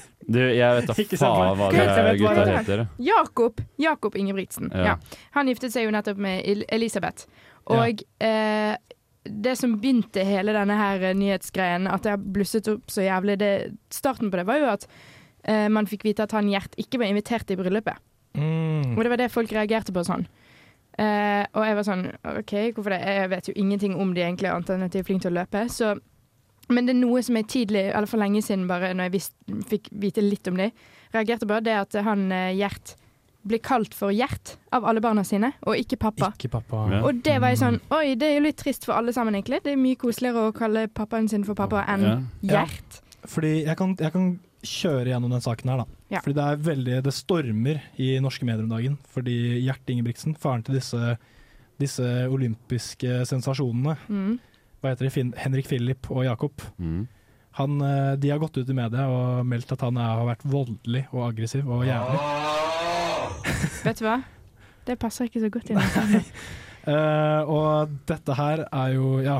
Du, 0.24 0.38
jeg 0.40 0.76
vet 0.78 0.86
da 0.88 0.94
faen 0.96 1.58
hva 1.60 1.66
de 1.68 2.12
gutta 2.22 2.44
det 2.46 2.52
er. 2.54 2.58
heter. 2.62 2.82
Jakob. 3.04 3.58
Jakob 3.82 4.14
Ingebrigtsen. 4.16 4.70
Ja. 4.72 4.94
Ja. 4.94 5.18
Han 5.36 5.50
giftet 5.52 5.74
seg 5.74 5.84
jo 5.84 5.92
nettopp 5.92 6.22
med 6.24 6.46
Elisabeth. 6.72 7.26
Og 7.68 8.04
eh, 8.24 8.78
det 9.28 9.58
som 9.60 9.74
begynte 9.82 10.24
hele 10.24 10.56
denne 10.56 10.78
her 10.80 11.04
eh, 11.10 11.18
nyhetsgreien, 11.20 11.90
at 11.92 12.06
det 12.08 12.14
har 12.16 12.24
blusset 12.38 12.70
opp 12.72 12.88
så 12.94 13.04
jævlig, 13.04 13.36
det, 13.44 13.52
starten 13.92 14.32
på 14.32 14.40
det 14.40 14.48
var 14.48 14.62
jo 14.64 14.72
at 14.78 14.88
eh, 15.44 15.68
man 15.72 15.90
fikk 15.90 16.06
vite 16.08 16.26
at 16.26 16.36
han 16.36 16.50
Gjert 16.52 16.78
ikke 16.82 17.02
var 17.02 17.12
invitert 17.12 17.52
i 17.52 17.60
bryllupet. 17.60 18.00
Mm. 18.34 18.96
Og 18.96 19.04
det 19.04 19.12
var 19.14 19.22
det 19.22 19.34
folk 19.34 19.52
reagerte 19.54 19.94
på 19.94 20.06
sånn. 20.08 20.26
Eh, 20.94 21.44
og 21.58 21.64
jeg 21.66 21.78
var 21.78 21.86
sånn 21.88 22.04
OK, 22.36 22.52
hvorfor 22.76 22.94
det? 22.94 23.02
Jeg 23.02 23.30
vet 23.32 23.48
jo 23.50 23.54
ingenting 23.58 23.96
om 23.98 24.12
de 24.14 24.26
egentlig, 24.26 24.52
annet 24.52 24.74
enn 24.76 24.88
at 24.88 24.94
de 24.94 25.02
er 25.02 25.08
flinke 25.08 25.26
til 25.26 25.34
å 25.34 25.40
løpe. 25.40 25.64
Så, 25.74 25.94
men 26.74 26.90
det 26.90 26.96
er 26.96 27.02
noe 27.02 27.24
som 27.26 27.38
jeg 27.40 27.50
tidlig, 27.50 27.88
eller 27.92 28.10
for 28.10 28.22
lenge 28.22 28.44
siden, 28.46 28.68
bare 28.70 28.94
når 28.94 29.10
jeg 29.10 29.16
visst, 29.16 29.38
fikk 29.72 29.90
vite 30.04 30.26
litt 30.26 30.50
om 30.52 30.60
de, 30.62 30.70
reagerte 31.14 31.50
på, 31.50 31.62
det 31.66 31.80
at 31.80 31.98
han 32.06 32.28
eh, 32.34 32.52
Gjert 32.58 32.96
blir 33.44 33.60
kalt 33.60 33.96
for 33.98 34.14
Gjert 34.16 34.56
av 34.74 34.86
alle 34.88 35.02
barna 35.04 35.26
sine, 35.28 35.52
og 35.68 35.76
ikke 35.80 36.00
pappa. 36.06 36.32
Ikke 36.38 36.54
pappa. 36.54 36.86
Ja. 36.94 37.02
Og 37.04 37.20
det 37.26 37.40
var 37.44 37.52
jeg 37.52 37.60
sånn 37.60 37.82
Oi, 37.92 38.14
det 38.20 38.30
er 38.30 38.38
jo 38.38 38.46
litt 38.46 38.62
trist 38.62 38.88
for 38.88 38.96
alle 38.96 39.16
sammen, 39.16 39.36
egentlig. 39.36 39.64
Det 39.66 39.74
er 39.74 39.82
mye 39.82 40.00
koseligere 40.00 40.50
å 40.50 40.56
kalle 40.56 40.88
pappaen 40.88 41.28
sin 41.32 41.46
for 41.48 41.58
pappa 41.60 41.84
enn 41.92 42.08
Ja. 42.08 42.18
Gjert. 42.54 43.02
Fordi 43.34 43.54
jeg 43.64 43.78
kan, 43.80 43.96
jeg 44.00 44.12
kan 44.14 44.34
kjøre 44.64 45.10
gjennom 45.12 45.32
den 45.34 45.42
saken 45.44 45.70
her, 45.70 45.84
da. 45.84 45.86
Ja. 46.14 46.22
Fordi 46.24 46.36
det 46.38 46.44
er 46.48 46.62
veldig 46.68 46.98
Det 47.04 47.14
stormer 47.14 47.82
i 48.00 48.20
norske 48.24 48.46
medier 48.48 48.64
om 48.64 48.70
dagen. 48.72 48.98
Fordi 49.14 49.36
Gjert 49.66 49.90
Ingebrigtsen, 49.92 50.36
faren 50.40 50.64
til 50.64 50.76
disse, 50.80 51.18
disse 51.80 52.08
olympiske 52.32 53.26
sensasjonene, 53.28 53.98
Mm. 54.10 54.40
hva 54.82 54.94
heter 54.96 55.10
de, 55.10 55.32
Henrik 55.38 55.68
Philip 55.68 56.10
og 56.12 56.24
Jakob, 56.26 56.62
Mm. 56.80 57.08
han, 57.60 57.82
eh, 57.82 58.16
de 58.16 58.30
har 58.30 58.40
gått 58.40 58.58
ut 58.58 58.70
i 58.70 58.74
media 58.74 59.08
og 59.10 59.46
meldt 59.46 59.72
at 59.72 59.82
han 59.82 59.98
er, 59.98 60.16
har 60.18 60.26
vært 60.36 60.44
voldelig 60.46 61.06
og 61.14 61.34
aggressiv 61.34 61.68
og 61.70 61.84
jævlig. 61.86 62.20
Vet 63.84 64.00
du 64.00 64.06
hva? 64.06 64.24
Det 64.86 65.00
passer 65.00 65.26
ikke 65.30 65.42
så 65.44 65.50
godt 65.52 65.70
inn. 65.72 65.78
uh. 65.78 66.22
Eh, 66.84 67.42
og 67.48 67.94
dette 68.10 68.34
her 68.36 68.66
er 68.68 68.90
jo 68.98 69.22
ja, 69.24 69.38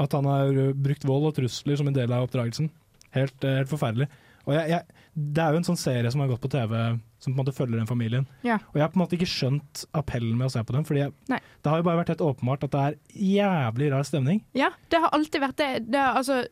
at 0.00 0.12
han 0.16 0.24
har 0.24 0.72
brukt 0.72 1.02
vold 1.04 1.26
og 1.28 1.34
trusler 1.36 1.76
som 1.76 1.86
en 1.90 1.92
del 1.92 2.08
av 2.10 2.24
oppdragelsen. 2.24 2.70
Helt, 3.12 3.36
eh, 3.44 3.58
helt 3.58 3.68
forferdelig. 3.68 4.06
Og 4.46 4.54
jeg, 4.54 4.70
jeg, 4.70 5.06
det 5.16 5.42
er 5.42 5.54
jo 5.54 5.60
en 5.60 5.66
sånn 5.66 5.80
serie 5.80 6.10
som 6.12 6.22
har 6.22 6.30
gått 6.30 6.42
på 6.44 6.50
TV 6.52 6.72
som 7.18 7.32
på 7.32 7.34
en 7.34 7.40
måte 7.40 7.54
følger 7.56 7.80
den 7.80 7.88
familien. 7.88 8.26
Ja. 8.46 8.58
Og 8.70 8.78
jeg 8.78 8.84
har 8.84 8.92
på 8.92 9.00
en 9.00 9.02
måte 9.02 9.16
ikke 9.16 9.30
skjønt 9.30 9.84
appellen 9.96 10.36
med 10.38 10.46
å 10.46 10.52
se 10.52 10.62
på 10.62 10.76
den, 10.76 10.84
fordi 10.86 11.02
jeg, 11.02 11.14
det 11.26 11.72
har 11.72 11.80
jo 11.80 11.86
bare 11.88 12.00
vært 12.02 12.12
helt 12.14 12.26
åpenbart 12.26 12.66
at 12.66 12.74
det 12.74 12.82
er 12.84 12.98
jævlig 13.32 13.88
rar 13.94 14.06
stemning. 14.06 14.42
Ja, 14.58 14.70
det 14.92 15.00
har 15.02 15.16
alltid 15.16 15.42
vært 15.42 15.58
det. 15.62 15.70
det 15.88 16.02
har, 16.02 16.20
altså, 16.20 16.42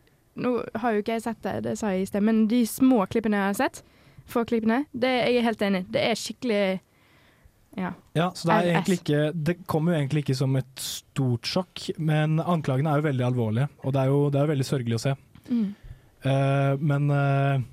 nå 0.40 0.56
har 0.82 0.94
jo 0.94 1.04
ikke 1.04 1.18
jeg 1.18 1.26
sett 1.26 1.44
det, 1.44 1.58
det 1.68 1.76
sa 1.78 1.92
jeg 1.92 2.06
i 2.06 2.08
sted, 2.10 2.24
men 2.26 2.46
de 2.50 2.64
små 2.66 3.04
klippene 3.12 3.38
jeg 3.38 3.52
har 3.52 3.60
sett, 3.60 3.84
få 4.30 4.42
klippene, 4.48 4.86
det 4.96 5.12
jeg 5.12 5.38
er 5.38 5.46
helt 5.50 5.62
enig. 5.68 5.84
Det 5.94 6.02
er 6.08 6.18
skikkelig 6.18 6.64
Ja. 7.74 7.92
Ja, 8.14 8.28
så 8.38 8.48
det, 8.48 8.56
er 8.70 8.90
ikke, 8.96 9.22
det 9.34 9.56
kommer 9.70 9.92
jo 9.92 10.00
egentlig 10.00 10.24
ikke 10.24 10.38
som 10.38 10.52
et 10.56 10.80
stort 10.80 11.46
sjokk, 11.50 11.88
men 11.98 12.38
anklagene 12.40 12.90
er 12.90 13.02
jo 13.02 13.08
veldig 13.10 13.28
alvorlige, 13.28 13.70
og 13.82 13.94
det 13.94 14.02
er 14.02 14.12
jo 14.12 14.20
det 14.30 14.40
er 14.40 14.46
jo 14.46 14.52
veldig 14.54 14.66
sørgelig 14.68 14.98
å 14.98 15.04
se. 15.04 15.14
Mm. 15.50 15.64
Uh, 16.24 16.74
men 16.80 17.10
eh, 17.12 17.64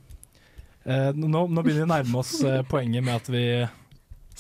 eh, 0.86 1.12
nå, 1.14 1.46
nå 1.48 1.62
begynner 1.64 1.84
vi 1.86 1.88
å 1.88 1.92
nærme 1.94 2.20
oss 2.24 2.34
uh, 2.44 2.62
poenget 2.70 3.04
med 3.04 3.16
at 3.16 3.30
vi 3.30 3.46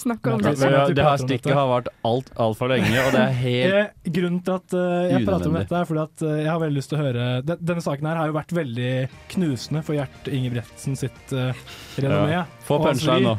Snakker 0.01 0.33
om 0.33 0.41
det. 0.41 0.53
vi- 0.57 0.93
det 0.95 1.03
her 1.03 1.17
stikket 1.19 1.53
har 1.53 1.67
vart 1.67 1.87
alt 2.07 2.29
altfor 2.39 2.71
lenge, 2.71 2.95
og 3.05 3.11
det 3.11 3.19
er 3.21 3.33
helt 3.37 3.73
Eh, 3.75 4.11
grunnen 4.15 4.39
til 4.43 4.53
at 4.55 4.73
uh, 4.73 5.09
jeg 5.11 5.25
prater 5.27 5.51
om 5.51 5.57
dette, 5.59 5.75
er 5.75 5.85
fordi 5.85 6.01
at 6.07 6.23
jeg 6.39 6.47
har 6.49 6.59
veldig 6.63 6.77
lyst 6.79 6.89
til 6.89 6.97
å 6.97 7.01
høre 7.03 7.25
de, 7.45 7.57
Denne 7.61 7.83
saken 7.85 8.07
her 8.09 8.15
har 8.21 8.31
jo 8.31 8.37
vært 8.39 8.55
veldig 8.55 8.93
knusende 9.35 9.83
for 9.83 9.93
Gjert 9.99 10.31
Ingebretsen 10.31 10.95
sitt 10.97 11.35
uh, 11.35 11.51
renommé. 11.99 12.31
Ja. 12.31 12.45
Få 12.65 12.79
punchline 12.81 13.19
liv. 13.19 13.27
nå. 13.27 13.37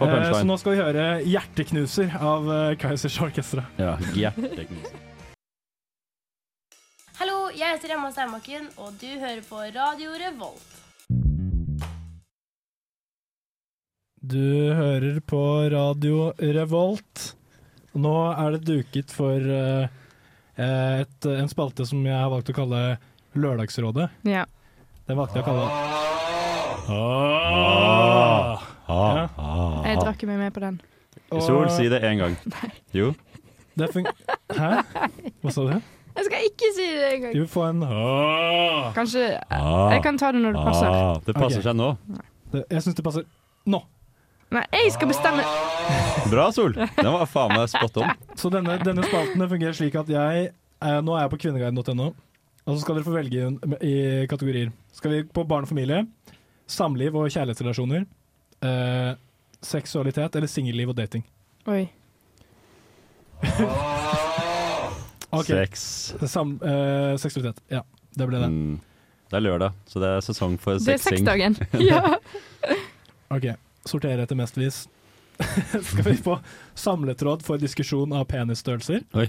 Få 0.00 0.08
så 0.08 0.42
nå 0.48 0.56
skal 0.58 0.72
vi 0.72 0.80
høre 0.80 1.06
'Hjerteknuser' 1.20 2.16
av 2.16 2.48
uh, 2.48 2.74
Kaizers 2.80 3.20
Orkestra. 3.20 3.66
Ja, 3.76 3.98
hjerteknuser. 4.16 4.96
Hallo, 7.20 7.50
jeg 7.52 7.76
heter 7.76 7.92
Emma 7.98 8.08
Steinbakken, 8.10 8.70
og 8.80 8.96
du 8.96 9.10
hører 9.20 9.42
på 9.44 9.60
Radio 9.76 10.16
Revolt. 10.16 10.79
Du 14.20 14.72
hører 14.76 15.16
på 15.24 15.38
Radio 15.72 16.32
Revolt. 16.36 17.36
Nå 17.96 18.10
er 18.28 18.50
det 18.52 18.66
duket 18.68 19.12
for 19.16 19.32
uh, 19.40 19.86
et, 20.60 21.24
en 21.24 21.48
spalte 21.48 21.86
som 21.88 22.02
jeg 22.04 22.12
har 22.12 22.28
valgt 22.28 22.50
å 22.52 22.54
kalle 22.58 22.80
Lørdagsrådet. 23.32 24.10
Ja. 24.28 24.42
Den 25.08 25.16
valgte 25.16 25.40
jeg 25.40 25.46
å 25.46 25.48
kalle 25.48 25.64
Ah. 26.90 28.60
Ja. 28.90 29.22
Jeg 29.86 30.00
drakk 30.02 30.18
ikke 30.18 30.28
meg 30.28 30.42
med 30.42 30.52
på 30.52 30.60
den. 30.66 30.76
Og 31.32 31.40
Sol, 31.46 31.70
si 31.72 31.88
det 31.88 32.02
én 32.04 32.20
gang. 32.20 32.36
Jo. 32.92 33.14
Det 33.78 33.88
fun 33.94 34.04
Hæ? 34.52 34.70
Hva 35.40 35.54
sa 35.54 35.64
du? 35.64 35.72
Jeg 36.18 36.26
skal 36.26 36.44
ikke 36.50 36.68
si 36.76 36.90
det 36.90 37.08
engang. 37.14 37.38
Du 37.38 37.48
får 37.48 37.70
en 37.70 37.80
ah. 37.88 38.90
Kanskje 38.98 39.30
Ah. 39.48 39.94
Jeg 39.94 40.04
kan 40.04 40.20
ta 40.20 40.28
det 40.36 40.44
når 40.44 40.58
det 40.58 40.66
passer. 40.68 40.92
Ah, 40.92 41.16
det 41.24 41.36
passer 41.38 41.62
okay. 41.62 41.70
seg 41.70 41.80
nå. 41.80 41.88
Det, 42.52 42.66
jeg 42.66 42.84
syns 42.84 43.00
det 43.00 43.06
passer 43.08 43.24
nå. 43.64 43.80
Nei, 44.50 44.64
jeg 44.74 44.90
skal 44.96 45.10
bestemme. 45.12 45.44
Bra, 46.30 46.48
Sol. 46.54 46.72
Den 46.74 47.10
var 47.14 47.26
faen 47.30 47.52
meg 47.54 47.68
spot 47.70 48.00
on. 48.02 48.10
Så 48.38 48.50
denne, 48.50 48.78
denne 48.82 49.04
spalten 49.06 49.44
fungerer 49.50 49.76
slik 49.78 49.94
at 50.00 50.10
jeg 50.10 50.48
eh, 50.50 50.98
Nå 51.06 51.14
er 51.14 51.24
jeg 51.26 51.32
på 51.36 51.38
kvinneguiden.no, 51.44 52.08
og 52.66 52.70
så 52.74 52.80
skal 52.82 52.98
dere 52.98 53.06
få 53.06 53.14
velge 53.14 53.38
i, 53.38 53.46
i 53.86 53.94
kategorier. 54.30 54.72
Skal 54.96 55.14
vi 55.14 55.20
på 55.30 55.44
barn 55.48 55.66
og 55.66 55.70
familie, 55.70 56.02
samliv 56.70 57.14
og 57.20 57.30
kjærlighetsrelasjoner, 57.30 58.04
eh, 58.66 59.12
seksualitet 59.62 60.38
eller 60.40 60.50
singelliv 60.50 60.90
og 60.94 60.98
dating? 60.98 61.24
Oi. 61.70 61.84
Ok. 65.30 65.46
Sex. 65.46 65.82
Sam, 66.26 66.56
eh, 66.66 67.12
seksualitet. 67.22 67.60
Ja, 67.70 67.84
det 68.18 68.26
ble 68.26 68.40
det. 68.42 68.48
Mm. 68.50 68.80
Det 69.30 69.36
er 69.38 69.44
lørdag, 69.44 69.76
så 69.86 70.00
det 70.02 70.08
er 70.16 70.24
sesong 70.26 70.56
for 70.58 70.74
Det 70.82 70.96
er 70.96 70.98
sexing. 70.98 71.22
sexdagen. 71.22 71.54
Ja. 71.86 72.16
Ok, 73.30 73.46
sortere 73.88 74.22
etter 74.26 74.36
mestvis, 74.38 74.86
skal 75.90 76.04
vi 76.10 76.16
få 76.20 76.38
samletråd 76.76 77.42
for 77.46 77.56
diskusjon 77.62 78.12
av 78.12 78.26
penisstørrelser? 78.28 79.06
Oi. 79.16 79.28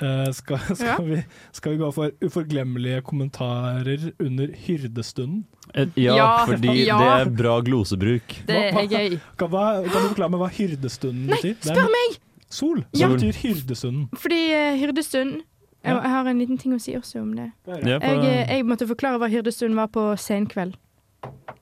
Eh, 0.00 0.30
skal, 0.32 0.58
skal, 0.58 0.86
Ja. 0.86 0.96
vi, 1.04 1.18
skal 1.52 1.72
vi 1.74 1.78
gå 1.82 1.90
for 1.92 2.10
uforglemmelige 2.24 3.02
kommentarer 3.04 4.06
under 4.18 4.48
hyrdestunden? 4.66 5.44
Et, 5.74 5.90
Ja, 6.00 6.14
Ja, 6.16 6.44
fordi 6.46 6.86
ja. 6.86 6.96
det 6.98 7.10
er 7.26 7.30
bra 7.42 7.60
glosebruk. 7.60 8.38
Det 8.48 8.56
er 8.72 8.86
gøy. 8.88 9.18
Kan, 9.38 9.50
hva, 9.52 9.82
kan 9.84 10.02
du 10.02 10.08
forklare 10.14 10.30
meg 10.32 10.40
hva 10.40 10.48
hyrdestunden 10.56 11.26
Nei, 11.28 11.36
betyr? 11.36 11.54
Det 11.60 11.70
er 11.70 11.76
spør 11.76 11.92
meg! 11.92 12.18
Sol. 12.50 12.80
Hva 12.90 12.98
Ja. 13.04 13.08
betyr 13.12 13.36
hyrdestunden? 13.44 14.08
Fordi 14.16 14.40
uh, 14.56 14.78
hyrdestunden 14.80 15.42
jeg, 15.84 15.94
jeg 15.96 16.10
har 16.12 16.26
en 16.28 16.38
liten 16.38 16.58
ting 16.58 16.72
å 16.74 16.80
si 16.80 16.92
også 16.96 17.20
om 17.22 17.30
det. 17.36 17.50
Ja, 17.66 17.76
Jeg, 18.00 18.00
eh, 18.24 18.50
jeg 18.56 18.64
måtte 18.68 18.84
forklare 18.88 19.16
hva 19.20 19.28
hyrdestunden 19.32 19.76
var 19.76 19.86
på 19.88 20.02
senkveld. 20.20 20.74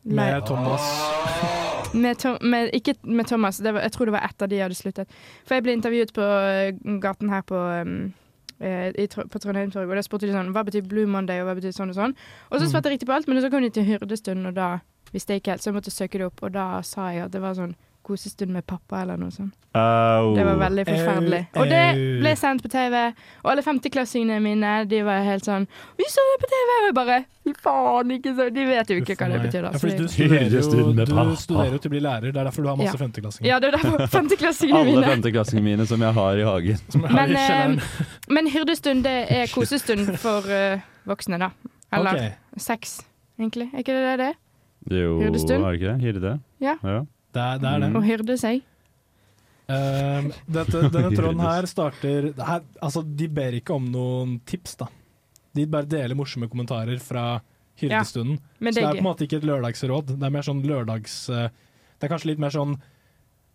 Med 0.05 0.47
Thomas. 0.47 0.85
Med, 1.95 2.19
Tom, 2.21 2.37
med, 2.45 2.69
ikke 2.77 2.95
med 3.09 3.27
Thomas, 3.27 3.57
det 3.65 3.73
var, 3.73 3.81
jeg 3.81 3.93
tror 3.95 4.05
det 4.11 4.13
var 4.13 4.25
etter 4.29 4.47
de 4.51 4.59
hadde 4.61 4.77
sluttet. 4.77 5.09
For 5.49 5.57
jeg 5.57 5.65
ble 5.65 5.73
intervjuet 5.73 6.11
på 6.13 6.21
eh, 6.21 6.99
gaten 7.01 7.31
her 7.33 7.41
på, 7.49 7.57
um, 7.57 8.13
i, 8.61 9.07
på 9.09 9.41
Trondheim 9.41 9.71
Torg, 9.73 9.89
og 9.89 9.97
da 9.97 10.03
spurte 10.05 10.29
de 10.29 10.35
sånn 10.37 10.51
Hva 10.53 10.67
betyr 10.69 10.85
Blue 10.85 11.09
Monday, 11.09 11.41
og 11.41 11.49
hva 11.49 11.55
betyr 11.57 11.73
sånn 11.73 11.95
og 11.95 11.97
sånn? 11.97 12.13
Og 12.51 12.59
så 12.61 12.67
Mm. 12.67 12.71
svarte 12.75 12.91
jeg 12.91 12.99
riktig 12.99 13.09
på 13.09 13.17
alt, 13.17 13.29
men 13.31 13.41
så 13.41 13.49
kom 13.51 13.65
de 13.65 13.71
til 13.73 13.89
hyrdestund, 13.89 14.47
og 14.51 14.55
da 14.61 14.69
visste 15.15 15.33
jeg 15.33 15.41
ikke 15.41 15.55
helt, 15.57 15.63
så 15.65 15.71
jeg 15.71 15.79
måtte 15.79 15.95
søke 15.95 16.19
det 16.21 16.27
opp, 16.29 16.43
og 16.45 16.53
da 16.53 16.67
sa 16.85 17.09
jeg 17.15 17.25
at 17.25 17.33
det 17.33 17.41
var 17.41 17.55
sånn 17.57 17.73
kosestund 18.09 18.53
med 18.55 18.65
pappa, 18.67 19.03
eller 19.05 19.19
noe 19.21 19.31
sånt. 19.35 19.55
Oh. 19.77 20.33
Det 20.35 20.45
var 20.47 20.57
veldig 20.63 20.85
forferdelig. 20.89 21.41
Og 21.61 21.69
det 21.71 21.83
ble 22.23 22.33
sendt 22.41 22.65
på 22.65 22.71
TV, 22.73 22.97
og 23.45 23.51
alle 23.53 23.65
femteklassingene 23.67 24.39
mine 24.43 24.73
de 24.89 25.03
var 25.07 25.27
helt 25.27 25.45
sånn 25.45 25.69
'Vi 25.69 26.07
så 26.09 26.25
det 26.33 26.39
på 26.45 26.49
TV!' 26.55 26.79
Og 26.79 26.87
jeg 26.89 26.95
bare 26.97 27.19
Fy 27.49 27.53
faen, 27.65 28.11
ikke 28.13 28.33
så 28.37 28.49
De 28.53 28.65
vet 28.69 28.91
jo 28.91 28.97
ikke 29.01 29.17
hva 29.17 29.29
det 29.33 29.41
betyr, 29.47 29.63
da. 29.65 29.71
Ja, 29.73 29.79
du 29.79 30.09
studerer, 30.09 30.49
jo, 30.51 30.93
du 30.93 31.37
studerer 31.37 31.73
jo 31.73 31.79
til 31.79 31.91
å 31.91 31.95
bli 31.95 32.01
lærer, 32.05 32.33
det 32.33 32.37
er 32.37 32.49
derfor 32.49 32.63
du 32.63 32.69
har 32.69 32.77
masse 32.77 32.93
Ja. 32.93 33.01
femteklassinger. 33.05 33.49
Ja, 33.49 33.59
det 33.59 33.69
er 33.69 33.77
derfor 33.79 34.07
femteklassingene 34.19 34.81
Alle 34.81 34.97
mine. 34.97 35.07
femteklassingene 35.13 35.65
mine 35.65 35.87
som 35.87 36.01
jeg 36.01 36.13
har 36.13 36.37
i 36.37 36.45
hagen. 36.45 36.79
Er 36.95 37.15
Men, 37.15 37.37
eh, 37.37 37.83
men 38.29 38.51
hyrdestund, 38.53 39.05
det 39.05 39.17
er 39.31 39.47
kosestund 39.55 40.17
for 40.19 40.45
uh, 40.49 40.81
voksne, 41.07 41.39
da. 41.39 41.51
Eller 41.93 42.13
okay. 42.13 42.31
sex, 42.59 43.01
egentlig. 43.41 43.71
Er 43.73 43.79
ikke 43.79 43.97
det 43.97 44.19
det? 44.19 44.27
det? 44.27 44.35
Jo, 45.01 45.21
Hyrdestund? 45.21 45.65
er 45.65 45.71
det 45.73 45.81
ikke 45.81 45.93
det? 45.93 46.01
Hyrde? 46.03 46.41
Ja. 46.61 46.77
ja. 46.83 47.05
Det 47.39 47.45
er, 47.45 47.63
det 47.63 47.71
er 47.71 47.85
det. 47.85 47.93
Å 47.95 48.03
hyrde 48.03 48.37
seg. 48.41 48.67
Um, 49.69 50.31
dette, 50.49 50.81
denne 50.95 51.13
tråden 51.13 51.43
her 51.45 51.67
starter 51.69 52.31
her, 52.33 52.63
Altså, 52.81 53.03
de 53.05 53.29
ber 53.29 53.59
ikke 53.59 53.77
om 53.77 53.87
noen 53.93 54.39
tips, 54.49 54.79
da. 54.81 54.89
De 55.55 55.67
bare 55.71 55.89
deler 55.89 56.17
morsomme 56.19 56.49
kommentarer 56.51 57.01
fra 57.03 57.39
hyrdestunden. 57.79 58.39
men 58.59 58.75
Så 58.75 58.81
det 58.81 58.87
er 58.89 58.99
på 58.99 59.03
en 59.05 59.09
måte 59.11 59.27
ikke 59.27 59.41
et 59.43 59.49
lørdagsråd. 59.49 60.15
Det 60.19 60.27
er 60.27 60.35
mer 60.35 60.47
sånn 60.47 60.63
lørdags... 60.67 61.19
eh, 61.31 61.51
det 61.99 62.07
er 62.07 62.13
kanskje 62.13 62.31
litt 62.31 62.43
mer 62.43 62.55
sånn 62.55 62.77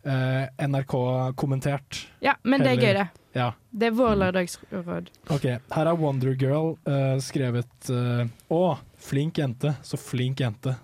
eh, 0.03 0.47
NRK-kommentert. 0.67 2.01
Ja, 2.23 2.35
men 2.43 2.63
det 2.63 2.73
er 2.73 2.81
gøy, 2.81 2.93
det. 2.97 3.05
Ja. 3.37 3.49
Det 3.71 3.89
er 3.89 3.95
vår 3.97 4.17
lørdagsråd. 4.19 5.11
Ok, 5.33 5.47
her 5.75 5.91
er 5.91 5.99
Wonder 5.99 6.35
Girl 6.39 6.73
eh, 6.85 7.15
skrevet 7.23 7.89
uh, 7.89 8.25
Å, 8.53 8.63
flink 8.99 9.39
jente. 9.39 9.73
Så 9.87 9.99
flink 9.99 10.43
jente. 10.43 10.75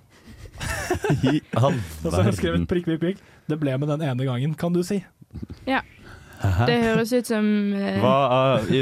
I 1.32 1.40
all 1.58 1.74
Og 2.04 2.10
så 2.12 2.16
har 2.20 2.30
jeg 2.32 2.38
skrevet 2.40 2.68
prikk, 2.70 2.86
prikk, 2.90 3.00
prikk. 3.04 3.22
Det 3.50 3.58
ble 3.62 3.78
med 3.82 3.90
den 3.96 4.02
ene 4.10 4.26
gangen, 4.28 4.56
kan 4.60 4.74
du 4.76 4.82
si. 4.86 5.00
Ja. 5.68 5.82
Det 6.66 6.78
høres 6.84 7.12
ut 7.14 7.28
som 7.28 7.46
eh, 7.76 7.98
Hva 8.00 8.16
er, 8.32 8.68
i, 8.72 8.82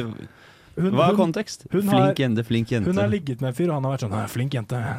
Hun- 0.77 0.93
hva 0.93 1.07
er 1.07 1.13
hun- 1.15 1.21
kontekst? 1.23 1.65
hun 1.73 1.87
flink 1.89 2.19
jente, 2.21 2.43
flink 2.45 2.69
jente. 2.71 2.85
Hun 2.91 2.97
har 3.01 3.07
ligget 3.09 3.41
med 3.41 3.49
en 3.49 3.55
fyr, 3.57 3.69
og 3.71 3.79
han 3.79 3.87
har 3.87 3.95
vært 3.97 4.03
sånn 4.05 4.13
«Nei, 4.13 4.25
flink 4.29 4.53
jente. 4.53 4.81
ja. 4.81 4.97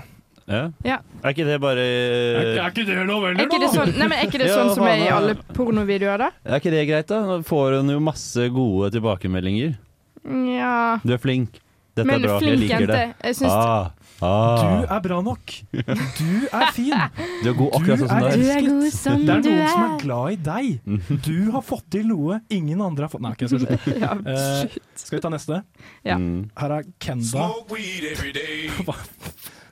Ja. 0.49 0.95
Er 1.21 1.35
ikke 1.35 1.45
det 1.45 1.59
bare 1.61 1.83
Er 1.85 2.71
ikke 2.71 2.87
det 2.89 2.95
lov 3.07 3.27
Er 3.29 3.35
ikke 3.45 3.59
det 3.61 3.69
sånn, 3.69 3.91
nei, 3.99 4.07
men 4.09 4.15
er 4.17 4.31
ikke 4.31 4.39
det 4.41 4.47
Ja, 4.49 4.55
sånn 4.57 4.71
som 4.79 4.87
er 4.89 5.03
i 5.05 5.09
alle 5.13 5.35
pornovideoer, 5.53 6.23
da? 6.23 6.31
Er 6.49 6.57
ikke 6.63 6.73
det 6.73 6.87
greit, 6.89 7.07
da? 7.11 7.19
Nå 7.29 7.37
får 7.45 7.77
hun 7.83 7.93
jo 7.93 7.99
masse 8.01 8.47
gode 8.57 8.89
tilbakemeldinger. 8.97 9.75
Ja 10.25 10.99
Du 11.05 11.13
er 11.13 11.21
flink. 11.21 11.61
Dette 11.95 12.07
Men 12.09 12.25
er 12.25 12.29
bra. 12.31 12.39
flink 12.41 12.55
jeg 12.55 12.63
liker 12.65 12.87
det. 12.89 12.97
jente, 13.03 13.29
jeg 13.29 13.37
syns- 13.43 13.53
ah, 13.53 13.91
ah. 14.25 14.59
Du 14.59 14.67
er 14.95 15.01
bra 15.05 15.19
nok. 15.25 15.45
Du 15.73 16.31
er 16.49 16.67
fin. 16.77 16.95
Du 17.43 17.47
er 17.51 17.55
god 17.59 17.71
akkurat 17.79 17.99
sånn 18.03 18.09
som 18.09 18.19
du 18.19 18.25
er. 18.29 18.33
Du 18.39 18.43
er 18.55 18.63
god 18.69 18.89
som 18.95 19.17
Det 19.25 19.33
er 19.37 19.41
noen 19.45 19.69
som 19.69 19.83
er. 19.83 19.87
er 19.93 19.97
glad 20.03 20.27
i 20.33 20.35
deg. 20.49 20.67
Du 21.29 21.39
har 21.55 21.63
fått 21.67 21.87
til 21.95 22.05
noe 22.09 22.33
ingen 22.55 22.81
andre 22.85 23.03
har 23.09 23.13
fått 23.13 23.23
Nei, 23.25 23.33
ok, 23.37 23.43
skal. 23.51 23.61
Ja, 24.05 24.11
uh, 24.17 24.21
skal 24.99 25.17
vi 25.19 25.23
ta 25.25 25.31
neste? 25.33 25.55
Ja. 26.07 26.17
Mm. 26.19 26.41
Her 26.59 26.71
er 26.81 26.85
Kenda. 27.03 27.45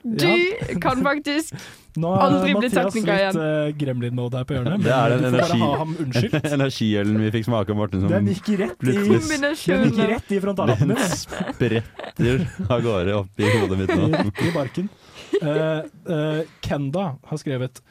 Du 0.07 0.79
kan 0.83 1.03
faktisk 1.03 1.55
Nå 2.01 2.11
er 2.13 2.23
aldri 2.27 2.51
bli 2.53 2.67
Mathias 2.69 2.75
tekniker 2.93 3.09
litt 3.09 3.21
igjen. 3.23 3.39
uh, 3.41 3.71
gremlin-mode 3.79 4.37
her 4.37 4.45
på 4.45 4.53
hjørnet. 4.53 4.83
Det 4.85 4.93
er 4.93 5.15
den 5.15 5.25
energi, 5.31 6.29
energiølen 6.57 7.17
vi 7.23 7.31
fikk 7.33 7.47
smake 7.47 7.73
av 7.73 7.79
Morten 7.79 8.03
som 8.03 8.13
Den 8.13 8.29
gikk 8.29 8.51
rett 8.61 8.85
i, 8.85 8.93
den 8.93 9.87
gikk 9.89 10.03
rett 10.11 10.35
i 10.37 10.41
frontalappen 10.43 10.93
Den 10.93 11.17
spretter 11.17 12.45
av 12.69 12.85
gårde 12.85 13.17
opp 13.17 13.41
i 13.41 13.49
hodet 13.49 13.81
mitt 13.81 13.95
nå. 13.97 14.11
Rett 14.13 14.45
i 14.45 14.53
barken. 14.53 14.91
Uh, 15.41 15.81
uh, 16.11 16.41
Kenda 16.61 17.09
har 17.31 17.41
skrevet 17.41 17.81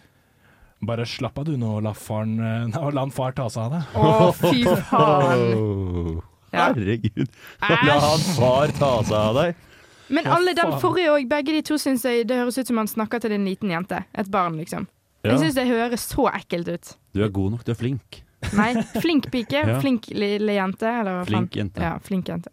bare 0.86 1.06
slapp 1.08 1.38
av 1.40 1.46
du 1.48 1.56
nå, 1.58 1.78
la, 1.80 1.92
faren, 1.96 2.38
eh, 2.38 2.66
nei, 2.70 2.90
la 2.94 3.04
han 3.06 3.14
far 3.14 3.34
ta 3.36 3.48
seg 3.50 3.66
av 3.66 3.76
deg. 3.76 3.94
Å, 3.96 4.32
fy 4.36 4.62
faen. 4.90 6.20
Herregud. 6.56 7.32
La 7.60 7.96
han 8.04 8.26
far 8.36 8.72
ta 8.76 8.92
seg 9.06 9.16
av 9.18 9.40
deg. 9.40 9.64
Men 10.08 10.26
alle 10.30 10.54
den 10.54 10.76
forrige 10.82 11.14
òg, 11.14 11.24
begge 11.30 11.54
de 11.56 11.62
to 11.66 11.78
syns 11.80 12.04
jeg 12.06 12.26
det 12.28 12.36
høres 12.38 12.58
ut 12.60 12.68
som 12.70 12.78
han 12.82 12.90
snakker 12.90 13.22
til 13.24 13.34
en 13.36 13.46
liten 13.48 13.72
jente. 13.72 14.04
Et 14.14 14.28
barn, 14.30 14.58
liksom. 14.60 14.86
Ja. 15.24 15.32
Jeg 15.32 15.46
syns 15.46 15.56
det 15.58 15.66
høres 15.70 16.04
så 16.06 16.28
ekkelt 16.30 16.68
ut. 16.70 16.92
Du 17.16 17.24
er 17.24 17.32
god 17.34 17.56
nok, 17.56 17.64
du 17.66 17.72
er 17.74 17.78
flink. 17.80 18.20
Nei, 18.54 18.70
flink 19.02 19.30
pike, 19.32 19.64
Ja. 19.72 19.80
flink 19.82 20.06
lille 20.14 20.54
jente, 20.58 20.86
eller 20.86 21.18
hva 21.18 21.24
faen? 21.24 21.32
Flink 21.32 21.58
jente. 21.58 21.82
Ja, 21.82 21.96
flink 22.04 22.30
jente. 22.30 22.52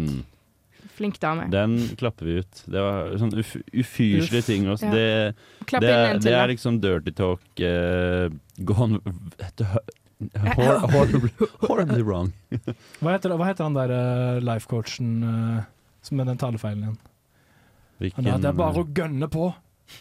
Mm. 0.00 0.22
Flink 0.96 1.18
dame. 1.20 1.44
Den 1.52 1.76
klapper 2.00 2.24
vi 2.24 2.38
ut. 2.40 2.62
Det 2.64 2.80
var 2.80 3.10
sånn 3.20 3.34
uf 3.36 3.50
ufyselige 3.76 4.40
Uff. 4.40 4.46
ting 4.48 4.64
også. 4.72 4.88
Ja. 4.88 4.94
Det, 4.96 5.80
det, 5.84 5.90
er, 5.92 6.20
det 6.24 6.32
er 6.32 6.48
liksom 6.54 6.78
dirty 6.80 7.12
talk 7.12 7.60
uh, 7.60 8.32
gone 8.64 9.02
hor 10.56 10.78
horribly, 10.94 11.30
horribly 11.68 12.00
wrong. 12.02 12.32
Hva 13.02 13.12
heter, 13.18 13.34
hva 13.36 13.50
heter 13.50 13.66
han 13.66 13.76
der 13.76 13.92
uh, 13.92 14.38
life-coachen 14.40 15.10
eh, 15.20 15.58
som 15.60 15.75
med 16.12 16.28
den 16.30 16.38
talefeilen 16.40 16.84
igjen? 16.86 16.98
Han 18.18 18.26
er, 18.28 18.40
det 18.42 18.50
er 18.50 18.56
bare 18.58 18.82
å 18.82 18.88
gønne 18.92 19.28
på. 19.32 19.48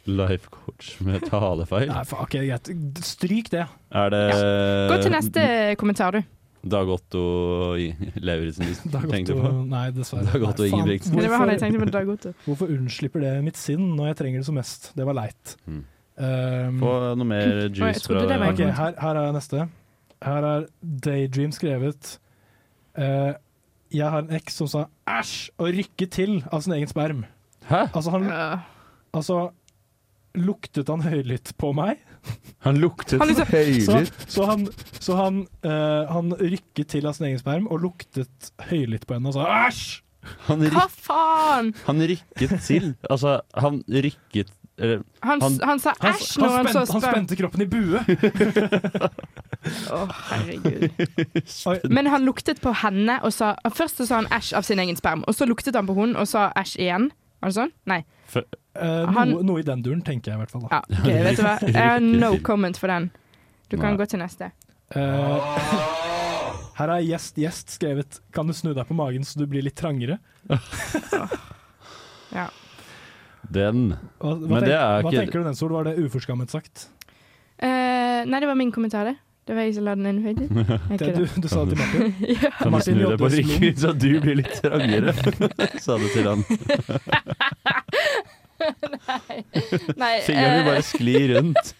life 0.10 0.50
coach 0.52 0.96
med 1.06 1.24
talefeil? 1.30 1.88
Nei, 1.92 2.04
fuck, 2.10 2.26
ok, 2.26 2.38
greit. 2.44 2.72
Stryk 3.06 3.52
det. 3.54 3.66
Er 3.96 4.10
det 4.12 4.24
Gå 4.92 4.98
til 5.04 5.14
neste 5.14 5.44
kommentar, 5.80 6.18
du. 6.18 6.32
Dag 6.66 6.90
Otto 6.90 7.22
Lauritzen 8.26 8.66
du 8.66 8.90
Dag 8.96 9.04
tenkte 9.12 9.36
Otto- 9.36 9.44
på? 9.46 9.66
Nei, 9.70 9.84
dessverre. 9.94 10.26
Dag 10.32 10.48
Otto. 10.50 10.66
Ingebrigtsen. 10.66 11.14
Men 11.14 11.28
det 11.28 11.30
var 11.30 11.44
han 11.44 11.54
jeg 11.54 11.62
tenkte 11.62 11.84
på, 11.84 11.90
Dag 11.94 12.10
Otto. 12.16 12.34
Hvorfor 12.48 12.74
unnslipper 12.74 13.22
det 13.22 13.34
mitt 13.46 13.60
sinn 13.62 13.92
når 13.96 14.12
jeg 14.12 14.20
trenger 14.24 14.42
det 14.42 14.50
som 14.50 14.58
mest? 14.58 14.90
Det 14.98 15.06
var 15.06 15.18
leit. 15.20 15.56
Mm. 15.70 15.84
Um, 16.16 16.78
Få 16.80 16.92
noe 17.20 17.28
mer 17.28 17.66
juice 17.70 18.06
fra 18.08 18.24
okay, 18.24 18.70
her, 18.72 18.96
her 19.04 19.22
er 19.22 19.34
neste. 19.36 19.66
Her 20.26 20.48
er 20.50 20.68
Daydream 20.82 21.52
skrevet. 21.54 22.16
Eh, 22.96 23.34
jeg 23.94 24.10
har 24.10 24.24
en 24.24 24.32
eks 24.36 24.58
som 24.62 24.68
sa 24.72 24.86
æsj 25.08 25.36
og 25.62 25.70
rykket 25.76 26.12
til 26.18 26.40
av 26.52 26.62
sin 26.66 26.74
egen 26.78 26.90
sperm. 26.90 27.26
Hæ? 27.70 27.86
Altså, 27.94 28.12
han, 28.16 28.26
altså 29.14 29.38
Luktet 30.36 30.90
han 30.92 31.00
høylytt 31.06 31.54
på 31.58 31.70
meg? 31.72 32.02
Han 32.66 32.76
luktet 32.82 33.22
Han 33.22 33.30
liksom- 33.30 33.48
høylytt? 33.48 33.86
Så, 34.28 34.34
så 34.36 34.46
han, 34.50 34.66
så 35.00 35.16
han, 35.16 35.38
uh, 35.64 36.12
han 36.12 36.34
rykket 36.36 36.90
til 36.92 37.08
av 37.08 37.14
sin 37.16 37.28
egen 37.30 37.40
sperm 37.40 37.70
og 37.72 37.80
luktet 37.86 38.50
høylytt 38.68 39.06
på 39.08 39.16
henne 39.16 39.32
og 39.32 39.38
sa 39.38 39.46
æsj! 39.70 40.02
Han, 40.50 40.60
ryk, 40.66 40.74
Hva 40.74 40.88
faen? 40.90 41.68
han 41.86 42.02
rykket 42.02 42.56
til. 42.66 42.96
Altså, 43.08 43.38
han 43.54 43.84
rykket 43.88 44.50
eller, 44.78 45.04
Han, 45.24 45.42
han, 45.42 45.80
sa 45.80 45.94
Han, 46.02 46.14
æsj 46.14 46.40
når 46.42 46.56
han 46.56 46.68
så 46.68 46.82
spente, 46.86 46.94
han 46.94 47.02
spente 47.14 47.36
kroppen 47.40 47.62
i 47.64 47.68
bue. 47.72 48.00
Å, 49.96 50.00
herregud. 50.30 51.90
Men 51.96 52.10
han 52.12 52.26
luktet 52.28 52.60
på 52.62 52.74
henne 52.84 53.18
og 53.24 53.32
sa 53.34 53.54
Først 53.72 54.02
så 54.02 54.10
sa 54.10 54.20
han 54.20 54.28
æsj 54.36 54.52
av 54.60 54.68
sin 54.68 54.82
egen 54.84 55.00
sperm, 55.00 55.24
og 55.28 55.38
så 55.38 55.48
luktet 55.48 55.78
han 55.80 55.88
på 55.88 55.96
hun 55.98 56.18
og 56.20 56.28
sa 56.30 56.50
æsj 56.60 56.76
igjen. 56.84 57.10
Var 57.40 57.52
det 57.52 57.58
sånn? 57.60 57.72
Nei. 57.88 58.02
Eh, 58.36 59.06
Han- 59.16 59.32
noe, 59.32 59.44
noe 59.48 59.62
i 59.62 59.66
den 59.66 59.84
duren, 59.86 60.02
tenker 60.04 60.34
jeg 60.34 60.40
i 60.40 60.44
hvert 60.44 60.52
fall. 60.52 60.68
Da. 60.68 60.82
Ja, 60.82 60.82
ok, 61.00 61.08
vet 61.30 61.40
du 61.40 61.44
hva? 61.46 61.56
Jeg 61.62 61.76
har 61.80 62.00
no 62.04 62.34
comment 62.44 62.78
for 62.78 62.92
den. 62.92 63.12
Du 63.72 63.78
kan 63.78 63.94
Nei. 63.94 64.00
gå 64.02 64.10
til 64.12 64.20
neste. 64.20 64.52
Uh, 64.96 65.40
her 66.78 66.92
er 66.94 67.02
gjest, 67.02 67.40
gjest 67.42 67.72
skrevet 67.74 68.20
Kan 68.36 68.46
du 68.46 68.54
snu 68.54 68.70
deg 68.76 68.86
på 68.86 68.94
magen 68.94 69.24
så 69.26 69.40
du 69.40 69.48
blir 69.50 69.64
litt 69.66 69.76
trangere? 69.80 70.20
Ja. 72.36 72.46
Den. 73.54 73.86
Hva, 74.20 74.34
hva, 74.34 74.48
Men 74.48 74.58
tenk, 74.58 74.66
det 74.66 74.76
er 74.78 74.88
hva 74.88 75.12
ikke 75.12 75.22
tenker 75.22 75.44
du 75.44 75.50
den, 75.50 75.58
Sol? 75.60 75.76
Var 75.76 75.90
det 75.90 75.96
uforskammet 76.02 76.54
sagt? 76.54 76.88
Uh, 77.62 78.26
nei, 78.28 78.42
det 78.42 78.50
var 78.50 78.58
min 78.60 78.74
kommentar, 78.76 79.08
det. 79.12 79.16
Det 79.46 79.54
var 79.54 79.68
jeg 79.68 79.76
som 79.76 79.86
la 79.86 79.94
den 79.94 80.08
inn, 80.10 80.40
Det 81.00 81.12
du, 81.14 81.26
du 81.42 81.48
sa 81.48 81.66
det 81.70 81.76
til 81.76 81.82
Martin? 81.84 82.14
ja. 82.34 82.50
Kan 82.58 82.74
du 82.74 82.80
snu 82.82 83.02
deg 83.04 83.20
på 83.22 83.30
Joddes 83.30 83.84
så 83.84 83.92
du 83.94 84.08
blir 84.24 84.40
litt 84.40 84.56
trangere? 84.58 85.14
Sa 85.86 86.00
du 86.02 86.08
til 86.10 86.26
han. 86.26 86.42
Nei. 89.06 89.38
Nei 90.02 90.14
Fingeren 90.26 90.50
eh, 90.50 90.56
vil 90.56 90.66
bare 90.72 90.82
skli 90.88 91.16
rundt. 91.36 91.76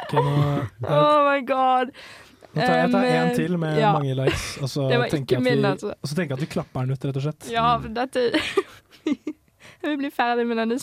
okay, 0.00 0.18
nå, 0.18 0.34
eh, 0.82 0.90
Oh 0.90 1.28
my 1.28 1.38
god. 1.46 1.94
nå 2.56 2.64
tar 2.64 2.74
jeg 2.80 2.90
tar 2.96 3.06
Um, 3.06 3.14
en 3.14 3.34
til 3.36 3.58
med 3.62 3.78
ja. 3.78 3.92
mange 3.94 4.16
likes, 4.18 4.48
og 4.58 4.72
så, 4.72 4.88
Det 4.90 4.98
var 4.98 5.14
tenker 5.14 5.38
ikke 5.38 5.38
jeg 5.38 5.44
at 5.44 5.46
min, 5.46 5.62
vi, 5.62 5.70
altså. 5.70 5.94
og 5.94 6.10
så 6.10 6.18
tenker 6.18 6.34
jeg 6.34 6.40
at 6.40 6.42
vi 6.48 6.54
klapper 6.58 6.88
den 6.88 6.98
ut, 6.98 7.06
rett 7.06 7.22
og 7.22 7.28
slett. 7.28 7.52
Ja, 7.54 7.68
for 7.78 7.94
dette 7.94 8.26
Jeg 9.80 9.90
vil 9.94 9.98
bli 10.02 10.10
ferdig 10.12 10.44
med 10.46 10.58
denne 10.60 10.76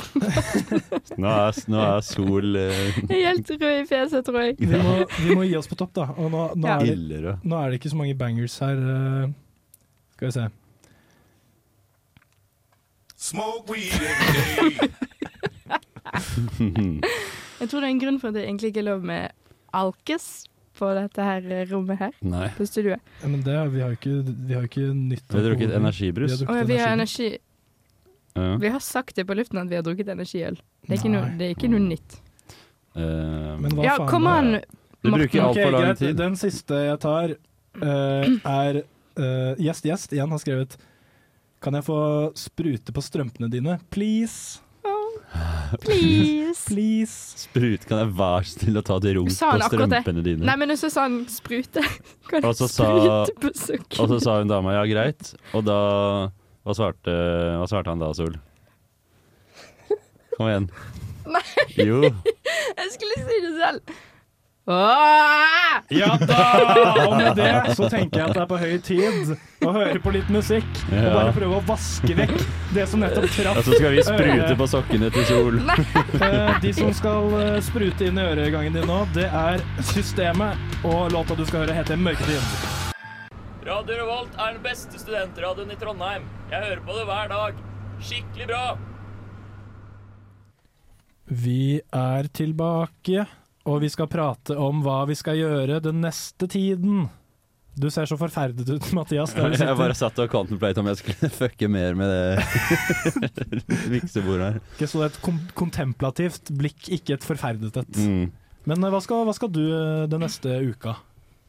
Nå 1.21 1.29
er, 1.29 1.57
nå 1.69 1.81
er 1.85 1.99
sol 2.05 2.55
eh, 2.57 2.95
Jeg 3.11 3.19
er 3.19 3.27
helt 3.29 3.51
rød 3.61 3.81
i 3.83 3.85
fjeset, 3.89 4.25
tror 4.25 4.39
jeg. 4.41 4.55
Vi 4.57 4.79
må, 4.81 4.95
vi 5.21 5.35
må 5.37 5.43
gi 5.45 5.53
oss 5.59 5.69
på 5.69 5.77
topp, 5.77 5.91
da. 5.99 6.07
Og 6.17 6.31
nå, 6.33 6.45
nå, 6.57 6.65
Ja. 6.67 6.79
er 6.81 6.97
det, 7.27 7.35
nå 7.45 7.59
er 7.61 7.69
det 7.69 7.77
ikke 7.81 7.91
så 7.93 7.99
mange 7.99 8.15
bangers 8.17 8.57
her. 8.63 8.81
eh, 8.95 9.29
skal 10.17 10.31
vi 10.31 10.33
se. 10.39 10.47
Smoke 13.17 13.69
weed 13.69 13.93
every 13.93 14.77
day. 14.77 14.89
Jeg 17.57 17.69
tror 17.71 17.81
det 17.81 17.87
er 17.87 17.93
en 17.95 18.01
grunn 18.01 18.19
for 18.21 18.29
at 18.29 18.37
det 18.37 18.43
egentlig 18.45 18.69
ikke 18.71 18.83
er 18.83 18.89
lov 18.91 19.01
med 19.05 19.31
alkes 19.77 20.27
på 20.77 20.89
dette 20.93 21.25
her 21.25 21.41
rommet 21.71 21.97
her. 22.01 22.13
Nei. 22.21 22.47
På 22.57 22.65
studioet. 22.69 23.01
Ja, 23.23 23.29
men 23.31 23.41
det, 23.45 23.55
vi 23.73 23.81
har 23.81 23.93
jo 23.93 23.97
ikke, 23.97 24.13
vi 24.47 24.53
har 24.53 24.61
jo 24.65 24.69
ikke 24.69 24.89
nytt 24.93 25.25
Vi 25.33 25.39
har 25.39 25.47
drukket 25.49 25.73
energibrus. 25.79 26.35
Vi 26.37 26.45
har 26.45 26.53
Å 26.53 26.57
ja, 26.59 26.61
drukket 26.61 26.69
vi 26.69 26.77
har 26.83 26.93
energi. 26.93 27.29
Ja. 28.37 28.57
Vi 28.61 28.71
har 28.73 28.83
sagt 28.83 29.17
det 29.17 29.25
på 29.27 29.35
luften 29.37 29.59
at 29.61 29.69
vi 29.71 29.77
har 29.79 29.85
drukket 29.85 30.11
energiøl. 30.13 30.59
Det 30.85 30.93
er 30.93 30.99
ikke 31.01 31.13
noe, 31.13 31.31
det 31.39 31.47
er 31.47 31.55
ikke 31.55 31.71
noe 31.71 31.83
nytt. 31.83 32.19
Uh, 32.97 33.55
Men 33.61 33.73
hva 33.77 33.85
Ja, 33.85 33.95
faen? 33.97 34.09
kom 34.09 34.27
an, 34.31 34.51
Du 35.03 35.11
bruker 35.13 35.47
altfor 35.49 35.73
lang 35.75 35.97
tid. 35.99 36.15
Den 36.17 36.37
siste 36.39 36.83
jeg 36.87 36.99
tar, 37.03 37.35
uh, 37.81 38.29
er 38.61 38.83
uh, 38.83 39.51
Gjest 39.61 39.85
Gjest 39.85 40.15
igjen 40.15 40.31
har 40.33 40.41
skrevet 40.41 40.77
Kan 41.61 41.77
jeg 41.77 41.85
få 41.85 41.99
sprute 42.37 42.93
på 42.93 43.03
strømpene 43.05 43.49
dine, 43.49 43.79
please? 43.93 44.61
Please. 45.83 46.63
please. 46.67 47.15
Sprut, 47.35 47.85
kan 47.89 47.99
jeg 47.99 48.13
være 48.15 48.45
så 48.47 48.61
snill 48.61 48.79
å 48.79 48.83
ta 48.85 48.97
til 49.03 49.17
runk 49.17 49.33
på 49.33 49.67
strømpene 49.67 50.23
dine? 50.23 50.45
Nei, 50.47 50.55
men 50.61 50.71
så 50.79 50.89
sa 50.93 51.07
han 51.07 51.17
sprute. 51.31 51.83
Kan 52.29 52.45
sa, 52.55 52.67
sprute 52.71 53.35
på 53.41 53.51
sukker. 53.51 53.99
og 54.03 54.13
så 54.13 54.19
sa 54.23 54.37
hun 54.39 54.51
dama 54.51 54.77
ja, 54.77 54.85
greit. 54.87 55.33
Og 55.57 55.65
da 55.67 55.79
Hva 56.67 56.73
svarte, 56.75 57.13
hva 57.61 57.67
svarte 57.71 57.93
han 57.93 58.01
da, 58.03 58.09
Sol? 58.17 58.33
Kom 60.35 60.49
igjen. 60.51 60.67
Nei, 61.33 61.45
Jo. 61.79 62.01
jeg 62.03 62.91
skulle 62.93 63.23
si 63.23 63.39
det 63.45 63.53
selv. 63.61 63.95
Åh! 64.67 65.77
Ja 65.95 66.09
da! 66.19 66.37
Og 67.05 67.13
med 67.15 67.37
det 67.39 67.75
så 67.77 67.87
tenker 67.87 68.19
jeg 68.19 68.25
at 68.27 68.35
det 68.35 68.41
er 68.41 68.49
på 68.49 68.57
høy 68.59 68.73
tid 68.83 69.29
å 69.63 69.71
høre 69.77 70.01
på 70.03 70.11
litt 70.11 70.27
musikk. 70.33 70.67
Og 70.91 71.07
bare 71.15 71.31
prøve 71.37 71.61
å 71.61 71.63
vaske 71.69 72.17
vekk 72.17 72.33
det 72.75 72.83
som 72.91 72.99
nettopp 72.99 73.29
traff 73.31 73.61
Og 73.61 73.69
så 73.69 73.77
skal 73.79 73.95
vi 73.95 74.03
sprute 74.03 74.57
på 74.59 74.67
sokkene 74.73 75.11
til 75.15 75.23
Sol. 75.29 75.61
Eh, 75.63 76.51
De 76.65 76.73
som 76.75 76.91
skal 76.99 77.31
eh, 77.39 77.55
sprute 77.63 78.09
inn 78.11 78.19
i 78.19 78.27
øregangen 78.27 78.75
din 78.75 78.91
nå, 78.91 79.05
det 79.15 79.29
er 79.31 79.63
Systemet. 79.93 80.59
Og 80.83 81.15
låta 81.15 81.39
du 81.39 81.45
skal 81.47 81.63
høre, 81.63 81.79
heter 81.79 81.95
Mørketid. 82.03 82.86
Radio 83.67 83.97
Revolt 83.99 84.35
er 84.39 84.53
den 84.55 84.61
beste 84.63 84.95
studentradioen 84.95 85.73
i 85.73 85.75
Trondheim. 85.75 86.23
Jeg 86.47 86.63
hører 86.63 86.81
på 86.87 86.93
det 86.95 87.01
hver 87.09 87.31
dag. 87.33 87.57
Skikkelig 87.99 88.45
bra. 88.47 88.61
Vi 91.27 91.81
er 91.83 92.29
tilbake, 92.31 93.25
og 93.67 93.81
vi 93.83 93.89
skal 93.91 94.07
prate 94.07 94.55
om 94.55 94.79
hva 94.85 95.01
vi 95.09 95.17
skal 95.19 95.35
gjøre 95.35 95.81
den 95.83 95.99
neste 95.99 96.47
tiden. 96.47 97.09
Du 97.75 97.89
ser 97.91 98.07
så 98.07 98.15
forferdet 98.15 98.71
ut, 98.71 98.87
Mathias. 98.95 99.35
Der 99.35 99.57
Jeg 99.59 99.79
bare 99.81 99.99
satt 99.99 100.23
og 100.23 100.31
contemplate 100.31 100.79
om 100.79 100.87
jeg 100.93 101.01
skulle 101.01 101.31
fucke 101.41 101.67
mer 101.67 101.99
med 101.99 102.07
det 102.07 103.67
viksebordet 103.97 104.47
her. 104.47 104.61
Ikke 104.77 104.91
så 104.93 105.03
et 105.09 105.19
kontemplativt 105.59 106.55
blikk, 106.55 106.87
ikke 107.01 107.19
et 107.19 107.27
forferdet 107.33 107.83
et. 107.83 107.99
Mm. 107.99 108.31
Men 108.63 108.79
eh, 108.79 108.95
hva 108.95 109.03
skal, 109.03 109.27
hva 109.27 109.35
skal 109.35 109.51
du 109.51 109.65
eh, 109.67 110.07
den 110.07 110.23
neste 110.23 110.55
uka? 110.71 110.95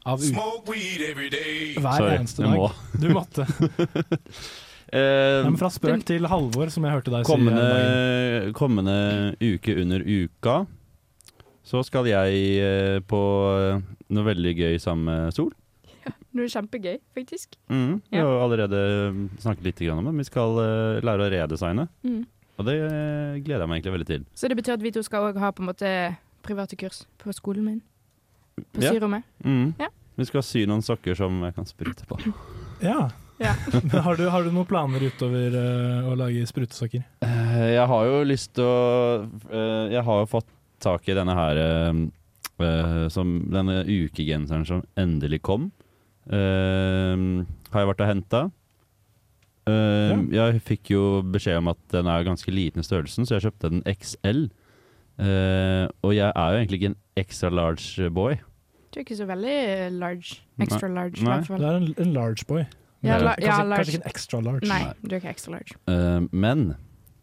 Av 0.09 0.23
u 0.23 0.29
Hver 0.29 1.99
Sorry, 1.99 2.15
eneste 2.17 2.43
dag. 2.43 2.55
må. 2.57 2.71
Du 2.99 3.07
måtte. 3.13 3.45
Eh, 4.89 5.43
men 5.45 5.53
fra 5.59 5.67
spøk 5.69 6.01
til 6.01 6.25
Halvor, 6.25 6.71
som 6.73 6.81
jeg 6.87 6.95
hørte 6.95 7.11
deg 7.13 7.27
si. 7.27 7.29
her 7.29 7.35
kommende, 7.37 8.53
kommende 8.57 8.95
uke 9.37 9.75
under 9.83 10.01
uka 10.01 10.55
så 11.69 11.83
skal 11.85 12.07
jeg 12.09 12.39
eh, 12.57 12.95
på 13.05 13.19
eh, 13.53 13.83
noe 14.09 14.25
veldig 14.25 14.53
gøy 14.57 14.79
sammen 14.81 15.05
med 15.05 15.35
Sol. 15.37 15.51
Noe 16.33 16.49
kjempegøy, 16.49 16.97
faktisk. 17.13 17.53
Mm, 17.69 17.99
vi 18.09 18.17
Ja. 18.17 18.25
har 18.25 18.41
allerede 18.47 18.81
snakket 19.45 19.67
litt 19.69 19.85
om 19.93 20.09
det. 20.09 20.15
Vi 20.23 20.25
skal 20.31 20.57
lære 21.05 21.27
å 21.27 21.29
redesigne. 21.37 21.85
Mm. 22.01 22.23
Og 22.57 22.65
det 22.65 22.79
gleder 23.45 23.61
jeg 23.61 23.69
meg 23.69 23.77
egentlig 23.83 23.93
veldig 23.99 24.09
til. 24.09 24.25
Så 24.33 24.49
det 24.49 24.57
betyr 24.57 24.73
at 24.79 24.81
vi 24.81 24.95
to 24.97 25.05
skal 25.05 25.29
òg 25.29 25.37
ha 25.37 25.51
på 25.53 25.61
en 25.61 25.69
måte 25.69 25.93
private 26.41 26.73
kurs 26.81 27.03
på 27.21 27.29
skolen 27.37 27.61
min. 27.69 27.79
På 28.73 28.81
Ja. 28.81 28.89
syrommet. 28.97 29.21
Mm. 29.45 29.75
Ja. 29.77 29.93
Vi 30.19 30.27
skal 30.27 30.43
sy 30.45 30.65
noen 30.67 30.83
sokker 30.83 31.15
som 31.17 31.39
jeg 31.47 31.55
kan 31.55 31.67
sprute 31.67 32.07
på. 32.09 32.19
Ja. 32.83 33.07
Ja. 33.39 33.53
Men 33.71 34.03
har, 34.03 34.19
du, 34.19 34.25
har 34.27 34.43
du 34.43 34.51
noen 34.51 34.67
planer 34.67 35.03
utover 35.07 35.55
uh, 35.55 36.09
å 36.11 36.15
lage 36.19 36.43
sprutesokker? 36.49 37.05
Uh, 37.23 37.69
Jeg 37.71 37.85
har 37.87 38.07
jo 38.09 38.17
lyst 38.27 38.51
til 38.57 38.67
å 38.67 38.79
uh, 39.23 39.85
Jeg 39.87 40.03
har 40.03 40.23
jo 40.23 40.27
fått 40.27 40.49
tak 40.83 41.07
i 41.07 41.15
denne 41.15 41.35
her 41.35 41.57
som, 43.11 43.31
Denne 43.51 43.81
ukegenseren 43.87 44.63
som 44.67 44.81
endelig 44.99 45.41
kom. 45.47 45.69
Har 46.27 47.83
jeg 47.83 47.89
vært 47.89 48.03
og 48.03 48.09
henta. 48.09 48.41
Jeg 49.67 50.63
fikk 50.67 50.91
jo 50.91 51.03
beskjed 51.35 51.59
om 51.59 51.71
at 51.71 51.79
den 51.91 52.07
er 52.11 52.27
ganske 52.27 52.51
liten 52.51 52.83
i 52.83 52.87
størrelsen, 52.87 53.27
så 53.27 53.37
jeg 53.37 53.47
kjøpte 53.47 53.71
den 53.75 53.83
XL. 53.87 54.47
Eh, 55.19 55.85
og 55.99 56.13
jeg 56.15 56.31
er 56.31 56.51
jo 56.53 56.59
egentlig 56.61 56.79
ikke 56.79 56.91
en 56.93 57.01
extra 57.19 57.51
large 57.51 58.09
boy. 58.15 58.37
Du 58.89 58.99
er 58.99 59.05
ikke 59.05 59.17
så 59.19 59.27
veldig 59.29 59.55
large. 59.99 60.39
Extra 60.59 60.89
Nei. 60.89 60.95
large, 60.97 61.23
Nei. 61.25 61.39
Du 61.45 61.65
er 61.65 61.75
en, 61.77 61.89
en 62.05 62.13
large 62.15 62.45
boy. 62.49 62.63
Ja, 63.05 63.17
la- 63.21 63.35
kanskje, 63.37 63.45
ja, 63.45 63.55
kanskje 63.55 63.69
large. 63.69 63.89
ikke 63.93 63.99
en 64.01 64.09
extra 64.09 64.39
large. 64.43 64.67
Nei, 64.67 64.79
du 65.03 65.13
er 65.13 65.19
ikke 65.21 65.33
extra 65.33 65.53
large. 65.55 65.77
Uh, 65.87 66.25
men 66.31 66.63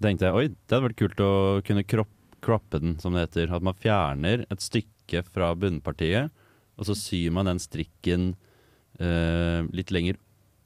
tenkte 0.05 0.29
jeg 0.29 0.39
oi, 0.39 0.47
det 0.53 0.73
hadde 0.77 0.87
vært 0.87 1.01
kult 1.01 1.23
å 1.25 1.31
kunne 1.67 1.85
kropp, 1.85 2.13
kroppe 2.47 2.81
den, 2.81 2.95
som 3.03 3.17
det 3.17 3.27
heter. 3.27 3.53
At 3.57 3.67
man 3.67 3.77
fjerner 3.77 4.47
et 4.47 4.63
stykke 4.65 5.25
fra 5.29 5.51
bunnpartiet, 5.59 6.31
og 6.77 6.89
så 6.89 6.97
syr 6.97 7.35
man 7.35 7.51
den 7.51 7.61
strikken 7.63 8.31
uh, 9.01 9.67
litt 9.75 9.93
lenger 9.95 10.21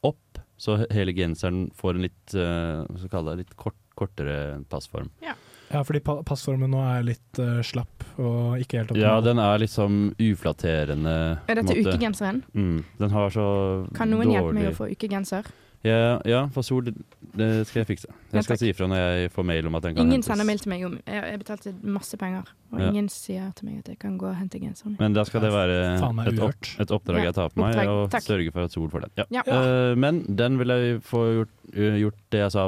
opp, 0.06 0.40
så 0.60 0.82
hele 0.92 1.14
genseren 1.16 1.68
får 1.76 1.96
en 1.96 2.04
litt, 2.06 2.34
uh, 2.36 3.32
litt 3.40 3.56
kort, 3.56 3.78
kortere 3.98 4.60
passform. 4.70 5.08
Ja. 5.24 5.34
Ja, 5.70 5.84
fordi 5.86 6.00
passformen 6.26 6.72
nå 6.74 6.80
er 6.82 7.04
litt 7.06 7.38
uh, 7.38 7.60
slapp 7.62 8.04
og 8.18 8.58
ikke 8.58 8.80
helt 8.82 8.96
Ja, 8.98 9.20
den 9.22 9.38
er 9.38 9.60
liksom 9.62 10.12
uflatterende. 10.18 11.16
Er 11.46 11.60
dette 11.60 11.76
måte. 11.76 11.94
ukegenseren? 11.94 12.42
Mm, 12.54 12.84
den 12.98 13.10
har 13.14 13.30
så 13.30 13.46
dårlig 13.46 13.96
Kan 13.96 14.10
noen 14.10 14.26
dårlig 14.26 14.34
hjelpe 14.38 14.56
meg 14.58 14.70
å 14.72 14.78
få 14.80 14.90
ukegenser? 14.90 15.52
Ja, 15.86 16.18
ja 16.28 16.40
for 16.52 16.60
Sol, 16.66 16.84
det, 16.90 16.92
det 17.38 17.46
skal 17.70 17.80
jeg 17.80 17.86
fikse. 17.94 18.10
Jeg 18.34 18.44
skal 18.44 18.58
si 18.60 18.68
ifra 18.68 18.84
når 18.90 18.98
jeg 19.00 19.30
får 19.32 19.46
mail 19.48 19.68
om 19.70 19.78
at 19.78 19.86
den 19.86 19.94
kan 19.94 20.02
Ingen 20.04 20.18
hentes. 20.18 20.28
sender 20.28 20.44
mail 20.44 20.58
til 20.60 20.72
meg 20.74 20.82
om 20.84 20.98
Jeg, 21.06 21.22
jeg 21.30 21.40
betalte 21.40 21.72
masse 21.96 22.18
penger, 22.20 22.50
og 22.72 22.82
Ja. 22.82 22.88
ingen 22.90 23.08
sier 23.08 23.46
til 23.56 23.70
meg 23.70 23.78
at 23.78 23.88
jeg 23.88 23.98
kan 24.02 24.18
gå 24.20 24.28
og 24.28 24.36
hente 24.36 24.60
genseren. 24.60 24.98
Men 25.00 25.16
da 25.16 25.24
skal 25.24 25.40
det 25.46 25.52
være 25.54 25.78
et, 25.94 26.42
opp, 26.44 26.68
et 26.84 26.90
oppdrag 26.98 27.22
Ja, 27.22 27.30
jeg 27.30 27.34
tar 27.38 27.48
på 27.54 27.62
meg, 27.62 27.76
oppdrag. 27.78 27.94
og 27.94 28.10
Takk. 28.12 28.26
sørge 28.26 28.52
for 28.52 28.66
at 28.68 28.76
Sol 28.76 28.90
får 28.92 29.06
den. 29.06 29.10
Ja. 29.22 29.24
Ja. 29.38 29.46
Eh, 29.46 29.94
men 29.96 30.20
den 30.28 30.58
vil 30.60 30.68
jeg 30.68 31.00
få 31.06 31.24
gjort, 31.38 31.56
uh, 31.72 31.96
gjort 32.02 32.20
det 32.30 32.44
jeg 32.44 32.52
sa 32.58 32.66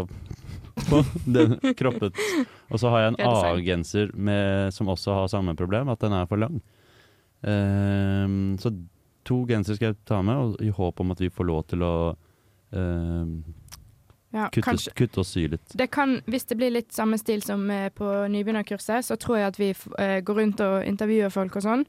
på. 0.88 1.02
Den 1.36 1.56
kroppet. 1.78 2.18
Og 2.70 2.80
så 2.80 2.92
har 2.92 3.04
jeg 3.04 3.14
en 3.14 3.20
A-genser 3.28 4.12
som 4.74 4.90
også 4.92 5.18
har 5.20 5.32
samme 5.32 5.56
problem, 5.58 5.90
at 5.92 6.00
den 6.02 6.16
er 6.16 6.28
for 6.30 6.40
lang. 6.42 6.60
Um, 7.42 8.54
så 8.62 8.70
to 9.26 9.42
genser 9.48 9.74
skal 9.74 9.92
jeg 9.92 9.98
ta 10.06 10.20
med, 10.22 10.36
og 10.38 10.62
i 10.62 10.70
håp 10.70 11.00
om 11.02 11.10
at 11.14 11.22
vi 11.22 11.30
får 11.30 11.48
lov 11.48 11.64
til 11.72 11.82
å 11.86 11.94
um, 12.70 13.42
Ja, 14.32 14.46
kutte, 14.48 14.94
kutte 14.96 15.20
og 15.20 15.26
sy 15.28 15.42
litt. 15.52 15.74
Det 15.76 15.90
kan, 15.92 16.14
hvis 16.30 16.46
det 16.48 16.56
blir 16.56 16.72
litt 16.72 16.94
samme 16.96 17.18
stil 17.20 17.42
som 17.44 17.66
eh, 17.68 17.90
på 17.92 18.06
nybegynnerkurset, 18.32 19.04
så 19.04 19.18
tror 19.20 19.36
jeg 19.36 19.50
at 19.50 19.58
vi 19.60 19.68
eh, 20.00 20.14
går 20.24 20.38
rundt 20.40 20.62
og 20.64 20.86
intervjuer 20.88 21.34
folk 21.34 21.58
og 21.60 21.66
sånn, 21.66 21.82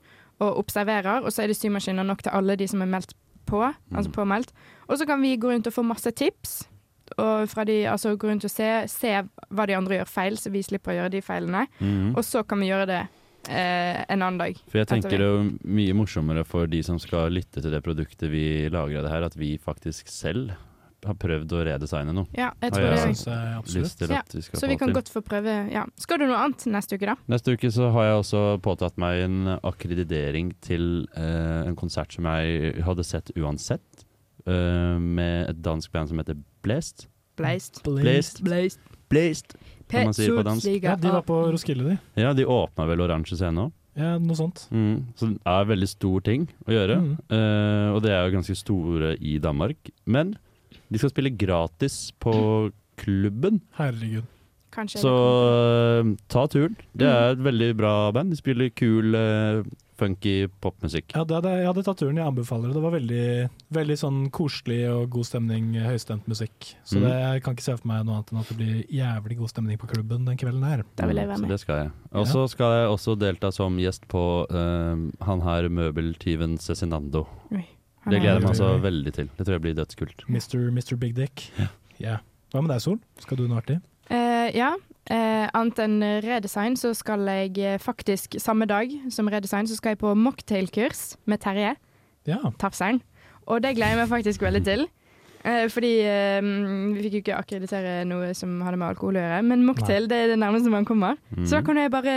og 0.44 0.60
observerer, 0.60 1.24
og 1.24 1.32
så 1.32 1.46
er 1.46 1.54
det 1.54 1.56
symaskiner 1.56 2.04
nok 2.04 2.26
til 2.26 2.36
alle 2.36 2.58
de 2.60 2.68
som 2.68 2.84
er 2.84 2.92
meldt 2.92 3.16
på, 3.48 3.62
altså 3.64 4.12
påmeldt. 4.12 4.52
Og 4.90 5.00
så 5.00 5.08
kan 5.08 5.24
vi 5.24 5.38
gå 5.40 5.54
rundt 5.54 5.70
og 5.72 5.76
få 5.78 5.86
masse 5.88 6.12
tips, 6.20 6.66
og 7.18 7.50
fra 7.52 7.66
de, 7.68 7.84
altså 7.90 8.16
gå 8.18 8.30
rundt 8.30 8.48
og 8.48 8.52
se, 8.54 8.70
se 8.92 9.12
hva 9.50 9.68
de 9.70 9.76
andre 9.78 10.00
gjør 10.00 10.10
feil, 10.10 10.40
så 10.40 10.52
vi 10.54 10.64
slipper 10.66 10.94
å 10.94 10.98
gjøre 11.02 11.14
de 11.18 11.22
feilene. 11.26 11.68
Mhm. 11.80 12.14
Og 12.16 12.24
så 12.28 12.44
kan 12.48 12.64
vi 12.64 12.72
gjøre 12.72 12.90
det 12.90 13.02
eh, 13.50 14.04
en 14.08 14.22
annen 14.22 14.42
dag. 14.42 14.60
For 14.72 14.82
jeg 14.82 14.92
tenker 14.92 15.18
det 15.22 15.30
er 15.30 15.50
mye 15.80 15.96
morsommere 15.98 16.46
for 16.48 16.70
de 16.72 16.84
som 16.86 17.00
skal 17.02 17.34
lytte 17.34 17.64
til 17.64 17.74
det 17.74 17.84
produktet 17.86 18.32
vi 18.32 18.70
lager 18.74 19.02
av 19.02 19.08
det 19.08 19.16
her, 19.16 19.28
at 19.30 19.40
vi 19.40 19.56
faktisk 19.62 20.12
selv 20.12 20.54
har 21.04 21.18
prøvd 21.20 21.52
å 21.52 21.64
redesigne 21.68 22.14
noe. 22.16 22.30
Ja, 22.38 22.52
jeg 22.64 22.72
tror 22.72 22.86
tror 22.86 22.94
det 22.94 23.02
synes 23.02 23.24
jeg 23.28 23.56
absolutt. 23.58 24.04
Ja, 24.08 24.22
så 24.56 24.70
vi 24.70 24.78
kan 24.80 24.88
til. 24.88 24.96
godt 24.96 25.12
få 25.12 25.20
prøve 25.26 25.56
ja. 25.74 25.84
Skal 26.00 26.22
du 26.22 26.28
noe 26.30 26.40
annet 26.40 26.64
neste 26.72 26.96
uke, 26.96 27.10
da? 27.12 27.18
Neste 27.32 27.58
uke 27.58 27.72
så 27.76 27.90
har 27.96 28.08
jeg 28.08 28.22
også 28.22 28.44
påtatt 28.64 28.96
meg 29.02 29.26
en 29.26 29.54
akkreditering 29.58 30.54
til 30.64 31.06
eh, 31.20 31.68
en 31.68 31.78
konsert 31.80 32.16
som 32.16 32.30
jeg 32.32 32.84
hadde 32.88 33.08
sett 33.08 33.34
uansett, 33.36 34.06
eh, 34.48 34.96
med 35.00 35.52
et 35.52 35.62
dansk 35.66 35.92
band 35.92 36.12
som 36.14 36.24
heter 36.24 36.40
Blast. 36.64 37.08
Blazed. 37.38 37.82
Blazed. 37.84 38.44
Blazed. 38.44 38.80
Blazed, 39.10 39.56
som 39.90 40.08
man 40.10 40.16
sier 40.18 40.36
på 40.38 40.44
dansk. 40.48 40.68
Ja, 40.84 40.96
de 40.98 41.12
var 41.14 41.24
på 41.28 41.38
Roskilde, 41.54 41.94
de. 41.94 42.22
Ja, 42.22 42.34
de 42.38 42.46
åpna 42.50 42.86
vel 42.90 43.04
Oransje 43.06 43.38
scene 43.38 43.68
òg. 43.68 43.74
Ja, 44.00 44.16
noe 44.18 44.38
sånt. 44.38 44.64
Mm, 44.74 45.04
så 45.14 45.28
det 45.30 45.38
er 45.46 45.60
en 45.66 45.70
veldig 45.70 45.90
stor 45.92 46.24
ting 46.26 46.48
å 46.66 46.74
gjøre, 46.74 46.96
Mm. 47.04 47.12
Uh, 47.30 47.90
og 47.94 48.02
det 48.06 48.10
er 48.14 48.24
jo 48.26 48.34
ganske 48.40 48.56
store 48.58 49.12
i 49.22 49.38
Danmark. 49.38 49.92
Men 50.06 50.34
de 50.90 50.98
skal 51.02 51.12
spille 51.14 51.30
gratis 51.38 52.12
på 52.20 52.72
klubben, 52.98 53.62
Herregud. 53.78 54.26
Kanskje 54.74 55.00
så 55.04 55.14
eh, 56.02 56.12
ta 56.34 56.48
turen. 56.50 56.76
Det 56.98 57.06
er 57.08 57.36
et 57.36 57.42
veldig 57.46 57.72
bra 57.78 57.96
band. 58.16 58.34
De 58.34 58.38
spiller 58.40 58.72
kul, 58.74 59.14
eh, 59.16 59.64
funky 60.02 60.48
popmusikk. 60.60 61.14
Ja, 61.14 61.22
det 61.30 61.36
hadde, 61.38 61.52
jeg 61.62 61.68
hadde 61.70 61.84
tatt 61.86 62.00
turen, 62.02 62.18
jeg 62.18 62.26
anbefaler 62.26 62.72
det. 62.72 62.74
Det 62.80 62.82
var 62.84 62.94
veldig, 62.96 63.26
veldig 63.78 63.98
sånn 64.02 64.18
koselig 64.34 64.80
og 64.90 65.04
god 65.14 65.28
stemning, 65.30 65.68
høystemt 65.86 66.26
musikk. 66.28 66.72
Så 66.84 66.98
Mm. 66.98 67.06
det, 67.06 67.12
jeg 67.22 67.44
kan 67.46 67.54
ikke 67.56 67.68
se 67.68 67.76
for 67.78 67.88
meg 67.88 68.02
noe 68.08 68.16
annet 68.18 68.34
enn 68.34 68.40
at 68.42 68.50
det 68.50 68.58
blir 68.58 68.82
jævlig 68.90 69.38
god 69.38 69.50
stemning 69.54 69.78
på 69.78 69.88
klubben 69.94 70.26
den 70.26 70.36
kvelden 70.42 70.66
her. 70.66 70.84
Da 70.98 71.06
vil 71.06 71.16
jeg 71.22 71.28
være 71.30 71.38
Så 71.44 71.48
det 71.54 71.60
skal 71.62 71.78
jeg. 71.84 71.92
Og 72.12 72.26
så 72.28 72.48
skal 72.50 72.72
jeg 72.80 72.90
også 72.98 73.16
delta 73.20 73.52
som 73.54 73.78
gjest 73.78 74.08
på 74.10 74.26
uh, 74.50 75.12
han 75.30 75.42
her 75.46 75.70
møbeltyven 75.70 76.58
Cezinando. 76.60 77.28
Oi, 77.54 77.62
Det 78.10 78.18
er- 78.18 78.20
gleder 78.20 78.34
jeg 78.34 78.42
meg 78.42 78.50
altså 78.52 78.82
veldig 78.82 79.14
til. 79.14 79.30
Det 79.38 79.46
tror 79.46 79.54
jeg 79.54 79.62
blir 79.62 79.76
dødskult. 79.78 80.26
Mr. 80.28 80.72
Mr. 80.74 80.98
Big 80.98 81.14
Dick. 81.14 81.52
Ja. 82.00 82.18
Hva 82.52 82.62
med 82.62 82.70
deg, 82.74 82.82
Sol? 82.82 83.00
Skal 83.20 83.38
du 83.38 83.48
noe 83.48 83.62
artig? 83.62 83.80
Eh, 84.48 84.56
ja. 84.58 84.74
Eh, 85.12 85.48
annet 85.54 85.80
enn 85.84 85.98
redesign, 86.24 86.76
så 86.80 86.94
skal 86.96 87.26
jeg 87.28 87.58
eh, 87.60 87.78
faktisk 87.82 88.38
samme 88.40 88.66
dag 88.70 88.92
som 89.12 89.28
redesign, 89.28 89.68
så 89.68 89.76
skal 89.76 89.96
jeg 89.96 90.00
på 90.04 90.14
mocktailkurs 90.16 91.18
med 91.28 91.42
Terje. 91.44 91.74
Ja. 92.30 92.40
Tafseren. 92.60 93.02
Og 93.48 93.60
det 93.62 93.74
gleder 93.76 93.98
jeg 93.98 94.00
meg 94.04 94.12
faktisk 94.14 94.42
veldig 94.46 94.64
til. 94.68 94.86
Eh, 95.44 95.66
fordi 95.68 95.90
eh, 96.08 96.38
vi 96.96 97.02
fikk 97.04 97.16
jo 97.18 97.20
ikke 97.20 97.36
akkreditere 97.36 98.06
noe 98.08 98.30
som 98.32 98.62
hadde 98.64 98.78
med 98.80 98.94
alkohol 98.94 99.18
å 99.20 99.24
gjøre, 99.26 99.42
men 99.44 99.66
mocktail 99.68 100.06
det 100.08 100.16
er 100.22 100.30
det 100.32 100.38
nærmeste 100.40 100.72
man 100.72 100.86
kommer. 100.88 101.18
Mm. 101.36 101.42
Så 101.44 101.58
da 101.58 101.66
kan 101.68 101.76
jeg 101.82 101.92
bare 101.92 102.14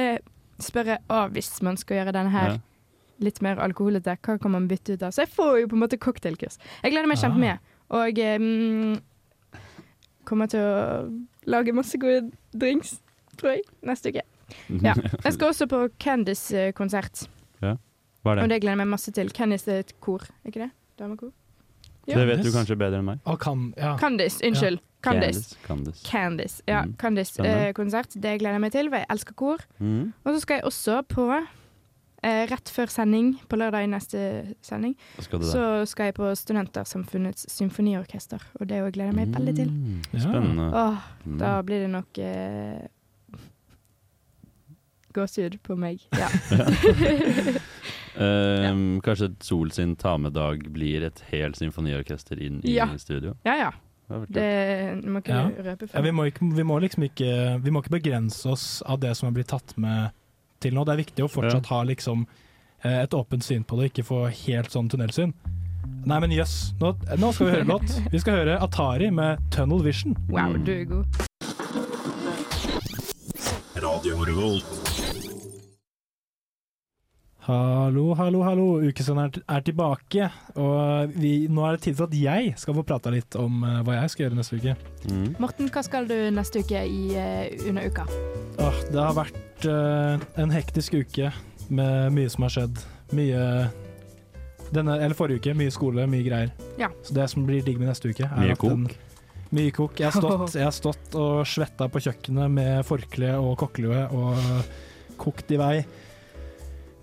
spørre 0.63 1.01
å, 1.11 1.25
hvis 1.35 1.49
man 1.67 1.75
skal 1.75 1.99
gjøre 1.99 2.13
denne 2.15 2.31
her 2.31 2.53
Ja. 2.53 2.61
litt 3.27 3.41
mer 3.43 3.59
alkoholete, 3.59 4.15
hva 4.23 4.37
kan 4.39 4.55
man 4.55 4.69
bytte 4.71 4.95
ut 4.95 5.03
av? 5.03 5.11
Så 5.11 5.25
jeg 5.25 5.33
får 5.35 5.59
jo 5.65 5.67
på 5.73 5.75
en 5.75 5.83
måte 5.83 5.99
cocktailkurs. 5.99 6.61
Jeg 6.85 6.95
gleder 6.95 7.11
meg 7.11 7.19
Ah. 7.19 7.25
kjempemye. 7.27 7.57
Og 7.99 8.23
eh, 8.23 8.39
mm, 8.39 9.03
kommer 10.25 10.47
til 10.47 10.61
å 10.63 11.11
lage 11.47 11.73
masse 11.73 11.99
gode 11.99 12.31
drinks, 12.59 12.97
tror 13.39 13.51
jeg, 13.57 13.63
neste 13.83 14.11
uke. 14.13 14.23
Ja. 14.83 14.95
Jeg 15.25 15.33
skal 15.35 15.49
også 15.53 15.67
på 15.71 15.89
Candice-konsert, 16.03 17.27
Ja. 17.63 17.77
Hva 18.23 18.33
er 18.33 18.35
det? 18.35 18.43
og 18.45 18.49
det? 18.51 18.61
gleder 18.63 18.75
jeg 18.77 18.79
meg 18.79 18.89
masse 18.89 19.13
til. 19.15 19.31
Candice 19.31 19.69
er 19.71 19.79
et 19.85 19.93
kor, 20.01 20.23
er 20.45 20.49
ikke 20.51 20.61
det? 20.67 20.71
Damekor? 20.99 21.33
Ja. 22.09 22.19
Det 22.21 22.27
vet 22.29 22.45
du 22.45 22.51
kanskje 22.55 22.77
bedre 22.79 22.99
enn 23.01 23.05
meg. 23.07 23.19
Oh, 23.27 23.37
kan, 23.37 23.73
ja. 23.77 23.97
Candice, 23.99 24.39
unnskyld. 24.47 24.79
Candice. 25.03 25.57
Candice. 25.67 26.05
Candice. 26.07 26.63
Ja, 26.69 26.85
Mm. 26.85 26.95
Candice 26.99 27.43
Mm. 27.43 27.47
eh, 27.47 27.73
konsert. 27.73 28.09
Det 28.15 28.39
gleder 28.41 28.53
jeg 28.55 28.61
meg 28.61 28.73
til, 28.73 28.89
for 28.91 28.97
jeg 28.97 29.07
elsker 29.11 29.35
kor. 29.35 29.59
Mm. 29.79 30.13
Og 30.25 30.35
så 30.35 30.41
skal 30.41 30.55
jeg 30.55 30.65
også 30.65 31.03
på 31.09 31.47
eh, 32.27 32.43
rett 32.51 32.73
før 32.75 32.91
sending, 32.91 33.31
på 33.49 33.59
lørdag 33.61 33.87
i 33.87 33.91
neste 33.93 34.21
sending, 34.67 34.97
skal 35.23 35.45
så 35.47 35.63
skal 35.87 36.11
jeg 36.11 36.17
på 36.19 36.33
Studentersamfunnets 36.43 37.47
symfoniorkester. 37.55 38.43
Og 38.61 38.67
det 38.69 38.83
gleder 38.93 39.13
jeg 39.13 39.19
meg 39.21 39.35
veldig 39.37 39.55
til. 39.63 39.71
Mm, 39.71 40.03
spennende. 40.19 40.69
Åh, 40.75 40.99
Mm. 41.27 41.39
da 41.39 41.55
blir 41.63 41.81
det 41.87 41.91
nok 41.91 42.19
eh, 42.19 42.87
gåsehud 45.17 45.59
på 45.65 45.77
meg. 45.81 46.03
Ja. 46.13 46.29
Ehm, 48.17 49.01
Kanskje 49.05 49.27
Sol 49.45 49.69
sin 49.77 49.91
ta 50.01 50.15
med-dag 50.17 50.63
blir 50.73 51.03
et 51.05 51.19
helt 51.29 51.59
symfoniorkester 51.59 52.39
inn 52.41 52.63
i 52.65 52.73
Ja. 52.79 52.87
studio? 52.97 53.35
ja, 53.45 53.57
ja. 53.57 53.71
Det 54.09 55.03
Det 55.03 55.05
må 55.11 55.19
ikke 55.21 55.35
Ja. 55.35 55.51
røpe 55.51 55.89
Ja, 55.93 56.01
vi, 56.01 56.11
må 56.13 56.25
ikke, 56.31 56.55
vi 56.57 56.63
må 56.63 56.79
liksom 56.81 57.03
ikke 57.05 57.61
Vi 57.63 57.71
må 57.71 57.83
ikke 57.83 58.01
begrense 58.01 58.47
oss 58.49 58.83
av 58.87 59.01
det 59.01 59.17
som 59.17 59.29
er 59.29 59.33
blitt 59.33 59.49
tatt 59.49 59.77
med 59.77 60.11
til 60.67 60.77
nå. 60.77 60.85
Det 60.87 60.97
er 60.97 61.03
viktig 61.05 61.27
å 61.27 61.31
fortsatt 61.31 61.71
ha 61.73 61.83
liksom 61.89 62.27
eh, 62.83 63.03
et 63.05 63.15
åpent 63.17 63.47
syn 63.47 63.65
på 63.67 63.79
det, 63.81 63.93
ikke 63.93 64.07
få 64.11 64.25
helt 64.47 64.75
sånn 64.75 64.91
tunnelsyn. 64.93 65.35
Nei, 66.07 66.19
men 66.23 66.35
jøss. 66.35 66.75
Nå, 66.81 66.93
nå 67.19 67.33
skal 67.35 67.49
vi 67.49 67.55
høre 67.57 67.69
låt. 67.71 67.97
Vi 68.13 68.23
skal 68.23 68.41
høre 68.41 68.61
Atari 68.63 69.11
med 69.15 69.43
'Tunnel 69.51 69.83
Vision'. 69.87 70.15
Wow, 70.31 70.59
du 70.59 70.73
er 70.75 70.85
god. 70.91 71.07
Radio 73.83 74.23
Revolt. 74.25 75.06
Hallo, 77.47 78.09
hallo, 78.19 78.41
hallo. 78.43 78.65
Ukesenderen 78.83 79.45
er 79.47 79.63
tilbake. 79.63 80.25
Og 80.59 81.13
vi, 81.15 81.47
nå 81.47 81.63
er 81.63 81.77
det 81.77 81.85
tid 81.85 81.95
for 81.95 82.11
at 82.11 82.17
jeg 82.19 82.55
skal 82.59 82.75
få 82.75 82.83
prata 82.89 83.13
litt 83.15 83.37
om 83.39 83.61
eh, 83.63 83.77
hva 83.87 84.01
jeg 84.01 84.11
skal 84.11 84.25
gjøre 84.25 84.39
neste 84.41 84.57
uke. 84.59 84.73
Morten, 85.39 85.69
hva 85.71 85.85
skal 85.87 86.09
du 86.11 86.17
neste 86.35 86.65
uke 86.65 86.81
i 86.83 87.05
eh, 87.15 87.69
under 87.71 87.87
uka? 87.87 88.09
Åh, 88.59 88.81
det 88.91 88.99
har 88.99 89.15
vært 89.15 89.67
uh, 89.71 90.25
en 90.43 90.51
hektisk 90.51 90.97
uke 90.99 91.31
med 91.71 92.17
mye 92.17 92.33
som 92.35 92.49
har 92.49 92.55
skjedd. 92.57 92.81
Mye 93.15 93.45
denne, 94.75 94.97
Eller 94.97 95.15
forrige 95.15 95.45
uke, 95.45 95.55
mye 95.55 95.75
skole, 95.75 96.09
mye 96.11 96.27
greier. 96.27 96.51
Ja. 96.83 96.91
Så 97.07 97.15
det 97.15 97.29
som 97.31 97.47
blir 97.47 97.63
digg 97.63 97.79
med 97.79 97.93
neste 97.93 98.11
uke, 98.11 98.27
er 98.27 98.43
Mye 98.43 98.57
at 98.57 98.67
den- 98.67 98.89
kok? 98.89 98.99
Mye 99.55 99.71
kok. 99.71 100.03
Jeg 100.03 100.11
har, 100.11 100.19
stått, 100.19 100.55
jeg 100.59 100.67
har 100.67 100.75
stått 100.75 101.15
og 101.23 101.47
svetta 101.47 101.87
på 101.95 102.03
kjøkkenet 102.09 102.51
med 102.59 102.83
forkle 102.91 103.37
og 103.39 103.55
kokkelue 103.63 104.03
og 104.19 105.15
kokt 105.23 105.55
i 105.55 105.63
vei. 105.63 105.77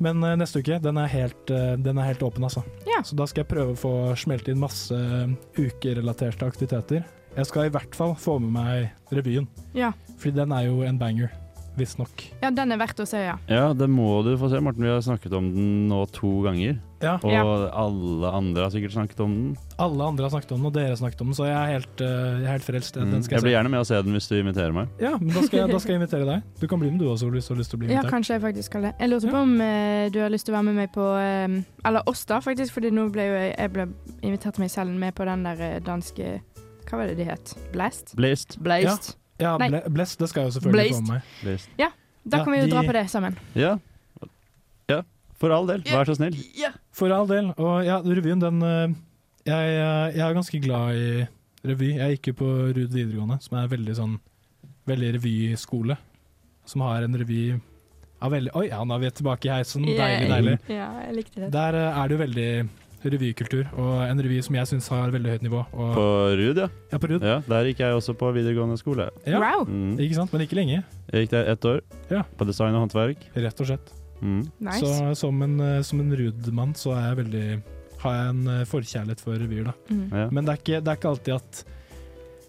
Men 0.03 0.19
eh, 0.27 0.35
neste 0.39 0.59
uke, 0.63 0.79
den 0.83 0.97
er 0.99 1.07
helt, 1.11 1.51
eh, 1.53 1.75
den 1.79 1.97
er 2.01 2.09
helt 2.11 2.23
åpen, 2.27 2.43
altså. 2.43 2.63
Ja. 2.89 2.99
Så 3.07 3.15
da 3.19 3.27
skal 3.29 3.45
jeg 3.45 3.51
prøve 3.53 3.75
å 3.75 3.79
få 3.79 3.93
smelt 4.19 4.49
inn 4.51 4.59
masse 4.61 4.97
ukerelaterte 5.57 6.47
aktiviteter. 6.47 7.05
Jeg 7.33 7.47
skal 7.49 7.65
i 7.69 7.73
hvert 7.73 7.95
fall 7.97 8.13
få 8.19 8.35
med 8.43 8.51
meg 8.53 8.91
revyen, 9.15 9.47
Ja. 9.73 9.91
fordi 10.19 10.35
den 10.43 10.51
er 10.51 10.67
jo 10.67 10.81
en 10.85 10.99
banger, 10.99 11.31
visstnok. 11.77 12.27
ja, 12.43 12.51
den 12.51 12.71
er 12.71 12.77
verdt 12.77 12.99
å 13.01 13.07
se, 13.07 13.17
ja. 13.25 13.37
Ja, 13.49 13.73
det 13.73 13.87
må 13.89 14.23
du 14.23 14.35
få 14.37 14.49
se, 14.51 14.59
Morten. 14.61 14.83
Vi 14.83 14.89
har 14.89 15.01
snakket 15.01 15.33
om 15.33 15.47
den 15.55 15.87
nå 15.89 16.03
to 16.11 16.41
ganger. 16.43 16.77
Ja. 17.03 17.17
Og 17.19 17.31
Ja. 17.33 17.43
alle 17.83 18.29
andre 18.31 18.63
har 18.63 18.71
sikkert 18.71 18.93
snakket 18.95 19.19
om 19.25 19.31
den. 19.35 19.57
Alle 19.77 20.03
andre 20.07 20.23
har 20.23 20.31
snakket 20.31 20.51
om 20.55 20.61
den, 20.61 20.65
og 20.69 20.73
dere 20.77 20.93
har 20.93 20.95
snakket 21.01 21.21
om 21.21 21.27
den, 21.27 21.35
så 21.35 21.45
jeg 21.49 21.57
er 21.59 21.71
helt, 21.73 22.01
uh, 22.01 22.45
helt 22.47 22.63
frelst. 22.63 22.95
Mm. 22.95 23.11
Jeg, 23.17 23.29
Jeg 23.33 23.41
blir 23.43 23.51
gjerne 23.57 23.69
med 23.73 23.81
å 23.81 23.85
se 23.89 23.99
den 24.07 24.13
hvis 24.15 24.27
du 24.31 24.35
inviterer 24.39 24.71
meg. 24.73 24.87
Ja, 25.03 25.11
men 25.19 25.33
da 25.35 25.41
skal, 25.43 25.59
jeg, 25.59 25.71
da 25.73 25.79
skal 25.83 25.91
jeg 25.93 25.99
invitere 26.01 26.25
deg. 26.29 26.43
Du 26.61 26.67
kan 26.71 26.79
bli 26.79 26.91
med 26.93 26.99
du 27.03 27.09
også, 27.11 27.27
hvis 27.33 27.47
du 27.47 27.53
har 27.53 27.59
lyst 27.59 27.69
til 27.73 27.77
å 27.77 27.83
bli 27.83 27.91
Ja, 27.93 28.03
kanskje 28.07 28.37
jeg 28.37 28.41
faktisk 28.45 28.69
skal 28.71 28.81
det. 28.87 28.93
Jeg 29.03 29.09
lurte 29.11 29.29
på 29.33 29.41
om 29.43 29.53
uh, 29.59 30.09
du 30.15 30.19
har 30.23 30.29
lyst 30.31 30.45
til 30.47 30.55
å 30.55 30.57
være 30.57 30.67
med 30.71 30.75
meg 30.79 30.93
på 30.95 31.07
eh, 31.19 31.61
Eller 31.85 32.07
oss, 32.07 32.23
da, 32.25 32.39
faktisk, 32.39 32.73
fordi 32.73 32.89
nå 32.95 33.09
ble 33.11 33.25
jo 33.27 33.35
jeg, 33.51 33.71
ble 33.73 33.87
invitert 34.23 34.57
meg 34.63 34.71
selv 34.71 34.89
med 34.95 35.13
på 35.15 35.25
den 35.27 35.43
der 35.43 35.79
danske 35.83 36.39
Hva 36.87 36.97
var 37.01 37.07
det 37.11 37.17
de 37.17 37.27
het? 37.27 37.53
Blast? 37.73 38.15
Blast. 38.15 38.57
Blast. 38.63 39.17
Ja, 39.41 39.57
Nei. 39.57 39.69
ble, 39.73 39.81
Blest, 39.89 40.19
det 40.19 40.29
skal 40.29 40.43
jeg 40.45 40.53
jo 40.53 40.59
selvfølgelig 40.59 40.89
Blast. 40.89 41.01
få 41.01 41.01
med 41.01 41.13
meg. 41.19 41.21
Blast. 41.43 41.69
Ja, 41.79 41.89
da 42.23 42.37
Ja, 42.37 42.43
kan 42.45 42.53
vi 42.53 42.59
jo 42.59 42.65
de- 42.65 42.71
dra 42.71 42.81
på 42.87 42.93
det 42.93 43.09
sammen. 43.09 43.37
Ja. 43.55 43.77
ja. 44.89 45.01
For 45.39 45.51
all 45.51 45.65
del, 45.67 45.81
vær 45.83 46.05
så 46.07 46.15
snill. 46.15 46.37
For 46.93 47.13
all 47.13 47.27
del. 47.29 47.51
Og 47.57 47.83
ja, 47.87 47.99
revyen, 48.05 48.41
den 48.43 48.61
eh, 48.67 48.93
jeg, 49.49 49.73
eh, 49.79 50.13
jeg 50.15 50.23
er 50.27 50.37
ganske 50.37 50.61
glad 50.63 50.99
i 50.99 51.07
revy. 51.67 51.93
Jeg 51.97 52.17
gikk 52.17 52.31
jo 52.33 52.39
på 52.43 52.49
Ruud 52.75 52.93
videregående, 52.93 53.39
som 53.43 53.57
er 53.61 53.71
veldig 53.71 53.97
sånn 53.97 54.19
Veldig 54.83 55.13
revyskole. 55.15 55.95
Som 56.67 56.81
har 56.83 57.05
en 57.05 57.13
revy 57.15 57.53
av 58.23 58.33
veldig 58.35 58.51
Oi, 58.59 58.65
ja, 58.67 58.81
nå 58.83 58.95
er 58.97 59.03
vi 59.05 59.11
tilbake 59.15 59.47
i 59.47 59.51
heisen. 59.53 59.85
Deilig, 59.87 60.27
deilig. 60.27 60.55
Ja, 60.71 60.89
jeg 61.05 61.15
likte 61.21 61.43
det. 61.45 61.51
Der 61.55 61.77
eh, 61.79 61.99
er 62.01 62.11
det 62.11 62.17
jo 62.17 62.21
veldig 62.23 62.47
revykultur, 63.13 63.65
og 63.79 64.03
en 64.05 64.21
revy 64.23 64.37
som 64.45 64.55
jeg 64.55 64.69
syns 64.69 64.85
har 64.93 65.11
veldig 65.11 65.33
høyt 65.33 65.41
nivå. 65.43 65.63
Og, 65.71 65.89
På 65.95 66.05
Rud, 66.39 66.59
ja. 66.61 66.69
Ja, 66.91 66.99
på 67.03 67.09
Rud. 67.11 67.25
Ja, 67.27 67.41
der 67.47 67.67
gikk 67.67 67.81
jeg 67.83 67.97
også 67.97 68.15
på 68.19 68.29
videregående 68.35 68.77
skole. 68.79 69.09
Ja, 69.27 69.41
Mm. 69.63 69.97
Ikke 69.99 70.15
sant, 70.19 70.31
men 70.35 70.43
ikke 70.45 70.55
lenge. 70.59 70.83
Jeg 71.11 71.25
gikk 71.25 71.31
der 71.35 71.51
ett 71.51 71.65
år, 71.65 71.81
Ja. 72.11 72.23
på 72.37 72.47
design 72.47 72.75
og 72.75 72.87
håndverk. 72.87 73.27
Rett 73.35 73.59
og 73.59 73.67
slett. 73.67 73.91
Mm. 74.23 74.41
Nice. 74.63 74.81
Så 74.81 75.13
som 75.25 75.45
en, 75.45 75.55
eh, 75.59 75.81
som 75.85 76.01
en 76.01 76.17
Ruud-mann 76.17 76.75
så 76.79 76.95
er 76.95 77.09
jeg 77.09 77.19
veldig 77.23 77.47
har 78.03 78.17
jeg 78.17 78.33
en 78.33 78.47
eh, 78.51 78.65
forkjærlighet 78.67 79.23
for 79.23 79.39
revyer, 79.39 79.69
da. 79.69 79.75
Mm. 79.89 80.05
Ja. 80.11 80.27
Men 80.31 80.47
det 80.47 80.53
er, 80.55 80.61
ikke, 80.63 80.81
det 80.83 80.91
er 80.91 80.99
ikke 80.99 81.13
alltid 81.13 81.35
at 81.37 81.63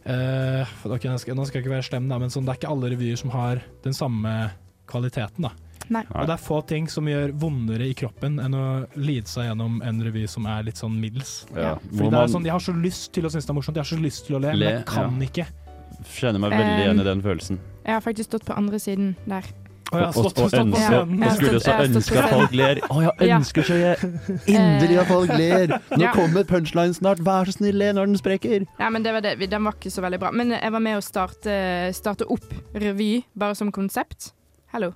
uh, 0.04 0.72
ok, 0.96 1.06
nå 1.10 1.18
skal, 1.22 1.36
nå 1.38 1.46
skal 1.48 1.58
jeg 1.58 1.64
ikke 1.64 1.74
være 1.76 1.86
slem, 1.90 2.08
da, 2.10 2.18
men 2.20 2.32
sånn, 2.32 2.46
det 2.46 2.54
er 2.54 2.60
ikke 2.62 2.72
alle 2.74 2.90
revyer 2.94 3.20
som 3.20 3.34
har 3.34 3.62
den 3.86 3.96
samme 3.96 4.32
kvaliteten. 4.90 5.46
da. 5.46 5.54
Nei. 5.92 6.04
Og 6.14 6.28
det 6.28 6.32
er 6.32 6.40
få 6.40 6.60
ting 6.68 6.86
som 6.88 7.08
gjør 7.08 7.34
vondere 7.40 7.86
i 7.90 7.96
kroppen 7.98 8.38
enn 8.40 8.56
å 8.56 8.66
lide 8.96 9.28
seg 9.28 9.50
gjennom 9.50 9.82
en 9.84 10.00
revy 10.04 10.24
som 10.30 10.46
er 10.48 10.64
litt 10.68 10.80
sånn 10.80 10.96
middels. 11.00 11.42
Ja. 11.52 11.74
Fordi 11.90 12.08
det 12.14 12.22
er 12.22 12.32
sånn, 12.32 12.48
Jeg 12.48 12.54
har 12.56 12.64
så 12.64 12.76
lyst 12.76 13.10
til 13.16 13.28
å 13.28 13.32
synes 13.32 13.44
det 13.44 13.52
er 13.52 13.58
morsomt, 13.58 13.76
jeg 13.76 13.84
har 13.84 13.92
så 13.92 14.00
lyst 14.00 14.24
til 14.28 14.38
å 14.38 14.40
le, 14.40 14.54
Le, 14.54 14.64
men 14.64 14.78
jeg 14.78 14.86
kan 14.88 15.20
ja. 15.20 15.28
ikke. 15.28 15.46
Kjenner 16.14 16.42
meg 16.42 16.56
veldig 16.56 16.72
Um, 16.72 16.80
igjen 16.84 17.00
i 17.00 17.06
den 17.10 17.22
følelsen. 17.24 17.60
Jeg 17.84 17.92
har 17.92 18.02
faktisk 18.04 18.30
stått 18.30 18.48
på 18.48 18.56
andre 18.56 18.80
siden 18.80 19.12
der. 19.28 19.46
Og- 19.94 21.34
skulle 21.36 21.60
så 21.60 21.76
ønske 21.84 22.18
at 22.22 22.30
folk 22.30 22.52
ler. 22.56 22.80
Å, 22.90 22.98
jeg 23.20 23.30
ønsker 23.38 23.62
så 23.68 23.78
jeg 23.78 23.96
inderlig 24.46 24.98
at 25.02 25.06
folk 25.10 25.30
ler. 25.38 25.76
Nå 25.98 26.10
kommer 26.16 26.44
punchline 26.48 26.94
snart, 26.96 27.22
vær 27.24 27.44
så 27.48 27.56
snill, 27.58 27.78
le 27.80 27.92
når 27.96 28.06
den 28.12 28.18
sprekker. 28.20 28.66
Ja, 28.80 28.90
men 28.90 29.02
det 29.06 29.12
var 29.16 29.20
det. 29.24 29.36
Den 29.50 29.64
var 29.64 29.72
ikke 29.78 29.92
så 29.94 30.02
veldig 30.04 30.20
bra. 30.20 30.30
Men 30.32 30.50
jeg 30.56 30.72
var 30.74 30.80
med 30.80 30.98
å 30.98 31.04
starte, 31.04 31.54
starte 31.94 32.26
opp 32.30 32.46
revy, 32.74 33.24
bare 33.36 33.54
som 33.58 33.72
konsept. 33.72 34.32
Hallo. 34.74 34.92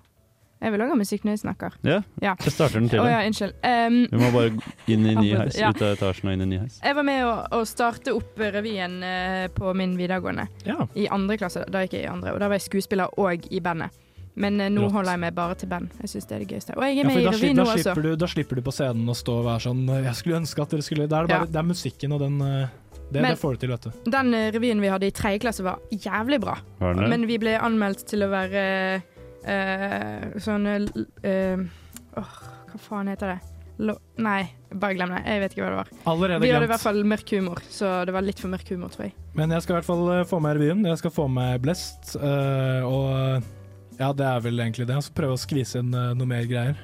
Jeg 0.58 0.72
vil 0.74 0.82
òg 0.82 0.88
ha 0.90 0.94
musikk 0.98 1.22
når 1.22 1.36
jeg 1.36 1.38
snakker. 1.44 1.74
Ja, 1.86 2.00
Ja. 2.20 2.32
jeg 2.42 2.50
starter 2.50 2.80
den 2.80 2.88
til 2.90 2.98
deg. 2.98 3.06
Oh, 3.06 3.10
ja, 3.12 3.20
unnskyld. 3.28 3.52
Um, 3.62 3.98
Vi 4.10 4.18
må 4.18 4.32
bare 4.34 4.48
inn 4.90 5.06
i 5.06 5.14
ny 5.14 5.28
heis, 5.38 5.54
Ja. 5.56 5.68
ut 5.70 5.80
av 5.86 5.92
etasjen 5.94 6.26
og 6.26 6.32
inn 6.34 6.42
i 6.42 6.46
ny 6.50 6.58
heis. 6.64 6.80
Jeg 6.82 6.96
var 6.98 7.04
med 7.06 7.22
å, 7.22 7.46
å 7.54 7.60
starte 7.64 8.10
opp 8.10 8.34
revyen 8.42 8.96
uh, 9.06 9.46
på 9.54 9.70
min 9.78 9.94
videregående. 9.96 10.48
Ja. 10.66 10.88
I 10.98 11.06
andre 11.14 11.36
klasse. 11.38 11.62
Da 11.70 11.84
gikk 11.86 11.92
jeg 12.00 12.08
i 12.08 12.10
andre, 12.10 12.32
og 12.34 12.40
da 12.42 12.48
var 12.50 12.58
jeg 12.58 12.66
skuespiller 12.66 13.06
og 13.16 13.46
i 13.54 13.60
bandet. 13.62 13.94
Men 14.38 14.60
eh, 14.62 14.70
nå 14.72 14.86
Rått. 14.86 14.96
holder 14.98 15.16
jeg 15.16 15.22
meg 15.26 15.36
bare 15.36 15.56
til 15.58 15.70
band. 15.70 15.94
Jeg 16.02 16.12
syns 16.14 16.28
det 16.30 16.36
er 16.36 16.44
det 16.44 16.50
gøyeste. 16.52 16.76
Og 16.78 16.84
jeg 16.86 16.98
er 17.02 17.08
med 17.08 17.18
ja, 17.18 17.22
i 17.22 17.32
revy 17.34 17.54
nå 17.56 17.64
da, 17.66 17.76
slipper 17.76 18.06
du, 18.06 18.10
da 18.22 18.28
slipper 18.30 18.60
du 18.60 18.64
på 18.68 18.74
scenen 18.74 19.10
å 19.10 19.16
stå 19.18 19.40
og 19.40 19.48
være 19.48 19.64
sånn 19.66 19.82
Jeg 19.96 20.14
skulle 20.20 20.42
ønske 20.42 20.62
at 20.62 20.74
dere 20.74 20.86
skulle 20.86 21.08
Det 21.08 21.18
er, 21.18 21.30
bare, 21.30 21.48
Ja. 21.48 21.52
det 21.52 21.62
er 21.62 21.66
musikken 21.66 22.14
og 22.14 22.22
den 22.22 22.40
eh, 22.44 22.76
det, 23.08 23.22
Men- 23.22 23.30
det 23.32 23.40
får 23.40 23.56
du 23.56 23.60
til, 23.64 23.70
vet 23.72 23.86
du. 23.88 24.10
Den 24.10 24.34
eh, 24.36 24.50
revyen 24.52 24.80
vi 24.84 24.90
hadde 24.92 25.08
i 25.08 25.14
tredje 25.16 25.40
klasse 25.40 25.64
var 25.64 25.78
jævlig 25.90 26.40
bra. 26.42 26.58
Men 26.80 27.26
vi 27.26 27.38
ble 27.40 27.56
anmeldt 27.56 28.04
til 28.06 28.26
å 28.26 28.28
være 28.28 28.64
uh, 29.48 30.40
sånn 30.44 30.66
uh, 30.68 31.06
eh, 31.24 31.62
hva 32.18 32.80
faen 32.82 33.08
heter 33.08 33.32
det? 33.32 33.38
Lo 33.78 33.94
nei, 34.18 34.42
bare 34.74 34.96
glem 34.98 35.12
det. 35.14 35.20
Jeg 35.22 35.42
vet 35.44 35.52
ikke 35.54 35.62
hva 35.62 35.70
det 35.70 35.78
var. 35.78 35.90
Allerede 36.10 36.42
vi 36.42 36.50
hadde 36.50 36.66
i 36.66 36.70
hvert 36.72 36.82
fall 36.82 36.98
mørk 37.06 37.30
humor, 37.36 37.60
så 37.70 37.92
det 38.08 38.14
var 38.16 38.26
litt 38.26 38.40
for 38.42 38.50
mørk 38.50 38.72
humor, 38.74 38.90
tror 38.90 39.06
jeg. 39.06 39.14
Men 39.38 39.54
jeg 39.54 39.64
skal 39.64 39.76
i 39.76 39.78
hvert 39.78 39.86
fall 39.86 40.02
eh, 40.16 40.24
få 40.26 40.40
med 40.42 40.58
revyen. 40.58 40.82
Jeg 40.90 40.98
skal 40.98 41.14
få 41.14 41.28
med 41.30 41.62
Blest. 41.62 42.16
Uh, 42.18 42.82
og 42.88 43.46
ja, 43.98 44.12
det 44.14 44.26
er 44.26 44.40
vel 44.44 44.62
egentlig 44.62 44.86
det. 44.88 45.00
Så 45.04 45.14
prøve 45.16 45.34
å 45.36 45.40
skvise 45.40 45.82
inn 45.82 45.92
uh, 45.94 46.14
noe 46.16 46.28
mer 46.28 46.46
greier. 46.50 46.78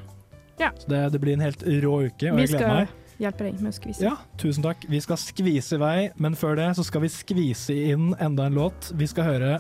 Ja. 0.60 0.70
Så 0.78 0.90
det, 0.90 1.00
det 1.14 1.20
blir 1.22 1.34
en 1.38 1.44
helt 1.44 1.62
rå 1.62 1.94
uke, 2.08 2.30
og 2.30 2.38
vi 2.38 2.46
jeg 2.46 2.54
gleder 2.54 2.86
skal 2.86 3.22
hjelpe 3.22 3.46
deg 3.46 3.60
med 3.62 3.70
å 3.70 3.76
skvise. 3.76 4.02
Ja, 4.04 4.14
tusen 4.40 4.64
takk. 4.66 4.84
Vi 4.90 5.00
skal 5.02 5.18
skvise 5.20 5.78
i 5.78 5.82
vei, 5.82 5.98
men 6.20 6.36
før 6.38 6.58
det 6.58 6.68
så 6.78 6.84
skal 6.86 7.04
vi 7.04 7.10
skvise 7.12 7.74
inn 7.94 8.12
enda 8.22 8.42
en 8.48 8.58
låt. 8.58 8.90
Vi 8.98 9.06
skal 9.10 9.24
høre 9.28 9.50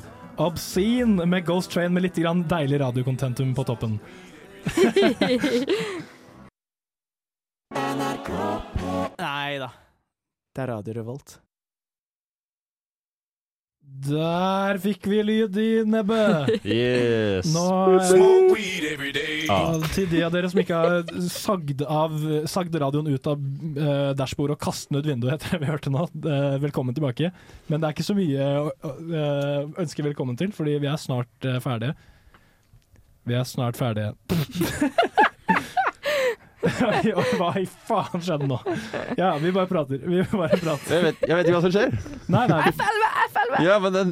Obscene 0.42 1.26
med 1.30 1.46
Ghost 1.46 1.70
Train 1.74 1.94
med 1.94 2.02
litt 2.08 2.18
grann 2.18 2.42
deilig 2.50 2.80
radiokontentum 2.82 3.54
på 3.54 3.64
toppen. 3.68 4.00
Nei 9.24 9.58
da. 9.60 9.70
Det 10.54 10.62
er 10.62 10.68
Radio 10.70 10.94
Revolt. 10.98 11.43
Der 14.04 14.78
fikk 14.82 15.06
vi 15.08 15.20
lyd 15.24 15.56
i 15.60 15.70
nebbet! 15.88 16.60
Yes. 16.74 17.48
Nå 17.54 17.64
day. 19.14 19.44
Til 19.94 20.08
de 20.10 20.22
av 20.26 20.32
dere 20.34 20.50
som 20.50 20.60
ikke 20.60 20.78
har 20.80 21.12
sagd, 21.30 21.84
av, 21.86 22.14
sagd 22.50 22.74
radioen 22.80 23.08
ut 23.12 23.28
av 23.30 23.40
uh, 23.40 24.10
dashbordet 24.16 24.56
og 24.56 24.64
kastet 24.64 24.92
den 24.92 25.00
ut 25.00 25.08
vinduet 25.08 25.36
etter 25.36 25.56
det 25.56 25.62
vi 25.64 25.70
hørte 25.70 25.92
nå, 25.92 26.06
uh, 26.26 26.56
velkommen 26.62 26.96
tilbake. 26.96 27.30
Men 27.70 27.80
det 27.80 27.88
er 27.88 27.96
ikke 27.96 28.08
så 28.08 28.16
mye 28.18 28.50
å 28.60 28.66
uh, 28.72 29.80
ønske 29.84 30.06
velkommen 30.06 30.38
til, 30.40 30.52
fordi 30.56 30.78
vi 30.82 30.90
er 30.90 31.00
snart 31.00 31.48
uh, 31.48 31.60
ferdige. 31.64 31.96
Vi 33.24 33.38
er 33.38 33.46
snart 33.48 33.80
ferdige. 33.80 34.12
Hva 37.38 37.50
i 37.60 37.66
faen 37.88 38.20
skjedde 38.24 38.46
nå? 38.48 38.58
Ja, 39.18 39.32
vi 39.42 39.50
bare 39.54 39.66
prater. 39.70 39.98
Vi 40.04 40.22
bare 40.32 40.56
prater. 40.60 40.94
Jeg 40.94 41.02
vet, 41.04 41.16
jeg 41.28 41.36
vet 41.38 41.44
ikke 41.48 41.56
hva 41.58 41.64
som 41.66 41.72
skjer. 41.74 41.90
Nei, 42.32 42.44
nei. 42.50 42.62
F11, 42.70 43.02
F11! 43.28 43.52
Ja, 43.66 43.74
men 43.84 43.92
den 43.98 44.08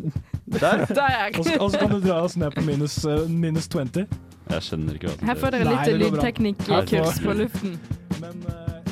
Der. 0.52 0.76
Der. 0.98 1.30
Og 1.38 1.44
så, 1.72 1.78
kan 1.80 1.90
du 1.94 1.98
dra 2.04 2.18
oss 2.26 2.36
ned 2.36 2.50
på 2.56 2.60
minus, 2.66 2.98
eh, 3.08 3.24
minus 3.30 3.66
20. 3.72 4.06
Jeg 4.52 4.60
skjønner 4.66 4.92
ikke 4.98 5.06
hva 5.08 5.14
som 5.16 5.28
Her 5.30 5.36
får 5.40 5.48
dere 5.54 5.64
Nei, 5.64 5.72
litt 5.72 5.84
det 5.86 5.92
går 6.02 6.10
bra. 6.12 6.22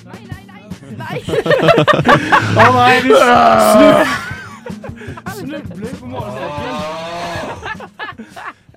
nei, 0.08 0.22
nei! 0.46 0.62
Nei! 1.00 1.18
Å 2.60 2.64
nei, 2.74 2.96
vi 3.04 3.10
snu- 3.20 4.06
snubler 5.40 5.92
på 6.00 6.06
morgensteken. 6.14 6.76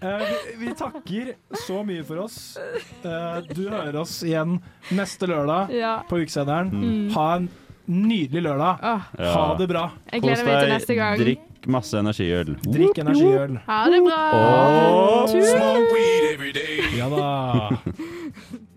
Eh, 0.04 0.24
vi, 0.60 0.66
vi 0.66 0.74
takker 0.76 1.30
så 1.66 1.80
mye 1.88 2.04
for 2.08 2.24
oss. 2.26 2.38
Eh, 2.60 3.38
du 3.56 3.70
hører 3.70 3.96
oss 4.02 4.18
igjen 4.28 4.58
neste 4.92 5.30
lørdag 5.32 5.72
Ja. 5.72 5.94
på 6.10 6.20
Ukesenderen. 6.24 6.72
Mm. 6.74 7.12
Ha 7.16 7.28
en 7.38 7.50
nydelig 7.88 8.44
lørdag. 8.50 8.84
Åh. 8.84 9.08
Ha 9.36 9.48
det 9.60 9.68
bra. 9.72 9.86
Jeg 10.12 10.22
gleder 10.26 10.46
meg 10.48 10.60
til 10.64 10.74
neste 10.76 10.96
gang. 11.00 11.18
Drikk 11.24 11.70
masse 11.72 11.96
energiøl. 12.00 12.54
Drikk 12.68 13.00
energiøl. 13.06 13.58
Ha 13.70 13.80
det 13.94 14.04
bra. 14.04 14.20
Åh. 14.36 15.26
Tusen 15.32 15.48
Smoke 15.56 15.96
weed 15.96 16.30
every 16.34 16.52
day. 16.52 16.84
Ja 17.00 17.10
da. 17.10 17.70